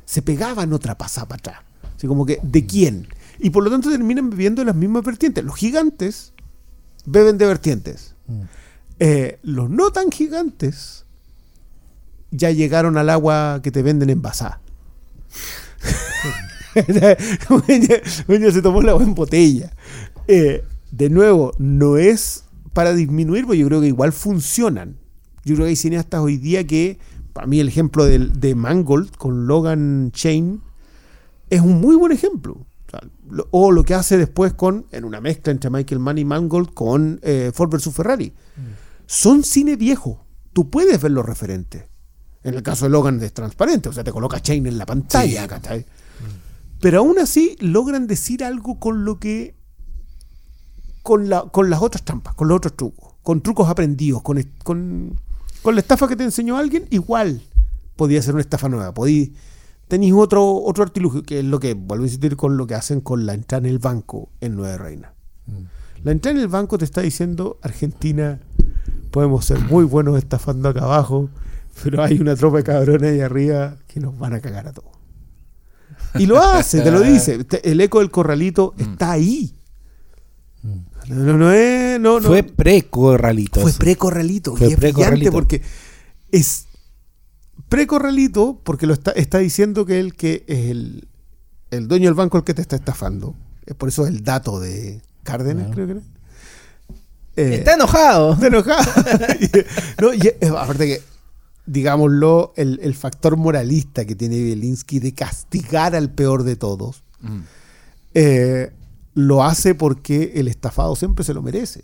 Se 0.05 0.21
pegaban 0.21 0.71
otra 0.71 0.99
pasada 0.99 1.27
para 1.27 1.39
atrás. 1.39 1.57
Así 1.97 2.05
como 2.05 2.27
que, 2.27 2.39
¿de 2.43 2.67
quién? 2.67 3.07
Y 3.39 3.49
por 3.49 3.63
lo 3.63 3.71
tanto 3.71 3.89
terminan 3.89 4.29
bebiendo 4.29 4.63
las 4.63 4.75
mismas 4.75 5.03
vertientes. 5.03 5.43
Los 5.43 5.55
gigantes 5.55 6.33
beben 7.05 7.39
de 7.39 7.47
vertientes. 7.47 8.13
Eh, 8.99 9.39
los 9.41 9.67
no 9.67 9.89
tan 9.89 10.11
gigantes 10.11 11.05
ya 12.29 12.51
llegaron 12.51 12.97
al 12.97 13.09
agua 13.09 13.61
que 13.63 13.71
te 13.71 13.81
venden 13.81 14.11
envasada. 14.11 14.61
Uña 18.27 18.51
se 18.51 18.61
tomó 18.61 18.83
la 18.83 18.91
agua 18.91 19.03
en 19.03 19.15
botella. 19.15 19.73
Eh, 20.27 20.63
de 20.91 21.09
nuevo, 21.09 21.55
no 21.57 21.97
es 21.97 22.43
para 22.73 22.93
disminuir, 22.93 23.47
porque 23.47 23.57
yo 23.57 23.65
creo 23.65 23.81
que 23.81 23.87
igual 23.87 24.13
funcionan. 24.13 24.97
Yo 25.43 25.55
creo 25.55 25.65
que 25.65 25.71
hay 25.71 25.75
cineastas 25.75 26.21
hoy 26.21 26.37
día 26.37 26.67
que, 26.67 26.99
para 27.33 27.47
mí 27.47 27.59
el 27.59 27.67
ejemplo 27.67 28.05
de, 28.05 28.55
Mangold 28.55 29.15
con 29.15 29.47
Logan 29.47 30.11
Chain 30.11 30.61
es 31.49 31.61
un 31.61 31.81
muy 31.81 31.95
buen 31.95 32.11
ejemplo. 32.11 32.53
O, 32.53 32.91
sea, 32.91 33.01
lo, 33.29 33.47
o 33.51 33.71
lo 33.71 33.83
que 33.83 33.93
hace 33.93 34.17
después 34.17 34.53
con, 34.53 34.85
en 34.91 35.05
una 35.05 35.21
mezcla 35.21 35.51
entre 35.51 35.69
Michael 35.69 35.99
Mann 35.99 36.17
y 36.17 36.25
Mangold 36.25 36.73
con 36.73 37.19
eh, 37.23 37.51
Ford 37.53 37.69
vs. 37.69 37.93
Ferrari. 37.93 38.33
Son 39.05 39.43
cine 39.43 39.75
viejo. 39.75 40.25
Tú 40.53 40.69
puedes 40.69 41.01
ver 41.01 41.11
los 41.11 41.25
referentes. 41.25 41.85
En 42.43 42.55
el 42.55 42.63
caso 42.63 42.85
de 42.85 42.91
Logan 42.91 43.21
es 43.21 43.33
transparente, 43.33 43.89
o 43.89 43.93
sea, 43.93 44.03
te 44.03 44.11
coloca 44.11 44.41
Chain 44.41 44.65
en 44.65 44.77
la 44.77 44.85
pantalla, 44.85 45.47
¿cachai? 45.47 45.85
Pero 46.79 46.99
aún 46.99 47.19
así 47.19 47.55
logran 47.59 48.07
decir 48.07 48.43
algo 48.43 48.79
con 48.79 49.05
lo 49.05 49.19
que. 49.19 49.55
con, 51.03 51.29
la, 51.29 51.43
con 51.43 51.69
las 51.69 51.81
otras 51.81 52.03
trampas, 52.03 52.33
con 52.33 52.47
los 52.47 52.57
otros 52.57 52.75
trucos, 52.75 53.13
con 53.21 53.41
trucos 53.41 53.69
aprendidos, 53.69 54.23
con, 54.23 55.19
con 55.61 55.75
la 55.75 55.81
estafa 55.81 56.07
que 56.07 56.15
te 56.15 56.23
enseñó 56.23 56.57
alguien, 56.57 56.87
igual 56.89 57.41
podía 57.95 58.21
ser 58.21 58.33
una 58.33 58.41
estafa 58.41 58.69
nueva. 58.69 58.93
Podí, 58.93 59.35
tenéis 59.87 60.13
otro, 60.13 60.55
otro 60.55 60.83
artilugio, 60.83 61.23
que 61.23 61.39
es 61.39 61.45
lo 61.45 61.59
que, 61.59 61.73
vuelvo 61.73 62.03
a 62.03 62.07
insistir, 62.07 62.35
con 62.35 62.57
lo 62.57 62.67
que 62.67 62.75
hacen 62.75 63.01
con 63.01 63.25
la 63.25 63.33
entrada 63.33 63.67
en 63.67 63.73
el 63.73 63.79
banco 63.79 64.29
en 64.41 64.55
Nueva 64.55 64.77
Reina. 64.77 65.13
La 66.03 66.11
entrada 66.11 66.37
en 66.37 66.41
el 66.41 66.47
banco 66.47 66.77
te 66.77 66.85
está 66.85 67.01
diciendo, 67.01 67.59
Argentina, 67.61 68.39
podemos 69.11 69.45
ser 69.45 69.59
muy 69.59 69.83
buenos 69.83 70.17
estafando 70.17 70.69
acá 70.69 70.81
abajo, 70.81 71.29
pero 71.83 72.03
hay 72.03 72.19
una 72.19 72.35
tropa 72.35 72.57
de 72.57 72.63
cabrones 72.63 73.11
ahí 73.11 73.21
arriba 73.21 73.77
que 73.87 73.99
nos 73.99 74.17
van 74.17 74.33
a 74.33 74.39
cagar 74.39 74.67
a 74.67 74.73
todos. 74.73 74.91
Y 76.15 76.25
lo 76.25 76.39
hace, 76.39 76.81
te 76.81 76.91
lo 76.91 77.01
dice. 77.01 77.45
El 77.63 77.79
eco 77.81 77.99
del 77.99 78.11
corralito 78.11 78.73
está 78.77 79.11
ahí. 79.11 79.53
No, 81.07 81.37
no, 81.37 81.51
es. 81.51 81.99
No, 81.99 82.19
no. 82.19 82.27
Fue 82.27 82.43
pre-corralito. 82.43 83.59
Fue 83.61 83.73
pre-corralito. 83.73 84.55
Fue 84.55 84.69
y 84.69 84.73
es 84.73 84.79
brillante 84.79 85.31
porque 85.31 85.61
es 86.31 86.67
pre-corralito 87.69 88.59
porque 88.63 88.85
lo 88.87 88.93
está, 88.93 89.11
está 89.11 89.37
diciendo 89.39 89.85
que 89.85 89.99
el 89.99 90.13
que 90.15 90.43
es 90.47 90.69
el, 90.69 91.07
el 91.71 91.87
dueño 91.87 92.05
del 92.05 92.13
banco 92.15 92.37
el 92.37 92.43
que 92.43 92.53
te 92.53 92.61
está 92.61 92.75
estafando. 92.75 93.35
Es 93.65 93.75
por 93.75 93.89
eso 93.89 94.05
el 94.07 94.23
dato 94.23 94.59
de 94.59 95.01
Cárdenas, 95.23 95.67
Claro. 95.67 95.73
creo 95.73 95.87
que 95.87 95.91
era. 95.93 96.01
Eh, 97.37 97.55
Está 97.55 97.75
enojado. 97.75 98.33
Está 98.33 98.47
enojado. 98.47 98.83
no, 100.01 100.13
y, 100.13 100.19
eh, 100.27 100.37
aparte 100.57 100.85
que, 100.85 101.01
digámoslo, 101.65 102.53
el, 102.57 102.79
el 102.83 102.93
factor 102.95 103.37
moralista 103.37 104.03
que 104.05 104.15
tiene 104.15 104.41
Belinsky 104.43 104.99
de 104.99 105.13
castigar 105.13 105.95
al 105.95 106.11
peor 106.11 106.43
de 106.43 106.55
todos, 106.57 107.03
Mm. 107.21 107.39
eh, 108.15 108.71
lo 109.13 109.43
hace 109.43 109.75
porque 109.75 110.33
el 110.35 110.47
estafado 110.47 110.95
siempre 110.95 111.23
se 111.23 111.33
lo 111.33 111.41
merece. 111.41 111.83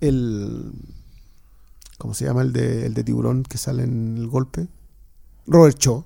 El. 0.00 0.72
¿Cómo 1.98 2.14
se 2.14 2.24
llama 2.24 2.42
el 2.42 2.52
de, 2.52 2.86
el 2.86 2.94
de 2.94 3.04
tiburón 3.04 3.44
que 3.44 3.58
sale 3.58 3.84
en 3.84 4.16
el 4.16 4.26
golpe? 4.26 4.66
Robert 5.46 5.78
Shaw. 5.78 6.04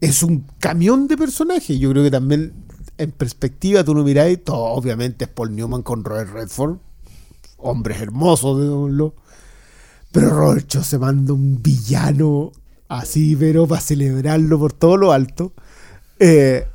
Es 0.00 0.22
un 0.22 0.46
camión 0.58 1.08
de 1.08 1.16
personaje. 1.16 1.78
Yo 1.78 1.90
creo 1.90 2.04
que 2.04 2.10
también, 2.10 2.52
en 2.98 3.12
perspectiva, 3.12 3.82
tú 3.82 3.94
lo 3.94 4.04
miráis, 4.04 4.44
todo 4.44 4.64
obviamente 4.64 5.24
es 5.24 5.30
Paul 5.30 5.54
Newman 5.54 5.82
con 5.82 6.04
Robert 6.04 6.30
Redford. 6.30 6.76
Hombres 7.56 8.00
hermosos, 8.00 8.60
digámoslo. 8.60 9.14
Pero 10.12 10.30
Robert 10.30 10.68
Shaw 10.68 10.84
se 10.84 10.98
manda 10.98 11.32
un 11.32 11.62
villano 11.62 12.52
así, 12.88 13.34
pero 13.36 13.66
para 13.66 13.80
celebrarlo 13.80 14.58
por 14.58 14.72
todo 14.72 14.96
lo 14.98 15.12
alto. 15.12 15.52
Eh, 16.18 16.66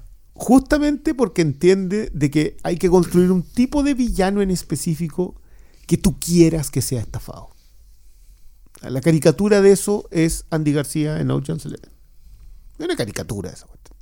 justamente 0.41 1.13
porque 1.13 1.43
entiende 1.43 2.09
de 2.15 2.31
que 2.31 2.57
hay 2.63 2.77
que 2.77 2.89
construir 2.89 3.29
un 3.31 3.43
tipo 3.43 3.83
de 3.83 3.93
villano 3.93 4.41
en 4.41 4.49
específico 4.49 5.35
que 5.85 5.97
tú 5.97 6.17
quieras 6.19 6.71
que 6.71 6.81
sea 6.81 6.99
estafado. 6.99 7.49
La 8.81 9.01
caricatura 9.01 9.61
de 9.61 9.71
eso 9.71 10.07
es 10.09 10.45
Andy 10.49 10.73
García 10.73 11.19
en 11.19 11.29
Ocean's 11.29 11.63
Eleven. 11.67 11.91
Es 12.79 12.85
una 12.85 12.95
caricatura 12.95 13.51
esa 13.51 13.67
cuestión. 13.67 13.95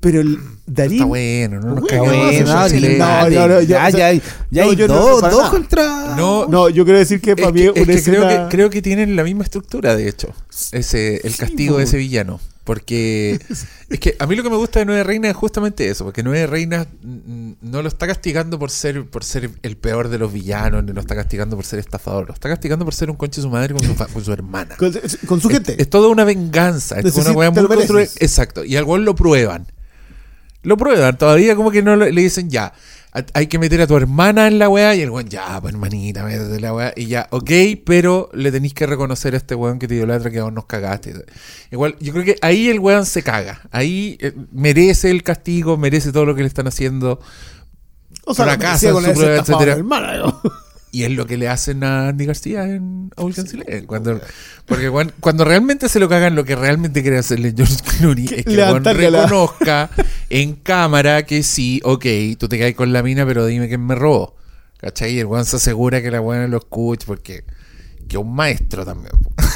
Pero 0.00 0.20
el 0.20 0.36
Darín. 0.66 0.94
Está 0.94 1.04
bueno, 1.04 1.60
no 1.60 1.74
nos 1.76 1.80
Bueno, 1.82 2.44
no, 2.44 2.68
no, 2.68 3.30
no, 3.30 3.48
no, 3.48 3.60
ya, 3.60 3.88
ya, 3.90 4.12
ya 4.50 4.64
hay 4.64 4.74
dos, 4.74 5.48
contra. 5.48 6.16
No, 6.16 6.46
No, 6.48 6.70
yo 6.70 6.82
quiero 6.84 6.98
decir 6.98 7.20
que 7.20 7.30
Es 7.30 7.36
para 7.36 7.52
que, 7.52 7.52
mí 7.52 7.60
es 7.66 7.70
una 7.70 7.94
que 7.94 8.02
creo, 8.02 8.22
escena- 8.24 8.48
que 8.48 8.56
creo 8.56 8.68
que 8.70 8.82
tienen 8.82 9.14
la 9.14 9.22
misma 9.22 9.44
estructura, 9.44 9.94
de 9.94 10.08
hecho, 10.08 10.34
ese 10.72 11.20
el 11.24 11.36
castigo 11.36 11.78
de 11.78 11.84
ese 11.84 11.98
villano. 11.98 12.40
Porque 12.64 13.40
es 13.88 13.98
que 13.98 14.14
a 14.20 14.26
mí 14.26 14.36
lo 14.36 14.44
que 14.44 14.50
me 14.50 14.56
gusta 14.56 14.78
de 14.78 14.84
Nueve 14.84 15.02
Reinas 15.02 15.30
es 15.32 15.36
justamente 15.36 15.88
eso, 15.88 16.04
porque 16.04 16.22
Nueve 16.22 16.46
Reinas 16.46 16.86
mm, 17.02 17.52
no 17.60 17.82
lo 17.82 17.88
está 17.88 18.06
castigando 18.06 18.56
por 18.58 18.70
ser 18.70 19.04
por 19.06 19.24
ser 19.24 19.50
el 19.62 19.76
peor 19.76 20.08
de 20.08 20.18
los 20.18 20.32
villanos, 20.32 20.84
ni 20.84 20.92
lo 20.92 21.00
está 21.00 21.16
castigando 21.16 21.56
por 21.56 21.64
ser 21.64 21.80
estafador, 21.80 22.28
lo 22.28 22.34
está 22.34 22.48
castigando 22.48 22.84
por 22.84 22.94
ser 22.94 23.10
un 23.10 23.16
conche 23.16 23.40
de 23.40 23.42
su 23.42 23.50
madre 23.50 23.74
con 23.74 23.84
su, 23.84 23.94
fa- 23.96 24.06
con 24.06 24.24
su 24.24 24.32
hermana. 24.32 24.76
Con, 24.76 24.92
con 25.26 25.40
su 25.40 25.48
gente. 25.48 25.74
es 25.76 25.90
toda 25.90 26.08
una 26.08 26.22
venganza, 26.22 26.98
es 26.98 27.04
Necesita- 27.06 27.30
una 27.30 27.32
muy. 27.50 28.02
Exacto, 28.20 28.64
y 28.64 28.76
al 28.76 28.84
lo 29.04 29.14
prueban. 29.16 29.66
Lo 30.62 30.76
prueban, 30.76 31.18
todavía 31.18 31.56
como 31.56 31.72
que 31.72 31.82
no 31.82 31.96
le 31.96 32.20
dicen 32.22 32.48
ya. 32.48 32.72
Hay 33.34 33.46
que 33.46 33.58
meter 33.58 33.82
a 33.82 33.86
tu 33.86 33.94
hermana 33.94 34.46
en 34.46 34.58
la 34.58 34.70
weá 34.70 34.94
y 34.94 35.02
el 35.02 35.10
weón, 35.10 35.28
ya, 35.28 35.60
pues 35.60 35.74
hermanita, 35.74 36.24
métete 36.24 36.56
en 36.56 36.62
la 36.62 36.72
weá. 36.72 36.92
Y 36.96 37.06
ya, 37.06 37.26
ok, 37.30 37.50
pero 37.84 38.30
le 38.32 38.50
tenéis 38.50 38.72
que 38.72 38.86
reconocer 38.86 39.34
a 39.34 39.36
este 39.36 39.54
weón 39.54 39.78
que 39.78 39.86
te 39.86 39.96
idolatra 39.96 40.30
que 40.30 40.40
vos 40.40 40.52
nos 40.52 40.64
cagaste. 40.64 41.26
Igual, 41.70 41.94
yo 42.00 42.14
creo 42.14 42.24
que 42.24 42.36
ahí 42.40 42.70
el 42.70 42.80
weón 42.80 43.04
se 43.04 43.22
caga. 43.22 43.60
Ahí 43.70 44.16
eh, 44.20 44.32
merece 44.50 45.10
el 45.10 45.22
castigo, 45.22 45.76
merece 45.76 46.10
todo 46.10 46.24
lo 46.24 46.34
que 46.34 46.40
le 46.40 46.48
están 46.48 46.66
haciendo. 46.66 47.20
o 48.24 48.34
sea, 48.34 48.46
fracasa 48.46 48.92
con 48.92 49.04
su 49.04 49.12
prueba, 49.12 49.36
etcétera. 49.36 49.72
hermana. 49.72 50.34
Y 50.94 51.04
es 51.04 51.10
lo 51.10 51.26
que 51.26 51.38
le 51.38 51.48
hacen 51.48 51.82
a 51.84 52.08
Andy 52.08 52.26
García 52.26 52.64
en 52.64 53.10
Ocean's 53.16 53.54
Eleven. 53.54 53.86
Cuando, 53.86 54.20
porque 54.66 54.90
cuando, 54.90 55.14
cuando 55.20 55.44
realmente 55.44 55.88
se 55.88 55.98
lo 55.98 56.06
cagan, 56.06 56.34
lo 56.34 56.44
que 56.44 56.54
realmente 56.54 57.00
quiere 57.00 57.16
hacerle 57.16 57.54
George 57.56 57.76
Clooney 57.98 58.26
es 58.26 58.44
que 58.44 58.56
la- 58.56 58.78
reconozca 59.22 59.88
en 60.30 60.54
cámara 60.56 61.24
que 61.24 61.42
sí, 61.42 61.80
ok, 61.82 62.04
tú 62.38 62.46
te 62.46 62.58
caes 62.58 62.74
con 62.74 62.92
la 62.92 63.02
mina, 63.02 63.24
pero 63.24 63.46
dime 63.46 63.68
quién 63.68 63.86
me 63.86 63.94
robó. 63.94 64.36
¿Cachai? 64.76 65.14
Y 65.14 65.20
el 65.20 65.26
weón 65.26 65.46
se 65.46 65.56
asegura 65.56 66.02
que 66.02 66.10
la 66.10 66.20
buena 66.20 66.46
lo 66.46 66.58
escuche 66.58 67.06
porque 67.06 67.44
que 68.08 68.18
un 68.18 68.34
maestro 68.34 68.84
también. 68.84 69.12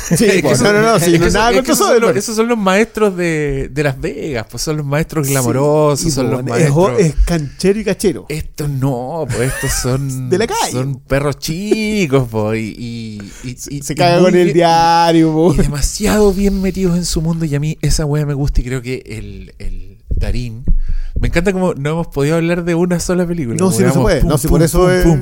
Sí, 0.09 0.15
Es 0.25 0.33
que 0.35 0.43
pues, 0.43 0.61
no, 0.63 0.73
no, 0.73 0.83
no, 0.83 0.97
es 0.97 1.03
que 1.05 1.15
es 1.17 1.21
que 1.21 1.73
esos, 1.73 1.79
son 1.79 2.01
los, 2.01 2.17
esos 2.17 2.37
son 2.37 2.47
los 2.49 2.57
maestros 2.57 3.17
de, 3.17 3.69
de 3.73 3.83
Las 3.83 4.01
Vegas, 4.01 4.47
pues 4.51 4.63
son 4.63 4.77
los 4.77 4.87
maestros 4.87 5.27
glamorosos, 5.29 6.01
Sí, 6.01 6.11
son 6.13 6.31
los 6.31 6.45
maestros. 6.45 6.93
es 7.01 7.15
canchero 7.25 7.81
y 7.81 7.85
cachero. 7.85 8.27
Estos 8.29 8.69
no, 8.71 9.27
pues 9.29 9.53
estos 9.53 9.73
son. 9.73 10.31
De 10.31 10.39
la 10.39 10.47
calle. 10.47 10.71
Son 10.73 11.01
perros 11.01 11.39
chicos, 11.39 12.29
pues. 12.31 12.61
Y, 12.61 13.21
y- 13.45 13.57
Se 13.57 13.93
y 13.93 13.97
caga 13.97 14.21
muy 14.21 14.31
con 14.31 14.41
el 14.41 14.53
diario, 14.53 15.33
po. 15.33 15.55
Y 15.55 15.57
demasiado 15.57 16.33
bien 16.33 16.63
metidos 16.63 16.97
en 16.97 17.05
su 17.05 17.21
mundo. 17.21 17.45
Y 17.45 17.55
a 17.55 17.61
mí 17.61 17.77
esa 17.83 18.05
wea 18.07 18.25
me 18.27 18.35
gusta. 18.35 18.61
Y 18.61 18.65
creo 18.65 18.81
que 18.83 19.03
el, 19.07 19.55
el 19.59 19.99
Darín. 20.11 20.65
Me 21.21 21.29
encanta 21.29 21.53
como 21.53 21.75
no 21.75 21.91
hemos 21.91 22.07
podido 22.09 22.37
hablar 22.37 22.65
de 22.65 22.75
una 22.75 23.01
sola 23.01 23.27
película. 23.27 23.57
No, 23.59 23.73
si 23.73 23.83
no 23.83 23.93
se 23.93 23.99
puede. 23.99 24.21
pum, 24.21 24.29
No, 24.29 24.39
si 24.39 24.47
pum, 24.49 24.55
por 24.57 24.63
eso 24.63 24.79
pum, 24.81 24.91
es. 24.91 25.03
pum. 25.05 25.21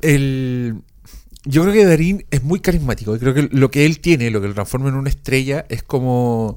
El. 0.00 0.74
Yo 1.44 1.62
creo 1.62 1.74
que 1.74 1.84
Darín 1.84 2.24
es 2.30 2.42
muy 2.42 2.60
carismático. 2.60 3.14
Y 3.16 3.18
creo 3.18 3.34
que 3.34 3.48
lo 3.50 3.70
que 3.70 3.84
él 3.86 4.00
tiene, 4.00 4.30
lo 4.30 4.40
que 4.40 4.48
lo 4.48 4.54
transforma 4.54 4.88
en 4.88 4.94
una 4.94 5.08
estrella, 5.10 5.64
es 5.68 5.82
como 5.82 6.56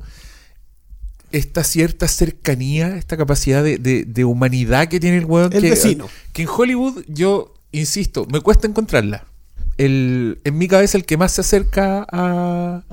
esta 1.32 1.64
cierta 1.64 2.08
cercanía, 2.08 2.96
esta 2.98 3.18
capacidad 3.18 3.64
de, 3.64 3.78
de- 3.78 4.06
de 4.06 4.26
humanidad 4.26 4.88
que 4.88 5.00
tiene 5.00 5.18
el 5.18 5.26
weón. 5.26 5.52
El 5.54 5.62
que, 5.64 5.70
vecino. 5.72 6.08
que 6.34 6.44
en 6.44 6.48
Hollywood, 6.50 7.04
yo 7.08 7.54
insisto, 7.72 8.26
me 8.32 8.40
cuesta 8.42 8.68
encontrarla. 8.68 9.26
El, 9.78 10.40
en 10.46 10.58
mi 10.58 10.68
cabeza, 10.68 10.98
el 10.98 11.06
que 11.06 11.18
más 11.18 11.34
se 11.34 11.42
acerca 11.42 12.06
a, 12.10 12.84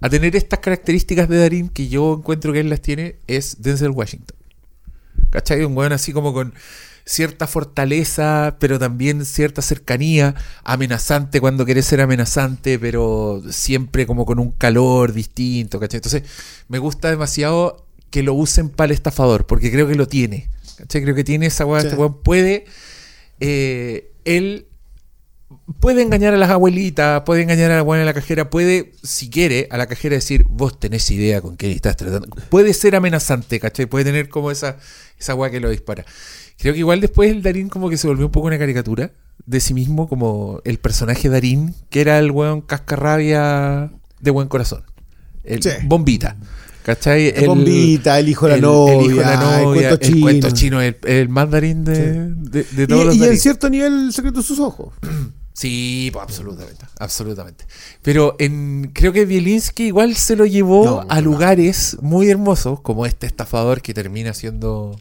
a 0.00 0.08
tener 0.10 0.36
estas 0.36 0.58
características 0.58 1.28
de 1.28 1.38
Darín 1.38 1.68
que 1.70 1.88
yo 1.88 2.16
encuentro 2.18 2.52
que 2.52 2.60
él 2.60 2.68
las 2.68 2.82
tiene 2.82 3.16
es 3.26 3.62
Denzel 3.62 3.90
Washington. 3.92 4.36
¿Cachai? 5.30 5.64
Un 5.64 5.76
weón 5.76 5.92
así 5.92 6.12
como 6.12 6.34
con 6.34 6.52
cierta 7.08 7.46
fortaleza, 7.46 8.56
pero 8.58 8.80
también 8.80 9.24
cierta 9.24 9.62
cercanía, 9.62 10.34
amenazante 10.64 11.40
cuando 11.40 11.64
quiere 11.64 11.82
ser 11.82 12.00
amenazante, 12.00 12.80
pero 12.80 13.42
siempre 13.48 14.06
como 14.06 14.26
con 14.26 14.40
un 14.40 14.50
calor 14.50 15.12
distinto, 15.12 15.78
¿cachai? 15.78 15.98
Entonces, 15.98 16.24
me 16.68 16.78
gusta 16.78 17.08
demasiado 17.08 17.86
que 18.10 18.24
lo 18.24 18.34
usen 18.34 18.68
para 18.70 18.86
el 18.86 18.90
estafador, 18.92 19.46
porque 19.46 19.70
creo 19.70 19.86
que 19.86 19.94
lo 19.94 20.08
tiene. 20.08 20.50
¿Cachai? 20.78 21.02
Creo 21.02 21.14
que 21.14 21.24
tiene 21.24 21.46
esa 21.46 21.64
weá, 21.64 21.80
Sí. 21.80 21.86
este 21.86 21.98
weón 21.98 22.20
puede, 22.22 22.64
eh, 23.40 24.10
él 24.24 24.66
puede 25.80 26.02
engañar 26.02 26.34
a 26.34 26.36
las 26.36 26.50
abuelitas, 26.50 27.22
puede 27.22 27.42
engañar 27.42 27.70
a 27.70 27.76
la 27.76 27.82
buena 27.82 28.00
de 28.00 28.06
la 28.06 28.14
cajera, 28.14 28.50
puede, 28.50 28.92
si 29.02 29.30
quiere, 29.30 29.68
a 29.70 29.76
la 29.78 29.86
cajera 29.86 30.16
decir, 30.16 30.44
vos 30.48 30.78
tenés 30.78 31.08
idea 31.10 31.40
con 31.40 31.56
quién 31.56 31.72
estás 31.72 31.96
tratando. 31.96 32.28
Puede 32.50 32.74
ser 32.74 32.96
amenazante, 32.96 33.60
¿cachai? 33.60 33.86
Puede 33.86 34.04
tener 34.04 34.28
como 34.28 34.50
esa, 34.50 34.76
esa 35.18 35.34
weá 35.34 35.50
que 35.50 35.60
lo 35.60 35.70
dispara. 35.70 36.04
Creo 36.58 36.72
que 36.72 36.80
igual 36.80 37.00
después 37.00 37.30
el 37.30 37.42
Darín 37.42 37.68
como 37.68 37.88
que 37.90 37.96
se 37.96 38.06
volvió 38.06 38.26
un 38.26 38.32
poco 38.32 38.46
una 38.46 38.58
caricatura 38.58 39.10
de 39.44 39.60
sí 39.60 39.74
mismo, 39.74 40.08
como 40.08 40.60
el 40.64 40.78
personaje 40.78 41.28
Darín, 41.28 41.74
que 41.90 42.00
era 42.00 42.18
el 42.18 42.30
weón 42.30 42.60
cascarrabia 42.62 43.90
de 44.20 44.30
buen 44.30 44.48
corazón. 44.48 44.82
El 45.44 45.62
Sí. 45.62 45.70
bombita. 45.84 46.36
¿Cachai? 46.82 47.28
El 47.34 47.46
bombita, 47.48 48.18
el 48.18 48.28
hijo 48.28 48.46
de 48.46 48.52
la 48.52 48.60
novia, 48.60 48.94
el 48.94 49.04
hijo 49.06 49.16
de 49.16 49.24
la 49.24 49.36
novia, 49.36 49.88
el 49.90 49.96
cuento 49.98 50.04
el 50.06 50.12
chino. 50.12 50.20
cuento 50.22 50.50
chino, 50.52 50.80
el, 50.80 50.96
el 51.04 51.28
mandarín 51.28 51.84
de, 51.84 51.94
Sí. 51.96 52.50
de, 52.50 52.62
de 52.64 52.86
todos 52.86 53.06
los 53.06 53.16
Y, 53.16 53.20
y 53.20 53.24
en 53.24 53.36
cierto 53.38 53.68
nivel, 53.68 54.06
el 54.06 54.12
secreto 54.12 54.38
de 54.38 54.44
sus 54.44 54.58
ojos. 54.58 54.94
Sí, 55.58 56.10
pues, 56.12 56.22
absolutamente, 56.22 56.84
absolutamente. 56.98 57.64
Pero 58.02 58.36
en, 58.38 58.90
creo 58.92 59.14
que 59.14 59.24
Bielinski 59.24 59.84
igual 59.84 60.14
se 60.14 60.36
lo 60.36 60.44
llevó 60.44 60.84
No, 60.84 61.06
a 61.08 61.14
no. 61.14 61.20
lugares 61.22 61.96
muy 62.02 62.28
hermosos, 62.28 62.80
como 62.82 63.06
este 63.06 63.26
estafador 63.26 63.80
que 63.80 63.94
termina 63.94 64.34
siendo 64.34 65.00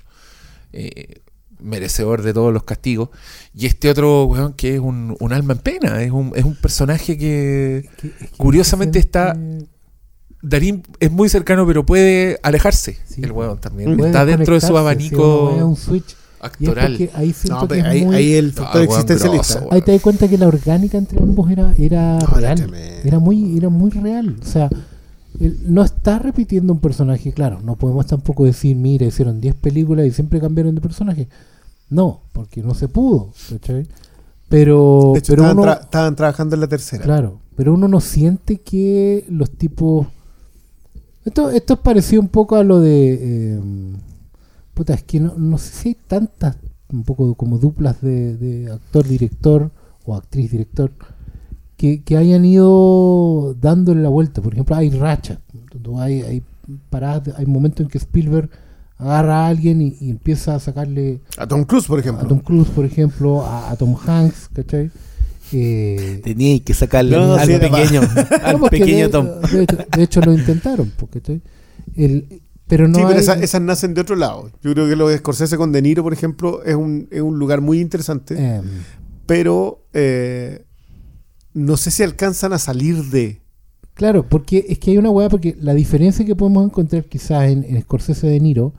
eh, 0.71 1.19
merecedor 1.65 2.21
de 2.21 2.33
todos 2.33 2.53
los 2.53 2.63
castigos, 2.63 3.09
y 3.53 3.65
este 3.65 3.89
otro 3.89 4.25
weón 4.25 4.53
que 4.53 4.75
es 4.75 4.79
un, 4.79 5.17
un 5.19 5.33
alma 5.33 5.53
en 5.53 5.59
pena, 5.59 6.01
es 6.01 6.11
un, 6.11 6.31
es 6.35 6.45
un 6.45 6.55
personaje 6.55 7.17
que 7.17 7.77
Es 7.79 7.89
que- 8.01 8.07
es 8.07 8.29
que 8.31 8.37
Curiosamente 8.37 8.99
está- 8.99 9.35
Darín 10.41 10.83
es 10.99 11.11
muy 11.11 11.27
cercano, 11.27 11.65
pero 11.65 11.85
puede 11.85 12.39
alejarse 12.43 12.97
Sí. 13.07 13.21
el 13.23 13.31
weón 13.31 13.57
también. 13.59 13.97
puede 13.97 14.09
Está 14.11 14.25
dentro 14.25 14.53
de 14.53 14.61
su 14.61 14.67
si 14.67 14.75
abanico 14.75 15.49
un 15.55 15.75
switch. 15.75 16.11
Y 16.59 16.65
es 16.65 16.69
actoral. 16.69 17.09
ahí 17.15 17.33
No, 17.49 17.61
que 17.61 17.67
pero 17.67 17.81
es 17.81 17.87
ahí, 17.87 18.05
muy- 18.05 18.15
ahí 18.15 18.33
el 18.33 18.51
factor 18.53 18.81
Ah, 18.81 18.85
weón, 18.85 18.89
existencialista. 18.91 19.53
grosso, 19.61 19.73
Ahí 19.73 19.81
te 19.81 19.91
das 19.93 20.01
cuenta 20.01 20.27
que 20.27 20.37
la 20.37 20.47
orgánica 20.47 20.97
entre 20.99 21.17
ambos 21.19 21.49
era, 21.49 21.73
era 21.79 22.19
No, 22.19 22.27
real. 22.37 22.71
era 23.03 23.17
muy, 23.17 23.57
era 23.57 23.69
muy 23.69 23.89
real. 23.89 24.35
O 24.39 24.45
sea, 24.45 24.69
él 25.39 25.57
no 25.65 25.83
está 25.83 26.19
repitiendo 26.19 26.71
un 26.73 26.79
personaje, 26.79 27.33
claro. 27.33 27.59
No 27.63 27.75
podemos 27.77 28.05
tampoco 28.05 28.45
decir, 28.45 28.75
mira, 28.75 29.07
hicieron 29.07 29.41
10 29.41 29.55
películas 29.55 30.05
y 30.05 30.11
siempre 30.11 30.39
cambiaron 30.39 30.75
de 30.75 30.81
personaje. 30.81 31.27
No, 31.89 32.21
porque 32.33 32.61
no 32.63 32.73
se 32.73 32.87
pudo. 32.87 33.31
¿cachai? 33.49 33.87
Pero, 34.49 35.11
De 35.13 35.19
hecho, 35.19 35.33
pero 35.33 35.43
estaban, 35.43 35.57
uno, 35.59 35.71
tra- 35.71 35.81
estaban 35.81 36.15
trabajando 36.15 36.55
en 36.55 36.61
la 36.61 36.67
tercera. 36.67 37.03
claro, 37.03 37.39
pero 37.55 37.73
uno 37.73 37.87
no 37.87 37.99
siente 38.01 38.59
que 38.61 39.25
los 39.29 39.49
tipos. 39.51 40.07
Esto, 41.25 41.49
esto 41.49 41.73
es 41.73 41.79
parecido 41.79 42.21
un 42.21 42.27
poco 42.29 42.55
a 42.55 42.63
lo 42.63 42.79
de. 42.79 43.13
eh, 43.55 43.59
puta, 44.73 44.93
es 44.93 45.03
que 45.03 45.19
no, 45.19 45.33
no 45.37 45.57
sé 45.57 45.71
si 45.73 45.89
hay 45.89 45.97
tantas, 46.07 46.57
un 46.91 47.03
poco 47.03 47.33
como 47.35 47.57
duplas 47.57 48.01
de, 48.01 48.35
de 48.37 48.71
actor-director 48.71 49.71
o 50.05 50.15
actriz-director 50.15 50.91
que, 51.77 52.03
que 52.03 52.15
hayan 52.17 52.45
ido 52.45 53.55
dándole 53.59 54.01
la 54.01 54.09
vuelta. 54.09 54.41
Por 54.41 54.53
ejemplo, 54.53 54.75
hay 54.75 54.89
racha. 54.91 55.39
Hay, 55.97 56.21
hay 56.21 56.43
paradas, 56.89 57.35
hay 57.37 57.45
momentos 57.47 57.81
en 57.85 57.89
que 57.89 57.97
Spielberg 57.97 58.49
agarra 58.97 59.45
a 59.45 59.47
alguien 59.47 59.81
y, 59.81 59.95
y 59.99 60.09
empieza 60.09 60.55
a 60.55 60.59
sacarle 60.59 61.21
A 61.37 61.47
Tom 61.47 61.63
Cruise, 61.65 61.85
por 61.87 61.97
a 61.97 62.01
ejemplo. 62.01 62.27
Tom 62.27 62.39
Cruise, 62.39 62.69
por 62.69 62.85
ejemplo, 62.85 63.45
a, 63.45 63.71
a 63.71 63.75
Tom 63.75 63.95
Hanks, 64.05 64.49
¿cachai? 64.53 64.89
Eh, 65.53 66.21
Tenía 66.23 66.59
que 66.63 66.73
sacarle 66.73 67.15
No, 67.15 67.27
no, 67.27 67.33
al 67.35 67.45
sí, 67.45 67.53
era 67.53 67.69
pequeño, 67.69 68.01
al 68.43 68.59
pequeño 68.69 69.05
de, 69.05 69.09
Tom. 69.09 69.27
de 69.51 69.63
hecho, 69.63 69.77
de 69.97 70.03
hecho 70.03 70.21
lo 70.21 70.33
intentaron, 70.33 70.91
porque, 70.97 71.19
¿cachai? 71.21 71.41
El, 71.95 72.41
pero 72.67 72.87
no 72.87 72.95
sí, 72.97 73.03
pero 73.07 73.31
hay- 73.33 73.43
esas 73.43 73.61
nacen 73.61 73.93
de 73.93 74.01
otro 74.01 74.15
lado. 74.15 74.49
Yo 74.63 74.73
creo 74.73 74.87
que 74.89 74.95
lo 74.95 75.07
de 75.09 75.17
Scorsese 75.19 75.55
con 75.57 75.71
De 75.71 75.81
Niro, 75.83 76.01
por 76.01 76.13
ejemplo, 76.13 76.63
es 76.63 76.73
un, 76.75 77.07
es 77.11 77.21
un 77.21 77.37
lugar 77.37 77.61
muy 77.61 77.79
interesante. 77.79 78.35
eh, 78.37 78.61
Pero 79.27 79.85
eh, 79.93 80.65
no 81.53 81.77
sé 81.77 81.91
si 81.91 82.01
alcanzan 82.03 82.53
a 82.53 82.57
salir 82.59 83.03
de. 83.05 83.41
Claro, 83.93 84.27
porque 84.27 84.65
es 84.67 84.79
que 84.79 84.91
hay 84.91 84.97
una 84.97 85.09
weá, 85.11 85.29
porque 85.29 85.55
la 85.61 85.73
diferencia 85.73 86.25
que 86.25 86.35
podemos 86.35 86.65
encontrar 86.65 87.05
quizás 87.05 87.49
en, 87.49 87.63
en 87.63 87.79
Scorsese 87.81 88.27
de 88.27 88.39
Niro 88.39 88.73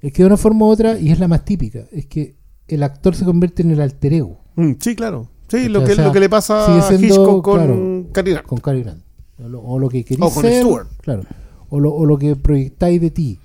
es 0.00 0.12
que 0.12 0.22
de 0.22 0.26
una 0.26 0.36
forma 0.36 0.66
u 0.66 0.68
otra, 0.68 0.98
y 0.98 1.10
es 1.10 1.18
la 1.18 1.28
más 1.28 1.44
típica, 1.44 1.80
es 1.92 2.06
que 2.06 2.36
el 2.68 2.82
actor 2.82 3.14
se 3.16 3.24
convierte 3.24 3.62
en 3.62 3.70
el 3.70 3.80
alter 3.80 4.12
ego 4.12 4.40
Mm, 4.56 4.72
sí, 4.80 4.94
claro. 4.96 5.28
Sí, 5.48 5.68
lo 5.68 5.84
que, 5.84 5.94
sea, 5.94 6.04
lo 6.06 6.12
que 6.12 6.20
le 6.20 6.28
pasa 6.28 6.88
a 6.88 6.92
Hitchcock 6.94 7.42
con 7.44 7.56
claro, 7.58 8.06
Cary 8.12 8.32
Grant. 8.32 8.46
con 8.46 8.58
Cary 8.58 8.82
Grant. 8.82 9.02
O 9.42 9.48
lo, 9.48 9.62
o 9.62 9.78
lo 9.78 9.88
que 9.88 10.04
queréis 10.04 10.30
O 10.30 10.34
con 10.34 10.42
ser, 10.42 10.62
Stewart. 10.64 10.88
claro, 11.00 11.22
o 11.70 11.78
lo, 11.80 11.94
o 11.94 12.04
lo 12.04 12.18
que 12.18 12.34
proyectáis 12.36 13.00
de 13.00 13.10
ti. 13.10 13.38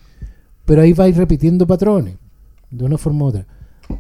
Pero 0.66 0.82
ahí 0.82 0.92
vais 0.94 1.16
repitiendo 1.16 1.66
patrones, 1.68 2.16
de 2.72 2.84
una 2.84 2.98
forma 2.98 3.26
u 3.26 3.28
otra. 3.28 3.46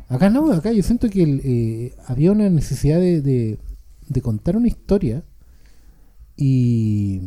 Acá 0.09 0.29
no, 0.29 0.51
acá 0.51 0.71
yo 0.71 0.81
siento 0.83 1.07
que 1.09 1.21
el, 1.23 1.41
eh, 1.45 1.93
había 2.07 2.31
una 2.31 2.49
necesidad 2.49 2.99
de, 2.99 3.21
de- 3.21 3.59
de 4.09 4.21
contar 4.21 4.57
una 4.57 4.67
historia 4.67 5.23
y, 6.35 7.21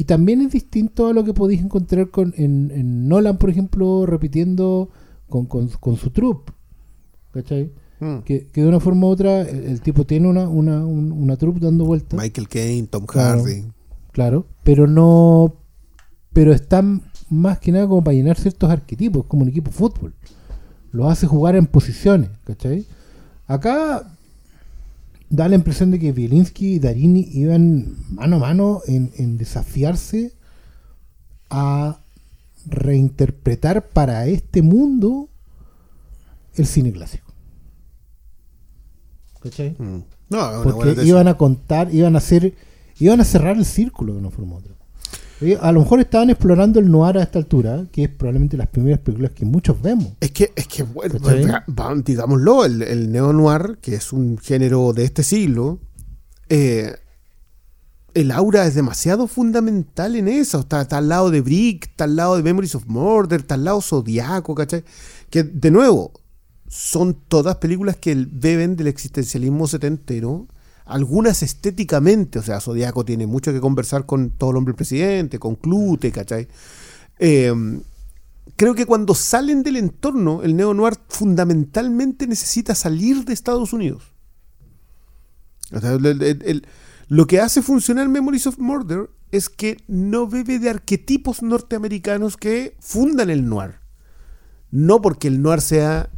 y 0.00 0.04
también 0.04 0.40
es 0.40 0.52
distinto 0.52 1.08
a 1.08 1.12
lo 1.12 1.24
que 1.24 1.34
podéis 1.34 1.60
encontrar 1.60 2.10
con, 2.10 2.32
en, 2.36 2.70
en 2.70 3.06
Nolan, 3.08 3.36
por 3.38 3.50
ejemplo, 3.50 4.06
repitiendo 4.06 4.88
con, 5.28 5.46
con, 5.46 5.68
con 5.68 5.96
su 5.96 6.10
troupe. 6.10 6.52
¿Cachai? 7.32 7.70
Mm. 8.00 8.20
Que, 8.24 8.48
que 8.48 8.62
de 8.62 8.68
una 8.68 8.80
forma 8.80 9.06
u 9.06 9.10
otra 9.10 9.42
el, 9.42 9.64
el 9.64 9.80
tipo 9.82 10.04
tiene 10.06 10.26
una, 10.26 10.48
una, 10.48 10.86
un- 10.86 11.12
una 11.12 11.36
troupe 11.36 11.60
dando 11.60 11.84
vueltas. 11.84 12.18
Michael 12.18 12.48
Caine, 12.48 12.86
Tom 12.88 13.04
Claro. 13.04 13.42
Hardy. 13.42 13.64
Claro, 14.12 14.46
pero 14.64 14.86
no. 14.86 15.54
Pero 16.32 16.52
están 16.54 17.02
más 17.28 17.58
que 17.58 17.70
nada 17.70 17.86
como 17.86 18.02
para 18.02 18.14
llenar 18.16 18.38
ciertos 18.38 18.70
arquetipos, 18.70 19.26
como 19.26 19.42
un 19.42 19.48
equipo 19.50 19.70
de 19.70 19.76
fútbol. 19.76 20.14
Los 20.92 21.12
hace 21.12 21.26
jugar 21.26 21.56
en 21.56 21.66
posiciones, 21.66 22.30
¿cachai? 22.44 22.86
Acá 23.46 24.16
da 25.30 25.48
la 25.48 25.54
impresión 25.54 25.90
de 25.92 25.98
que 25.98 26.12
Bielinski 26.12 26.74
y 26.74 26.78
Darini 26.80 27.26
iban 27.32 27.96
mano 28.10 28.36
a 28.36 28.38
mano 28.40 28.80
en, 28.86 29.12
en 29.16 29.38
desafiarse 29.38 30.32
a 31.48 32.00
reinterpretar 32.66 33.88
para 33.88 34.26
este 34.26 34.60
mundo 34.60 35.28
el 36.56 36.66
cine 36.66 36.92
clásico. 36.92 37.32
¿Cachai? 39.40 39.76
Mm. 39.78 40.02
No, 40.28 40.62
Porque 40.62 41.04
iban 41.04 41.28
a 41.28 41.34
contar, 41.34 41.92
iban 41.94 42.14
a 42.14 42.18
hacer, 42.18 42.54
iban 42.98 43.20
a 43.20 43.24
cerrar 43.24 43.56
el 43.56 43.64
círculo 43.64 44.12
de 44.12 44.18
una 44.18 44.30
forma 44.30 44.54
u 44.54 44.58
otra. 44.58 44.74
A 45.60 45.72
lo 45.72 45.80
mejor 45.80 46.00
estaban 46.00 46.28
explorando 46.28 46.80
el 46.80 46.90
noir 46.90 47.16
a 47.16 47.22
esta 47.22 47.38
altura, 47.38 47.86
que 47.90 48.04
es 48.04 48.08
probablemente 48.10 48.56
las 48.56 48.68
primeras 48.68 49.00
películas 49.00 49.32
que 49.32 49.44
muchos 49.44 49.80
vemos. 49.80 50.08
Es 50.20 50.32
que, 50.32 50.52
es 50.54 50.66
que 50.66 50.82
bueno, 50.82 51.18
digámoslo, 52.04 52.64
el, 52.66 52.82
el 52.82 53.10
neo-noir, 53.10 53.78
que 53.80 53.94
es 53.94 54.12
un 54.12 54.36
género 54.38 54.92
de 54.92 55.04
este 55.04 55.22
siglo, 55.22 55.80
eh, 56.50 56.94
el 58.12 58.30
aura 58.32 58.66
es 58.66 58.74
demasiado 58.74 59.26
fundamental 59.26 60.16
en 60.16 60.28
eso. 60.28 60.60
Está, 60.60 60.82
está 60.82 60.98
al 60.98 61.08
lado 61.08 61.30
de 61.30 61.40
Brick, 61.40 61.86
está 61.86 62.04
al 62.04 62.16
lado 62.16 62.36
de 62.36 62.42
Memories 62.42 62.74
of 62.74 62.86
Murder, 62.86 63.40
está 63.40 63.54
al 63.54 63.64
lado 63.64 63.80
Zodiaco, 63.80 64.54
¿cachai? 64.54 64.84
Que, 65.30 65.42
de 65.42 65.70
nuevo, 65.70 66.12
son 66.68 67.14
todas 67.28 67.56
películas 67.56 67.96
que 67.96 68.14
beben 68.30 68.76
del 68.76 68.88
existencialismo 68.88 69.66
setentero. 69.66 70.48
Algunas 70.90 71.42
estéticamente, 71.42 72.38
o 72.38 72.42
sea, 72.42 72.60
Zodiaco 72.60 73.04
tiene 73.04 73.26
mucho 73.26 73.52
que 73.52 73.60
conversar 73.60 74.06
con 74.06 74.30
todo 74.30 74.50
el 74.50 74.56
hombre 74.56 74.74
presidente, 74.74 75.38
con 75.38 75.54
Clute, 75.54 76.10
¿cachai? 76.10 76.48
Eh, 77.18 77.52
creo 78.56 78.74
que 78.74 78.86
cuando 78.86 79.14
salen 79.14 79.62
del 79.62 79.76
entorno, 79.76 80.42
el 80.42 80.56
neo-noir 80.56 80.94
fundamentalmente 81.08 82.26
necesita 82.26 82.74
salir 82.74 83.24
de 83.24 83.32
Estados 83.32 83.72
Unidos. 83.72 84.12
O 85.72 85.80
sea, 85.80 85.96
lo 87.08 87.26
que 87.26 87.40
hace 87.40 87.62
funcionar 87.62 88.08
Memories 88.08 88.46
of 88.46 88.58
Murder 88.58 89.10
es 89.30 89.48
que 89.48 89.78
no 89.86 90.26
bebe 90.26 90.58
de 90.58 90.70
arquetipos 90.70 91.42
norteamericanos 91.42 92.36
que 92.36 92.76
fundan 92.80 93.30
el 93.30 93.48
noir. 93.48 93.76
No 94.70 95.00
porque 95.00 95.28
el 95.28 95.40
noir 95.42 95.60
sea, 95.60 96.10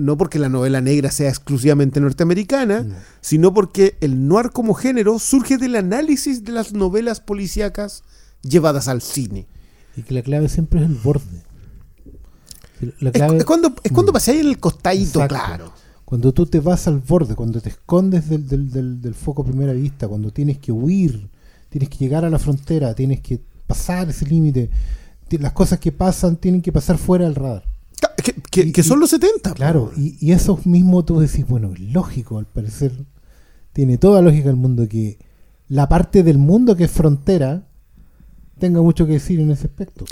no 0.00 0.16
porque 0.16 0.38
la 0.38 0.48
novela 0.48 0.80
negra 0.80 1.10
sea 1.10 1.28
exclusivamente 1.28 2.00
norteamericana, 2.00 2.82
No. 2.82 2.94
sino 3.20 3.52
porque 3.54 3.96
el 4.00 4.26
noir 4.26 4.50
como 4.50 4.74
género 4.74 5.18
surge 5.18 5.58
del 5.58 5.76
análisis 5.76 6.44
de 6.44 6.52
las 6.52 6.72
novelas 6.72 7.20
policíacas 7.20 8.02
llevadas 8.42 8.88
al 8.88 9.02
cine. 9.02 9.46
Y 9.96 10.02
que 10.02 10.14
la 10.14 10.22
clave 10.22 10.48
siempre 10.48 10.80
es 10.80 10.86
el 10.86 10.94
borde. 10.96 11.42
La 13.00 13.10
Es, 13.10 13.12
clave, 13.14 13.36
es 13.38 13.44
cuando, 13.44 13.74
es 13.82 13.92
cuando 13.92 14.12
Mm. 14.12 14.14
pasáis 14.14 14.40
en 14.40 14.46
el 14.48 14.58
costadito, 14.58 15.22
Exacto. 15.22 15.34
claro. 15.34 15.72
Cuando 16.06 16.32
tú 16.32 16.46
te 16.46 16.60
vas 16.60 16.88
al 16.88 16.98
borde, 16.98 17.34
cuando 17.34 17.60
te 17.60 17.68
escondes 17.68 18.28
del, 18.28 18.48
del, 18.48 18.70
del- 18.70 19.00
del 19.00 19.14
foco 19.14 19.42
a 19.42 19.44
primera 19.44 19.72
vista, 19.72 20.08
cuando 20.08 20.32
tienes 20.32 20.58
que 20.58 20.72
huir, 20.72 21.28
tienes 21.68 21.88
que 21.90 21.98
llegar 21.98 22.24
a 22.24 22.30
la 22.30 22.38
frontera, 22.38 22.94
tienes 22.94 23.20
que 23.20 23.38
pasar 23.66 24.08
ese 24.08 24.26
límite, 24.26 24.70
las 25.38 25.52
cosas 25.52 25.78
que 25.78 25.92
pasan 25.92 26.36
tienen 26.36 26.62
que 26.62 26.72
pasar 26.72 26.98
fuera 26.98 27.26
del 27.26 27.34
radar. 27.36 27.64
Ca- 28.00 28.14
Que, 28.16 28.32
que- 28.50 28.62
Y- 28.66 28.72
que 28.72 28.82
son 28.82 28.98
y- 28.98 29.00
los 29.00 29.10
70. 29.10 29.54
Claro, 29.54 29.92
y, 29.96 30.16
y 30.20 30.32
eso 30.32 30.58
mismo 30.64 31.04
tú 31.04 31.20
decís, 31.20 31.46
bueno, 31.46 31.72
es 31.72 31.80
lógico, 31.80 32.38
al 32.38 32.46
parecer 32.46 32.92
tiene 33.72 33.98
toda 33.98 34.20
lógica 34.22 34.50
el 34.50 34.56
mundo 34.56 34.88
que 34.88 35.18
la 35.68 35.88
parte 35.88 36.22
del 36.22 36.38
mundo 36.38 36.74
que 36.76 36.84
es 36.84 36.90
frontera 36.90 37.68
tenga 38.60 38.80
mucho 38.80 39.06
que 39.06 39.14
decir 39.14 39.40
en 39.40 39.50
ese 39.50 39.66
aspecto. 39.66 40.04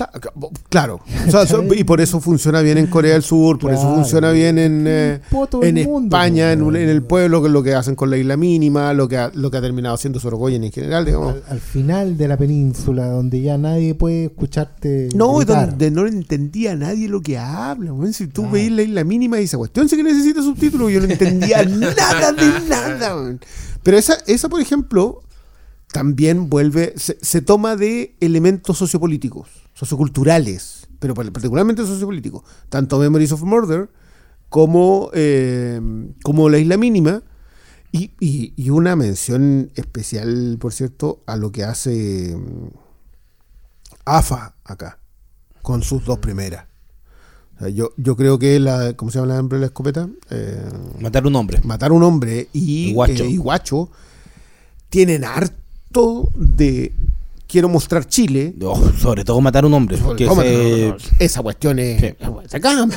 Claro. 0.69 1.01
O 1.29 1.31
sea, 1.31 1.47
so- 1.47 1.63
y 1.75 1.85
por 1.85 2.01
eso 2.01 2.21
funciona 2.21 2.61
bien 2.63 2.79
en 2.79 2.87
Corea 2.87 3.13
del 3.13 3.23
Sur, 3.23 3.59
por 3.59 3.71
eso 3.73 3.95
funciona 3.95 4.31
bien 4.31 4.59
en, 4.59 4.85
eh, 4.89 5.21
en 5.63 5.85
mundo, 5.85 6.17
España, 6.17 6.53
en, 6.53 6.63
en 6.75 6.89
el 6.89 7.03
pueblo, 7.03 7.43
que 7.43 7.49
lo 7.51 7.63
que 7.63 7.75
hacen 7.75 7.95
con 7.95 8.09
la 8.11 8.17
isla 8.17 8.37
mínima, 8.39 8.95
lo 8.95 9.07
que 9.09 9.19
ha, 9.19 9.31
lo 9.35 9.51
que 9.51 9.59
ha 9.59 9.61
terminado 9.61 9.95
haciendo 9.95 10.19
Sorogoyen 10.21 10.65
en 10.65 10.73
general. 10.73 11.05
digamos. 11.05 11.35
Al, 11.35 11.43
al 11.51 11.61
final 11.61 12.17
de 12.17 12.29
la 12.29 12.37
península, 12.39 13.07
donde 13.09 13.43
ya 13.43 13.59
nadie 13.59 13.95
puede 13.95 14.25
escucharte. 14.27 15.11
No, 15.15 15.35
gritar. 15.37 15.69
donde 15.71 15.91
no 15.91 16.05
le 16.05 16.11
entendía 16.11 16.73
a 16.73 16.77
nadie 16.77 17.09
lo 17.09 17.21
que 17.21 17.37
habla. 17.37 17.93
Si 18.13 18.27
tú 18.29 18.43
Claro. 18.43 18.53
veis 18.55 18.73
la 18.73 18.83
isla 18.83 19.05
mínima 19.05 19.39
y 19.41 19.45
esa 19.45 19.59
cuestión 19.59 19.89
sí 19.89 19.97
que 19.97 20.03
necesita 20.03 20.41
subtítulos, 20.43 20.91
yo 20.91 21.01
no 21.01 21.07
entendía 21.07 21.63
nada 21.65 22.33
de 22.33 22.69
nada. 22.69 23.37
Pero 23.83 23.97
esa, 23.99 24.15
esa, 24.27 24.49
por 24.49 24.61
ejemplo, 24.61 25.21
también 25.93 26.49
vuelve, 26.51 26.95
se, 26.97 27.19
se 27.21 27.41
toma 27.43 27.77
de 27.77 28.15
elementos 28.21 28.77
sociopolíticos, 28.79 29.49
socioculturales, 29.75 30.87
pero 30.99 31.15
par- 31.15 31.33
particularmente 31.33 31.87
sociopolíticos. 31.87 32.43
Tanto 32.69 32.99
Memories 32.99 33.33
of 33.33 33.43
Murder 33.43 33.89
como, 34.49 35.11
eh, 35.15 35.81
como 36.23 36.49
La 36.49 36.59
Isla 36.59 36.77
Mínima. 36.77 37.23
Y, 37.91 38.11
y- 38.21 38.53
y 38.55 38.69
una 38.69 38.97
mención 38.97 39.71
especial, 39.75 40.59
por 40.61 40.75
cierto, 40.75 41.23
a 41.27 41.37
lo 41.37 41.53
que 41.53 41.65
hace 41.65 42.37
mm, 42.37 42.69
AFA 44.05 44.55
acá, 44.65 44.99
con 45.63 45.83
sus 45.83 46.05
dos 46.05 46.19
primeras. 46.19 46.67
O 47.57 47.61
sea, 47.61 47.69
yo, 47.71 47.93
yo 47.97 48.15
creo 48.15 48.39
que 48.39 48.61
la, 48.61 48.93
¿cómo 48.95 49.11
se 49.11 49.19
llama 49.19 49.35
la 49.35 49.43
de 49.43 49.59
la 49.59 49.67
escopeta? 49.67 50.09
Eh, 50.31 50.69
Matar 51.01 51.27
un 51.27 51.35
hombre. 51.37 51.61
matar 51.65 51.93
un 51.93 52.03
hombre 52.03 52.49
y 52.53 52.91
Y 52.91 52.93
Guacho. 52.95 53.25
eh, 53.25 53.37
Guacho 53.39 53.91
tienen 54.91 55.25
harto 55.25 55.57
de 56.37 56.93
quiero 57.47 57.69
mostrar 57.69 58.05
Chile. 58.07 58.55
Sobre 59.01 59.25
todo 59.25 59.41
matar 59.41 59.65
un 59.65 59.75
hombre. 59.75 59.99
Que 60.17 60.27
todo, 60.27 60.43
se- 60.43 60.87
no, 60.87 60.89
no, 60.91 60.97
esa 61.19 61.43
cuestión 61.43 61.79
es, 61.79 62.01
Sí. 62.01 62.07
es 62.45 62.51
de 62.51 62.61
campo, 62.61 62.97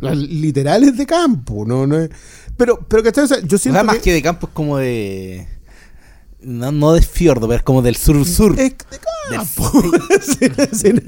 po. 0.00 0.08
literal 0.14 0.84
es 0.84 0.96
de 0.96 1.06
campo, 1.06 1.64
no, 1.66 1.86
no 1.86 1.98
es- 1.98 2.10
pero, 2.56 2.78
pero 2.88 3.02
¿cachai? 3.02 3.24
O 3.24 3.28
sea, 3.28 3.40
yo 3.40 3.56
o 3.56 3.58
siento 3.58 3.78
sea, 3.78 3.84
más 3.84 3.96
que, 3.96 4.02
que 4.02 4.12
de 4.14 4.22
campo 4.22 4.46
es 4.48 4.52
como 4.52 4.78
de. 4.78 5.46
No, 6.40 6.70
no 6.70 6.92
de 6.92 7.02
fiordo, 7.02 7.48
pero 7.48 7.58
es 7.58 7.62
como 7.64 7.82
del 7.82 7.96
sur-sur. 7.96 8.56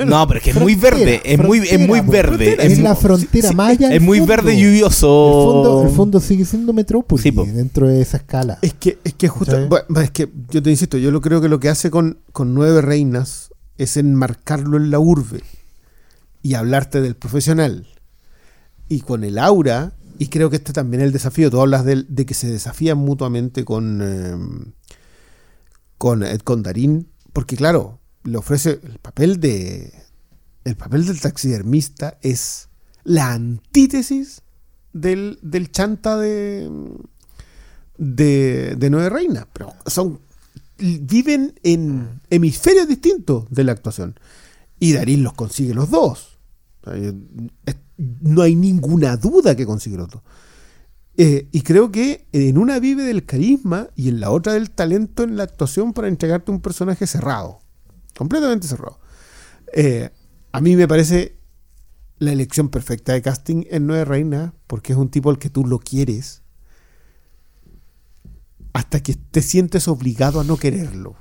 no, 0.07 0.27
pero 0.27 0.39
es 0.39 0.45
que 0.45 0.51
es 0.51 0.57
muy 0.61 0.75
verde. 0.75 1.21
Es 1.25 1.39
muy, 1.39 1.59
es 1.61 1.79
muy 1.87 2.01
verde. 2.01 2.57
Es, 2.61 2.79
la 2.81 2.97
frontera 2.97 3.49
sí, 3.51 3.55
maya. 3.55 3.95
es 3.95 4.03
muy 4.03 4.19
fondo. 4.19 4.31
verde 4.33 4.55
y 4.55 4.59
El 4.59 4.65
lluvioso. 4.65 5.07
fondo, 5.53 5.83
el 5.89 5.95
fondo 5.95 6.21
sigue 6.21 6.45
siendo 6.45 6.73
metrópoli 6.73 7.23
Sí, 7.23 7.33
po. 7.33 7.45
dentro 7.45 7.89
de 7.89 8.01
esa 8.01 8.17
escala. 8.19 8.59
Es 8.63 8.75
que, 8.75 8.99
es 9.05 9.15
que 9.15 9.29
justo, 9.29 9.57
es 10.03 10.11
que 10.11 10.29
yo 10.51 10.63
te 10.63 10.71
insisto, 10.71 10.99
yo 10.99 11.11
lo 11.11 11.21
creo 11.21 11.41
que 11.41 11.49
lo 11.49 11.61
que 11.61 11.69
hace 11.69 11.91
con, 11.91 12.19
con 12.33 12.55
Nueve 12.55 12.81
Reinas 12.83 13.51
es 13.79 13.97
enmarcarlo 13.97 14.77
en 14.77 14.91
la 14.91 14.99
urbe 14.99 15.43
y 16.43 16.55
hablarte 16.55 17.01
del 17.01 17.15
profesional. 17.17 17.87
Y 18.89 19.01
con 19.03 19.23
el 19.23 19.39
aura, 19.39 19.93
y 20.19 20.27
creo 20.27 20.51
que 20.51 20.57
este 20.57 20.73
también 20.73 21.01
es 21.03 21.07
el 21.07 21.13
desafío, 21.13 21.51
tú 21.51 21.61
hablas 21.61 21.85
de, 21.85 22.05
que 22.27 22.35
se 22.35 22.51
desafían 22.51 22.99
mutuamente 22.99 23.65
con, 23.65 24.01
eh, 24.03 24.35
con, 26.01 26.23
eh, 26.23 26.39
con 26.39 26.63
Darín, 26.63 27.09
porque 27.35 27.57
claro, 27.57 28.01
le 28.25 28.39
ofrece 28.39 28.81
el 28.83 28.99
papel 29.01 29.39
de... 29.39 29.93
El 30.65 30.75
papel 30.75 31.05
del 31.05 31.21
taxidermista 31.21 32.17
es 32.23 32.71
la 33.05 33.33
antítesis 33.33 34.41
del, 34.95 35.39
del 35.43 35.71
chanta 35.71 36.17
de, 36.17 36.71
de, 37.99 38.77
de 38.79 38.91
Nueve 38.91 39.11
Reinas, 39.11 39.47
pero 39.53 39.75
son 39.87 40.21
viven 40.79 41.59
en 41.63 42.21
hemisferios 42.31 42.89
distintos 42.89 43.45
de 43.51 43.65
la 43.65 43.73
actuación. 43.73 44.19
Y 44.79 44.95
Darín 44.95 45.23
los 45.23 45.35
consigue 45.35 45.75
los 45.75 45.91
dos. 45.91 46.39
Es- 47.67 47.77
No 48.23 48.41
hay 48.43 48.55
ninguna 48.57 49.17
duda 49.19 49.55
que 49.55 49.67
consigue 49.67 49.99
los 49.99 50.09
dos. 50.09 50.23
Eh, 51.17 51.49
y 51.53 51.63
creo 51.63 51.91
que 51.93 52.27
en 52.33 52.57
una 52.57 52.79
vive 52.79 53.03
del 53.03 53.27
carisma 53.27 53.89
y 53.95 54.09
en 54.09 54.21
la 54.21 54.31
otra 54.31 54.55
del 54.55 54.71
talento 54.71 55.23
en 55.23 55.37
la 55.37 55.43
actuación 55.43 55.93
para 55.93 56.09
entregarte 56.09 56.51
un 56.51 56.61
personaje 56.61 57.07
cerrado. 57.07 57.61
Completamente 58.17 58.67
cerrado. 58.67 58.99
Eh, 59.75 60.11
a 60.53 60.61
mí 60.61 60.77
me 60.77 60.89
parece 60.89 61.37
la 62.19 62.33
elección 62.33 62.69
perfecta 62.69 63.13
de 63.13 63.23
casting 63.23 63.65
en 63.71 63.87
Nueve 63.87 64.05
Reinas 64.05 64.53
porque 64.67 64.93
es 64.93 64.99
un 64.99 65.11
tipo 65.11 65.31
al 65.31 65.39
que 65.39 65.51
tú 65.51 65.65
lo 65.67 65.79
quieres 65.79 66.43
hasta 68.73 69.03
que 69.03 69.15
te 69.15 69.43
sientes 69.43 69.89
obligado 69.89 70.41
a 70.41 70.45
no 70.45 70.57
quererlo. 70.57 71.17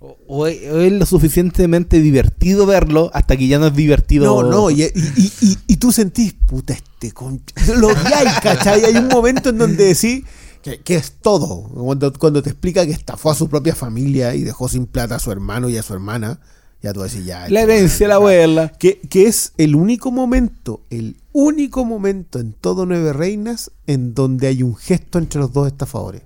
O, 0.00 0.16
o 0.26 0.46
es, 0.48 0.68
o 0.70 0.80
es 0.80 0.92
lo 0.92 1.06
suficientemente 1.06 2.00
divertido 2.00 2.66
verlo 2.66 3.10
hasta 3.14 3.36
que 3.36 3.46
ya 3.46 3.58
no 3.58 3.68
es 3.68 3.74
divertido. 3.74 4.24
No, 4.42 4.48
no, 4.50 4.70
y, 4.70 4.82
y- 4.82 4.88
y- 5.16 5.32
y- 5.40 5.58
y 5.68 5.71
tú 5.82 5.90
sentís, 5.90 6.32
puta, 6.32 6.74
este 6.74 7.10
concha. 7.10 7.52
Lo 7.76 7.88
odiáis, 7.88 8.38
¿cachai? 8.40 8.84
Hay 8.84 8.94
un 8.94 9.08
momento 9.08 9.48
en 9.48 9.58
donde 9.58 9.84
decís, 9.86 10.22
que, 10.62 10.78
que 10.80 10.94
es 10.94 11.14
todo. 11.20 11.64
Cuando, 11.64 12.12
cuando 12.12 12.40
te 12.40 12.50
explica 12.50 12.86
que 12.86 12.92
estafó 12.92 13.32
a 13.32 13.34
su 13.34 13.48
propia 13.48 13.74
familia 13.74 14.32
y 14.36 14.42
dejó 14.44 14.68
sin 14.68 14.86
plata 14.86 15.16
a 15.16 15.18
su 15.18 15.32
hermano 15.32 15.68
y 15.68 15.76
a 15.76 15.82
su 15.82 15.92
hermana, 15.92 16.38
ya 16.80 16.92
tú 16.92 17.00
decís 17.02 17.24
ya. 17.24 17.48
La 17.48 17.62
herencia 17.62 18.06
la 18.06 18.14
abuela. 18.14 18.68
Que, 18.78 19.00
que 19.00 19.26
es 19.26 19.54
el 19.58 19.74
único 19.74 20.12
momento, 20.12 20.82
el 20.90 21.16
único 21.32 21.84
momento 21.84 22.38
en 22.38 22.52
todo 22.52 22.86
Nueve 22.86 23.12
Reinas 23.12 23.72
en 23.88 24.14
donde 24.14 24.46
hay 24.46 24.62
un 24.62 24.76
gesto 24.76 25.18
entre 25.18 25.40
los 25.40 25.52
dos 25.52 25.66
estafadores. 25.66 26.22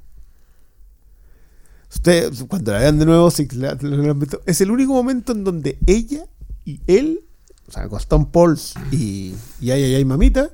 Usted, 1.90 2.30
cuando 2.48 2.72
la 2.72 2.80
vean 2.80 2.98
de 2.98 3.06
nuevo, 3.06 3.30
sí, 3.30 3.48
la- 3.52 3.78
la- 3.80 3.96
la- 4.14 4.16
es 4.44 4.60
el 4.60 4.70
único 4.70 4.92
momento 4.92 5.32
en 5.32 5.44
donde 5.44 5.78
ella 5.86 6.26
y 6.66 6.80
él, 6.86 7.20
o 7.68 7.72
sea, 7.72 7.86
Gastón 7.88 8.26
Pauls 8.30 8.74
y, 8.92 9.34
y 9.60 9.70
ay, 9.70 9.82
ay, 9.82 9.94
ay, 9.96 10.04
mamita, 10.04 10.50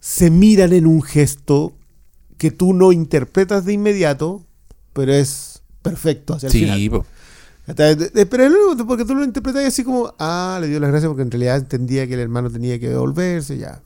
se 0.00 0.30
miran 0.30 0.72
en 0.72 0.86
un 0.86 1.02
gesto 1.02 1.72
que 2.38 2.50
tú 2.50 2.72
no 2.72 2.92
interpretas 2.92 3.64
de 3.64 3.72
inmediato, 3.74 4.44
pero 4.92 5.12
es 5.12 5.62
perfecto 5.82 6.34
hacia 6.34 6.46
el 6.48 6.52
final. 6.52 6.78
Sí, 6.78 6.88
po. 6.90 7.06
De- 7.66 7.94
de- 7.94 8.26
Pero 8.26 8.44
es 8.44 8.50
lo 8.50 8.70
único, 8.70 8.86
porque 8.86 9.04
tú 9.04 9.14
lo 9.14 9.22
interpretas 9.24 9.64
así 9.64 9.84
como, 9.84 10.12
ah, 10.18 10.58
le 10.60 10.66
dio 10.68 10.80
las 10.80 10.90
gracias 10.90 11.08
porque 11.08 11.22
en 11.22 11.30
realidad 11.30 11.58
entendía 11.58 12.06
que 12.06 12.14
el 12.14 12.20
hermano 12.20 12.50
tenía 12.50 12.78
que 12.80 12.88
devolverse, 12.88 13.58
ya. 13.58 13.80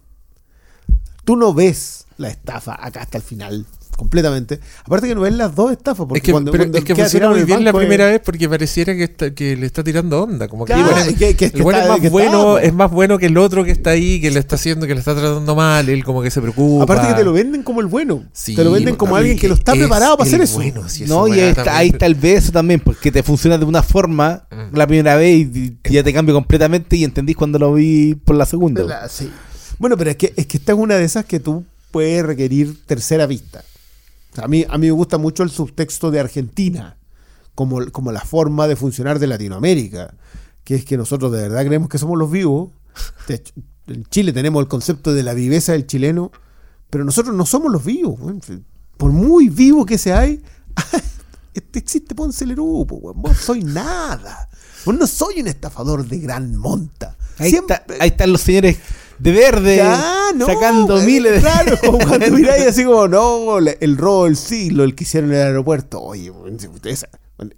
Tú 1.24 1.36
no 1.36 1.52
ves 1.54 2.06
la 2.16 2.28
estafa 2.28 2.76
acá 2.84 3.02
hasta 3.02 3.18
el 3.18 3.24
final, 3.24 3.66
completamente. 3.96 4.60
Aparte 4.84 5.08
que 5.08 5.14
no 5.14 5.22
ves 5.22 5.34
las 5.34 5.54
dos 5.54 5.72
estafas, 5.72 6.06
porque 6.06 6.18
Es 6.18 6.22
que, 6.24 6.32
cuando, 6.32 6.50
pero 6.52 6.64
cuando 6.64 6.78
es 6.78 6.84
que 6.84 6.94
queda 6.94 7.04
funciona 7.04 7.30
muy 7.30 7.44
bien 7.44 7.64
la 7.64 7.70
es- 7.70 7.76
primera 7.76 8.06
vez 8.06 8.20
porque 8.24 8.48
pareciera 8.48 8.94
que, 8.94 9.04
está- 9.04 9.34
que 9.34 9.56
le 9.56 9.66
está 9.66 9.82
tirando 9.84 10.22
onda. 10.22 10.48
Como 10.48 10.64
que, 10.64 10.72
el 10.72 10.80
es- 10.80 11.14
que- 11.18 11.34
que- 11.36 11.50
que 11.50 11.56
el 11.58 11.62
bueno 11.62 11.78
está- 11.78 11.84
es 11.84 11.88
más 11.90 12.04
está, 12.04 12.10
bueno, 12.10 12.42
po. 12.42 12.58
es 12.58 12.74
más 12.74 12.90
bueno 12.90 13.18
que 13.18 13.26
el 13.26 13.38
otro 13.38 13.64
que 13.64 13.70
está 13.70 13.90
ahí, 13.90 14.20
que 14.20 14.30
le 14.30 14.38
está 14.40 14.56
haciendo, 14.56 14.86
que 14.86 14.94
le 14.94 15.00
está 15.00 15.14
tratando 15.14 15.54
mal, 15.54 15.88
él 15.88 16.04
como 16.04 16.22
que 16.22 16.30
se 16.30 16.40
preocupa. 16.40 16.84
Aparte 16.84 17.08
que 17.08 17.14
te 17.14 17.24
lo 17.24 17.32
venden 17.32 17.62
como 17.62 17.80
el 17.80 17.86
bueno. 17.86 18.24
Sí, 18.32 18.54
te 18.54 18.64
lo 18.64 18.72
venden 18.72 18.96
como 18.96 19.16
alguien 19.16 19.38
que 19.38 19.48
lo 19.48 19.54
está 19.54 19.72
es 19.72 19.78
preparado 19.78 20.16
para 20.16 20.28
hacer 20.28 20.40
eso. 20.40 20.56
bueno, 20.56 20.82
No, 21.06 21.28
y 21.28 21.32
ahí 21.32 21.40
está, 21.50 21.64
también. 21.64 21.76
ahí 21.76 21.88
está 21.88 22.06
el 22.06 22.14
beso 22.14 22.52
también, 22.52 22.80
porque 22.80 23.10
te 23.12 23.22
funciona 23.22 23.58
de 23.58 23.64
una 23.64 23.82
forma 23.82 24.44
Mm. 24.50 24.76
la 24.76 24.86
primera 24.86 25.16
vez 25.16 25.48
y, 25.54 25.76
y 25.84 25.92
ya 25.92 26.02
te 26.02 26.12
cambia 26.12 26.32
completamente 26.34 26.96
y 26.96 27.04
entendís 27.04 27.36
cuando 27.36 27.58
lo 27.58 27.74
vi 27.74 28.14
por 28.14 28.36
la 28.36 28.46
segunda. 28.46 28.82
La- 28.82 29.08
sí. 29.08 29.30
Bueno, 29.78 29.96
pero 29.96 30.10
es 30.10 30.16
que, 30.16 30.32
es 30.36 30.46
que 30.46 30.56
esta 30.58 30.72
es 30.72 30.78
una 30.78 30.96
de 30.96 31.04
esas 31.04 31.24
que 31.24 31.40
tú 31.40 31.64
puedes 31.90 32.24
requerir 32.24 32.76
tercera 32.86 33.26
vista. 33.26 33.62
A, 34.42 34.48
mí, 34.48 34.64
a 34.68 34.78
mí 34.78 34.86
me 34.86 34.92
gusta 34.92 35.18
mucho 35.18 35.42
el 35.42 35.50
subtexto 35.50 36.10
de 36.10 36.20
Argentina, 36.20 36.96
como, 37.54 37.84
como 37.92 38.12
la 38.12 38.20
forma 38.20 38.66
de 38.66 38.76
funcionar 38.76 39.18
de 39.18 39.26
Latinoamérica, 39.26 40.14
que 40.64 40.74
es 40.76 40.84
que 40.84 40.96
nosotros 40.96 41.30
de 41.32 41.42
verdad 41.42 41.64
creemos 41.66 41.88
que 41.88 41.98
somos 41.98 42.18
los 42.18 42.30
vivos. 42.30 42.70
De 43.28 43.34
hecho, 43.36 43.52
en 43.86 44.04
Chile 44.06 44.32
tenemos 44.32 44.60
el 44.62 44.68
concepto 44.68 45.12
de 45.12 45.22
la 45.22 45.34
viveza 45.34 45.72
del 45.72 45.86
chileno, 45.86 46.32
pero 46.90 47.04
nosotros 47.04 47.34
no 47.34 47.44
somos 47.46 47.70
los 47.72 47.84
vivos. 47.84 48.18
Por 48.96 49.12
muy 49.12 49.48
vivo 49.48 49.84
que 49.84 49.98
seáis, 49.98 50.40
este 51.54 51.78
existe 51.78 52.14
Ponce 52.14 52.44
weón. 52.46 53.20
Vos 53.22 53.36
soy 53.36 53.62
nada. 53.62 54.48
Vos 54.84 54.94
no 54.94 55.06
soy 55.06 55.40
un 55.40 55.48
estafador 55.48 56.06
de 56.06 56.18
gran 56.18 56.56
monta. 56.56 57.16
Ahí, 57.38 57.50
Siempre- 57.50 57.76
está- 57.76 57.94
ahí 58.02 58.08
están 58.10 58.32
los 58.32 58.40
señores 58.40 58.78
de 59.18 59.32
verde 59.32 59.76
ya, 59.76 60.30
no, 60.34 60.46
sacando 60.46 61.00
eh, 61.00 61.04
miles 61.06 61.32
de. 61.34 61.40
Claro, 61.40 61.78
como 61.84 61.98
cuando 62.08 62.30
miráis 62.30 62.66
así 62.66 62.84
como, 62.84 63.08
no, 63.08 63.58
el 63.58 63.96
robo 63.96 64.24
del 64.24 64.36
siglo, 64.36 64.84
el 64.84 64.94
que 64.94 65.04
hicieron 65.04 65.30
en 65.32 65.36
el 65.40 65.46
aeropuerto. 65.46 66.00
Oye, 66.00 66.32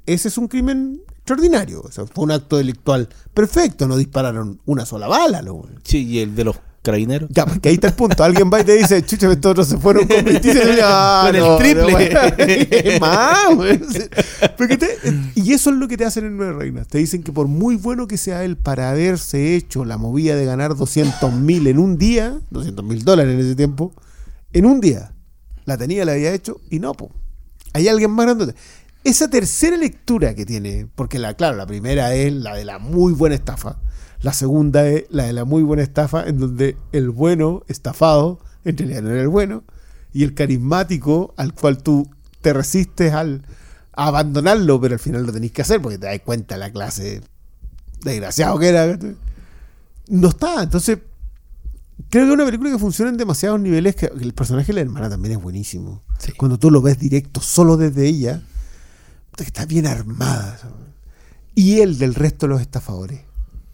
ese 0.07 0.29
es 0.29 0.39
un 0.39 0.49
crimen 0.49 1.01
extraordinario. 1.17 1.81
O 1.83 1.91
sea, 1.91 2.05
fue 2.07 2.25
un 2.25 2.31
acto 2.33 2.57
delictual 2.57 3.09
perfecto. 3.35 3.87
No 3.89 3.97
dispararon 3.97 4.61
una 4.67 4.87
sola 4.87 5.09
bala. 5.09 5.43
lo- 5.43 5.67
Sí, 5.83 6.07
y 6.07 6.21
el 6.21 6.35
de 6.35 6.45
los 6.45 6.57
carabineros. 6.87 7.29
Ya, 7.33 7.45
porque 7.45 7.69
ahí 7.69 7.75
está 7.75 7.89
el 7.89 7.95
punto. 7.95 8.23
Alguien 8.25 8.49
va 8.53 8.61
y 8.61 8.65
te 8.65 8.77
dice, 8.77 9.05
chucha, 9.05 9.31
estos 9.31 9.51
otros 9.51 9.69
se 9.69 9.77
fueron 9.77 10.07
con 10.07 10.25
27. 10.25 10.79
Ah, 10.83 11.25
Con 11.27 11.37
el 11.37 11.59
triple. 11.59 12.95
no, 12.95 13.01
más, 13.01 13.55
güey. 13.55 13.81
Porque 14.57 14.77
te- 14.77 14.97
y 15.35 15.53
eso 15.53 15.71
es 15.71 15.77
lo 15.77 15.89
que 15.89 15.97
te 15.97 16.05
hacen 16.05 16.25
en 16.25 16.37
Nueve 16.37 16.53
Reinas. 16.55 16.87
Te 16.89 16.99
dicen 16.99 17.23
que 17.23 17.33
por 17.33 17.47
muy 17.49 17.77
bueno 17.77 18.07
que 18.07 18.17
sea 18.17 18.45
él 18.45 18.57
para 18.57 18.91
haberse 18.91 19.57
hecho 19.57 19.85
la 19.85 19.99
movida 19.99 20.37
de 20.37 20.45
ganar 20.45 20.77
200 20.77 21.33
mil 21.35 21.67
en 21.67 21.79
un 21.79 21.99
día, 21.99 22.39
200 22.51 22.85
mil 22.85 23.05
dólares 23.05 23.35
en 23.35 23.41
ese 23.41 23.55
tiempo, 23.57 23.93
en 24.53 24.65
un 24.67 24.81
día, 24.81 25.13
la 25.65 25.77
tenía, 25.77 26.05
la 26.05 26.13
había 26.13 26.33
hecho 26.33 26.61
y 26.71 26.79
no, 26.79 26.95
po. 26.95 27.11
Hay 27.73 27.89
alguien 27.89 28.11
más 28.13 28.27
grande. 28.27 28.55
Esa 29.05 29.29
tercera 29.29 29.77
lectura 29.77 30.35
que 30.35 30.47
tiene, 30.47 30.87
porque 30.95 31.19
la, 31.19 31.35
claro, 31.35 31.57
la 31.57 31.67
primera 31.67 32.15
es 32.15 32.33
la 32.33 32.55
de 32.57 32.65
la 32.65 32.79
muy 32.79 33.13
buena 33.13 33.35
estafa. 33.37 33.77
La 34.27 34.33
segunda 34.33 34.85
es 34.89 35.05
la 35.11 35.23
de 35.23 35.33
la 35.33 35.45
muy 35.45 35.63
buena 35.63 35.85
estafa, 35.85 36.27
en 36.27 36.41
donde 36.41 36.77
el 36.91 37.11
bueno 37.11 37.63
estafado, 37.69 38.41
en 38.65 38.77
realidad 38.77 39.03
no 39.03 39.11
era 39.11 39.23
el 39.23 39.29
bueno, 39.29 39.63
y 40.13 40.25
el 40.25 40.35
carismático 40.35 41.33
al 41.37 41.55
cual 41.55 41.81
tú 41.81 42.11
te 42.41 42.53
resistes 42.53 43.13
al 43.13 43.45
a 43.93 44.09
abandonarlo, 44.09 44.81
pero 44.81 44.95
al 44.95 44.99
final 44.99 45.25
lo 45.25 45.33
tenés 45.33 45.53
que 45.53 45.63
hacer 45.63 45.81
porque 45.81 45.99
te 45.99 46.07
das 46.07 46.19
cuenta 46.25 46.57
la 46.57 46.73
clase 46.73 47.23
desgraciado 48.03 48.59
que 48.59 48.67
era. 48.67 48.99
No 50.09 50.27
está, 50.27 50.65
entonces 50.65 50.99
creo 52.11 52.25
que 52.25 52.29
es 52.29 52.35
una 52.35 52.47
película 52.47 52.73
que 52.73 52.81
funciona 52.81 53.13
en 53.13 53.19
demasiados 53.19 53.61
niveles, 53.61 53.95
que 53.95 54.07
el 54.07 54.35
personaje 54.35 54.67
de 54.67 54.73
la 54.73 54.81
hermana 54.81 55.09
también 55.09 55.39
es 55.39 55.41
buenísimo. 55.41 56.03
Sí. 56.19 56.33
Cuando 56.33 56.59
tú 56.59 56.73
lo 56.73 56.83
ves 56.83 56.99
directo 56.99 57.41
solo 57.41 57.77
desde 57.77 58.05
ella, 58.09 58.43
está 59.39 59.67
bien 59.67 59.87
armada. 59.87 60.59
Y 61.55 61.79
el 61.79 61.97
del 61.97 62.17
resto 62.17 62.47
de 62.47 62.55
los 62.55 62.61
estafadores. 62.61 63.26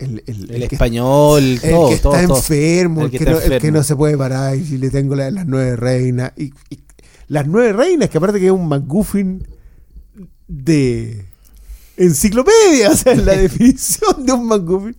El, 0.05 0.23
el- 0.27 0.51
El 0.51 0.63
el 0.63 0.69
que- 0.69 0.75
español, 0.77 1.43
el 1.43 1.61
todo, 1.61 1.89
que 1.91 1.97
todo, 1.99 2.15
está 2.15 2.27
todo. 2.27 2.37
enfermo, 2.39 3.11
que, 3.11 3.17
está 3.17 3.31
no, 3.33 3.41
el 3.41 3.61
que 3.61 3.71
no 3.73 3.83
se 3.83 3.97
puede 3.97 4.17
parar, 4.19 4.57
y 4.57 4.65
si 4.65 4.79
le 4.79 4.91
tengo 4.91 5.15
la- 5.15 5.31
las 5.31 5.47
nueve 5.47 5.77
reinas. 5.77 6.33
Y, 6.37 6.53
y 6.71 6.81
las 7.29 7.47
nueve 7.47 7.73
reinas, 7.73 8.11
que 8.11 8.19
aparte 8.19 8.39
que 8.41 8.47
es 8.47 8.53
un 8.53 8.69
McGuffin 8.69 9.47
de 10.49 11.27
enciclopedia, 11.97 12.91
o 12.93 12.97
sea, 12.97 13.13
es 13.13 13.25
la 13.25 13.33
definición 13.37 14.27
de 14.27 14.33
un 14.33 14.47
McGuffin. 14.47 14.97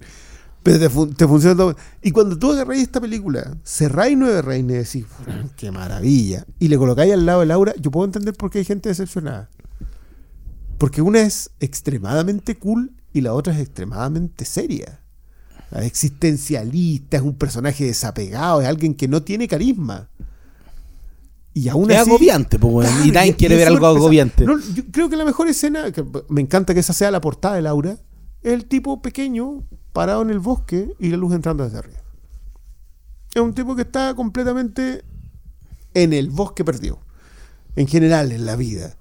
Pero 0.64 0.80
te, 0.80 0.90
fun- 0.90 1.14
te 1.14 1.28
funciona 1.28 1.58
todo. 1.58 1.76
Y 2.02 2.12
cuando 2.12 2.40
tú 2.40 2.54
agarráis 2.54 2.84
esta 2.84 3.02
película, 3.02 3.58
cerráis 3.66 4.18
nueve 4.18 4.42
reinas 4.42 4.96
y 4.96 5.02
decís, 5.02 5.14
"Puta, 5.18 5.44
qué 5.58 5.72
maravilla. 5.72 6.46
Y 6.58 6.70
le 6.70 6.78
colocáis 6.78 7.12
al 7.12 7.26
lado 7.26 7.42
de 7.42 7.48
Laura, 7.48 7.74
yo 7.82 7.92
puedo 7.92 8.06
entender 8.06 8.34
por 8.34 8.50
qué 8.50 8.60
hay 8.60 8.64
gente 8.66 8.88
decepcionada. 8.88 9.50
Porque 10.78 11.02
una 11.02 11.20
es 11.22 11.50
extremadamente 11.60 12.56
cool 12.58 12.94
y 13.14 13.22
la 13.22 13.34
otra 13.34 13.54
es 13.54 13.60
extremadamente 13.60 14.44
seria. 14.46 15.00
Es 15.72 15.84
existencialista, 15.86 17.18
es 17.18 17.24
un 17.24 17.36
personaje 17.36 17.86
desapegado, 17.86 18.62
es 18.62 18.68
alguien 18.68 18.94
que 18.96 19.08
no 19.08 19.24
tiene 19.24 19.48
carisma. 19.48 20.10
Y 21.56 21.70
aún 21.70 21.90
Es 21.92 22.00
así. 22.00 22.10
agobiante, 22.10 22.58
pues. 22.60 22.88
Claro, 22.90 23.06
y 23.06 23.12
nadie 23.12 23.36
quiere 23.36 23.56
ver 23.56 23.68
algo 23.68 23.86
agobiante. 23.86 24.44
No, 24.46 24.60
yo 24.60 24.84
creo 24.92 25.10
que 25.10 25.16
la 25.16 25.26
mejor 25.26 25.48
escena, 25.48 25.92
que 25.92 26.04
me 26.30 26.42
encanta 26.42 26.74
que 26.74 26.80
esa 26.80 26.94
sea 26.94 27.12
la 27.12 27.22
portada 27.22 27.56
de 27.56 27.62
Laura, 27.62 27.92
es 28.42 28.54
el 28.54 28.66
tipo 28.66 29.02
pequeño 29.02 29.64
parado 29.94 30.24
en 30.24 30.32
el 30.32 30.40
bosque 30.40 30.90
y 31.00 31.10
la 31.10 31.18
luz 31.18 31.34
entrando 31.34 31.64
desde 31.64 31.78
arriba. 31.78 32.00
Es 33.36 33.42
un 33.42 33.54
tipo 33.54 33.76
que 33.76 33.84
está 33.84 34.14
completamente 34.16 35.04
en 35.94 36.14
el 36.14 36.30
bosque 36.30 36.64
perdido. 36.66 37.00
En 37.76 37.88
general, 37.88 38.32
en 38.32 38.46
la 38.46 38.56
vida. 38.56 38.96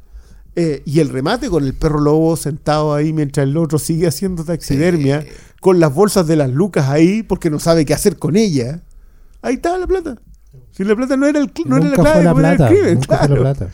Eh, 0.55 0.83
y 0.85 1.01
el 1.01 1.09
remate 1.09 1.49
con 1.49 1.65
el 1.65 1.73
perro 1.75 1.99
lobo 2.01 2.37
sentado 2.37 2.95
ahí 2.95 3.13
mientras 3.15 3.47
el 3.47 3.57
otro 3.57 3.79
sigue 3.79 4.07
haciendo 4.07 4.45
taxidermia, 4.45 5.25
con 5.61 5.81
las 5.81 5.95
bolsas 5.95 6.27
de 6.27 6.37
las 6.37 6.51
lucas 6.51 6.89
ahí 6.91 7.23
porque 7.23 7.49
no 7.49 7.59
sabe 7.59 7.85
qué 7.87 7.95
hacer 7.95 8.19
con 8.19 8.37
ella. 8.37 8.83
Ahí 9.41 9.55
estaba 9.55 9.79
la 9.79 9.87
plata. 9.87 10.17
Si 10.73 10.85
la 10.85 10.95
plata 10.95 11.17
no 11.17 11.27
era, 11.27 11.39
el, 11.41 11.51
no 11.67 11.77
era 11.77 11.85
la 11.87 11.91
nunca 11.91 12.03
clave 12.03 12.15
fue 12.17 12.25
la 12.25 12.31
de 12.31 12.35
poner 12.35 12.51
el 12.53 12.57
plata. 12.57 12.69
crimen, 12.75 12.95
nunca 12.95 13.19
fue 13.19 13.27
claro. 13.27 13.43
la 13.45 13.55
plata. 13.55 13.73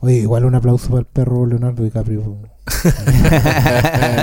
Oye, 0.00 0.14
igual 0.16 0.44
un 0.44 0.54
aplauso 0.54 0.88
para 0.88 1.00
el 1.00 1.06
perro 1.06 1.46
Leonardo 1.46 1.82
DiCaprio. 1.82 2.38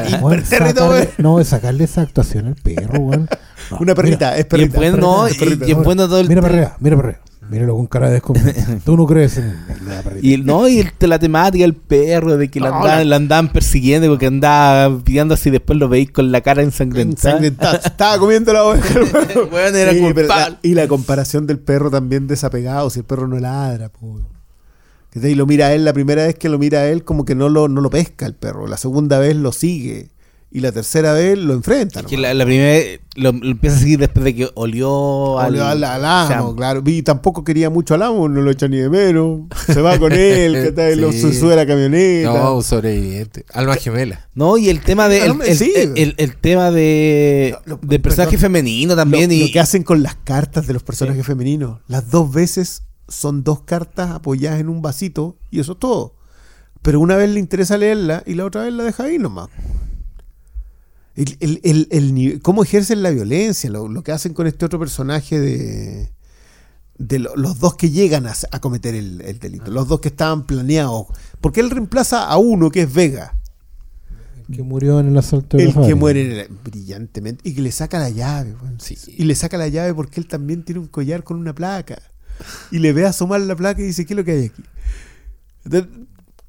Hipertérrito, 0.09 0.89
sacarle- 0.91 1.09
no, 1.17 1.43
sacarle 1.43 1.83
esa 1.83 2.01
actuación 2.01 2.47
al 2.47 2.55
perro. 2.55 2.99
No, 3.71 3.77
Una 3.79 3.95
perrita, 3.95 4.33
es 4.33 4.37
Y 4.37 4.41
es 4.41 4.45
perrita. 4.45 4.77
bueno, 4.77 4.97
no, 4.97 5.27
es 5.27 5.37
perrita. 5.37 5.65
y, 5.67 5.71
y 5.71 5.73
bueno 5.73 6.07
todo 6.07 6.19
el. 6.19 6.27
Mira 6.29 6.41
para 6.41 6.53
arriba, 6.53 6.77
mira 6.79 6.95
para 6.95 7.09
arriba. 7.09 7.24
Míralo 7.49 7.75
con 7.75 7.85
cara 7.87 8.07
de 8.07 8.13
desconfianza. 8.13 8.79
Tú 8.85 8.97
no 8.97 9.05
crees 9.05 9.37
en. 9.37 9.55
Y 10.21 10.33
el- 10.33 10.45
no, 10.45 10.67
y 10.67 10.79
el- 10.79 10.91
la 10.99 11.19
temática 11.19 11.63
del 11.63 11.75
perro, 11.75 12.37
de 12.37 12.49
que 12.49 12.59
la 12.59 12.69
No, 12.69 12.75
andaban, 12.77 12.97
la- 12.99 13.03
la 13.05 13.15
andaban 13.17 13.51
persiguiendo 13.51 14.07
porque 14.07 14.25
andaba 14.25 14.97
pidiendo 15.03 15.33
así 15.35 15.49
después 15.51 15.77
lo 15.77 15.87
veis 15.87 16.11
con 16.11 16.31
la 16.31 16.41
cara 16.41 16.63
ensangrentada. 16.63 17.37
Ensangrentada. 17.37 17.77
Estaba 17.85 18.17
comiendo 18.19 18.51
la 18.51 18.63
oveja. 18.63 18.99
era 18.99 19.91
Sí, 19.91 19.99
la- 20.27 20.59
y 20.63 20.73
la 20.73 20.87
comparación 20.87 21.45
del 21.45 21.59
perro 21.59 21.91
también 21.91 22.27
desapegado. 22.27 22.89
Si 22.89 22.99
el 22.99 23.05
perro 23.05 23.27
no 23.27 23.37
ladra, 23.39 23.89
te- 25.11 25.31
Y 25.31 25.35
lo 25.35 25.45
mira 25.45 25.67
a 25.67 25.73
él, 25.73 25.85
la 25.85 25.93
primera 25.93 26.25
vez 26.25 26.35
que 26.35 26.49
lo 26.49 26.57
mira 26.59 26.79
a 26.79 26.87
él, 26.87 27.03
como 27.03 27.25
que 27.25 27.35
no 27.35 27.47
lo, 27.49 27.67
no 27.67 27.79
lo 27.81 27.89
pesca 27.89 28.25
el 28.25 28.33
perro. 28.33 28.67
La 28.67 28.77
segunda 28.77 29.19
vez 29.19 29.35
lo 29.35 29.51
sigue. 29.51 30.09
Y 30.55 30.61
la 30.61 30.71
tercera 30.71 31.11
vez 31.11 31.37
lo 31.37 31.51
enfrenta. 31.53 31.99
Es 31.99 32.05
que 32.05 32.17
la, 32.17 32.33
la 32.33 32.45
primera 32.45 32.69
vez 32.69 33.01
lo, 33.15 33.33
lo 33.33 33.49
empieza 33.51 33.75
a 33.75 33.79
seguir 33.79 33.99
después 33.99 34.23
de 34.23 34.33
que 34.33 34.49
olió 34.55 35.37
al, 35.37 35.49
Olió 35.51 35.65
al, 35.65 35.83
al 35.83 36.05
amo, 36.05 36.29
Sam. 36.29 36.55
claro. 36.55 36.81
Y 36.85 37.01
tampoco 37.03 37.43
quería 37.43 37.69
mucho 37.69 37.93
al 37.93 38.03
amo, 38.03 38.29
no 38.29 38.39
lo 38.39 38.49
echa 38.51 38.69
ni 38.69 38.77
de 38.77 38.89
menos. 38.89 39.41
Se 39.67 39.81
va 39.81 39.99
con 39.99 40.13
él, 40.13 40.53
que 40.53 40.71
tal, 40.71 40.97
lo 41.01 41.11
Sí. 41.11 41.19
se 41.19 41.33
sube 41.37 41.51
a 41.51 41.55
la 41.57 41.65
camioneta. 41.65 42.31
No, 42.33 42.55
un 42.55 42.63
sobreviviente. 42.63 43.43
Alma 43.53 43.75
gemela. 43.75 44.29
No, 44.33 44.57
y 44.57 44.69
el 44.69 44.79
tema 44.79 45.09
de 45.09 45.23
Ah, 45.23 45.25
el, 45.25 45.41
el- 45.41 45.57
sí. 45.57 45.73
el- 45.75 45.91
el- 45.97 46.15
el 46.17 46.37
tema 46.37 46.71
de 46.71 47.57
Lo- 47.65 47.75
lo- 47.75 47.79
del 47.85 47.99
personaje 47.99 48.31
perdón. 48.37 48.41
femenino 48.53 48.95
también 48.95 49.29
lo, 49.29 49.35
y 49.35 49.47
lo 49.47 49.51
que 49.51 49.59
hacen 49.59 49.83
con 49.83 50.03
las 50.03 50.15
cartas 50.15 50.67
de 50.67 50.73
los 50.73 50.83
personajes 50.83 51.25
femeninos. 51.25 51.79
Las 51.89 52.09
dos 52.11 52.31
veces 52.31 52.83
son 53.09 53.43
dos 53.43 53.63
cartas 53.63 54.11
apoyadas 54.11 54.61
en 54.61 54.69
un 54.69 54.81
vasito 54.81 55.35
y 55.51 55.59
eso 55.59 55.73
es 55.73 55.79
todo. 55.79 56.13
Pero 56.81 57.01
una 57.01 57.17
vez 57.17 57.29
le 57.29 57.41
interesa 57.41 57.77
leerla 57.77 58.23
y 58.25 58.35
la 58.35 58.45
otra 58.45 58.63
vez 58.63 58.71
la 58.73 58.85
deja 58.85 59.03
ahí 59.03 59.17
nomás. 59.17 59.49
El, 61.15 61.37
el- 61.39 61.59
el- 61.63 61.87
el 61.91 62.41
cómo 62.41 62.63
ejercen 62.63 63.01
la 63.03 63.09
violencia, 63.09 63.69
lo, 63.69 63.87
lo 63.87 64.03
que 64.03 64.11
hacen 64.11 64.33
con 64.33 64.47
este 64.47 64.65
otro 64.65 64.79
personaje 64.79 65.39
de, 65.39 66.11
de 66.97 67.19
lo- 67.19 67.35
los 67.37 67.59
dos 67.59 67.75
que 67.75 67.89
llegan 67.89 68.27
a, 68.27 68.33
a 68.51 68.59
cometer 68.59 68.95
el, 68.95 69.21
el 69.21 69.39
delito, 69.39 69.71
los 69.71 69.87
dos 69.87 70.01
que 70.01 70.09
estaban 70.09 70.45
planeados. 70.45 71.07
Porque 71.41 71.61
él 71.61 71.69
reemplaza 71.69 72.25
a 72.27 72.37
uno 72.37 72.69
que 72.69 72.81
es 72.81 72.93
Vega, 72.93 73.37
Que 74.53 74.61
murió 74.61 74.99
en 74.99 75.07
el 75.07 75.17
asalto 75.17 75.55
de 75.57 75.63
el 75.63 75.73
que 75.73 75.95
muere 75.95 76.25
en 76.25 76.31
el- 76.39 76.47
brillantemente 76.63 77.47
y 77.49 77.55
que 77.55 77.61
le 77.61 77.71
saca 77.71 77.97
la 77.97 78.09
llave. 78.09 78.53
Sí. 78.79 78.97
Y 79.17 79.23
le 79.23 79.35
saca 79.35 79.57
la 79.57 79.69
llave 79.69 79.93
porque 79.93 80.19
él 80.19 80.27
también 80.27 80.63
tiene 80.63 80.81
un 80.81 80.87
collar 80.87 81.23
con 81.23 81.37
una 81.37 81.55
placa. 81.55 81.97
Y 82.71 82.79
le 82.79 82.91
ve 82.91 83.05
asomar 83.05 83.39
la 83.39 83.55
placa 83.55 83.81
y 83.81 83.85
dice, 83.85 84.05
¿qué 84.05 84.13
es 84.13 84.17
lo 84.17 84.25
que 84.25 84.31
hay 84.31 84.45
aquí? 84.47 84.63
De- 85.63 85.87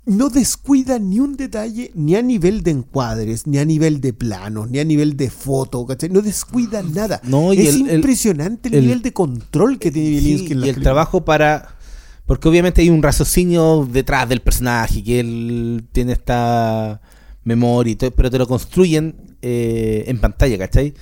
No 0.06 0.28
descuida 0.30 0.98
ni 1.00 1.18
un 1.18 1.36
detalle, 1.36 1.90
ni 1.94 2.14
a 2.14 2.22
nivel 2.22 2.62
de 2.62 2.70
encuadres, 2.70 3.46
ni 3.48 3.58
a 3.58 3.64
nivel 3.64 4.00
de 4.00 4.12
planos, 4.12 4.70
ni 4.70 4.78
a 4.78 4.84
nivel 4.84 5.16
de 5.16 5.30
foto, 5.30 5.84
¿cachai? 5.84 6.08
No 6.10 6.22
descuida 6.22 6.80
nada. 6.82 7.20
No, 7.24 7.52
y 7.52 7.58
es 7.66 7.74
el- 7.74 7.90
impresionante 7.92 8.68
el, 8.68 8.74
el- 8.76 8.82
nivel 8.84 9.02
de 9.02 9.12
control 9.12 9.78
que 9.80 9.90
tiene 9.90 10.10
Bielinski 10.10 10.46
Sí, 10.46 10.52
en 10.52 10.60
la 10.60 10.66
y 10.66 10.68
el 10.68 10.74
película. 10.76 10.92
trabajo 10.92 11.24
para. 11.24 11.76
Porque 12.24 12.48
obviamente 12.48 12.82
hay 12.82 12.90
un 12.90 13.02
raciocinio 13.02 13.88
detrás 13.90 14.28
del 14.28 14.42
personaje, 14.42 15.02
que 15.02 15.20
él 15.20 15.84
tiene 15.92 16.12
esta 16.12 17.00
memoria 17.44 17.92
y 17.92 17.96
todo, 17.96 18.10
pero 18.12 18.30
te 18.30 18.38
lo 18.38 18.46
construyen 18.48 19.16
eh, 19.42 20.04
en 20.06 20.20
pantalla, 20.20 20.56
¿cachai? 20.58 20.94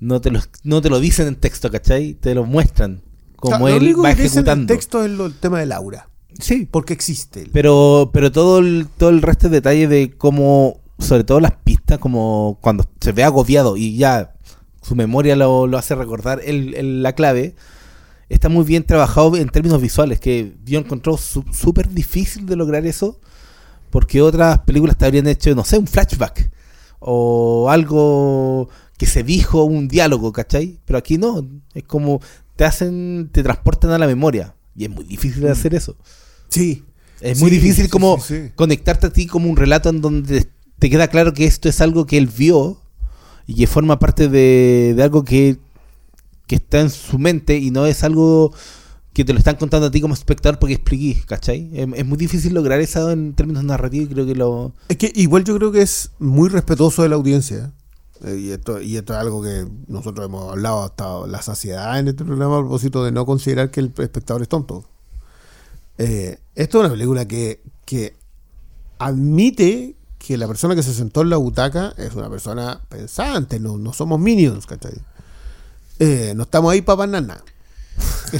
No 0.00 0.20
te, 0.20 0.30
lo, 0.30 0.40
no 0.64 0.80
te 0.80 0.88
lo 0.90 0.98
dicen 1.00 1.26
en 1.28 1.34
texto, 1.36 1.70
¿cachai? 1.70 2.14
Te 2.14 2.34
lo 2.34 2.44
muestran 2.44 3.02
como 3.36 3.56
Claro, 3.58 3.68
lo 3.68 3.76
él 3.76 3.82
único 3.84 4.02
va 4.02 4.14
que 4.14 4.22
dice 4.22 4.38
en 4.40 4.46
el 4.46 4.48
ejecutando. 4.48 4.72
texto 4.74 5.04
es 5.04 5.10
lo- 5.12 5.26
el 5.26 5.34
tema 5.34 5.60
del 5.60 5.70
aura. 5.72 6.07
Sí, 6.38 6.68
Porque 6.70 6.92
existe. 6.92 7.48
pero, 7.52 8.10
pero 8.12 8.30
todo 8.30 8.58
el, 8.58 8.86
todo 8.96 9.10
el 9.10 9.22
resto 9.22 9.48
de 9.48 9.56
detalles 9.56 9.90
de 9.90 10.16
cómo, 10.16 10.80
sobre 10.98 11.24
todo 11.24 11.40
las 11.40 11.52
pistas, 11.64 11.98
como 11.98 12.58
cuando 12.60 12.84
se 13.00 13.12
ve 13.12 13.24
agobiado 13.24 13.76
y 13.76 13.96
ya 13.96 14.34
su 14.82 14.94
memoria 14.94 15.34
lo, 15.36 15.66
lo 15.66 15.76
hace 15.78 15.94
recordar 15.94 16.40
el, 16.44 16.74
el- 16.74 17.02
la 17.02 17.12
clave, 17.14 17.56
está 18.28 18.48
muy 18.48 18.64
bien 18.64 18.84
trabajado 18.84 19.36
en 19.36 19.48
términos 19.48 19.82
visuales, 19.82 20.20
que 20.20 20.54
yo 20.64 20.78
encontró 20.78 21.16
su- 21.16 21.44
súper 21.52 21.88
difícil 21.90 22.46
de 22.46 22.56
lograr 22.56 22.86
eso, 22.86 23.20
porque 23.90 24.22
otras 24.22 24.60
películas 24.60 24.96
te 24.96 25.06
habrían 25.06 25.26
hecho, 25.26 25.54
no 25.54 25.64
sé, 25.64 25.76
un 25.78 25.86
flashback, 25.88 26.50
o 27.00 27.68
algo 27.70 28.68
que 28.96 29.06
se 29.06 29.22
dijo, 29.24 29.64
un 29.64 29.88
diálogo, 29.88 30.32
¿cachai? 30.32 30.78
Pero 30.84 30.98
aquí 30.98 31.18
no, 31.18 31.44
es 31.74 31.84
como 31.84 32.20
te 32.56 32.64
hacen, 32.64 33.28
te 33.32 33.42
transportan 33.42 33.90
a 33.90 33.98
la 33.98 34.06
memoria, 34.06 34.54
y 34.76 34.84
es 34.84 34.90
muy 34.90 35.04
difícil 35.04 35.42
de 35.42 35.50
hacer 35.50 35.74
eso. 35.74 35.96
Sí. 36.48 36.84
Es 37.20 37.40
muy 37.40 37.50
difícil 37.50 37.86
sí, 37.86 37.90
como 37.90 38.20
sí, 38.20 38.50
conectarte 38.54 39.08
a 39.08 39.10
ti 39.10 39.26
como 39.26 39.50
un 39.50 39.56
relato 39.56 39.88
en 39.88 40.00
donde 40.00 40.46
te 40.78 40.88
queda 40.90 41.08
claro 41.08 41.34
que 41.34 41.46
esto 41.46 41.68
es 41.68 41.80
algo 41.80 42.06
que 42.06 42.16
él 42.16 42.28
vio 42.28 42.80
y 43.46 43.54
que 43.54 43.66
forma 43.66 43.98
parte 43.98 44.28
de, 44.28 44.94
de 44.96 45.02
algo 45.02 45.24
que, 45.24 45.58
que 46.46 46.56
está 46.56 46.80
en 46.80 46.90
su 46.90 47.18
mente 47.18 47.58
y 47.58 47.70
no 47.70 47.86
es 47.86 48.04
algo 48.04 48.52
que 49.12 49.24
te 49.24 49.32
lo 49.32 49.40
están 49.40 49.56
contando 49.56 49.88
a 49.88 49.90
ti 49.90 50.00
como 50.00 50.14
espectador 50.14 50.60
porque 50.60 50.74
expliqué, 50.74 51.20
¿cachai? 51.26 51.70
Es, 51.72 51.88
es 51.92 52.06
muy 52.06 52.16
difícil 52.16 52.54
lograr 52.54 52.80
eso 52.80 53.10
en 53.10 53.34
términos 53.34 53.64
narrativos 53.64 54.08
y 54.08 54.12
creo 54.14 54.26
que 54.26 54.36
lo... 54.36 54.74
Es 54.88 54.96
que 54.96 55.10
igual 55.16 55.42
yo 55.42 55.56
creo 55.56 55.72
que 55.72 55.82
es 55.82 56.12
muy 56.20 56.48
respetuoso 56.48 57.02
de 57.02 57.08
la 57.08 57.16
audiencia. 57.16 57.72
Eh, 58.24 58.36
y, 58.38 58.50
esto, 58.50 58.80
y 58.80 58.96
esto 58.96 59.14
es 59.14 59.18
algo 59.18 59.42
que 59.42 59.66
nosotros 59.88 60.26
hemos 60.26 60.52
hablado 60.52 60.84
hasta 60.84 61.26
la 61.26 61.42
saciedad 61.42 61.98
en 61.98 62.06
este 62.06 62.24
programa 62.24 62.58
a 62.58 62.60
propósito 62.60 63.04
de 63.04 63.10
no 63.10 63.26
considerar 63.26 63.72
que 63.72 63.80
el 63.80 63.92
espectador 63.98 64.42
es 64.42 64.48
tonto. 64.48 64.84
Eh, 65.98 66.38
esto 66.54 66.78
es 66.78 66.84
una 66.84 66.92
película 66.94 67.26
que, 67.26 67.62
que 67.84 68.16
admite 68.98 69.96
que 70.18 70.36
la 70.36 70.46
persona 70.48 70.74
que 70.74 70.82
se 70.82 70.94
sentó 70.94 71.22
en 71.22 71.30
la 71.30 71.36
butaca 71.36 71.94
es 71.96 72.14
una 72.14 72.28
persona 72.30 72.80
pensante, 72.88 73.60
no, 73.60 73.78
no 73.78 73.92
somos 73.92 74.18
minions, 74.20 74.66
¿cachai? 74.66 74.94
Eh, 75.98 76.32
no 76.36 76.44
estamos 76.44 76.72
ahí 76.72 76.82
para 76.82 77.06
nada. 77.06 77.42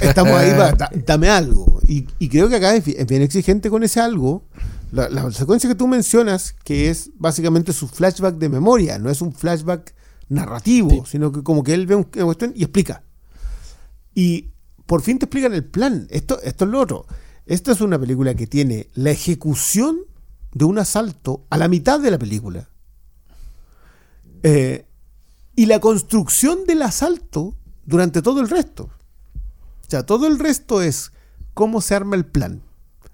Estamos 0.00 0.32
ahí 0.32 0.50
para 0.52 0.90
dame 1.06 1.28
algo. 1.28 1.80
Y, 1.86 2.06
y 2.18 2.28
creo 2.28 2.48
que 2.48 2.56
acá 2.56 2.74
es, 2.74 2.84
bi- 2.84 2.96
es 2.98 3.06
bien 3.06 3.22
exigente 3.22 3.70
con 3.70 3.84
ese 3.84 4.00
algo. 4.00 4.42
La, 4.90 5.08
la 5.08 5.30
secuencia 5.30 5.68
que 5.68 5.74
tú 5.76 5.86
mencionas, 5.86 6.54
que 6.64 6.88
es 6.90 7.10
básicamente 7.16 7.72
su 7.72 7.86
flashback 7.86 8.36
de 8.36 8.48
memoria, 8.48 8.98
no 8.98 9.10
es 9.10 9.20
un 9.20 9.32
flashback 9.32 9.94
narrativo, 10.28 11.04
sino 11.06 11.30
que 11.30 11.42
como 11.44 11.62
que 11.62 11.74
él 11.74 11.86
ve 11.86 11.94
un- 11.94 12.08
una 12.16 12.24
cuestión 12.24 12.52
y 12.56 12.62
explica. 12.64 13.02
Y 14.14 14.50
por 14.86 15.02
fin 15.02 15.18
te 15.18 15.26
explican 15.26 15.54
el 15.54 15.64
plan. 15.64 16.06
Esto, 16.10 16.40
esto 16.42 16.64
es 16.64 16.70
lo 16.70 16.80
otro. 16.80 17.06
Esta 17.46 17.72
es 17.72 17.80
una 17.80 17.98
película 17.98 18.34
que 18.34 18.46
tiene 18.46 18.88
la 18.94 19.10
ejecución 19.10 19.98
de 20.52 20.64
un 20.64 20.78
asalto 20.78 21.44
a 21.50 21.58
la 21.58 21.68
mitad 21.68 22.00
de 22.00 22.10
la 22.10 22.18
película. 22.18 22.68
Eh, 24.42 24.86
y 25.56 25.66
la 25.66 25.80
construcción 25.80 26.64
del 26.66 26.82
asalto 26.82 27.54
durante 27.86 28.22
todo 28.22 28.40
el 28.40 28.48
resto. 28.48 28.84
O 28.84 29.90
sea, 29.90 30.04
todo 30.04 30.26
el 30.26 30.38
resto 30.38 30.82
es 30.82 31.12
cómo 31.52 31.80
se 31.80 31.94
arma 31.94 32.16
el 32.16 32.26
plan. 32.26 32.62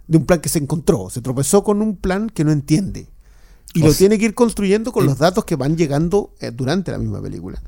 De 0.07 0.19
un 0.19 0.27
plan 0.27 0.41
que 0.41 0.49
se 0.49 0.59
encontró. 0.59 1.11
Se 1.11 1.21
tropezó 1.21 1.63
con 1.63 1.83
un 1.83 1.97
plan 1.97 2.31
que 2.31 2.45
no 2.45 2.53
entiende. 2.53 3.09
Y 3.75 3.83
O 3.83 3.87
lo 3.87 3.93
sea, 3.93 3.99
tiene 3.99 4.19
que 4.19 4.27
ir 4.27 4.35
construyendo 4.35 4.93
con 4.93 5.05
eh, 5.05 5.07
los 5.07 5.19
datos 5.19 5.45
que 5.45 5.57
van 5.57 5.77
llegando 5.77 6.35
eh, 6.41 6.51
durante 6.51 6.91
la 6.91 6.99
misma 6.99 7.23
película. 7.23 7.63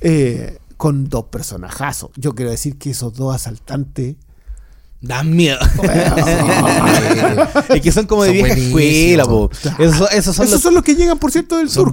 Eh, 0.00 0.58
con 0.78 1.08
dos 1.10 1.24
personajazos. 1.26 2.08
Yo 2.16 2.34
quiero 2.34 2.50
decir 2.50 2.78
que 2.78 2.90
esos 2.90 3.12
dos 3.12 3.34
asaltantes. 3.34 4.16
Dan 5.00 5.36
miedo. 5.36 5.58
es 7.68 7.80
que 7.82 7.92
son 7.92 8.06
como 8.06 8.24
de 8.24 8.30
Son 8.30 8.36
vieja 8.36 8.54
escuela, 8.54 9.24
po. 9.26 9.48
Esos, 9.78 10.10
esos 10.12 10.34
son 10.34 10.44
Esos 10.46 10.50
los 10.54 10.60
son 10.62 10.74
los 10.74 10.82
que 10.82 10.94
llegan, 10.96 11.18
por 11.18 11.30
cierto, 11.30 11.56
del 11.58 11.70
turco. 11.70 11.90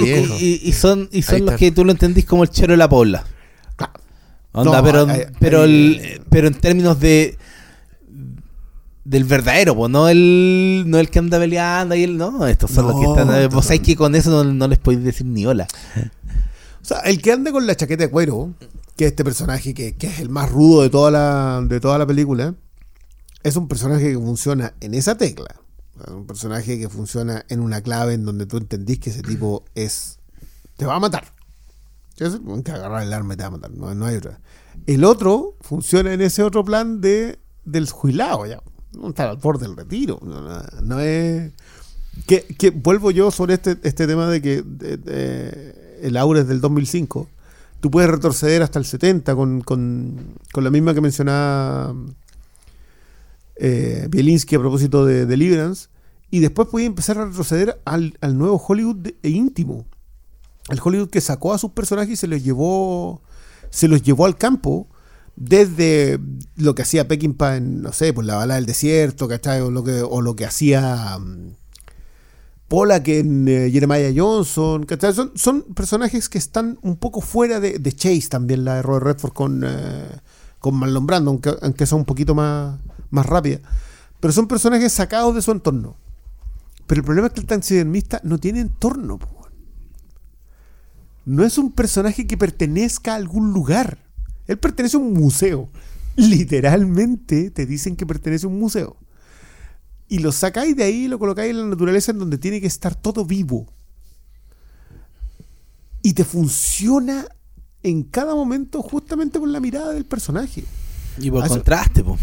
viejos. 0.00 0.40
y, 0.40 0.60
y 0.64 0.72
son, 0.72 1.08
y 1.12 1.22
son 1.22 1.46
los 1.46 1.54
que 1.54 1.70
tú 1.72 1.84
lo 1.84 1.92
entendís 1.92 2.26
como 2.26 2.42
el 2.42 2.50
chero 2.50 2.72
de 2.72 2.76
la 2.76 2.88
pobla. 2.90 3.24
Claro. 3.76 3.92
Onda, 4.52 4.78
No, 4.78 4.84
pero, 4.84 5.06
hay- 5.08 5.22
pero, 5.38 5.62
hay- 5.62 5.70
el- 5.70 6.22
pero 6.28 6.48
en 6.48 6.54
términos 6.54 7.00
de 7.00 7.38
del 9.04 9.24
verdadero, 9.24 9.74
pues 9.74 9.90
no 9.90 10.08
el 10.08 10.84
no 10.86 10.98
el 10.98 11.08
que 11.10 11.18
anda 11.18 11.38
peleando 11.38 11.94
y 11.94 12.04
el 12.04 12.16
no, 12.18 12.46
estos 12.46 12.70
son 12.70 12.86
los 12.86 13.00
que 13.00 13.06
están. 13.06 13.48
Vos 13.48 13.64
sabés 13.64 13.80
que 13.80 13.96
con 13.96 14.14
eso 14.14 14.30
no, 14.30 14.44
no 14.44 14.68
les 14.68 14.78
podéis 14.78 15.02
decir 15.02 15.26
ni 15.26 15.46
hola. 15.46 15.66
O 16.82 16.84
sea, 16.84 16.98
el 17.00 17.20
que 17.20 17.32
anda 17.32 17.52
con 17.52 17.66
la 17.66 17.74
chaqueta 17.76 18.04
de 18.04 18.10
cuero, 18.10 18.54
que 18.96 19.04
es 19.06 19.10
este 19.12 19.24
personaje 19.24 19.74
que, 19.74 19.96
que 19.96 20.06
es 20.06 20.20
el 20.20 20.28
más 20.28 20.50
rudo 20.50 20.82
de 20.82 20.90
toda 20.90 21.10
la, 21.10 21.62
de 21.66 21.80
toda 21.80 21.98
la 21.98 22.06
película, 22.06 22.54
es 23.42 23.56
un 23.56 23.68
personaje 23.68 24.10
que 24.12 24.18
funciona 24.18 24.74
en 24.80 24.94
esa 24.94 25.16
tecla. 25.16 25.54
Un 26.08 26.26
personaje 26.26 26.78
que 26.78 26.88
funciona 26.88 27.44
en 27.48 27.60
una 27.60 27.82
clave 27.82 28.14
en 28.14 28.24
donde 28.24 28.46
tú 28.46 28.56
entendís 28.56 28.98
que 29.00 29.10
ese 29.10 29.22
tipo 29.22 29.64
es. 29.74 30.18
te 30.76 30.86
va 30.86 30.96
a 30.96 31.00
matar. 31.00 31.34
Es 32.16 32.38
que 32.64 32.70
agarrar 32.72 33.02
el 33.02 33.12
arma 33.12 33.34
y 33.34 33.36
te 33.36 33.42
va 33.42 33.48
a 33.48 33.52
matar. 33.52 33.70
No, 33.70 33.94
no 33.94 34.06
hay 34.06 34.16
otra. 34.16 34.40
El 34.86 35.04
otro 35.04 35.56
funciona 35.60 36.12
en 36.12 36.20
ese 36.22 36.42
otro 36.42 36.64
plan 36.64 37.00
de 37.00 37.38
del 37.64 37.88
jubilado 37.90 38.46
ya. 38.46 38.62
No 38.92 39.08
está 39.10 39.30
al 39.30 39.36
borde 39.36 39.66
del 39.66 39.76
retiro. 39.76 40.18
No, 40.22 40.40
no- 40.82 41.00
es. 41.00 41.52
Que, 42.26 42.70
vuelvo 42.70 43.10
yo 43.10 43.30
sobre 43.30 43.54
este, 43.54 43.78
este 43.82 44.06
tema 44.06 44.28
de 44.28 44.42
que 44.42 44.64
el 46.02 46.16
aura 46.16 46.40
es 46.40 46.48
del 46.48 46.60
2005. 46.60 47.28
Tú 47.80 47.90
puedes 47.90 48.10
retroceder 48.10 48.62
hasta 48.62 48.78
el 48.78 48.84
70 48.84 49.34
con, 49.34 49.60
con- 49.62 50.34
con 50.52 50.64
la 50.64 50.70
misma 50.70 50.92
que 50.94 51.00
mencionaba 51.00 51.94
eh, 53.56 54.06
Bielinski 54.10 54.54
a 54.56 54.58
propósito 54.60 55.04
de 55.04 55.26
Deliverance. 55.26 55.88
Y 56.30 56.40
después 56.40 56.68
puedes 56.70 56.86
empezar 56.86 57.18
a 57.18 57.24
retroceder 57.26 57.80
al, 57.84 58.16
al 58.20 58.38
nuevo 58.38 58.56
Hollywood 58.64 59.08
e 59.22 59.28
íntimo. 59.30 59.84
El 60.68 60.78
Hollywood 60.82 61.10
que 61.10 61.20
sacó 61.20 61.52
a 61.52 61.58
sus 61.58 61.72
personajes 61.72 62.12
y 62.12 62.16
se 62.16 62.28
los 62.28 62.44
llevó, 62.44 63.20
se 63.70 63.88
los 63.88 64.02
llevó 64.02 64.26
al 64.26 64.36
campo. 64.36 64.86
Desde 65.34 66.20
lo 66.56 66.74
que 66.74 66.82
hacía 66.82 67.08
Peckinpah 67.08 67.56
en, 67.56 67.82
no 67.82 67.92
sé, 67.92 68.12
pues 68.12 68.26
la 68.26 68.36
bala 68.36 68.56
del 68.56 68.66
desierto, 68.66 69.26
¿cachai? 69.26 69.60
O 69.62 69.70
lo 69.70 69.82
que, 69.82 70.02
o 70.02 70.20
lo 70.20 70.36
que 70.36 70.44
hacía 70.44 71.18
mm, 71.18 71.54
Pollack 72.70 73.08
en 73.08 73.48
eh, 73.48 73.68
Jeremiah 73.68 74.12
Johnson, 74.14 74.86
¿cachai? 74.86 75.12
Son, 75.12 75.32
son 75.34 75.62
personajes 75.74 76.28
que 76.28 76.38
están 76.38 76.78
un 76.82 76.94
poco 76.94 77.20
fuera 77.20 77.58
de, 77.58 77.92
Chase 77.92 78.28
también, 78.28 78.64
la 78.64 78.76
de 78.76 78.82
Robert 78.82 79.06
Redford 79.06 79.32
con, 79.32 79.64
eh, 79.66 80.06
con 80.60 80.78
Brando, 81.04 81.32
aunque, 81.32 81.52
aunque 81.62 81.84
son 81.84 81.98
un 81.98 82.04
poquito 82.04 82.32
más, 82.36 82.78
más 83.10 83.26
rápida. 83.26 83.58
Pero 84.20 84.32
son 84.32 84.46
personajes 84.46 84.92
sacados 84.92 85.34
de 85.34 85.42
su 85.42 85.50
entorno. 85.50 85.96
Pero 86.86 87.00
el 87.00 87.04
problema 87.04 87.26
es 87.26 87.32
que 87.32 87.40
el 87.40 87.46
taxidermista 87.46 88.20
no 88.22 88.38
tiene 88.38 88.60
entorno. 88.60 89.18
No 91.24 91.44
es 91.44 91.58
un 91.58 91.72
personaje 91.72 92.28
que 92.28 92.38
pertenezca 92.38 93.14
a 93.14 93.16
algún 93.16 93.52
lugar. 93.52 93.98
Él 94.46 94.58
pertenece 94.58 94.96
a 94.96 95.00
un 95.00 95.12
museo. 95.12 95.68
Literalmente 96.14 97.50
te 97.50 97.66
dicen 97.66 97.96
que 97.96 98.06
pertenece 98.06 98.46
a 98.46 98.48
un 98.48 98.60
museo. 98.60 98.96
Y 100.10 100.18
lo 100.18 100.30
sacáis 100.32 100.76
de 100.76 100.84
ahí 100.84 101.04
y 101.04 101.08
lo 101.08 101.18
colocáis 101.18 101.50
en 101.52 101.58
la 101.62 101.66
naturaleza 101.66 102.10
en 102.12 102.18
donde 102.18 102.36
tiene 102.36 102.60
que 102.60 102.66
estar 102.66 102.94
todo 102.94 103.24
vivo. 103.24 103.66
Y 106.02 106.14
te 106.14 106.24
funciona 106.24 107.26
en 107.82 108.02
cada 108.02 108.34
momento 108.34 108.82
justamente 108.82 109.38
por 109.38 109.48
la 109.48 109.60
mirada 109.60 109.92
del 109.92 110.04
personaje. 110.04 110.64
Y 111.18 111.30
por 111.30 111.46
contraste, 111.46 112.02
po. 112.04 112.18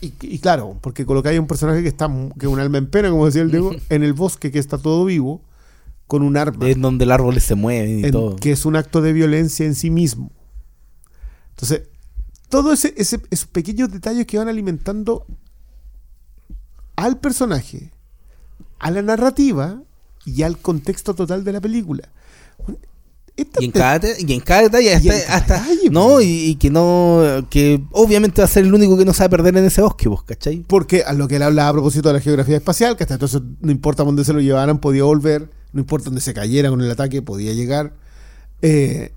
Y, 0.00 0.12
y 0.20 0.38
claro, 0.38 0.78
porque 0.80 1.04
colocáis 1.06 1.38
un 1.38 1.46
personaje 1.46 1.82
que 1.82 1.88
está 1.88 2.08
que 2.38 2.46
es 2.46 2.52
un 2.52 2.58
alma 2.60 2.78
en 2.78 2.88
pena, 2.90 3.10
como 3.10 3.26
decía 3.26 3.42
el 3.42 3.50
Diego, 3.50 3.72
en 3.90 4.02
el 4.02 4.12
bosque 4.12 4.50
que 4.50 4.58
está 4.58 4.78
todo 4.78 5.04
vivo, 5.04 5.42
con 6.06 6.22
un 6.22 6.36
arma, 6.36 6.68
Es 6.68 6.80
donde 6.80 7.04
el 7.04 7.10
árbol 7.12 7.40
se 7.40 7.54
mueve 7.54 7.90
y 8.00 8.04
en- 8.04 8.10
todo. 8.12 8.36
que 8.36 8.52
es 8.52 8.64
un 8.64 8.76
acto 8.76 9.02
de 9.02 9.12
violencia 9.12 9.66
en 9.66 9.74
sí 9.74 9.90
mismo. 9.90 10.30
Entonces, 11.50 11.82
todos 12.48 12.84
ese, 12.84 12.94
ese- 12.96 13.22
esos 13.30 13.48
pequeños 13.48 13.90
detalles 13.90 14.26
que 14.26 14.38
van 14.38 14.48
alimentando 14.48 15.26
al 17.04 17.18
personaje, 17.18 17.90
a 18.78 18.90
la 18.90 19.02
narrativa 19.02 19.82
y 20.24 20.42
al 20.42 20.58
contexto 20.58 21.14
total 21.14 21.44
de 21.44 21.52
la 21.52 21.60
película. 21.60 22.08
Esta- 23.36 23.62
Y 23.62 23.66
en 23.66 23.70
cada, 23.70 24.08
y 24.18 24.32
en 24.32 24.40
cada 24.40 24.62
detalle, 24.62 24.92
hasta, 24.94 25.14
en 25.14 25.22
cada 25.22 25.36
hasta- 25.36 25.60
detalle, 25.62 25.90
no, 25.90 26.08
po. 26.08 26.20
y, 26.20 26.26
y 26.26 26.54
que 26.56 26.70
no, 26.70 27.22
que 27.50 27.80
obviamente 27.92 28.40
va 28.42 28.46
a 28.46 28.48
ser 28.48 28.64
el 28.64 28.74
único 28.74 28.98
que 28.98 29.04
no 29.04 29.14
sabe 29.14 29.30
perder 29.30 29.56
en 29.56 29.64
ese 29.64 29.80
bosque, 29.80 30.08
vos, 30.08 30.24
¿cachai? 30.24 30.64
Porque 30.66 31.04
a 31.04 31.12
lo 31.12 31.28
que 31.28 31.36
él 31.36 31.42
hablaba 31.44 31.68
a 31.68 31.72
propósito 31.72 32.08
de 32.08 32.14
la 32.14 32.20
geografía 32.20 32.56
espacial, 32.56 32.96
que 32.96 33.04
hasta 33.04 33.14
entonces 33.14 33.40
no 33.60 33.70
importa 33.70 34.02
dónde 34.02 34.24
se 34.24 34.32
lo 34.32 34.40
llevaran, 34.40 34.78
podía 34.80 35.04
volver, 35.04 35.50
no 35.72 35.80
importa 35.80 36.06
dónde 36.06 36.20
se 36.20 36.34
cayera 36.34 36.68
con 36.68 36.80
el 36.80 36.90
ataque, 36.90 37.22
podía 37.22 37.52
llegar. 37.52 37.94
Eh, 38.60 39.12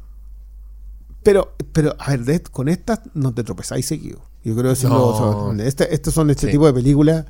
pero, 1.23 1.55
pero, 1.73 1.95
a 1.97 2.11
ver, 2.11 2.23
de- 2.23 2.41
con 2.43 2.67
estas 2.69 2.99
no 3.15 3.33
te 3.33 3.43
tropezáis 3.43 3.87
seguido. 3.87 4.21
Yo 4.43 4.55
creo 4.55 4.73
que 4.75 4.83
No. 4.87 5.17
son- 5.17 5.59
este- 5.61 5.93
estos 5.95 6.13
son 6.13 6.29
este 6.29 6.45
Sí. 6.45 6.51
tipo 6.51 6.67
de 6.67 6.73
películas 6.73 7.25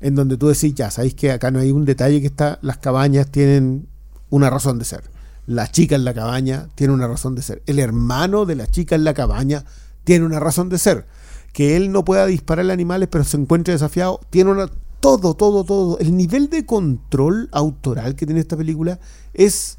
en 0.00 0.14
donde 0.14 0.36
tú 0.36 0.48
decís, 0.48 0.74
ya, 0.74 0.90
sabéis 0.90 1.14
que 1.14 1.30
acá 1.30 1.50
no 1.50 1.58
hay 1.58 1.72
un 1.72 1.84
detalle 1.84 2.20
que 2.20 2.26
está, 2.26 2.58
las 2.62 2.78
cabañas 2.78 3.30
tienen 3.30 3.88
una 4.30 4.50
razón 4.50 4.78
de 4.78 4.84
ser. 4.84 5.02
La 5.46 5.70
chica 5.70 5.96
en 5.96 6.04
la 6.04 6.14
cabaña 6.14 6.68
tiene 6.74 6.92
una 6.92 7.08
razón 7.08 7.34
de 7.34 7.42
ser. 7.42 7.62
El 7.66 7.78
hermano 7.78 8.44
de 8.44 8.54
la 8.54 8.66
chica 8.66 8.94
en 8.94 9.04
la 9.04 9.14
cabaña 9.14 9.64
tiene 10.04 10.26
una 10.26 10.40
razón 10.40 10.68
de 10.68 10.78
ser. 10.78 11.06
Que 11.52 11.76
él 11.76 11.90
no 11.90 12.04
pueda 12.04 12.26
dispararle 12.26 12.72
a 12.72 12.74
animales 12.74 13.08
pero 13.10 13.24
se 13.24 13.36
encuentre 13.36 13.72
desafiado, 13.72 14.20
tiene 14.30 14.50
una... 14.50 14.70
Todo, 15.00 15.34
todo, 15.34 15.64
todo. 15.64 15.98
El 16.00 16.16
nivel 16.16 16.50
de 16.50 16.66
control 16.66 17.48
autoral 17.52 18.16
que 18.16 18.26
tiene 18.26 18.40
esta 18.40 18.56
película 18.56 18.98
es... 19.32 19.78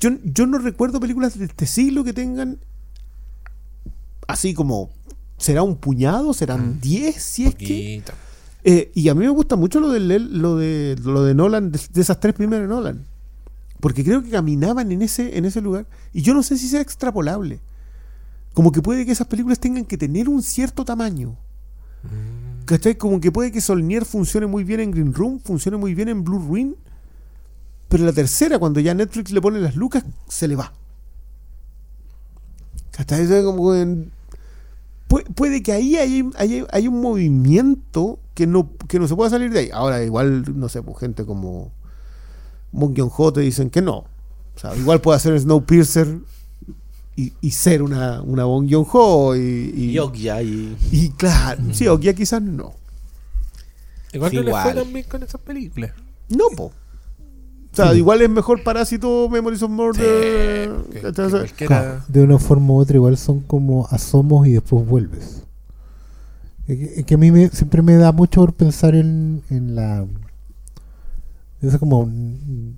Yo, 0.00 0.10
yo 0.22 0.46
no 0.46 0.58
recuerdo 0.58 1.00
películas 1.00 1.38
de 1.38 1.46
este 1.46 1.66
siglo 1.66 2.04
que 2.04 2.12
tengan 2.12 2.58
así 4.26 4.54
como... 4.54 4.90
¿Será 5.38 5.62
un 5.62 5.76
puñado? 5.76 6.34
¿Serán 6.34 6.80
10? 6.80 7.22
Si 7.22 7.46
es 7.46 7.54
que... 7.54 8.02
Eh, 8.64 8.90
y 8.94 9.08
a 9.08 9.14
mí 9.14 9.20
me 9.20 9.28
gusta 9.30 9.56
mucho 9.56 9.80
lo 9.80 9.88
de, 9.90 10.00
lo 10.00 10.56
de, 10.56 10.96
lo 11.04 11.22
de 11.24 11.34
Nolan, 11.34 11.70
de, 11.72 11.80
de 11.92 12.00
esas 12.00 12.18
tres 12.20 12.34
primeras 12.34 12.62
de 12.62 12.68
Nolan. 12.74 13.04
Porque 13.80 14.04
creo 14.04 14.22
que 14.22 14.30
caminaban 14.30 14.90
en 14.90 15.02
ese, 15.02 15.38
en 15.38 15.44
ese 15.44 15.60
lugar. 15.60 15.86
Y 16.12 16.22
yo 16.22 16.34
no 16.34 16.42
sé 16.42 16.58
si 16.58 16.68
sea 16.68 16.80
extrapolable. 16.80 17.60
Como 18.54 18.72
que 18.72 18.82
puede 18.82 19.06
que 19.06 19.12
esas 19.12 19.28
películas 19.28 19.60
tengan 19.60 19.84
que 19.84 19.96
tener 19.96 20.28
un 20.28 20.42
cierto 20.42 20.84
tamaño. 20.84 21.36
¿Cachai? 22.64 22.96
Como 22.96 23.20
que 23.20 23.30
puede 23.30 23.52
que 23.52 23.60
Solnier 23.60 24.04
funcione 24.04 24.46
muy 24.46 24.64
bien 24.64 24.80
en 24.80 24.90
Green 24.90 25.14
Room, 25.14 25.38
funcione 25.40 25.76
muy 25.76 25.94
bien 25.94 26.08
en 26.08 26.24
Blue 26.24 26.40
Ruin. 26.40 26.74
Pero 27.88 28.04
la 28.04 28.12
tercera, 28.12 28.58
cuando 28.58 28.80
ya 28.80 28.92
Netflix 28.94 29.30
le 29.30 29.40
pone 29.40 29.60
las 29.60 29.76
lucas, 29.76 30.04
se 30.28 30.48
le 30.48 30.56
va. 30.56 30.72
¿Cachai? 32.90 33.26
Como 33.44 33.74
en- 33.74 34.10
Pu- 35.08 35.24
puede 35.34 35.62
que 35.62 35.72
ahí 35.72 35.96
hay, 35.96 36.28
hay- 36.36 36.64
hay 36.70 36.88
un 36.88 37.00
movimiento 37.00 38.18
que 38.38 38.46
no, 38.46 38.70
que 38.86 39.00
no 39.00 39.08
se 39.08 39.16
pueda 39.16 39.30
salir 39.30 39.50
de 39.52 39.58
ahí. 39.58 39.70
Ahora, 39.72 40.00
igual, 40.04 40.44
no 40.56 40.68
sé, 40.68 40.80
pues 40.80 40.96
gente 40.98 41.24
como 41.26 41.72
Bong 42.70 42.94
Joon-ho 42.96 43.32
te 43.32 43.40
dicen 43.40 43.68
que 43.68 43.82
no. 43.82 43.96
O 44.54 44.58
sea, 44.60 44.76
igual 44.76 45.00
puede 45.00 45.16
hacer 45.16 45.38
Snowpiercer 45.40 46.20
y, 47.16 47.32
y 47.40 47.50
ser 47.50 47.82
una, 47.82 48.22
una 48.22 48.44
Bong 48.44 48.68
Joon-ho 48.70 49.34
y, 49.34 49.40
y, 49.76 49.90
Y 49.90 49.98
Okja 49.98 50.40
y... 50.42 50.76
y 50.92 51.08
claro, 51.10 51.60
sí, 51.72 51.88
o 51.88 51.98
ya 51.98 52.12
quizás 52.14 52.40
no. 52.40 52.74
Igual 54.12 54.30
Sí, 54.30 54.36
no 54.36 54.42
le 54.44 54.52
fue 54.52 54.72
tan 54.74 54.92
bien 54.92 55.06
con 55.08 55.22
esas 55.24 55.40
películas. 55.40 55.90
No, 56.28 56.44
po. 56.56 56.66
O 57.72 57.76
sea, 57.76 57.92
igual 57.94 58.22
es 58.22 58.30
mejor 58.30 58.62
Parásito, 58.62 59.28
Memories 59.28 59.62
of 59.64 59.70
Murder. 59.70 60.70
Sí, 60.86 60.90
que- 60.92 61.00
¿cachai? 61.00 61.26
que 61.26 61.30
cualquiera- 61.30 61.66
Claro, 61.66 62.02
de 62.06 62.22
una 62.22 62.38
forma 62.38 62.72
u 62.74 62.78
otra 62.78 62.94
igual 62.96 63.16
son 63.18 63.40
como 63.40 63.86
asomos 63.88 64.46
y 64.46 64.52
después 64.52 64.86
vuelves. 64.86 65.42
Es 66.68 66.76
que, 66.76 67.00
es 67.00 67.12
a 67.12 67.16
mí 67.18 67.30
me- 67.32 67.48
siempre 67.48 67.82
me 67.82 67.96
da 67.96 68.12
mucho 68.12 68.40
por 68.42 68.54
pensar 68.54 68.94
en, 68.94 69.42
en 69.50 69.74
la... 69.74 70.06
Como... 71.80 72.06
mm, 72.06 72.74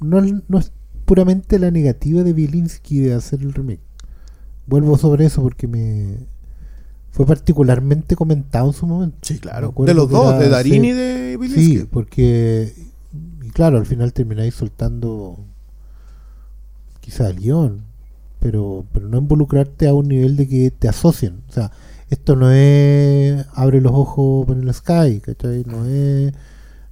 No, 0.00 0.20
no 0.48 0.58
es 0.58 0.72
puramente 1.04 1.58
la 1.58 1.70
negativa 1.70 2.22
de 2.22 2.32
Bielinski 2.32 3.00
de 3.00 3.14
hacer 3.14 3.42
el 3.42 3.52
remake. 3.52 3.80
Vuelvo 4.66 4.96
sobre 4.96 5.26
eso 5.26 5.42
porque 5.42 5.66
me... 5.66 6.16
Fue 7.10 7.26
particularmente 7.26 8.14
comentado 8.14 8.68
en 8.68 8.72
su 8.74 8.86
momento. 8.86 9.16
Sí, 9.22 9.38
claro. 9.38 9.74
De 9.78 9.94
los 9.94 10.08
dos, 10.10 10.28
era- 10.34 10.38
de 10.38 10.48
Darín 10.48 10.82
sí. 10.82 10.88
y 10.88 10.92
de 10.92 11.36
Bilinski. 11.38 11.78
Sí, 11.78 11.88
porque, 11.90 12.72
y 13.42 13.50
claro, 13.50 13.78
al 13.78 13.86
final 13.86 14.12
termináis 14.12 14.54
soltando 14.54 15.38
quizá 17.00 17.28
el 17.30 17.36
guion, 17.38 17.82
pero, 18.40 18.84
pero 18.92 19.08
no 19.08 19.18
involucrarte 19.18 19.88
a 19.88 19.94
un 19.94 20.08
nivel 20.08 20.36
de 20.36 20.46
que 20.48 20.70
te 20.70 20.88
asocien. 20.88 21.42
O 21.48 21.52
sea, 21.52 21.70
esto 22.10 22.36
no 22.36 22.50
es 22.50 23.44
abre 23.54 23.80
los 23.80 23.92
ojos 23.92 24.48
en 24.50 24.62
el 24.68 24.74
sky, 24.74 25.20
¿cachai? 25.20 25.64
No 25.66 25.84
es. 25.86 26.32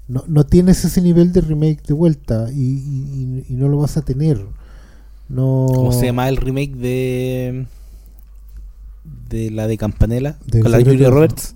No, 0.07 0.23
no 0.29 0.45
tienes 0.45 0.85
ese 0.85 1.01
nivel 1.01 1.33
de 1.33 1.41
remake 1.41 1.83
de 1.87 1.95
vuelta 1.95 2.49
y, 2.53 2.61
y- 2.61 3.45
y- 3.49 3.53
y 3.53 3.57
no 3.57 3.69
lo 3.69 3.79
vas 3.79 3.97
a 3.97 4.03
tener. 4.03 4.45
No, 5.29 5.67
¿Cómo 5.75 5.93
se 5.93 6.05
llama 6.07 6.29
el 6.29 6.37
remake 6.37 6.75
de... 6.77 7.67
de 9.31 9.51
la 9.51 9.67
de 9.67 9.79
Campanella? 9.79 10.37
De 10.47 10.61
con 10.61 10.71
la 10.73 10.79
Julia 10.83 11.09
Roberts. 11.11 11.55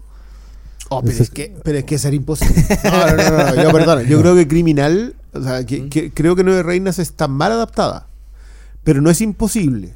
Oh, 0.90 1.02
pero 1.02 1.18
es 1.22 1.28
que, 1.28 1.54
pero 1.64 1.76
es 1.78 1.84
que 1.84 1.98
sería 1.98 2.16
imposible. 2.16 2.64
No, 2.84 2.90
no, 2.90 3.16
no, 3.16 3.30
no, 3.30 3.54
no, 3.56 3.62
yo 3.62 3.72
perdón. 3.72 4.04
Yo 4.06 4.18
creo 4.22 4.34
que 4.34 4.48
Criminal, 4.48 5.14
o 5.34 5.42
sea, 5.42 5.66
que, 5.66 5.90
que- 5.90 6.10
creo 6.10 6.34
que 6.34 6.44
Nueve 6.44 6.62
Reinas 6.62 6.98
está 6.98 7.28
mal 7.28 7.52
adaptada, 7.52 8.06
pero 8.84 9.02
no 9.02 9.10
es 9.10 9.20
imposible. 9.20 9.92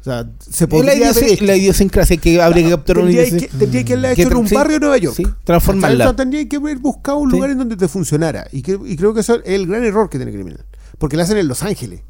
O 0.00 0.04
sea, 0.04 0.28
se 0.38 0.64
la, 0.64 0.68
podría 0.68 0.92
haber 0.92 0.98
idiosincrasia, 1.02 1.34
hecho. 1.34 1.44
la 1.44 1.56
idiosincrasia 1.56 2.16
que 2.18 2.40
habría 2.42 2.64
que 2.64 2.70
capturar 2.70 3.02
una 3.02 3.06
Tendría 3.12 3.22
que, 3.24 3.28
idiosincrasia. 3.30 3.58
tendría 3.58 3.84
que 3.84 3.92
haberla 3.92 4.14
Que 4.14 4.22
hecho 4.22 4.30
en 4.30 4.36
un 4.38 4.48
sí, 4.48 4.54
barrio 4.54 4.74
de 4.74 4.80
Nueva 4.80 4.96
York. 4.98 5.16
sí, 5.16 5.22
transformarla. 5.44 6.04
O 6.04 6.08
sea, 6.08 6.16
tendría 6.16 6.48
que 6.48 6.56
haber 6.56 6.78
buscado 6.78 7.18
un 7.18 7.30
Sí. 7.30 7.36
lugar 7.36 7.50
en 7.50 7.58
donde 7.58 7.76
te 7.76 7.88
funcionara. 7.88 8.46
Y, 8.52 8.62
que- 8.62 8.78
y 8.86 8.96
creo 8.96 9.12
que 9.12 9.20
eso 9.20 9.34
es 9.36 9.42
el 9.44 9.66
gran 9.66 9.84
error 9.84 10.08
que 10.08 10.18
tiene 10.18 10.32
Criminal. 10.32 10.64
Porque 10.98 11.16
la 11.16 11.24
hacen 11.24 11.36
en 11.36 11.48
Los 11.48 11.62
Ángeles. 11.62 12.00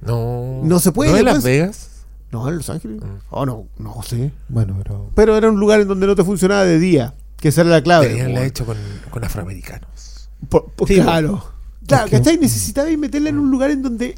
No. 0.00 0.60
No 0.62 0.78
se 0.78 0.92
puede, 0.92 1.10
¿No 1.12 1.16
en 1.18 1.24
Las. 1.24 1.42
Vegas? 1.44 1.88
No, 2.32 2.48
en 2.48 2.56
Los 2.56 2.70
Ángeles. 2.70 3.00
Mm. 3.02 3.06
Oh, 3.30 3.46
no, 3.46 3.66
no 3.78 4.02
sé. 4.02 4.30
Bueno, 4.48 4.76
pero. 4.82 5.10
Pero 5.14 5.36
era 5.36 5.48
un 5.50 5.58
lugar 5.60 5.80
en 5.80 5.88
donde 5.88 6.06
no 6.06 6.14
te 6.14 6.24
funcionaba 6.24 6.64
de 6.64 6.78
día. 6.78 7.14
Que 7.36 7.48
esa 7.48 7.60
era 7.62 7.70
la 7.70 7.82
clave. 7.82 8.20
Haberla 8.20 8.44
hecho 8.44 8.64
con, 8.64 8.76
con 9.10 9.22
afroamericanos. 9.24 10.28
Por- 10.48 10.70
por- 10.72 10.88
Sí, 10.88 10.94
claro. 10.96 11.44
Claro, 11.86 12.08
¿cachai? 12.10 12.38
Necesitabais 12.38 12.98
meterla 12.98 13.28
en 13.30 13.38
un 13.38 13.50
lugar 13.50 13.70
en 13.70 13.82
donde 13.82 14.14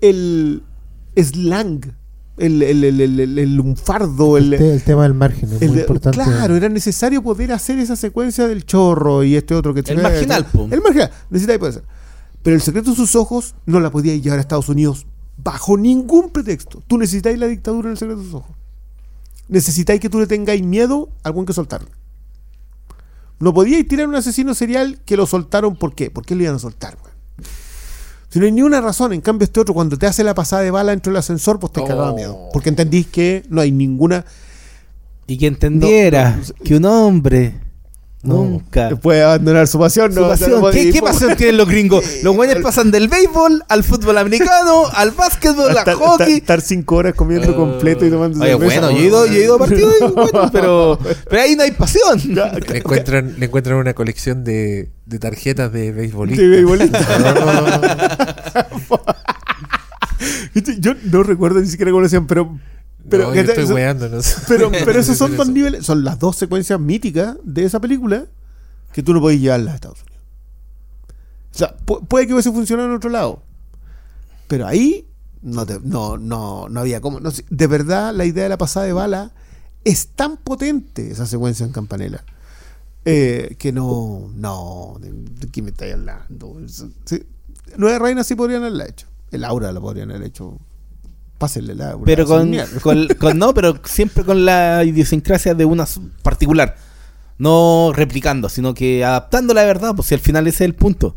el 0.00 0.62
slang, 1.16 1.94
el, 2.38 2.62
el, 2.62 2.84
el, 2.84 3.00
el, 3.00 3.20
el- 3.20 3.38
el 3.38 3.54
lunfardo, 3.56 4.36
el, 4.36 4.52
El, 4.54 4.58
te- 4.58 4.74
el 4.74 4.82
tema 4.82 5.02
del 5.04 5.14
margen 5.14 5.50
es 5.52 5.62
el- 5.62 5.70
muy 5.70 5.80
importante. 5.80 6.18
claro, 6.18 6.54
era 6.56 6.68
necesario 6.68 7.22
poder 7.22 7.52
hacer 7.52 7.78
esa 7.78 7.96
secuencia 7.96 8.46
del 8.46 8.64
chorro 8.66 9.24
y 9.24 9.36
este 9.36 9.54
otro 9.54 9.72
que 9.74 9.80
El 9.86 10.02
marginal, 10.02 10.44
po. 10.46 10.68
El 10.70 10.82
marginal, 10.82 11.10
necesitáis 11.30 11.58
poder 11.58 11.74
hacer. 11.76 11.84
Pero 12.42 12.56
el 12.56 12.62
secreto 12.62 12.90
de 12.90 12.96
sus 12.96 13.16
ojos 13.16 13.54
no 13.66 13.80
la 13.80 13.90
podíais 13.90 14.22
llevar 14.22 14.38
a 14.38 14.42
Estados 14.42 14.68
Unidos 14.68 15.06
bajo 15.38 15.76
ningún 15.76 16.30
pretexto. 16.30 16.82
Tú 16.86 16.98
necesitáis 16.98 17.38
la 17.38 17.46
dictadura 17.46 17.88
en 17.88 17.92
el 17.92 17.98
secreto 17.98 18.20
de 18.20 18.24
sus 18.26 18.34
ojos. 18.34 18.54
Necesitáis 19.48 20.00
que 20.00 20.08
tú 20.10 20.18
le 20.20 20.26
tengáis 20.26 20.62
miedo 20.62 21.08
al 21.22 21.32
buen 21.32 21.46
que 21.46 21.52
soltarlo. 21.52 21.88
No 23.38 23.52
podíais 23.52 23.86
tirar 23.86 24.08
un 24.08 24.14
asesino 24.14 24.54
serial 24.54 25.00
que 25.04 25.16
lo 25.16 25.26
soltaron, 25.26 25.76
¿por 25.76 25.94
qué? 25.94 26.10
¿Por 26.10 26.24
qué 26.24 26.34
lo 26.34 26.42
iban 26.42 26.56
a 26.56 26.58
soltar, 26.58 26.96
weón? 27.02 27.16
Si 28.36 28.40
no 28.40 28.44
hay 28.44 28.52
ni 28.52 28.60
una 28.60 28.82
razón, 28.82 29.14
en 29.14 29.22
cambio 29.22 29.44
este 29.46 29.60
otro, 29.60 29.72
cuando 29.72 29.96
te 29.96 30.06
hace 30.06 30.22
la 30.22 30.34
pasada 30.34 30.60
de 30.60 30.70
bala 30.70 30.90
dentro 30.90 31.10
del 31.10 31.16
ascensor, 31.20 31.58
pues 31.58 31.72
te 31.72 31.80
Oh. 31.80 31.86
cagaba 31.86 32.12
miedo. 32.12 32.50
Porque 32.52 32.68
entendís 32.68 33.06
que 33.06 33.42
no 33.48 33.62
hay 33.62 33.72
ninguna... 33.72 34.26
Y 35.26 35.38
que 35.38 35.46
entendiera 35.46 36.32
No, 36.32 36.36
no, 36.36 36.54
que 36.62 36.76
un 36.76 36.84
hombre. 36.84 37.54
Nunca... 38.22 38.90
Puede 38.96 39.22
abandonar 39.22 39.66
su 39.68 39.78
pasión. 39.78 40.12
Su 40.12 40.20
no, 40.20 40.28
pasión. 40.28 40.50
no, 40.50 40.60
no, 40.60 40.70
¿Qué, 40.70 41.00
pasión 41.02 41.36
tienen 41.36 41.56
los 41.56 41.68
gringos? 41.68 42.04
Los 42.22 42.34
güeyes 42.34 42.56
pasan 42.56 42.90
del 42.90 43.08
béisbol 43.08 43.62
al 43.68 43.84
fútbol 43.84 44.18
americano, 44.18 44.84
al 44.92 45.12
básquetbol, 45.12 45.76
al 45.76 45.94
hockey. 45.94 46.34
estar- 46.40 46.60
cinco 46.60 46.96
horas 46.96 47.14
comiendo 47.14 47.52
Eh, 47.52 47.54
completo 47.54 48.04
y 48.04 48.10
tomando 48.10 48.40
Oye, 48.42 48.52
cerveza. 48.52 48.80
bueno, 48.80 48.90
yo 48.98 49.02
he 49.02 49.06
ido, 49.06 49.26
yo 49.26 49.32
he 49.32 49.44
ido 49.44 49.54
a 49.54 49.58
partidos, 49.60 49.94
y 50.00 50.04
bueno, 50.12 50.48
pero, 50.52 50.98
pero 51.30 51.42
ahí 51.42 51.54
no 51.56 51.62
hay 51.62 51.70
pasión. 51.72 52.20
Le 52.26 52.78
encuentran, 52.78 53.34
le 53.38 53.46
encuentran 53.46 53.76
una 53.76 53.94
colección 53.94 54.42
de, 54.44 54.90
de 55.04 55.18
tarjetas 55.18 55.72
de 55.72 55.92
beisbolista. 55.92 56.42
De 56.42 56.64
Yo 60.80 60.94
no 61.04 61.22
recuerdo 61.22 61.60
ni 61.60 61.66
siquiera 61.66 61.90
cómo 61.90 62.00
lo 62.00 62.06
hacían, 62.06 62.26
pero. 62.26 62.58
Pero, 63.08 63.28
no, 63.28 63.34
yo 63.34 63.40
estoy 63.42 63.64
weando, 63.66 64.08
no 64.08 64.22
sé. 64.22 64.36
pero, 64.48 64.70
pero 64.84 65.00
esos 65.00 65.16
son 65.16 65.36
dos 65.36 65.48
niveles. 65.48 65.84
Son 65.86 66.02
las 66.04 66.18
dos 66.18 66.36
secuencias 66.36 66.78
míticas 66.80 67.36
de 67.44 67.64
esa 67.64 67.80
película 67.80 68.26
que 68.92 69.02
tú 69.02 69.12
no 69.14 69.20
podés 69.20 69.40
llevarlas 69.40 69.72
a 69.72 69.74
Estados 69.76 70.02
Unidos. 70.02 70.16
O 71.54 71.58
sea, 71.58 71.76
pu- 71.86 72.06
puede 72.06 72.26
que 72.26 72.32
hubiese 72.34 72.50
funcionado 72.52 72.88
en 72.88 72.94
otro 72.96 73.10
lado. 73.10 73.42
Pero 74.48 74.66
ahí 74.66 75.06
no, 75.42 75.64
te- 75.66 75.80
no, 75.82 76.16
no, 76.18 76.68
no 76.68 76.80
había 76.80 77.00
cómo. 77.00 77.20
no 77.20 77.30
de 77.30 77.66
verdad, 77.66 78.14
la 78.14 78.24
idea 78.24 78.44
de 78.44 78.48
la 78.50 78.58
pasada 78.58 78.86
de 78.86 78.92
bala 78.92 79.32
es 79.84 80.08
tan 80.08 80.36
potente, 80.36 81.10
esa 81.10 81.26
secuencia 81.26 81.64
en 81.64 81.72
Campanella, 81.72 82.24
eh, 83.04 83.54
que 83.58 83.70
no, 83.72 84.28
no, 84.34 84.96
¿de, 85.00 85.12
de 85.12 85.46
qué 85.48 85.62
me 85.62 85.70
estáis 85.70 85.94
hablando? 85.94 86.56
Sí, 87.04 87.24
Nueve 87.76 87.98
Reinas 88.00 88.26
sí 88.26 88.34
podrían 88.34 88.62
haberla 88.62 88.86
hecho. 88.86 89.06
El 89.30 89.44
Aura 89.44 89.72
la 89.72 89.80
podrían 89.80 90.10
haber 90.10 90.24
hecho. 90.24 90.58
Pásenle 91.38 91.74
la. 91.74 91.96
Pero 92.04 92.26
con, 92.26 93.38
no, 93.38 93.54
pero 93.54 93.78
siempre 93.84 94.24
con 94.24 94.44
la 94.44 94.82
idiosincrasia 94.84 95.54
de 95.54 95.64
una 95.64 95.86
particular. 96.22 96.76
No 97.38 97.92
replicando, 97.94 98.48
sino 98.48 98.72
que 98.72 99.04
adaptando 99.04 99.52
la 99.52 99.64
verdad, 99.64 99.94
pues 99.94 100.08
si 100.08 100.14
al 100.14 100.20
final 100.20 100.46
ese 100.46 100.64
es 100.64 100.68
el 100.68 100.74
punto. 100.74 101.16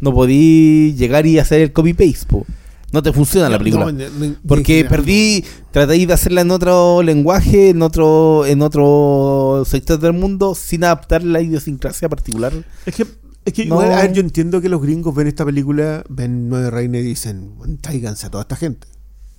No 0.00 0.14
podí 0.14 0.94
llegar 0.94 1.26
y 1.26 1.38
hacer 1.38 1.60
el 1.60 1.72
copy-paste, 1.72 2.26
po. 2.26 2.46
No 2.90 3.02
te 3.02 3.12
funciona 3.12 3.50
la 3.50 3.58
película. 3.58 3.84
No, 3.84 3.92
no, 3.92 4.08
no, 4.08 4.34
Porque 4.46 4.84
no, 4.84 4.88
perdí, 4.88 5.44
traté 5.72 6.06
de 6.06 6.12
hacerla 6.12 6.40
en 6.40 6.50
otro 6.50 7.02
lenguaje, 7.02 7.68
en 7.70 7.82
otro, 7.82 8.46
en 8.46 8.62
otro 8.62 9.62
sector 9.66 9.98
del 9.98 10.14
mundo, 10.14 10.54
sin 10.54 10.84
adaptar 10.84 11.22
la 11.22 11.42
idiosincrasia 11.42 12.08
particular. 12.08 12.52
Es 12.86 12.94
que, 12.94 13.06
es 13.44 13.52
que 13.52 13.66
No. 13.66 13.74
igual, 13.82 13.92
a 13.92 14.02
ver, 14.02 14.14
yo 14.14 14.20
entiendo 14.22 14.62
que 14.62 14.70
los 14.70 14.80
gringos 14.80 15.14
ven 15.14 15.26
esta 15.26 15.44
película, 15.44 16.02
ven 16.08 16.48
Nueve 16.48 16.70
Reinas 16.70 17.02
y 17.02 17.04
dicen, 17.08 17.56
"Bueno, 17.58 17.76
tráiganse 17.78 18.26
a 18.28 18.30
toda 18.30 18.42
esta 18.42 18.56
gente. 18.56 18.88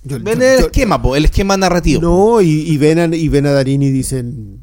Yo- 0.02 0.18
Ven 0.20 0.38
yo- 0.40 0.44
el 0.46 0.58
yo- 0.60 0.66
esquema, 0.66 1.00
po, 1.02 1.14
el 1.16 1.24
esquema 1.26 1.56
narrativo. 1.56 2.00
No, 2.00 2.40
y, 2.40 2.48
y 2.48 2.78
ven 2.78 2.98
a, 2.98 3.04
y 3.14 3.28
ven 3.28 3.46
a 3.46 3.52
Darín 3.52 3.82
y 3.82 3.90
dicen, 3.90 4.62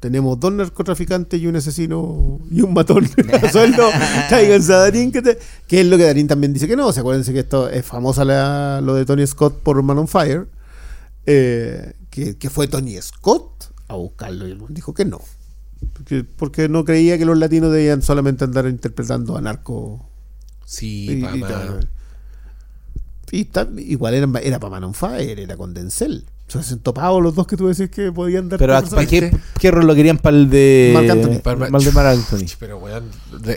tenemos 0.00 0.38
dos 0.38 0.52
narcotraficantes 0.52 1.40
y 1.40 1.46
un 1.46 1.56
asesino 1.56 2.40
y 2.50 2.60
un 2.62 2.72
matón 2.74 3.08
a 3.42 3.48
sueldo, 3.52 3.88
tráiganse 4.28 4.72
a 4.72 4.76
Darín, 4.78 5.12
que, 5.12 5.22
te- 5.22 5.38
que 5.66 5.80
es 5.80 5.86
lo 5.86 5.96
que 5.96 6.04
Darín 6.04 6.26
también 6.28 6.52
dice 6.52 6.66
que 6.68 6.76
no. 6.76 6.92
Se 6.92 7.00
acuérdense 7.00 7.32
que 7.32 7.40
esto 7.40 7.68
es 7.68 7.84
famosa 7.84 8.24
la- 8.24 8.80
lo 8.80 8.94
de 8.94 9.04
Tony 9.04 9.26
Scott 9.26 9.60
por 9.62 9.82
Man 9.82 9.98
on 9.98 10.08
Fire, 10.08 10.48
eh, 11.26 11.94
que, 12.10 12.36
que 12.36 12.50
fue 12.50 12.68
Tony 12.68 13.00
Scott 13.00 13.72
a 13.88 13.94
buscarlo 13.94 14.46
y 14.48 14.52
él 14.52 14.60
dijo 14.70 14.94
que 14.94 15.04
no. 15.04 15.20
Porque, 15.92 16.24
porque 16.24 16.68
no 16.68 16.84
creía 16.84 17.18
que 17.18 17.24
los 17.24 17.36
latinos 17.38 17.72
debían 17.72 18.02
solamente 18.02 18.44
andar 18.44 18.66
interpretando 18.66 19.36
a 19.36 19.40
narco 19.40 20.08
Sí, 20.64 21.06
y. 21.22 21.86
Y 23.32 23.48
igual 23.78 24.14
era, 24.14 24.28
era 24.42 24.60
para 24.60 24.70
Man 24.70 24.84
on 24.84 24.94
Fire, 24.94 25.38
era 25.38 25.56
con 25.56 25.74
Denzel. 25.74 26.24
O 26.48 26.52
sea, 26.52 26.62
se 26.62 26.76
topados 26.76 27.20
los 27.20 27.34
dos 27.34 27.44
que 27.48 27.56
tú 27.56 27.66
decís 27.66 27.90
que 27.90 28.12
podían 28.12 28.48
dar. 28.48 28.60
Pero 28.60 28.76
¿a- 28.76 28.80
personajes. 28.80 29.20
¿para 29.20 29.30
qué, 29.32 29.38
qué 29.58 29.70
rol 29.72 29.84
lo 29.84 29.96
querían 29.96 30.16
para 30.18 30.36
el 30.36 30.48
de 30.48 30.92
Marc 30.94 31.10
Anthony. 31.10 31.38
Para 31.42 31.64
el- 31.66 31.72
para 31.72 31.78
el 31.78 31.84
de 31.84 31.90
Marc 31.92 32.06
Anthony? 32.18 32.46
Pero, 32.60 32.78
weón, 32.78 33.04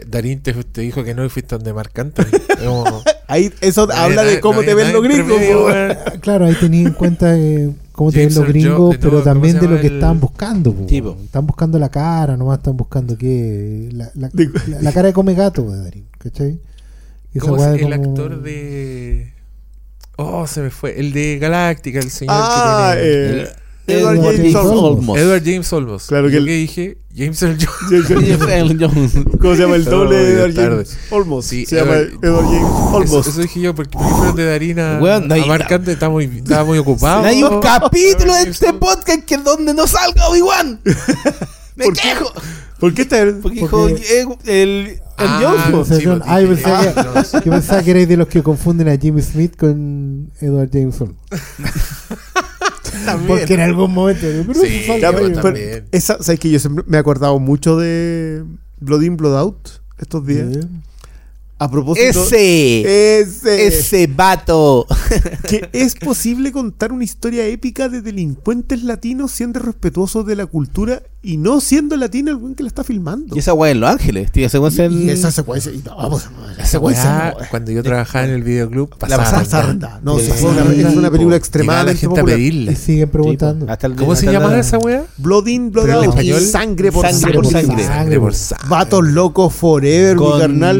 Darín 0.07 0.41
te, 0.41 0.53
te 0.55 0.81
dijo 0.81 1.03
que 1.03 1.13
no 1.13 1.23
y 1.23 1.29
fuiste 1.29 1.53
donde 1.55 1.71
Marc 1.71 1.97
Anthony. 1.99 2.25
Ahí, 3.27 3.53
eso 3.61 3.85
No 3.85 3.93
habla 3.93 4.23
de 4.23 4.39
cómo 4.39 4.61
no 4.61 4.65
te 4.65 4.73
ven 4.73 4.91
los 4.91 5.03
gringos. 5.03 5.39
Claro, 6.21 6.45
ahí 6.47 6.55
tenía 6.55 6.87
en 6.87 6.93
cuenta 6.93 7.37
eh, 7.37 7.69
cómo 7.91 8.11
te 8.11 8.25
ven 8.25 8.33
los 8.33 8.47
gringos, 8.47 8.89
de 8.93 8.97
pero 8.97 9.11
todo, 9.11 9.19
¿cómo 9.21 9.33
también 9.33 9.59
de 9.59 9.67
lo 9.67 9.79
que 9.79 9.85
el- 9.87 9.93
estaban 9.93 10.19
buscando. 10.19 10.73
po. 10.73 10.85
Sí, 10.89 10.99
po. 10.99 11.15
Están 11.23 11.45
buscando 11.45 11.77
la 11.77 11.89
cara, 11.89 12.35
nomás 12.37 12.57
están 12.57 12.75
buscando 12.75 13.15
qué. 13.15 13.89
La, 13.93 14.09
la, 14.15 14.29
Digo- 14.33 14.53
la- 14.67 14.81
la 14.81 14.91
cara 14.91 15.09
de 15.09 15.13
come 15.13 15.35
gato, 15.35 15.61
de 15.69 15.77
Darín, 15.83 16.05
¿cachai? 16.17 16.59
Esa 17.35 17.45
¿Cómo 17.45 17.63
es 17.63 17.79
el 17.79 17.81
como- 17.81 17.93
actor 18.09 18.41
de. 18.41 19.31
Oh, 20.21 20.45
se 20.47 20.59
me 20.61 20.69
fue. 20.69 20.99
El 20.99 21.13
de 21.13 21.39
Galáctica, 21.39 21.99
el 21.99 22.11
señor 22.11 22.35
Ah, 22.37 22.91
que 22.95 23.01
tiene. 23.01 23.17
eh, 23.43 23.53
El- 23.87 23.95
Edward 23.95 24.15
Edward 24.17 24.35
James 24.35 24.53
James 24.53 24.69
Olmos. 24.71 25.17
Edward 25.17 25.41
James 25.45 25.73
Olmos. 25.73 26.05
Claro 26.07 26.29
que 26.29 26.37
el- 26.37 26.45
que 26.45 26.51
dije 26.51 26.97
James 27.15 27.41
Earl 27.41 27.57
Jones. 28.79 29.11
¿Cómo 29.41 29.55
se 29.55 29.61
llama 29.61 29.75
el 29.77 29.85
doble 29.85 30.15
de 30.17 30.33
Edward. 30.33 30.53
James 30.55 30.97
Olmos? 31.09 31.45
Sí, 31.45 31.65
se 31.65 31.77
llama 31.77 31.95
Edward- 31.95 32.19
Edward 32.23 32.45
James 32.45 32.61
Eso, 32.69 32.95
Olmos. 32.95 33.27
eso 33.27 33.41
dije 33.41 33.61
yo, 33.61 33.73
porque 33.73 33.97
fueron 33.97 34.35
de 34.35 34.45
Darina 34.45 34.99
Weón, 35.01 35.27
no 35.27 35.33
hay- 35.33 35.41
a 35.41 35.45
Marc 35.47 35.71
Anthony 35.71 35.91
está 35.93 36.09
muy, 36.09 36.25
estaba 36.25 36.65
muy 36.65 36.77
ocupado. 36.77 37.23
Hay 37.23 37.41
un 37.43 37.59
capítulo 37.61 38.33
de 38.35 38.41
este 38.49 38.67
James 38.67 38.79
podcast 38.81 39.23
que 39.25 39.35
es 39.35 39.43
donde 39.43 39.73
no 39.73 39.87
salga 39.87 40.27
Obi-Wan. 40.27 40.81
Me 41.77 41.91
quejo. 41.93 42.31
¿Por 42.79 42.93
qué 42.93 43.01
está 43.03 43.25
Porque 43.41 43.61
Porque- 43.61 43.95
dijo 43.95 44.37
eh, 44.45 44.61
el, 44.61 44.85
el 44.87 45.01
Ah. 45.19 45.71
Ese 45.81 45.99
sí, 45.99 46.07
ah, 46.25 46.41
yo 46.41 46.47
pensaba, 46.49 46.79
ah, 46.81 46.93
que, 46.93 47.03
no, 47.03 47.41
yo 47.45 47.51
pensaba 47.51 47.83
que 47.83 47.91
erais 47.91 48.07
de 48.07 48.17
los 48.17 48.27
que 48.27 48.41
confunden 48.43 48.87
a 48.87 48.97
Jimmy 48.97 49.21
Smith 49.21 49.55
con 49.57 50.31
Edward 50.39 50.69
James 50.71 50.99
Olmos. 51.01 51.17
Porque 53.27 53.53
en 53.53 53.59
algún 53.61 53.93
momento. 53.93 54.21
pero 54.47 54.53
Sí, 54.59 54.85
Ya, 54.99 55.11
pero- 55.11 55.29
yo 55.29 55.83
esa, 55.91 56.21
¿Sabes 56.21 56.39
que 56.39 56.49
yo 56.49 56.59
siempre 56.59 56.83
me 56.87 56.97
he 56.97 56.99
acordado 56.99 57.39
mucho 57.39 57.77
de 57.77 58.43
Blood 58.79 59.01
In, 59.03 59.17
Blood 59.17 59.37
Out 59.37 59.69
estos 59.97 60.25
días? 60.25 60.47
Sí. 60.53 60.59
A 61.61 61.69
propósito. 61.69 62.23
Ese, 62.23 63.19
Ese. 63.19 63.67
ese 63.67 64.07
vato. 64.07 64.87
que 65.49 65.69
es 65.73 65.95
posible 65.95 66.51
contar 66.53 66.91
una 66.93 67.03
historia 67.03 67.45
épica 67.47 67.89
de 67.89 68.01
delincuentes 68.01 68.83
latinos 68.83 69.31
siendo 69.31 69.59
respetuosos 69.59 70.25
de 70.25 70.35
la 70.37 70.45
cultura 70.45 71.03
y 71.21 71.35
no 71.35 71.59
siendo 71.59 71.97
latino 71.97 72.31
el 72.31 72.37
buen 72.37 72.55
que 72.55 72.63
la 72.63 72.69
está 72.69 72.85
filmando. 72.85 73.35
Y 73.35 73.39
esa 73.39 73.53
weá 73.53 73.71
en 73.71 73.81
Los 73.81 73.89
Ángeles, 73.89 74.31
tío, 74.31 74.47
secuencia 74.47 74.85
en... 74.85 75.01
Y 75.05 75.09
esa 75.09 75.31
secuencia. 75.31 75.69
y 75.73 75.79
no, 75.85 75.97
vamos, 75.97 76.21
esa 76.53 76.53
Esa 76.61 76.65
secuencia. 76.65 77.03
weá, 77.03 77.35
no, 77.41 77.47
cuando 77.51 77.71
yo 77.71 77.83
trabajaba 77.83 78.23
en 78.25 78.31
el 78.31 78.43
videoclub, 78.43 78.91
La 79.01 79.17
pasaba. 79.17 79.39
Pasa 79.39 79.61
ronda. 79.63 79.99
No, 80.01 80.17
Sí, 80.17 80.27
sí, 80.27 80.31
fue 80.37 80.51
una, 80.51 80.63
sí, 80.63 80.79
es 80.79 80.85
una 80.95 81.11
película 81.11 81.11
Llegaba 81.11 81.29
la 81.31 81.35
extremadamente 81.35 81.99
gente 81.99 82.19
a 82.21 82.23
pedirla. 82.23 82.71
Y 82.71 82.75
siguen 82.77 83.09
preguntando. 83.09 83.69
Hasta 83.69 83.87
el- 83.87 83.95
¿Cómo 83.97 84.15
se 84.15 84.27
llamaba 84.31 84.53
la- 84.53 84.59
esa 84.59 84.77
weá? 84.77 85.03
Blood 85.17 85.47
In, 85.47 85.71
Blood 85.71 85.89
Out. 85.91 86.19
sangre 86.39 86.89
por 86.93 87.05
Sangre 87.05 87.19
sangre. 87.19 87.33
por 87.33 87.47
sangre. 87.51 87.83
Sangre 87.83 88.19
por 88.21 88.33
sangre. 88.33 88.69
Vatos 88.69 89.03
locos 89.05 89.53
forever, 89.53 90.15
mi 90.17 90.39
carnal. 90.39 90.77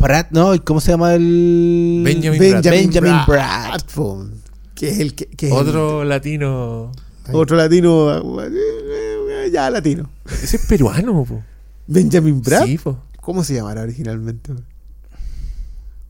Pratt, 0.00 0.28
no, 0.30 0.52
¿cómo 0.64 0.80
se 0.80 0.92
llama 0.92 1.14
el...? 1.14 2.00
Benjamin 2.04 2.38
Benjamin, 2.40 2.90
que 4.74 4.88
es 4.88 4.98
el 4.98 5.14
que, 5.14 5.26
que 5.26 5.48
es 5.48 5.52
Otro 5.52 6.04
latino. 6.04 6.90
otro 7.32 7.56
latino 7.56 8.40
eh, 8.42 9.50
ya 9.52 9.68
latino 9.68 10.08
Ese 10.24 10.56
es 10.56 10.66
peruano, 10.66 11.24
po. 11.24 11.42
Benjamin 11.86 12.40
Bratt 12.40 12.66
Sí, 12.66 12.78
po. 12.78 12.98
¿cómo 13.20 13.44
se 13.44 13.54
llamará 13.54 13.82
originalmente? 13.82 14.52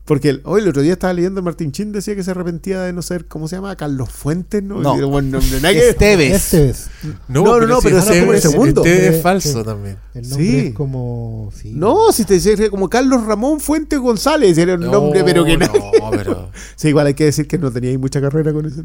Porque 0.05 0.29
el- 0.29 0.41
hoy 0.45 0.61
el 0.61 0.67
otro 0.69 0.81
día 0.81 0.93
estaba 0.93 1.13
leyendo 1.13 1.41
Martín 1.41 1.71
Chin 1.71 1.91
decía 1.91 2.15
que 2.15 2.23
se 2.23 2.31
arrepentía 2.31 2.81
de 2.81 2.91
no 2.93 3.01
ser 3.01 3.25
¿cómo 3.27 3.47
se 3.47 3.55
llama? 3.55 3.75
Carlos 3.75 4.09
Fuentes 4.09 4.61
¿no? 4.63 4.81
No. 4.81 4.95
Y 4.95 4.97
era 4.97 5.05
buen 5.07 5.29
nombre, 5.31 5.55
nada 5.61 5.73
que 5.73 5.79
ver. 5.79 5.89
Esteves. 5.89 6.33
Este 6.35 6.69
es. 6.69 6.87
No, 7.27 7.43
No, 7.43 7.59
no, 7.59 7.67
no, 7.67 7.79
pero 7.81 7.97
ese 7.99 8.13
es 8.15 8.19
como 8.21 8.33
el 8.33 8.41
segundo. 8.41 8.85
Este 8.85 9.05
Eh, 9.07 9.15
es 9.17 9.21
falso 9.21 9.59
sí. 9.59 9.65
también. 9.65 9.97
El 10.13 10.29
nombre 10.29 10.45
Sí. 10.47 10.57
es 10.67 10.73
como. 10.73 11.51
Sí. 11.55 11.71
no 11.75 12.11
si 12.11 12.25
te 12.25 12.33
decía 12.39 12.69
como 12.69 12.89
Carlos 12.89 13.25
Ramón 13.25 13.59
Fuentes 13.59 13.99
González 13.99 14.57
era 14.57 14.75
un 14.75 14.81
nombre 14.81 15.23
pero 15.23 15.45
que 15.45 15.57
nada 15.57 15.71
No, 15.73 16.11
pero. 16.11 16.49
sí 16.75 16.89
igual 16.89 17.07
hay 17.07 17.13
que 17.13 17.25
decir 17.25 17.47
que 17.47 17.57
no 17.57 17.71
tenía 17.71 17.91
ahí 17.91 17.97
mucha 17.97 18.19
carrera 18.21 18.51
con 18.53 18.65
ese 18.65 18.83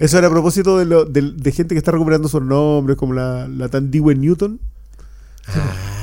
Eso 0.00 0.18
era 0.18 0.28
a 0.28 0.30
propósito 0.30 0.78
de, 0.78 0.84
lo, 0.86 1.04
de, 1.04 1.32
de 1.36 1.52
gente 1.52 1.74
que 1.74 1.78
está 1.78 1.90
recuperando 1.92 2.28
sus 2.28 2.42
nombres, 2.42 2.96
como 2.96 3.12
la, 3.14 3.46
la 3.48 3.68
Tandiwe 3.68 4.14
Newton. 4.14 4.60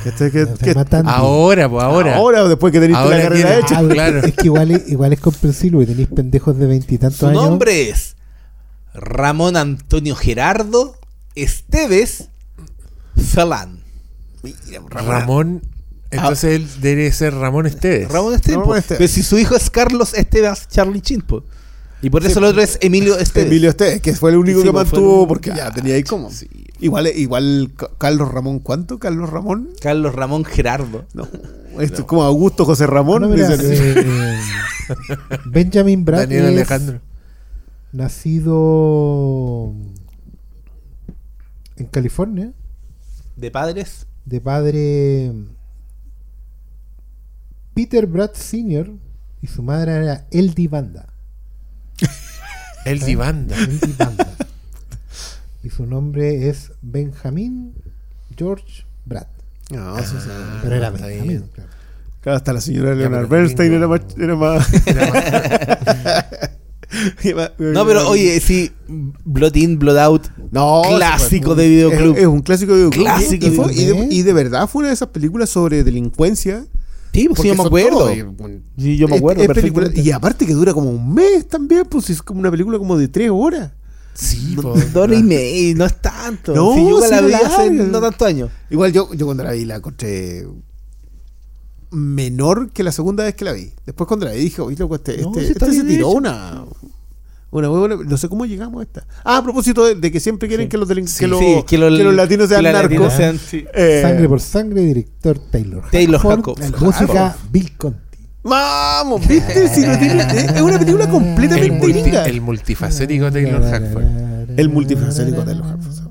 Que, 0.03 0.09
este- 0.09 0.31
que- 0.31 0.47
que-. 0.73 1.01
Ahora, 1.05 1.69
pues 1.69 1.83
ahora. 1.83 2.15
ahora 2.15 2.43
o 2.43 2.49
después 2.49 2.71
que 2.71 2.79
tenéis 2.79 2.97
la 2.99 3.09
carrera 3.09 3.35
tiene- 3.35 3.59
hecha. 3.59 3.79
Ah, 3.79 3.83
claro. 3.87 4.19
Es 4.19 4.33
que 4.33 4.45
igual 4.47 4.71
es, 4.71 4.89
igual 4.89 5.13
es 5.13 5.19
comprensible, 5.19 5.85
tenéis 5.85 6.07
pendejos 6.07 6.57
de 6.57 6.65
veintitantos 6.65 7.19
Su 7.19 7.27
años. 7.27 7.43
nombre 7.43 7.89
es 7.89 8.15
Ramón 8.93 9.57
Antonio 9.57 10.15
Gerardo 10.15 10.95
Esteves 11.35 12.29
Salán. 13.17 13.79
Mira, 14.43 14.81
Ramón. 14.89 15.61
Entonces 16.09 16.55
él 16.55 16.67
debe 16.81 17.09
ser 17.11 17.33
Ramón 17.35 17.67
Esteves. 17.67 18.09
Ramón 18.11 18.33
Esteves. 18.33 18.55
Ramón 18.57 18.67
po. 18.69 18.75
Esteves. 18.75 18.97
Pero 18.97 19.07
si 19.07 19.23
su 19.23 19.37
hijo 19.39 19.55
es 19.55 19.69
Carlos 19.69 20.13
Esteves 20.13 20.67
Charlie 20.67 21.01
Chin, 21.01 21.21
po. 21.21 21.43
Y 22.01 22.09
por 22.09 22.21
eso 22.23 22.33
Sí, 22.33 22.37
el 22.39 22.45
otro 22.45 22.61
es 22.61 22.77
Emilio 22.81 23.17
Esteves. 23.17 23.47
Emilio 23.47 23.69
Esteves, 23.69 24.01
que 24.01 24.13
fue 24.15 24.31
el 24.31 24.37
único 24.37 24.59
Sí, 24.61 24.65
que 24.65 24.73
mantuvo, 24.73 25.21
el- 25.21 25.27
porque 25.27 25.51
ya 25.55 25.71
tenía 25.71 25.93
ahí 25.95 26.03
como. 26.03 26.29
Igual, 26.81 27.07
igual 27.15 27.71
Ca- 27.77 27.89
Carlos 27.97 28.31
Ramón, 28.31 28.59
¿cuánto? 28.59 28.99
¿Carlos 28.99 29.29
Ramón? 29.29 29.69
Carlos 29.81 30.13
Ramón 30.15 30.43
Gerardo. 30.45 31.05
No. 31.13 31.27
Esto 31.79 32.01
es 32.01 32.05
como 32.05 32.23
Augusto 32.23 32.65
José 32.65 32.87
Ramón. 32.87 33.21
No, 33.21 33.29
mira, 33.29 33.55
dicen. 33.55 33.71
eh, 33.97 34.39
eh, 34.89 35.17
Benjamin 35.45 36.03
Bratt 36.03 36.21
Daniel 36.21 36.43
es 36.45 36.49
Alejandro. 36.49 37.01
nacido 37.93 39.73
en 41.77 41.85
California, 41.87 42.51
De 43.37 43.49
padres. 43.51 44.05
de 44.25 44.41
padre 44.41 45.31
Peter 47.73 48.05
Bratt 48.05 48.35
Sr. 48.35 48.91
y 49.41 49.47
su 49.47 49.63
madre 49.63 49.93
era 49.95 50.27
Eldi 50.31 50.67
Banda. 50.67 51.07
El 52.85 52.99
Divanda. 52.99 53.55
Eldi 53.55 53.93
Banda. 53.97 54.27
Y 55.63 55.69
su 55.69 55.85
nombre 55.85 56.49
es 56.49 56.71
Benjamin 56.81 57.73
George 58.37 58.85
Bratt. 59.05 59.27
No, 59.69 59.97
sí, 59.99 60.15
sí. 60.21 60.29
Pero 60.63 60.75
era 60.75 60.89
Benjamin. 60.89 61.43
claro. 61.53 61.69
Claro, 62.21 62.37
hasta 62.37 62.53
la 62.53 62.61
señora 62.61 62.89
Ya, 62.91 62.95
Leonard 62.95 63.27
Bernstein 63.27 63.73
era 63.73 63.87
más. 63.87 64.01
Era 64.17 64.35
más 64.35 64.67
No, 67.57 67.85
pero 67.85 68.09
oye, 68.09 68.39
sí, 68.41 68.71
Blood 69.23 69.55
In, 69.55 69.79
Blood 69.79 69.97
Out. 69.97 70.27
No, 70.51 70.81
Clásico 70.97 71.55
de 71.55 71.69
videoclub. 71.69 72.15
Es, 72.15 72.21
es 72.21 72.27
un 72.27 72.41
clásico 72.41 72.73
de 72.73 72.77
videoclub. 72.79 73.03
Clásico 73.05 73.45
y, 73.45 73.47
y 73.47 73.49
de 73.49 73.55
fue- 73.55 73.73
y 73.73 73.75
de, 73.77 73.83
videoclub. 73.93 74.11
y 74.11 74.21
de 74.23 74.33
verdad 74.33 74.67
fue 74.67 74.79
una 74.81 74.89
de 74.89 74.93
esas 74.95 75.07
películas 75.09 75.49
sobre 75.49 75.83
delincuencia 75.83 76.65
Sí, 77.13 77.27
pues 77.27 77.41
sí, 77.41 77.47
Porque 77.47 77.47
yo 77.49 77.55
me 77.55 77.63
acuerdo. 77.67 78.09
Sí, 78.77 78.97
yo 78.97 79.07
me 79.09 79.17
acuerdo 79.17 79.41
es 79.43 79.47
película- 79.49 79.85
perfectamente. 79.87 80.01
y 80.01 80.11
aparte 80.11 80.45
que 80.45 80.53
dura 80.53 80.73
como 80.73 80.89
un 80.91 81.13
mes 81.13 81.45
también, 81.47 81.83
pues 81.89 82.09
es 82.09 82.21
como 82.21 82.39
una 82.39 82.49
película 82.51 82.77
como 82.77 82.97
de 82.97 83.07
tres 83.09 83.29
horas. 83.33 83.71
Sí, 84.13 84.55
Dos 84.61 84.95
horas 84.95 85.19
y 85.19 85.23
media, 85.23 85.75
no 85.75 85.85
es 85.85 86.01
tanto. 86.01 86.53
No, 86.53 86.73
si 86.73 86.89
yo 86.89 87.01
sí 87.01 87.09
la 87.09 87.21
vi 87.21 87.33
hace 87.33 87.69
no 87.71 87.99
tantos 88.01 88.27
años. 88.27 88.49
Igual 88.69 88.91
yo, 88.91 89.13
yo 89.13 89.25
cuando 89.25 89.43
la 89.43 89.51
vi 89.53 89.65
la 89.65 89.75
encontré 89.77 90.45
menor 91.91 92.71
que 92.71 92.83
la 92.83 92.91
segunda 92.91 93.23
vez 93.23 93.35
que 93.35 93.45
la 93.45 93.53
vi. 93.53 93.71
Después 93.85 94.07
cuando 94.07 94.25
la 94.25 94.31
vi 94.33 94.39
dije, 94.41 94.61
oye, 94.61 94.77
loco, 94.77 94.95
este, 94.95 95.17
No, 95.17 95.29
este, 95.29 95.39
sí 95.41 95.45
este 95.51 95.65
está 95.65 95.65
se 95.73 95.83
tiró 95.83 96.07
hecho. 96.09 96.17
una... 96.17 96.65
Una 97.53 97.69
muy 97.69 97.79
buena- 97.79 97.97
no 97.97 98.15
sé 98.15 98.29
cómo 98.29 98.45
llegamos 98.45 98.79
a 98.79 98.83
esta. 98.83 99.05
Ah, 99.25 99.35
a 99.39 99.43
propósito 99.43 99.83
de, 99.83 99.95
de 99.95 100.09
que 100.09 100.21
siempre 100.21 100.47
quieren 100.47 100.67
Sí. 100.67 100.69
que 100.69 100.77
los, 100.77 100.87
Sí, 100.87 100.95
que 101.19 101.27
los, 101.27 101.39
sí, 101.39 101.63
que 101.67 101.77
los 101.77 102.13
latinos 102.15 102.47
sean 102.47 102.63
narcos. 102.63 102.83
latinos 102.83 103.13
sean- 103.13 103.37
sí. 103.37 103.65
Eh, 103.73 103.99
Sangre 104.01 104.29
por 104.29 104.39
sangre, 104.39 104.81
director 104.83 105.37
Taylor. 105.51 105.83
Taylor 105.91 106.21
Hackford. 106.21 106.79
Música 106.79 107.35
Bill 107.51 107.75
Conti. 107.75 108.10
Vamos, 108.43 109.27
¿viste? 109.27 109.67
Si 109.67 109.81
no 109.81 109.97
tiene- 109.99 110.21
es 110.55 110.61
una 110.61 110.79
película 110.79 111.05
el, 111.05 111.09
completamente 111.11 111.77
multi- 111.77 112.01
gringa. 112.01 112.25
el 112.25 112.41
multifacético 112.41 113.31
Taylor 113.31 113.61
Hackford. 113.63 114.59
El 114.59 114.69
multifacético 114.69 115.43
Taylor 115.43 115.65
Hackford. 115.65 116.07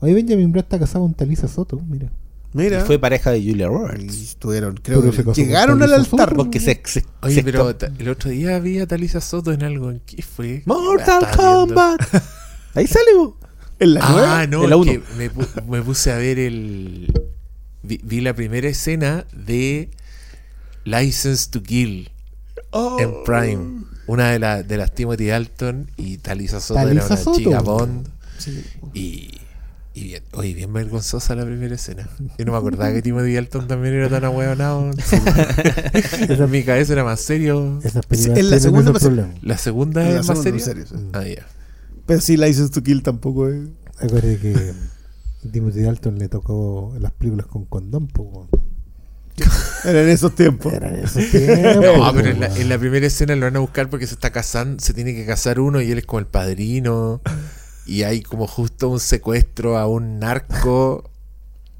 Oye, 0.00 0.14
Benjamin 0.14 0.52
Bratt 0.52 0.66
está 0.66 0.78
casado 0.78 1.04
con 1.04 1.14
Talisa 1.14 1.48
Soto, 1.48 1.80
mira. 1.88 2.08
Mira. 2.52 2.84
Fue 2.84 2.98
pareja 2.98 3.30
de 3.32 3.40
Julia 3.40 3.66
Y 3.66 3.68
Roberts. 3.68 4.14
estuvieron, 4.22 4.76
creo 4.82 5.02
Pero 5.02 5.32
que 5.34 5.42
llegaron 5.42 5.82
al 5.82 5.92
altar. 5.92 6.34
Porque 6.34 6.60
se, 6.60 6.80
se- 6.84 7.04
Oye, 7.22 7.34
se- 7.34 7.42
pero 7.42 7.74
el 7.98 8.08
otro 8.08 8.30
día 8.30 8.58
vi 8.60 8.78
a 8.78 8.86
Talisa 8.86 9.20
Soto 9.20 9.52
en 9.52 9.62
algo. 9.64 9.90
¿En 9.90 10.00
qué 10.06 10.22
fue? 10.22 10.62
Mortal. 10.64 11.26
Kombat. 11.36 12.00
Ahí 12.74 12.86
sale. 12.86 13.06
En 13.80 13.94
la 13.94 14.00
Ah, 14.02 14.46
no, 14.48 14.64
En 14.64 14.70
la 14.70 14.76
es 14.76 14.82
uno. 14.82 14.90
que 14.92 15.02
me, 15.16 15.30
pu- 15.30 15.64
me 15.68 15.82
puse 15.82 16.10
a 16.10 16.16
ver 16.16 16.38
el. 16.40 17.12
Vi, 17.84 18.00
vi 18.02 18.20
la 18.20 18.34
primera 18.34 18.66
escena 18.68 19.24
de 19.32 19.90
License 20.88 21.50
to 21.50 21.62
Kill 21.62 22.10
Oh. 22.70 22.98
en 23.00 23.12
Prime. 23.24 23.84
Una 24.06 24.30
de, 24.30 24.38
la- 24.38 24.62
de 24.62 24.76
las 24.76 24.94
Timothy 24.94 25.26
Dalton 25.26 25.90
y 25.96 26.18
Talisa 26.18 26.60
Soto 26.60 26.80
Talisa 26.80 27.04
era 27.04 27.14
una 27.14 27.16
Soto. 27.16 27.38
chica 27.38 27.60
Bond. 27.60 28.08
Sí. 28.38 28.62
Y, 28.94 29.30
y 29.94 30.04
bien, 30.04 30.22
oye, 30.32 30.54
bien 30.54 30.72
vergonzosa 30.72 31.34
la 31.34 31.44
primera 31.44 31.74
escena. 31.74 32.08
Yo 32.38 32.44
no 32.44 32.52
me 32.52 32.58
acordaba 32.58 32.92
que 32.92 33.02
Timothy 33.02 33.34
Dalton 33.34 33.66
también 33.68 33.94
era 33.94 34.08
tan 34.08 34.24
ahueonado. 34.24 34.90
en 35.92 36.50
mi 36.50 36.62
cabeza 36.62 36.92
era 36.92 37.04
más 37.04 37.20
serio. 37.20 37.80
Sí, 38.12 38.30
en 38.34 38.50
la 38.50 38.60
segunda 38.60 38.92
problema. 38.92 39.30
La 39.42 39.58
segunda 39.58 40.06
En 40.06 40.14
la 40.14 40.20
es 40.20 40.28
más 40.28 40.42
segunda, 40.42 40.64
serio, 40.64 40.86
sí. 40.86 40.94
Ah, 41.12 41.24
ya. 41.26 41.46
Pero 42.06 42.20
sí, 42.20 42.36
License 42.36 42.72
to 42.72 42.82
Kill 42.82 43.02
tampoco 43.02 43.48
es. 43.48 43.60
Acuérdate 43.98 44.38
que 44.38 44.72
Timothy 45.50 45.82
Dalton 45.82 46.18
le 46.18 46.28
tocó 46.28 46.94
las 47.00 47.12
películas 47.12 47.46
con 47.46 47.64
condón, 47.64 48.06
po. 48.08 48.48
Era 49.84 50.02
en 50.02 50.08
esos 50.08 50.34
tiempos. 50.34 50.72
Era 50.72 50.88
en 50.88 51.04
esos 51.04 51.24
tiempos, 51.30 51.76
No, 51.98 52.12
pero 52.14 52.28
en 52.30 52.40
la, 52.40 52.46
weón. 52.48 52.60
en 52.60 52.68
la 52.68 52.78
primera 52.78 53.06
escena 53.06 53.34
lo 53.36 53.46
van 53.46 53.56
a 53.56 53.60
buscar 53.60 53.88
porque 53.90 54.06
se 54.06 54.14
está 54.14 54.30
casando, 54.30 54.82
se 54.82 54.94
tiene 54.94 55.14
que 55.14 55.24
casar 55.26 55.60
uno 55.60 55.80
y 55.80 55.90
él 55.90 55.98
es 55.98 56.06
como 56.06 56.20
el 56.20 56.26
padrino. 56.26 57.20
Y 57.86 58.02
hay 58.02 58.20
como 58.22 58.46
justo 58.46 58.88
un 58.90 59.00
secuestro 59.00 59.78
a 59.78 59.86
un 59.86 60.18
narco 60.18 61.10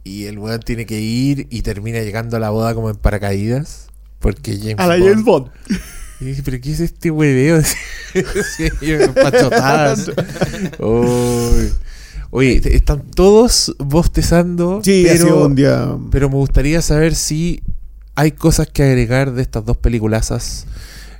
y 0.05 0.24
el 0.24 0.39
weón 0.39 0.60
tiene 0.60 0.86
que 0.86 0.98
ir 1.01 1.47
y 1.51 1.60
termina 1.62 2.01
llegando 2.01 2.36
a 2.39 2.40
la 2.40 2.51
boda 2.51 2.74
como 2.74 2.89
en 2.90 2.97
paracaídas. 2.97 3.89
Porque 4.18 4.56
James 4.56 4.76
A 4.78 4.86
la 4.86 4.97
Bond- 4.97 5.09
James 5.10 5.24
Bond. 5.24 5.51
Y 6.20 6.24
dije, 6.24 6.43
pero 6.44 6.60
¿qué 6.60 6.72
es 6.72 6.80
este 6.80 7.10
hueveo? 7.10 7.62
Pachotadas. 9.14 10.10
Uy. 10.78 11.72
Oye, 12.31 12.61
están 12.75 13.03
todos 13.15 13.75
bostezando, 13.79 14.81
Sí, 14.85 15.07
ha 15.09 15.13
sido 15.15 15.27
pero, 15.27 15.47
un 15.47 15.55
día. 15.55 15.97
pero 16.11 16.29
me 16.29 16.37
gustaría 16.37 16.83
saber 16.83 17.15
si 17.15 17.63
hay 18.15 18.33
cosas 18.33 18.67
que 18.69 18.83
agregar 18.83 19.33
de 19.33 19.43
estas 19.43 19.65
dos 19.65 19.77
peliculazas. 19.77 20.67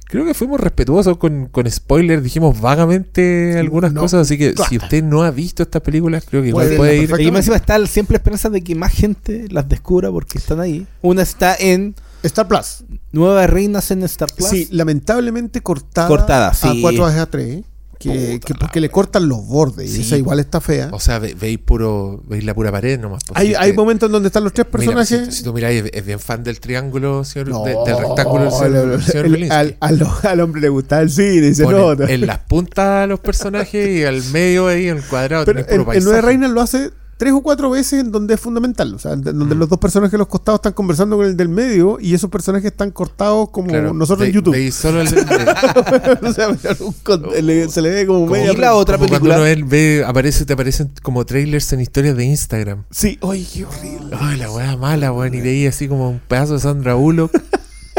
Creo 0.07 0.25
que 0.25 0.33
fuimos 0.33 0.59
respetuosos 0.59 1.19
con, 1.19 1.47
con 1.47 1.71
spoilers, 1.71 2.23
dijimos 2.23 2.59
vagamente 2.61 3.59
algunas 3.59 3.93
No. 3.93 4.01
cosas, 4.01 4.23
así 4.23 4.39
que 4.39 4.55
si 4.69 4.79
usted 4.79 5.05
no 5.05 5.23
ha 5.23 5.31
visto 5.31 5.63
estas 5.63 5.83
películas, 5.83 6.25
creo 6.29 6.41
que 6.43 6.49
igual 6.49 6.75
Puede 6.77 6.97
ir. 7.03 7.11
Y 7.21 7.31
más 7.31 7.41
encima 7.41 7.57
está 7.57 7.87
siempre 7.87 8.17
esperanza 8.17 8.49
de 8.49 8.63
que 8.63 8.75
más 8.75 8.93
gente 8.93 9.47
las 9.51 9.69
descubra 9.69 10.11
porque 10.11 10.39
están 10.39 10.61
ahí. 10.61 10.87
Una 11.03 11.23
está 11.23 11.55
en 11.59 11.95
Star 12.23 12.49
Plus. 12.49 12.85
Nuevas 13.13 13.51
Reinas 13.51 13.91
en 13.91 14.03
Star 14.05 14.31
Plus. 14.35 14.49
Sí, 14.49 14.67
lamentablemente 14.71 15.61
cortada. 15.61 16.09
Cortada, 16.09 16.49
A 16.49 16.55
sí. 16.55 16.81
4 16.81 17.07
a 17.07 17.27
3. 17.27 17.63
Que, 17.99 18.39
que 18.39 18.55
porque 18.55 18.81
le 18.81 18.91
cortan 18.91 19.29
los 19.29 19.45
bordes. 19.47 19.91
Sí. 19.91 19.99
Y 19.99 20.01
esa 20.03 20.17
igual 20.17 20.39
está 20.39 20.61
fea. 20.61 20.89
O 20.93 21.01
sea, 21.01 21.19
ve- 21.19 21.35
veis 21.39 21.59
puro, 21.59 22.23
veis 22.29 22.45
la 22.45 22.55
pura 22.55 22.71
pared 22.71 22.99
nomás. 23.01 23.23
pues, 23.27 23.39
Hay, 23.39 23.55
hay 23.55 23.73
momentos 23.73 24.07
en 24.09 24.13
donde 24.13 24.29
están 24.29 24.45
los 24.45 24.53
tres 24.53 24.67
Mira, 24.73 24.95
personajes. 24.95 25.27
si, 25.35 25.39
si 25.39 25.43
tú 25.43 25.53
miráis, 25.53 25.85
es, 25.85 25.91
es 25.93 26.07
bien 26.07 26.21
fan 26.21 26.45
del 26.45 26.61
triángulo, 26.61 27.25
señor, 27.25 27.49
No, 27.49 27.65
de- 27.65 27.75
del 27.85 27.99
rectángulo 27.99 28.45
del 28.45 28.53
señor, 28.53 28.93
el- 28.93 29.03
señor 29.03 29.27
el- 29.27 29.51
al, 29.53 29.77
al- 29.81 30.07
al 30.23 30.41
hombre 30.41 30.61
le 30.61 30.69
gustaba 30.69 31.03
el 31.03 31.11
cine, 31.11 31.53
se 31.55 31.65
Pone 31.65 31.79
nota. 31.79 32.05
en 32.13 32.27
las 32.27 32.39
puntas 32.39 33.09
los 33.09 33.19
personajes 33.21 33.89
y 33.89 34.05
al 34.05 34.23
medio 34.33 34.69
ahí, 34.69 34.89
en 34.89 34.99
el 34.99 35.03
cuadrado, 35.05 35.45
Pero 35.45 35.65
tenés 35.65 35.79
puro 35.81 35.93
en, 35.93 35.99
en. 35.99 36.05
Nueve 36.05 36.21
Reinas 36.21 36.51
lo 36.53 36.61
hace 36.61 36.91
tres 37.19 37.35
o 37.35 37.43
cuatro 37.43 37.69
veces 37.69 38.01
en 38.01 38.11
donde 38.11 38.35
es 38.35 38.41
fundamental. 38.41 38.95
O 38.95 38.99
sea, 38.99 39.13
en 39.13 39.23
donde 39.23 39.55
Mm. 39.55 39.59
los 39.59 39.69
dos 39.69 39.79
personajes 39.79 40.13
de 40.13 40.19
los 40.19 40.29
costados 40.29 40.59
están 40.61 40.73
conversando 40.73 41.17
con 41.19 41.27
el 41.27 41.37
del 41.37 41.51
medio 41.51 41.99
y 42.01 42.15
esos 42.15 42.31
personajes 42.31 42.71
están 42.71 42.91
cortados 42.91 43.51
como 43.51 43.67
Claro, 43.69 43.93
nosotros 43.93 44.27
en 44.29 44.35
YouTube. 44.35 44.73
solo 44.73 45.01
el, 45.03 45.09
o 46.23 46.33
sea, 46.33 46.49
un 46.49 47.71
se 47.71 47.83
le 47.83 47.91
ve 47.91 48.07
como, 48.07 48.21
como- 48.21 48.33
media. 48.33 48.53
Y 48.53 48.57
la 48.57 48.75
otra 48.75 48.97
como 48.97 49.09
película. 49.09 49.37
Cuando 49.37 49.53
uno 49.61 49.67
ve, 49.69 50.05
aparece, 50.07 50.47
te 50.47 50.55
aparecen 50.55 50.91
como 51.03 51.27
trailers 51.27 51.71
en 51.75 51.81
historias 51.81 52.17
de 52.17 52.25
Instagram. 52.25 52.85
Sí, 52.91 53.19
oye, 53.21 53.47
qué 53.53 53.67
horrible. 53.67 54.17
Ay, 54.19 54.39
la 54.39 54.51
weá 54.51 54.77
mala, 54.77 55.13
weón. 55.13 55.35
Y 55.35 55.41
veía 55.41 55.69
así 55.69 55.89
como 55.89 56.09
un 56.09 56.21
pedazo 56.21 56.55
de 56.55 56.61
Sandra 56.61 56.95
Bullock 56.95 57.33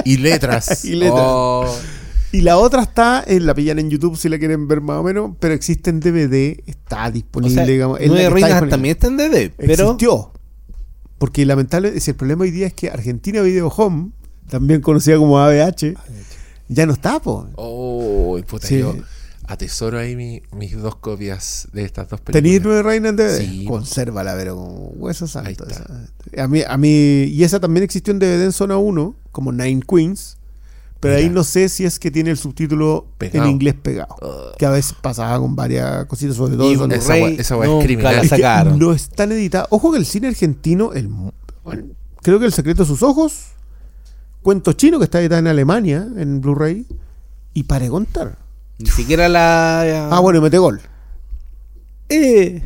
y 0.05 0.17
letras. 0.17 0.85
Y 0.89 0.95
letras. 0.95 1.19
Oh. 1.21 1.75
Y 2.31 2.41
la 2.41 2.57
otra 2.57 2.83
está, 2.83 3.23
en 3.25 3.45
la 3.45 3.55
pillan 3.55 3.79
en 3.79 3.89
YouTube 3.89 4.15
si 4.17 4.29
la 4.29 4.37
quieren 4.37 4.67
ver 4.67 4.81
más 4.81 4.97
o 4.97 5.03
menos, 5.03 5.31
pero 5.39 5.53
existe 5.53 5.89
en 5.89 5.99
DVD, 5.99 6.61
está 6.67 7.07
O 7.07 7.11
disponible, 7.11 7.55
sea, 7.55 7.65
digamos. 7.65 7.99
Nueve 8.05 8.29
Reinas 8.29 8.69
también 8.69 8.95
está 8.95 9.07
en 9.07 9.17
DD. 9.17 9.51
Pero 9.57 9.73
Existió. 9.83 10.31
Porque 11.17 11.45
lamentablemente, 11.45 11.99
si 12.01 12.11
el 12.11 12.17
problema 12.17 12.43
hoy 12.43 12.51
día 12.51 12.67
es 12.67 12.73
que 12.73 12.89
Argentina 12.89 13.41
Video 13.41 13.67
Home, 13.67 14.11
también 14.49 14.81
conocida 14.81 15.17
como 15.17 15.39
ABH, 15.39 15.95
ya 16.69 16.85
no 16.85 16.93
está, 16.93 17.19
po. 17.19 17.47
Oh, 17.55 18.39
puta, 18.47 18.67
Sí. 18.67 18.79
yo 18.79 18.95
atesoro 19.47 19.97
ahí 19.97 20.15
mi- 20.15 20.43
mis 20.55 20.77
dos 20.77 20.95
copias 20.97 21.67
de 21.73 21.83
estas 21.83 22.07
dos 22.07 22.21
¿Tenéis 22.21 22.59
películas. 22.59 22.63
nueve 22.65 22.83
reinas 22.83 23.09
en 23.09 23.15
DVD? 23.17 23.37
Sí. 23.39 23.65
Consérvala, 23.65 24.35
pero 24.35 24.55
como 24.55 24.75
hueso 24.95 25.27
santo. 25.27 25.47
Ahí 25.49 25.53
está. 25.53 25.65
esa. 26.35 26.43
A 26.43 26.47
mí, 26.47 26.61
a 26.65 26.77
mí, 26.77 27.23
y 27.23 27.43
esa 27.43 27.59
también 27.59 27.83
existió 27.83 28.11
en 28.13 28.19
DVD 28.19 28.43
en 28.45 28.51
zona 28.51 28.77
1, 28.77 29.15
como 29.31 29.51
Nine 29.51 29.81
Queens, 29.87 30.37
pero 30.99 31.15
ahí 31.15 31.23
Mira. 31.23 31.35
no 31.35 31.43
sé 31.43 31.69
si 31.69 31.85
es 31.85 31.97
que 31.99 32.11
tiene 32.11 32.29
el 32.31 32.37
subtítulo 32.37 33.05
Pegado. 33.17 33.45
en 33.45 33.51
inglés 33.51 33.75
pegado. 33.81 34.15
Oh. 34.21 34.51
Que 34.57 34.65
a 34.65 34.69
veces 34.71 34.95
pasaba 35.01 35.39
con 35.39 35.55
varias 35.55 36.05
cositas, 36.05 36.35
sobre 36.35 36.57
todo 36.57 36.71
Y 36.71 36.75
con 36.75 36.91
esa 36.91 37.13
weá 37.13 37.29
es 37.29 37.83
criminal. 37.83 38.15
la 38.15 38.21
Es 38.21 38.29
que 38.29 38.35
sacaron. 38.35 38.77
no 38.79 38.91
están 38.93 39.31
editadas. 39.31 39.67
Ojo 39.71 39.91
que 39.91 39.97
el 39.97 40.05
cine 40.05 40.27
argentino, 40.27 40.91
el, 40.93 41.07
bueno, 41.63 41.83
creo 42.21 42.39
que 42.39 42.45
El 42.45 42.53
secreto 42.53 42.83
de 42.83 42.87
sus 42.87 43.01
ojos, 43.03 43.43
Cuento 44.41 44.71
chino 44.73 44.99
que 44.99 45.03
está 45.05 45.19
editado 45.19 45.39
en 45.39 45.47
Alemania, 45.47 46.07
en 46.15 46.39
Blu-ray, 46.39 46.85
y 47.53 47.63
para 47.63 47.87
contar. 47.89 48.37
Ni 48.77 48.89
siquiera 48.89 49.27
la. 49.27 50.07
Ah, 50.11 50.19
bueno, 50.21 50.39
y 50.39 50.41
Metegol. 50.41 50.79
Eh, 52.07 52.61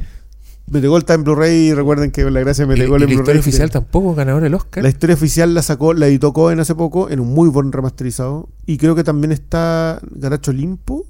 Metegol 0.67 0.99
está 0.99 1.13
en 1.13 1.23
Blu-ray 1.23 1.53
y 1.67 1.73
recuerden 1.73 2.09
que 2.11 2.23
la 2.31 2.39
gracia 2.39 2.65
de 2.65 2.73
Y, 2.73 2.77
y 2.77 2.79
Metegol 2.79 2.99
la 3.01 3.05
en 3.05 3.11
historia 3.11 3.33
Blu-ray. 3.33 3.39
oficial 3.39 3.69
tampoco 3.69 4.15
ganador 4.15 4.41
del 4.43 4.53
Oscar. 4.55 4.81
La 4.83 4.89
historia 4.89 5.13
oficial 5.15 5.53
la 5.53 5.61
sacó, 5.61 5.93
la 5.93 6.07
editó 6.07 6.33
Cohen 6.33 6.59
hace 6.59 6.73
poco 6.73 7.09
en 7.09 7.19
un 7.19 7.33
muy 7.33 7.49
buen 7.49 7.71
remasterizado. 7.71 8.49
Y 8.65 8.77
creo 8.77 8.95
que 8.95 9.03
también 9.03 9.31
está 9.31 9.99
Garacho 10.11 10.51
Limpo. 10.53 11.05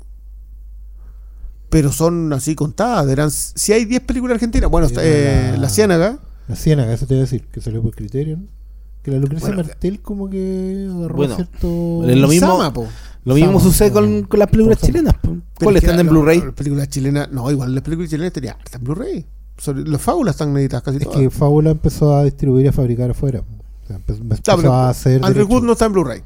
Pero 1.69 1.91
son 1.91 2.31
así 2.33 2.55
contadas. 2.55 3.07
Eran, 3.09 3.31
si 3.31 3.73
hay 3.73 3.85
10 3.85 4.01
películas 4.03 4.35
argentinas, 4.35 4.69
bueno, 4.69 4.87
está, 4.87 5.01
eh, 5.03 5.51
La- 5.53 5.57
La 5.63 5.69
Ciénaga. 5.69 6.19
La 6.47 6.55
Ciénaga, 6.55 6.93
eso 6.93 7.07
te 7.07 7.13
iba 7.15 7.21
a 7.21 7.25
decir, 7.25 7.45
que 7.51 7.61
salió 7.61 7.81
por 7.81 7.95
Criterion. 7.95 8.47
Que 9.01 9.11
la 9.11 9.17
Lucrecia 9.17 9.47
Bueno, 9.49 9.63
Martel 9.63 9.99
como 10.01 10.29
que 10.29 10.87
agarró 10.89 11.15
Bueno, 11.15 11.35
cierto... 11.35 12.03
es 12.07 12.17
lo 12.17 12.27
mismo- 12.27 12.47
Sama, 12.47 12.71
po. 12.73 12.87
lo 13.25 13.35
mismo 13.35 13.59
Sama, 13.59 13.71
sucede 13.71 13.91
con, 13.91 14.05
con- 14.05 14.23
con 14.23 14.39
las 14.39 14.49
películas 14.49 14.79
chilenas. 14.79 15.15
¿Cuáles 15.55 15.83
están 15.83 15.99
en 15.99 16.07
Blu-ray? 16.09 16.39
Las 16.41 16.53
películas 16.53 16.87
chilenas, 16.89 17.29
no, 17.31 17.49
igual 17.51 17.73
las 17.73 17.83
películas 17.83 18.09
chilenas 18.11 18.31
tenían 18.33 18.55
harta 18.59 18.77
en 18.77 18.83
Blu-ray. 18.83 19.25
Sobre- 19.57 19.83
Las 19.85 20.01
fábulas 20.01 20.35
están 20.35 20.55
editadas 20.57 20.83
casi 20.83 20.97
Es 20.97 21.03
todas. 21.03 21.19
que 21.19 21.29
Fábula 21.29 21.71
empezó 21.71 22.15
a 22.15 22.23
distribuir 22.23 22.65
y 22.65 22.69
a 22.69 22.71
fabricar 22.71 23.11
afuera. 23.11 23.41
O 23.41 23.87
sea, 23.87 23.97
empe- 23.99 24.17
empezó 24.19 24.73
a 24.73 24.89
hacer... 24.89 25.23
Andrew. 25.23 25.47
Wood 25.47 25.63
no 25.63 25.73
está 25.73 25.85
en 25.85 25.93
Blu-ray. 25.93 26.21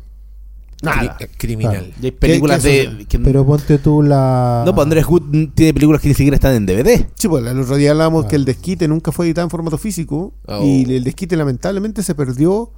Nada. 0.83 1.17
Cri- 1.17 1.25
eh, 1.25 1.29
criminal. 1.37 1.71
Claro. 1.73 1.87
Y 2.01 2.05
hay 2.05 2.11
películas 2.11 2.61
¿Qué- 2.63 2.87
qué 2.89 2.95
de. 2.97 3.05
que- 3.05 3.19
Pero 3.19 3.45
ponte 3.45 3.79
tú 3.79 4.03
la... 4.03 4.61
no, 4.65 4.75
pues 4.75 4.83
Andrés 4.85 5.07
Wood 5.07 5.49
tiene 5.55 5.73
películas 5.73 6.01
que 6.01 6.07
ni 6.09 6.13
siquiera 6.13 6.35
están 6.35 6.53
en 6.53 6.65
DVD. 6.67 7.07
Sí, 7.15 7.27
pues 7.27 7.43
el 7.45 7.59
otro 7.59 7.75
día 7.77 7.91
hablábamos 7.91 8.25
Ah. 8.25 8.27
que 8.27 8.35
el 8.35 8.45
desquite 8.45 8.87
nunca 8.87 9.11
fue 9.11 9.25
editado 9.25 9.45
en 9.45 9.49
formato 9.49 9.77
físico. 9.79 10.33
Oh. 10.45 10.63
Y 10.63 10.83
el 10.95 11.03
desquite 11.03 11.35
lamentablemente 11.35 12.03
se 12.03 12.13
perdió 12.13 12.71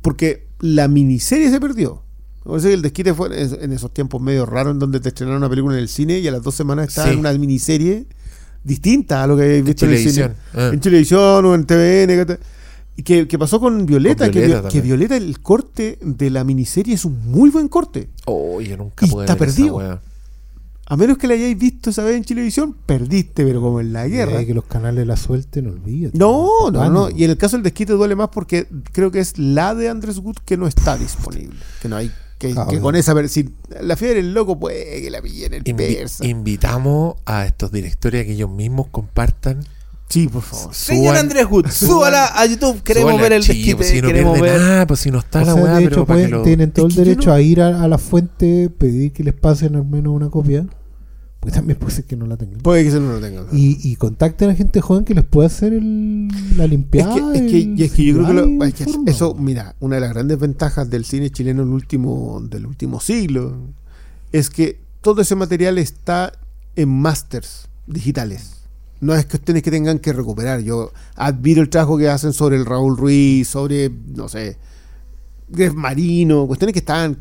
porque 0.00 0.48
la 0.60 0.88
miniserie 0.88 1.50
se 1.50 1.60
perdió. 1.60 2.02
O 2.44 2.58
sea, 2.58 2.72
el 2.72 2.82
desquite 2.82 3.14
fue 3.14 3.28
en 3.40 3.62
en 3.62 3.72
esos 3.72 3.92
tiempos 3.92 4.20
medio 4.20 4.46
raros 4.46 4.72
en 4.72 4.78
donde 4.80 4.98
te 4.98 5.10
estrenaron 5.10 5.38
una 5.42 5.48
película 5.50 5.74
en 5.76 5.80
el 5.82 5.88
cine 5.88 6.18
y 6.18 6.26
a 6.26 6.32
las 6.32 6.42
dos 6.42 6.54
semanas 6.54 6.88
estaba 6.88 7.08
Sí. 7.08 7.12
en 7.14 7.20
una 7.20 7.32
miniserie 7.34 8.06
distinta 8.64 9.22
a 9.22 9.26
lo 9.26 9.36
que 9.36 9.42
habéis 9.42 9.60
En 9.60 9.64
visto 9.66 9.84
en, 9.86 9.90
televisión. 9.92 10.34
Ah. 10.54 10.70
En 10.72 10.80
televisión 10.80 11.44
o 11.44 11.54
en 11.54 11.64
TVN. 11.64 12.26
que 12.26 12.38
Que, 13.04 13.28
que 13.28 13.38
pasó 13.38 13.58
con 13.58 13.86
Violeta, 13.86 14.26
Con 14.26 14.32
que, 14.32 14.80
Violeta 14.80 15.18
que 15.18 15.24
el 15.24 15.40
corte 15.40 15.98
de 16.00 16.30
la 16.30 16.44
miniserie 16.44 16.94
es 16.94 17.04
un 17.04 17.30
muy 17.30 17.50
buen 17.50 17.68
corte. 17.68 18.10
Oh, 18.26 18.60
yo 18.60 18.76
nunca 18.76 19.06
Y 19.06 19.10
pude 19.10 19.24
está 19.24 19.34
ver 19.34 19.48
perdido. 19.48 20.00
A 20.86 20.96
menos 20.96 21.16
que 21.16 21.26
la 21.26 21.32
hayáis 21.32 21.58
visto 21.58 21.90
esa 21.90 22.04
vez 22.04 22.16
en 22.16 22.24
Chilevisión, 22.24 22.74
perdiste, 22.84 23.46
pero 23.46 23.62
como 23.62 23.80
en 23.80 23.94
la 23.94 24.06
guerra. 24.08 24.44
Que 24.44 24.52
los 24.52 24.64
canales 24.64 25.06
la 25.06 25.16
suelten, 25.16 25.68
olvídate. 25.68 26.18
No, 26.18 26.70
no, 26.70 26.90
no. 26.90 27.08
Y 27.08 27.24
en 27.24 27.30
el 27.30 27.38
caso 27.38 27.56
del 27.56 27.62
desquite 27.62 27.94
duele 27.94 28.14
más 28.14 28.28
porque 28.28 28.66
creo 28.92 29.10
que 29.10 29.20
es 29.20 29.38
la 29.38 29.74
de 29.74 29.88
Andrés 29.88 30.18
Wood 30.18 30.36
que 30.44 30.56
no 30.56 30.66
está 30.66 30.98
disponible. 30.98 31.58
Que 31.80 31.88
no 31.88 31.96
hay. 31.96 32.10
Que, 32.48 32.54
Ah, 32.56 32.66
que 32.68 32.80
con 32.80 32.96
esa 32.96 33.14
ver 33.14 33.28
si 33.28 33.48
la 33.80 33.96
fiebre 33.96 34.16
del 34.22 34.34
loco 34.34 34.58
puede 34.58 35.00
que 35.00 35.10
la 35.10 35.22
pillen 35.22 35.54
el 35.54 35.62
Invi- 35.64 35.96
persa. 35.96 36.26
invitamos 36.26 37.14
a 37.24 37.46
estos 37.46 37.70
directores 37.70 38.22
a 38.22 38.24
que 38.26 38.32
ellos 38.32 38.50
mismos 38.50 38.88
compartan. 38.90 39.60
Sí, 40.08 40.26
por 40.28 40.42
favor. 40.42 40.74
Señor 40.74 41.14
Suban- 41.14 41.20
Andrés 41.20 41.46
Wood, 41.48 41.66
suban- 41.68 41.88
súbala 41.88 42.26
a 42.34 42.44
YouTube. 42.46 42.82
Queremos 42.82 43.12
Suban 43.12 43.22
ver 43.22 43.32
el 43.32 43.42
archivo, 43.42 43.78
desquite. 43.78 43.84
Si 43.84 44.02
no 44.02 44.08
queremos 44.08 44.38
pierde 44.40 44.50
ver. 44.58 44.60
nada, 44.60 44.86
pues 44.86 45.00
si 45.00 45.10
no 45.10 45.20
está 45.20 45.40
O 45.42 45.44
la 45.46 45.54
sea, 45.54 45.62
weá, 45.62 45.74
de 45.74 45.84
pero 45.84 45.94
hecho, 45.96 46.06
para 46.06 46.20
que 46.20 46.24
pueden- 46.28 46.38
lo- 46.38 46.42
tienen 46.44 46.70
todo 46.72 46.88
Es 46.88 46.96
el 46.98 47.04
derecho 47.04 47.30
no- 47.30 47.34
a 47.36 47.40
ir 47.40 47.60
a, 47.62 47.82
a 47.82 47.88
la 47.88 47.96
fuente, 47.98 48.68
pedir 48.76 49.12
que 49.12 49.24
les 49.24 49.34
pasen 49.34 49.76
al 49.76 49.86
menos 49.86 50.12
una 50.12 50.28
copia. 50.28 50.66
Porque 51.42 51.56
también 51.56 51.76
puede 51.76 51.92
ser 51.92 52.04
que 52.04 52.14
no 52.16 52.26
la 52.26 52.36
tengan. 52.36 52.60
Puede 52.60 52.84
que 52.84 52.92
se 52.92 53.00
no 53.00 53.14
lo 53.14 53.20
tenga. 53.20 53.44
Y, 53.50 53.76
y 53.82 53.96
contacten 53.96 54.50
a 54.50 54.54
gente 54.54 54.80
joven 54.80 55.04
que 55.04 55.12
les 55.12 55.24
pueda 55.24 55.48
hacer 55.48 55.72
el, 55.72 56.28
la 56.56 56.64
Es 56.66 56.70
limpiada. 56.70 57.14
que, 57.16 57.20
es 57.20 57.50
que, 57.50 57.58
el 57.62 57.80
y 57.80 57.82
es 57.82 57.90
que 57.92 58.04
yo 58.04 58.14
creo 58.14 58.26
que, 58.28 58.32
lo- 58.32 58.64
es 58.64 58.74
que 58.74 58.84
eso, 59.06 59.34
mira, 59.34 59.74
una 59.80 59.96
de 59.96 60.02
las 60.02 60.10
grandes 60.12 60.38
ventajas 60.38 60.88
del 60.88 61.04
cine 61.04 61.30
chileno 61.30 61.62
del 61.64 61.72
último, 61.72 62.40
del 62.48 62.64
último 62.64 63.00
siglo 63.00 63.56
es 64.30 64.50
que 64.50 64.78
todo 65.00 65.20
ese 65.22 65.34
material 65.34 65.78
está 65.78 66.32
en 66.76 66.88
masters 66.88 67.68
digitales. 67.88 68.58
No 69.00 69.12
es 69.16 69.26
cuestiones 69.26 69.64
que 69.64 69.72
tengan 69.72 69.98
que 69.98 70.12
recuperar. 70.12 70.60
Yo 70.60 70.92
admiro 71.16 71.60
el 71.60 71.70
trabajo 71.70 71.98
que 71.98 72.08
hacen 72.08 72.32
sobre 72.32 72.54
el 72.54 72.64
Raúl 72.64 72.96
Ruiz, 72.96 73.48
sobre, 73.48 73.90
no 74.14 74.28
sé, 74.28 74.58
Gref 75.48 75.74
Marino, 75.74 76.46
cuestiones 76.46 76.72
que 76.72 76.78
estaban, 76.78 77.18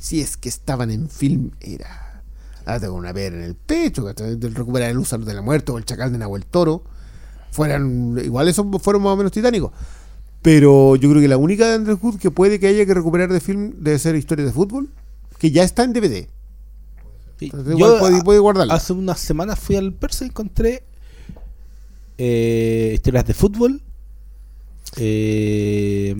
si 0.00 0.22
es 0.22 0.38
que 0.38 0.48
estaban 0.48 0.90
en 0.90 1.10
film, 1.10 1.50
era 1.60 2.01
hasta 2.66 2.88
con 2.88 2.96
una 2.96 3.12
pera 3.12 3.36
en 3.36 3.42
el 3.42 3.54
pecho, 3.54 4.06
recuperar 4.08 4.90
el 4.90 4.96
Lúzaro 4.96 5.24
de 5.24 5.34
la 5.34 5.42
Muerte 5.42 5.72
o 5.72 5.78
el 5.78 5.84
Chacal 5.84 6.12
de 6.12 6.18
Nahuel 6.18 6.44
Toro 6.46 6.84
fueran 7.50 8.18
igual 8.24 8.48
esos 8.48 8.66
fueron 8.82 9.02
más 9.02 9.12
o 9.12 9.16
menos 9.16 9.32
titánicos 9.32 9.72
pero 10.40 10.96
yo 10.96 11.10
creo 11.10 11.20
que 11.20 11.28
la 11.28 11.36
única 11.36 11.68
de 11.68 11.74
Andrew 11.74 11.98
Wood 12.00 12.18
que 12.18 12.30
puede 12.30 12.58
que 12.58 12.66
haya 12.66 12.86
que 12.86 12.94
recuperar 12.94 13.30
de 13.32 13.40
film 13.40 13.74
debe 13.78 13.98
ser 13.98 14.16
Historia 14.16 14.44
de 14.44 14.52
Fútbol 14.52 14.88
que 15.38 15.50
ya 15.50 15.62
está 15.62 15.84
en 15.84 15.92
DVD 15.92 16.26
Sí. 17.38 17.46
Entonces, 17.46 17.74
igual 17.74 17.98
puede, 17.98 18.22
puede 18.22 18.38
guardarla 18.38 18.74
hace 18.74 18.92
unas 18.92 19.18
semanas 19.18 19.58
fui 19.58 19.76
al 19.76 19.92
Persa 19.92 20.24
y 20.24 20.28
encontré 20.28 20.84
eh, 22.18 22.92
historias 22.94 23.26
de 23.26 23.34
fútbol. 23.34 23.80
Eh, 24.96 26.14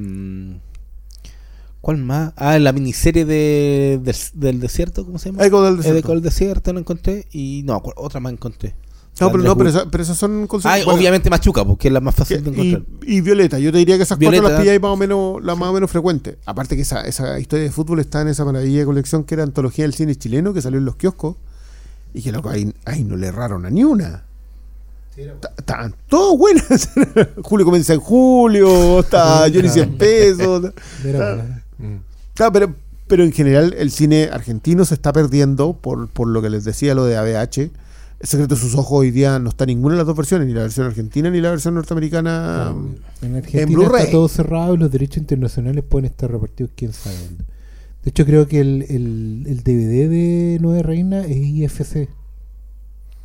¿Cuál 1.83 1.99
más? 1.99 2.33
Ah, 2.37 2.59
la 2.59 2.73
miniserie 2.73 3.25
de, 3.27 4.01
del, 4.03 4.17
del 4.35 4.61
desierto, 4.61 5.05
¿cómo 5.05 5.19
se 5.19 5.31
llama? 5.31 5.45
Eco 5.45 5.63
del 5.65 5.77
Desierto. 5.77 5.99
Eco 5.99 6.13
del 6.13 6.23
desierto, 6.23 6.73
lo 6.73 6.79
encontré. 6.79 7.27
Y 7.33 7.63
no, 7.67 7.83
otra 7.97 8.21
más 8.21 8.33
encontré. 8.33 8.75
no 9.21 9.31
pero 9.33 9.43
no 9.43 9.57
pero, 9.57 9.69
esa- 9.69 9.91
pero 9.91 10.03
esas 10.05 10.17
son 10.17 10.47
Ah, 10.65 10.77
bueno, 10.85 10.93
obviamente 10.95 11.29
Machuca, 11.29 11.65
porque 11.65 11.89
es 11.89 11.93
la 11.95 12.01
más 12.01 12.15
fácil 12.15 12.43
de 12.43 12.51
que- 12.53 12.71
encontrar. 12.71 12.99
y 13.07 13.21
Violeta 13.21 13.59
yo 13.59 13.71
te 13.73 13.79
diría 13.79 13.97
que 13.97 14.05
esas 14.05 14.17
Violeta. 14.17 14.43
cuatro 14.43 14.55
las 14.59 14.63
pilláis 14.63 14.81
más 14.81 14.91
o 14.93 14.97
menos 14.97 15.45
la 15.45 15.55
más 15.57 15.69
o 15.69 15.73
menos 15.75 15.91
frecuente 15.91 16.39
aparte 16.47 16.77
que 16.77 16.83
esa, 16.83 17.03
esa 17.03 17.39
historia 17.39 17.65
de 17.65 17.71
fútbol 17.73 17.99
está 18.01 18.23
en 18.23 18.29
esa 18.29 18.45
maravilla 18.47 18.85
colección 18.87 19.25
que 19.25 19.35
era 19.35 19.43
antología 19.43 19.85
del 19.85 19.93
cine 19.93 20.15
chileno 20.17 20.55
que 20.55 20.63
salió 20.63 20.79
en 20.79 20.85
los 20.87 20.97
kioscos 20.97 21.37
y 22.15 22.23
que 22.23 22.33
loco 22.33 22.49
ahí, 22.49 22.73
ahí 22.87 23.05
no 23.05 23.17
le 23.17 23.27
erraron 23.27 23.67
a 23.67 23.71
ni 23.71 23.83
una 23.85 24.25
Ta- 25.41 25.53
Estaban 25.59 25.95
todas 26.09 26.39
buenas. 26.39 26.89
Julio 27.43 27.67
comienza 27.67 27.93
en 27.93 28.01
julio, 28.01 29.01
está 29.01 29.41
Johnny 29.53 29.69
100 29.69 29.99
pesos. 29.99 30.73
Bueno, 31.03 31.62
Mm. 31.83 31.97
Claro, 32.35 32.53
pero, 32.53 32.75
pero 33.09 33.25
en 33.25 33.33
general 33.33 33.75
el 33.77 33.91
cine 33.91 34.31
argentino 34.33 34.85
se 34.85 34.95
está 34.95 35.13
perdiendo 35.13 35.75
por, 35.75 36.09
por 36.09 36.29
lo 36.29 36.41
que 36.41 36.51
les 36.51 36.65
decía 36.65 36.95
lo 36.95 37.05
de 37.05 37.17
ABH. 37.17 37.71
El 38.21 38.29
secreto 38.29 38.55
de 38.55 38.61
sus 38.61 38.75
ojos 38.77 39.01
hoy 39.01 39.11
día 39.11 39.39
no 39.41 39.49
está 39.51 39.67
ninguna 39.67 39.95
de 39.95 39.99
las 39.99 40.07
dos 40.07 40.17
versiones, 40.17 40.47
ni 40.47 40.55
la 40.55 40.63
versión 40.63 40.87
argentina 40.87 41.29
ni 41.29 41.41
la 41.41 41.51
versión 41.51 41.75
norteamericana. 41.75 42.73
en 43.21 43.37
Argentina 43.37 43.67
Blu-ray. 43.67 44.03
está 44.05 44.13
todo 44.13 44.29
cerrado 44.29 44.75
y 44.75 44.79
los 44.79 44.93
derechos 44.93 45.17
internacionales 45.17 45.83
pueden 45.83 46.07
estar 46.07 46.31
repartidos 46.31 46.71
quién 46.77 46.93
sabe 46.93 47.17
dónde. 47.17 47.45
De 48.05 48.11
hecho, 48.11 48.25
creo 48.25 48.47
que 48.47 48.61
el, 48.61 48.83
el, 48.89 49.45
el 49.47 49.59
DVD 49.59 50.09
de 50.09 50.59
Nueve 50.61 50.83
Reina 50.83 51.21
es 51.25 51.37
IFC. 51.37 52.09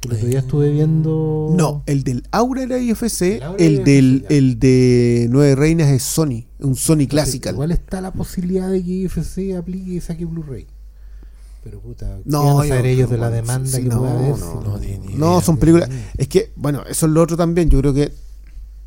El 0.08 0.14
otro 0.18 0.28
día 0.30 0.40
estuve 0.40 0.72
viendo. 0.72 1.54
No, 1.56 1.84
el 1.86 2.04
del 2.04 2.24
Aura 2.32 2.64
era 2.64 2.78
IFC, 2.80 3.22
El 3.38 3.44
Aura 3.44 3.64
el 3.64 3.74
era 3.76 3.84
del 3.84 4.16
IFC, 4.22 4.32
el 4.32 4.60
de 4.60 5.28
Nueve 5.30 5.56
Reinas 5.56 5.90
es 5.90 6.04
Sony, 6.04 6.46
un 6.60 6.76
Sony 6.76 7.08
Classical. 7.08 7.54
Igual 7.56 7.72
está 7.72 8.02
la 8.02 8.12
posibilidad 8.12 8.70
de 8.72 8.84
que 8.84 8.90
IFC 8.92 9.56
aplique 9.58 9.92
y 9.94 10.00
saque 10.02 10.26
Blu-ray. 10.26 10.68
Pero 11.64 11.80
puta, 11.82 12.18
¿qué 12.18 12.30
No, 12.30 12.64
yo- 12.64 12.76
ellos 12.76 13.10
de 13.10 13.18
la 13.18 13.30
no, 13.30 13.36
demanda 13.36 13.70
sí, 13.70 13.84
que 13.84 13.90
no, 13.90 14.00
puede 14.00 14.12
haber? 14.14 14.38
no, 14.40 14.62
no 14.62 14.80
tiene 14.80 15.06
ni 15.08 15.14
No, 15.16 15.32
idea. 15.34 15.42
son 15.42 15.58
películas. 15.58 15.90
Es 16.18 16.28
que, 16.30 16.52
bueno, 16.56 16.84
eso 16.90 17.06
es 17.08 17.12
lo 17.12 17.22
otro 17.22 17.36
también. 17.36 17.70
Yo 17.70 17.80
creo 17.82 17.94
que 17.94 18.12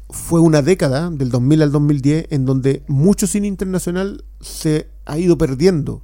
fue 0.09 0.41
una 0.41 0.63
década, 0.63 1.11
del 1.11 1.31
2000 1.31 1.63
al 1.63 1.73
2010, 1.73 2.27
en 2.31 2.47
donde 2.47 2.83
mucho 2.89 3.27
cine 3.27 3.47
internacional 3.47 4.25
se 4.41 4.89
ha 5.05 5.19
ido 5.19 5.37
perdiendo. 5.37 5.95
O 5.97 6.03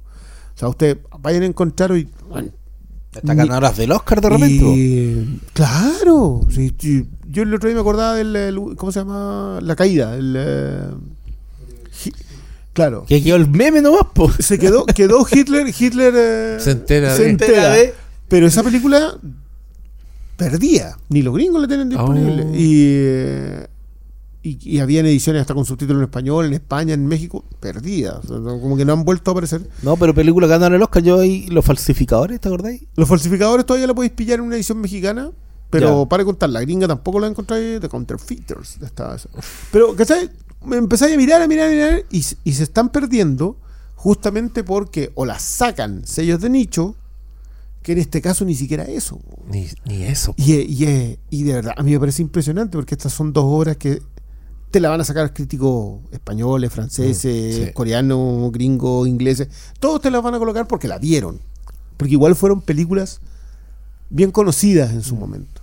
sea, 0.59 0.69
ustedes 0.69 0.97
vayan 1.19 1.43
a 1.43 1.45
encontrar 1.47 1.91
hoy. 1.91 2.09
bueno, 2.29 2.49
Está 3.17 3.33
ganadoras 3.33 3.77
del 3.77 3.91
Oscar 3.91 4.21
de 4.21 4.29
repente. 4.29 4.65
y- 4.65 5.39
claro. 5.53 6.41
sí, 6.49 6.73
sí. 6.77 7.05
Yo 7.29 7.43
el 7.43 7.53
otro 7.53 7.67
día 7.69 7.75
me 7.75 7.81
acordaba 7.81 8.15
del. 8.15 8.35
el- 8.35 8.75
¿Cómo 8.75 8.91
se 8.91 8.99
llama? 8.99 9.59
La 9.61 9.75
caída. 9.75 10.15
El, 10.15 10.35
eh, 10.37 10.81
claro. 12.73 13.05
Que 13.07 13.21
quedó 13.23 13.35
el 13.35 13.47
meme 13.49 13.81
nomás, 13.81 14.07
po. 14.13 14.31
Se 14.39 14.57
quedó, 14.59 14.85
quedó 14.85 15.25
Hitler. 15.29 15.67
Hitler 15.77 16.13
eh, 16.15 16.57
Se 16.59 16.71
entera 16.71 17.15
se 17.15 17.23
de- 17.23 17.29
entera. 17.29 17.69
de- 17.73 17.93
Pero 18.27 18.47
esa 18.47 18.63
película 18.63 19.17
perdía. 20.35 20.95
Ni 21.09 21.21
los 21.21 21.33
gringos 21.33 21.61
la 21.61 21.67
tienen 21.67 21.89
disponible. 21.89 22.43
Oh. 22.43 22.55
Y, 22.55 22.83
eh, 22.99 23.67
y, 24.49 24.59
y 24.61 24.79
habían 24.79 25.05
ediciones 25.05 25.41
hasta 25.41 25.53
con 25.53 25.65
subtítulos 25.65 25.99
en 26.01 26.05
español, 26.05 26.45
en 26.45 26.53
España, 26.53 26.93
en 26.93 27.05
México. 27.05 27.43
Perdida. 27.59 28.19
O 28.23 28.27
sea, 28.27 28.37
no- 28.37 28.59
como 28.61 28.77
que 28.77 28.85
no 28.85 28.93
han 28.93 29.03
vuelto 29.03 29.29
a 29.29 29.33
aparecer. 29.33 29.67
No, 29.83 29.97
pero 29.97 30.13
película 30.13 30.47
ganaron 30.47 30.75
el 30.75 30.81
Oscar. 30.81 31.03
Yo 31.03 31.19
ahí, 31.19 31.47
los 31.47 31.65
falsificadores, 31.65 32.39
¿te 32.39 32.47
acordáis? 32.47 32.83
Los 32.95 33.07
falsificadores 33.09 33.65
todavía 33.65 33.87
la 33.87 33.93
podéis 33.93 34.13
pillar 34.13 34.39
en 34.39 34.45
una 34.45 34.55
edición 34.55 34.79
mexicana. 34.79 35.31
Pero 35.69 36.03
Ya. 36.03 36.09
para 36.09 36.23
contar, 36.23 36.49
la 36.49 36.61
gringa 36.61 36.87
tampoco 36.87 37.19
la 37.19 37.27
encontráis 37.27 37.81
de 37.81 37.89
Counterfeiters. 37.89 38.77
Estaba. 38.81 39.17
Pero, 39.71 39.95
¿cachai? 39.95 40.29
Me 40.65 40.77
empezáis 40.77 41.13
a 41.13 41.17
mirar, 41.17 41.41
a 41.41 41.47
mirar, 41.47 41.67
a 41.67 41.71
mirar. 41.71 42.03
Y, 42.09 42.23
y 42.45 42.53
se 42.53 42.63
están 42.63 42.89
perdiendo 42.89 43.57
justamente 43.95 44.63
porque 44.63 45.11
o 45.15 45.25
las 45.25 45.41
sacan 45.41 46.05
sellos 46.07 46.39
de 46.39 46.49
nicho, 46.49 46.95
que 47.83 47.91
en 47.93 47.97
este 47.99 48.21
caso 48.21 48.45
ni 48.45 48.55
siquiera 48.55 48.83
eso. 48.83 49.19
Ni, 49.49 49.67
ni 49.85 50.03
eso. 50.03 50.33
Y, 50.37 50.53
y, 50.53 51.19
y 51.29 51.43
de 51.43 51.53
verdad, 51.53 51.73
a 51.77 51.83
mí 51.83 51.91
me 51.91 51.99
parece 51.99 52.21
impresionante 52.21 52.77
porque 52.77 52.95
estas 52.95 53.11
son 53.13 53.33
dos 53.33 53.43
obras 53.45 53.75
que 53.77 54.01
te 54.71 54.79
la 54.79 54.89
van 54.89 55.01
a 55.01 55.03
sacar 55.03 55.33
críticos 55.33 55.99
españoles, 56.11 56.71
franceses, 56.71 57.59
Mm, 57.59 57.65
sí. 57.67 57.71
coreanos, 57.73 58.51
gringos, 58.51 59.07
ingleses. 59.07 59.47
Todos 59.79 60.01
te 60.01 60.11
las 60.11 60.21
van 60.21 60.35
a 60.35 60.39
colocar 60.39 60.67
porque 60.67 60.87
la 60.87 60.97
vieron. 60.97 61.39
Porque 61.97 62.13
igual 62.13 62.35
fueron 62.35 62.61
películas 62.61 63.19
bien 64.09 64.31
conocidas 64.31 64.91
en 64.91 65.01
su 65.03 65.15
Mm. 65.15 65.19
momento. 65.19 65.61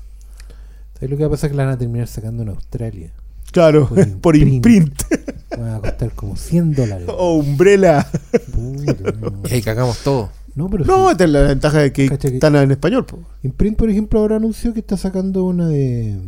¿Sabes 0.94 1.10
lo 1.10 1.16
que 1.16 1.22
va 1.24 1.28
a 1.28 1.30
pasar? 1.30 1.50
Que 1.50 1.56
la 1.56 1.64
van 1.64 1.74
a 1.74 1.78
terminar 1.78 2.08
sacando 2.08 2.42
en 2.42 2.48
Australia. 2.50 3.10
Claro, 3.52 3.88
Por 3.88 4.08
por 4.20 4.36
imprint. 4.36 5.02
Va 5.60 5.76
a 5.76 5.80
costar 5.80 6.10
como 6.14 6.34
100 6.36 6.74
dólares. 6.74 7.08
o 7.08 7.34
Umbrella. 7.36 8.04
Puta, 8.52 9.12
no. 9.20 9.40
Y 9.48 9.54
ahí 9.54 9.62
cagamos 9.62 9.98
todo. 9.98 10.30
No, 10.56 10.68
pero 10.68 10.84
No, 10.84 11.06
sí. 11.06 11.12
esta 11.12 11.24
es 11.24 11.30
la 11.30 11.42
ventaja 11.42 11.78
de 11.78 11.92
que 11.92 12.06
están 12.06 12.56
en 12.56 12.72
español. 12.72 13.06
po. 13.06 13.20
Imprint, 13.44 13.76
por 13.78 13.88
ejemplo, 13.88 14.18
ahora 14.18 14.36
anunció 14.36 14.72
que 14.72 14.80
está 14.80 14.96
sacando 14.96 15.44
una 15.44 15.68
de 15.68 16.18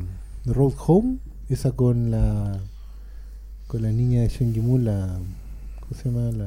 Road 0.44 0.74
Home. 0.86 1.16
Esa 1.48 1.72
con 1.72 2.10
la 2.10 2.58
con 3.66 3.82
la 3.82 3.90
niña 3.90 4.20
de 4.22 4.30
Sean 4.30 4.52
Yimou, 4.52 4.78
la 4.78 5.18
¿cómo 5.80 6.00
se 6.02 6.08
llama? 6.08 6.30
La, 6.32 6.46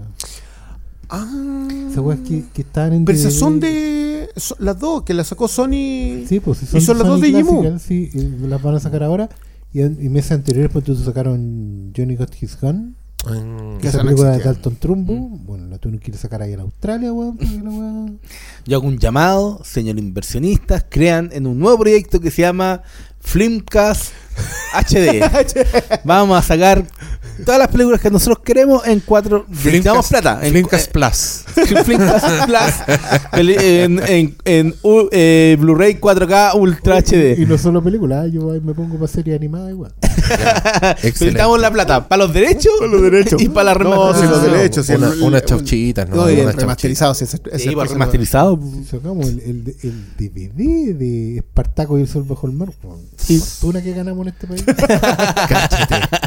Ah, 1.12 1.68
esas 1.90 1.98
weas 2.00 2.20
que, 2.20 2.44
que 2.54 2.62
están 2.62 2.94
en 2.94 3.04
pero 3.06 3.18
esas 3.18 3.34
son 3.34 3.60
de. 3.60 4.30
son 4.36 4.58
las 4.60 4.78
dos 4.80 5.02
que 5.04 5.14
las 5.16 5.28
sacó 5.28 5.48
Sony. 5.48 6.24
Sí, 6.28 6.40
pues 6.40 6.60
si 6.60 6.78
¿Y 6.78 6.82
son 6.82 7.00
las 7.00 7.08
dos 7.08 7.20
de? 7.20 7.32
Classical, 7.32 7.80
Sí, 7.80 8.10
las 8.42 8.62
van 8.62 8.76
a 8.76 8.80
sacar 8.80 9.02
ahora. 9.04 9.28
Y, 9.74 9.82
en- 9.82 9.98
y 10.04 10.08
meses 10.10 10.34
anteriores, 10.34 10.72
pues 10.72 10.84
entonces 10.84 11.06
sacaron 11.06 11.92
Johnny 11.98 12.16
Got 12.16 12.32
His 12.42 12.60
Gun. 12.62 12.96
Mm, 13.26 13.78
Que 13.80 13.88
Esa 13.88 14.02
película 14.04 14.38
de. 14.38 14.44
Dalton 14.44 14.76
Trumbo. 14.76 15.14
Bueno, 15.30 15.66
la 15.68 15.80
tú 15.80 15.90
no 15.90 15.98
quieres 16.00 16.22
sacar 16.22 16.44
ahí 16.44 16.54
en 16.54 16.60
Australia, 16.60 17.12
weón. 17.12 17.38
porque 17.38 17.58
la 17.58 17.70
wea- 17.72 18.14
Yo 18.66 18.78
hago 18.78 18.88
un 18.88 19.00
llamado, 19.00 19.62
señor 19.64 19.98
inversionistas, 19.98 20.86
crean 20.90 21.30
en 21.34 21.48
un 21.48 21.58
nuevo 21.58 21.80
proyecto 21.80 22.20
que 22.20 22.30
se 22.30 22.44
llama 22.44 22.84
Filmcast 23.20 24.12
HD. 24.74 25.24
Vamos 26.04 26.38
a 26.38 26.42
sacar 26.48 26.86
todas 27.46 27.60
las 27.60 27.68
películas 27.70 28.00
que 28.02 28.10
nosotros 28.10 28.40
queremos 28.44 28.86
en 28.88 29.00
cuatro. 29.02 29.46
Necesitamos 29.50 30.08
plata. 30.08 30.40
En, 30.44 30.52
Flimcast 30.52 30.92
Plus. 30.92 31.44
Flimcast 31.86 32.46
Plus. 32.46 32.98
En, 33.34 34.00
en, 34.08 34.36
en 34.46 34.76
U- 34.84 35.10
eh, 35.12 35.58
Blu-ray 35.60 35.96
4K 36.00 36.56
Ultra 36.56 37.00
Y 37.00 37.02
HD. 37.02 37.48
no 37.48 37.58
solo 37.58 37.82
películas, 37.84 38.32
yo 38.32 38.52
ahí 38.52 38.60
me 38.62 38.74
pongo 38.74 38.96
para 38.96 39.08
serie 39.08 39.36
animada 39.36 39.70
igual. 39.70 39.94
Necesitamos 41.04 41.60
la 41.60 41.72
plata 41.72 42.08
para 42.08 42.26
los 42.26 42.34
derechos, 42.34 42.72
los 42.90 43.02
derechos. 43.02 43.42
y 43.42 43.50
para 43.50 43.74
la 43.74 43.84
No, 43.84 44.14
si 44.14 44.26
los 44.28 44.42
remasterización. 44.44 44.52
derechos. 44.54 44.86
si 44.86 44.94
Una- 44.94 45.08
el- 45.14 45.22
unas 45.24 45.42
el- 45.42 45.48
chauchitas, 45.48 46.10
¿no? 46.10 46.16
No, 46.16 46.22
y 46.22 46.24
Unas 46.24 46.32
el 46.34 46.38
chauchitas. 46.44 46.62
remasterizado. 46.62 47.14
si 47.14 47.24
ese- 47.24 47.42
ese 47.52 47.70
Sí, 47.70 47.76
para 47.76 47.90
remasterizado. 47.90 48.60
Sacamos 48.90 49.28
el, 49.28 49.40
el, 49.40 49.76
el 49.84 50.06
DVD 50.18 50.94
de 50.98 51.38
Espartaco 51.38 51.98
y 51.98 52.02
el 52.02 52.08
Sol 52.08 52.24
bajo 52.24 52.48
el 52.48 52.54
mar, 52.54 52.70
Sí. 53.18 53.40
fortuna 53.40 53.82
que 53.82 53.94
ganamos 53.94 54.26
en 54.28 54.29
este 54.30 54.48
país. 54.48 54.64
Cáchate. 55.48 56.18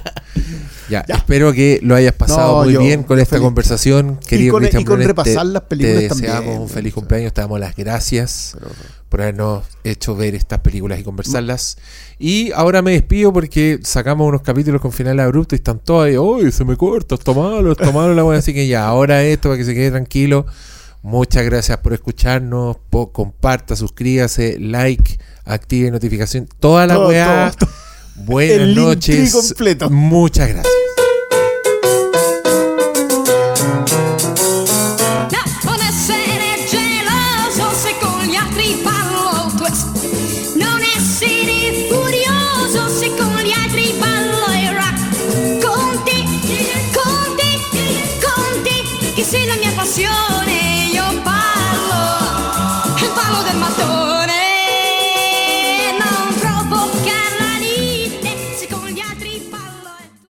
Ya, 0.88 1.04
espero 1.08 1.52
que 1.54 1.80
lo 1.82 1.94
hayas 1.94 2.12
pasado 2.12 2.58
No, 2.58 2.64
muy 2.64 2.74
yo- 2.74 2.80
bien 2.80 3.02
con 3.02 3.18
esta 3.18 3.36
feliz. 3.36 3.44
conversación. 3.44 4.18
Querido 4.26 4.52
con- 4.52 4.60
Cristian 4.60 4.82
y 4.82 4.84
con 4.84 4.94
Brunet, 4.96 5.06
repasar 5.08 5.46
te- 5.46 5.52
las 5.52 5.62
películas 5.62 5.98
Te 6.02 6.08
también, 6.08 6.32
deseamos 6.32 6.58
un 6.58 6.64
o 6.64 6.68
feliz 6.68 6.92
cumpleaños, 6.94 7.32
te 7.32 7.40
damos 7.40 7.60
las 7.60 7.74
gracias 7.76 8.56
por 9.08 9.22
habernos 9.22 9.64
hecho 9.84 10.14
ver 10.16 10.34
estas 10.34 10.58
películas 10.60 10.98
y 11.00 11.02
conversarlas. 11.02 11.78
Y 12.18 12.52
ahora 12.52 12.82
me 12.82 12.92
despido 12.92 13.32
porque 13.32 13.78
sacamos 13.82 14.26
unos 14.28 14.42
capítulos 14.42 14.80
con 14.82 14.92
finales 14.92 15.24
abruptos 15.24 15.56
y 15.56 15.60
están 15.60 15.78
todos 15.78 16.06
ahí, 16.06 16.16
¡Uy, 16.18 16.52
se 16.52 16.64
me 16.64 16.76
corta! 16.76 17.14
Está 17.14 17.32
malo, 17.32 17.72
está 17.72 17.90
malo 17.90 18.14
la 18.14 18.24
wea". 18.24 18.38
Así 18.38 18.52
que 18.52 18.66
ya, 18.66 18.86
ahora 18.86 19.22
esto 19.22 19.48
para 19.48 19.58
que 19.58 19.64
se 19.64 19.74
quede 19.74 19.90
tranquilo. 19.92 20.44
Muchas 21.02 21.44
gracias 21.44 21.78
por 21.78 21.94
escucharnos. 21.94 22.76
po- 22.90 23.12
comparta, 23.12 23.76
suscríbase, 23.76 24.58
like, 24.60 25.18
active 25.44 25.90
notificación. 25.90 26.48
Toda 26.60 26.86
la 26.86 26.94
Todo, 26.94 27.08
weá. 27.08 27.52
todo, 27.58 27.70
Buenas 28.14 28.56
El 28.58 28.74
noches. 28.74 29.32
completo. 29.32 29.90
Muchas 29.90 30.48
gracias. 30.48 30.81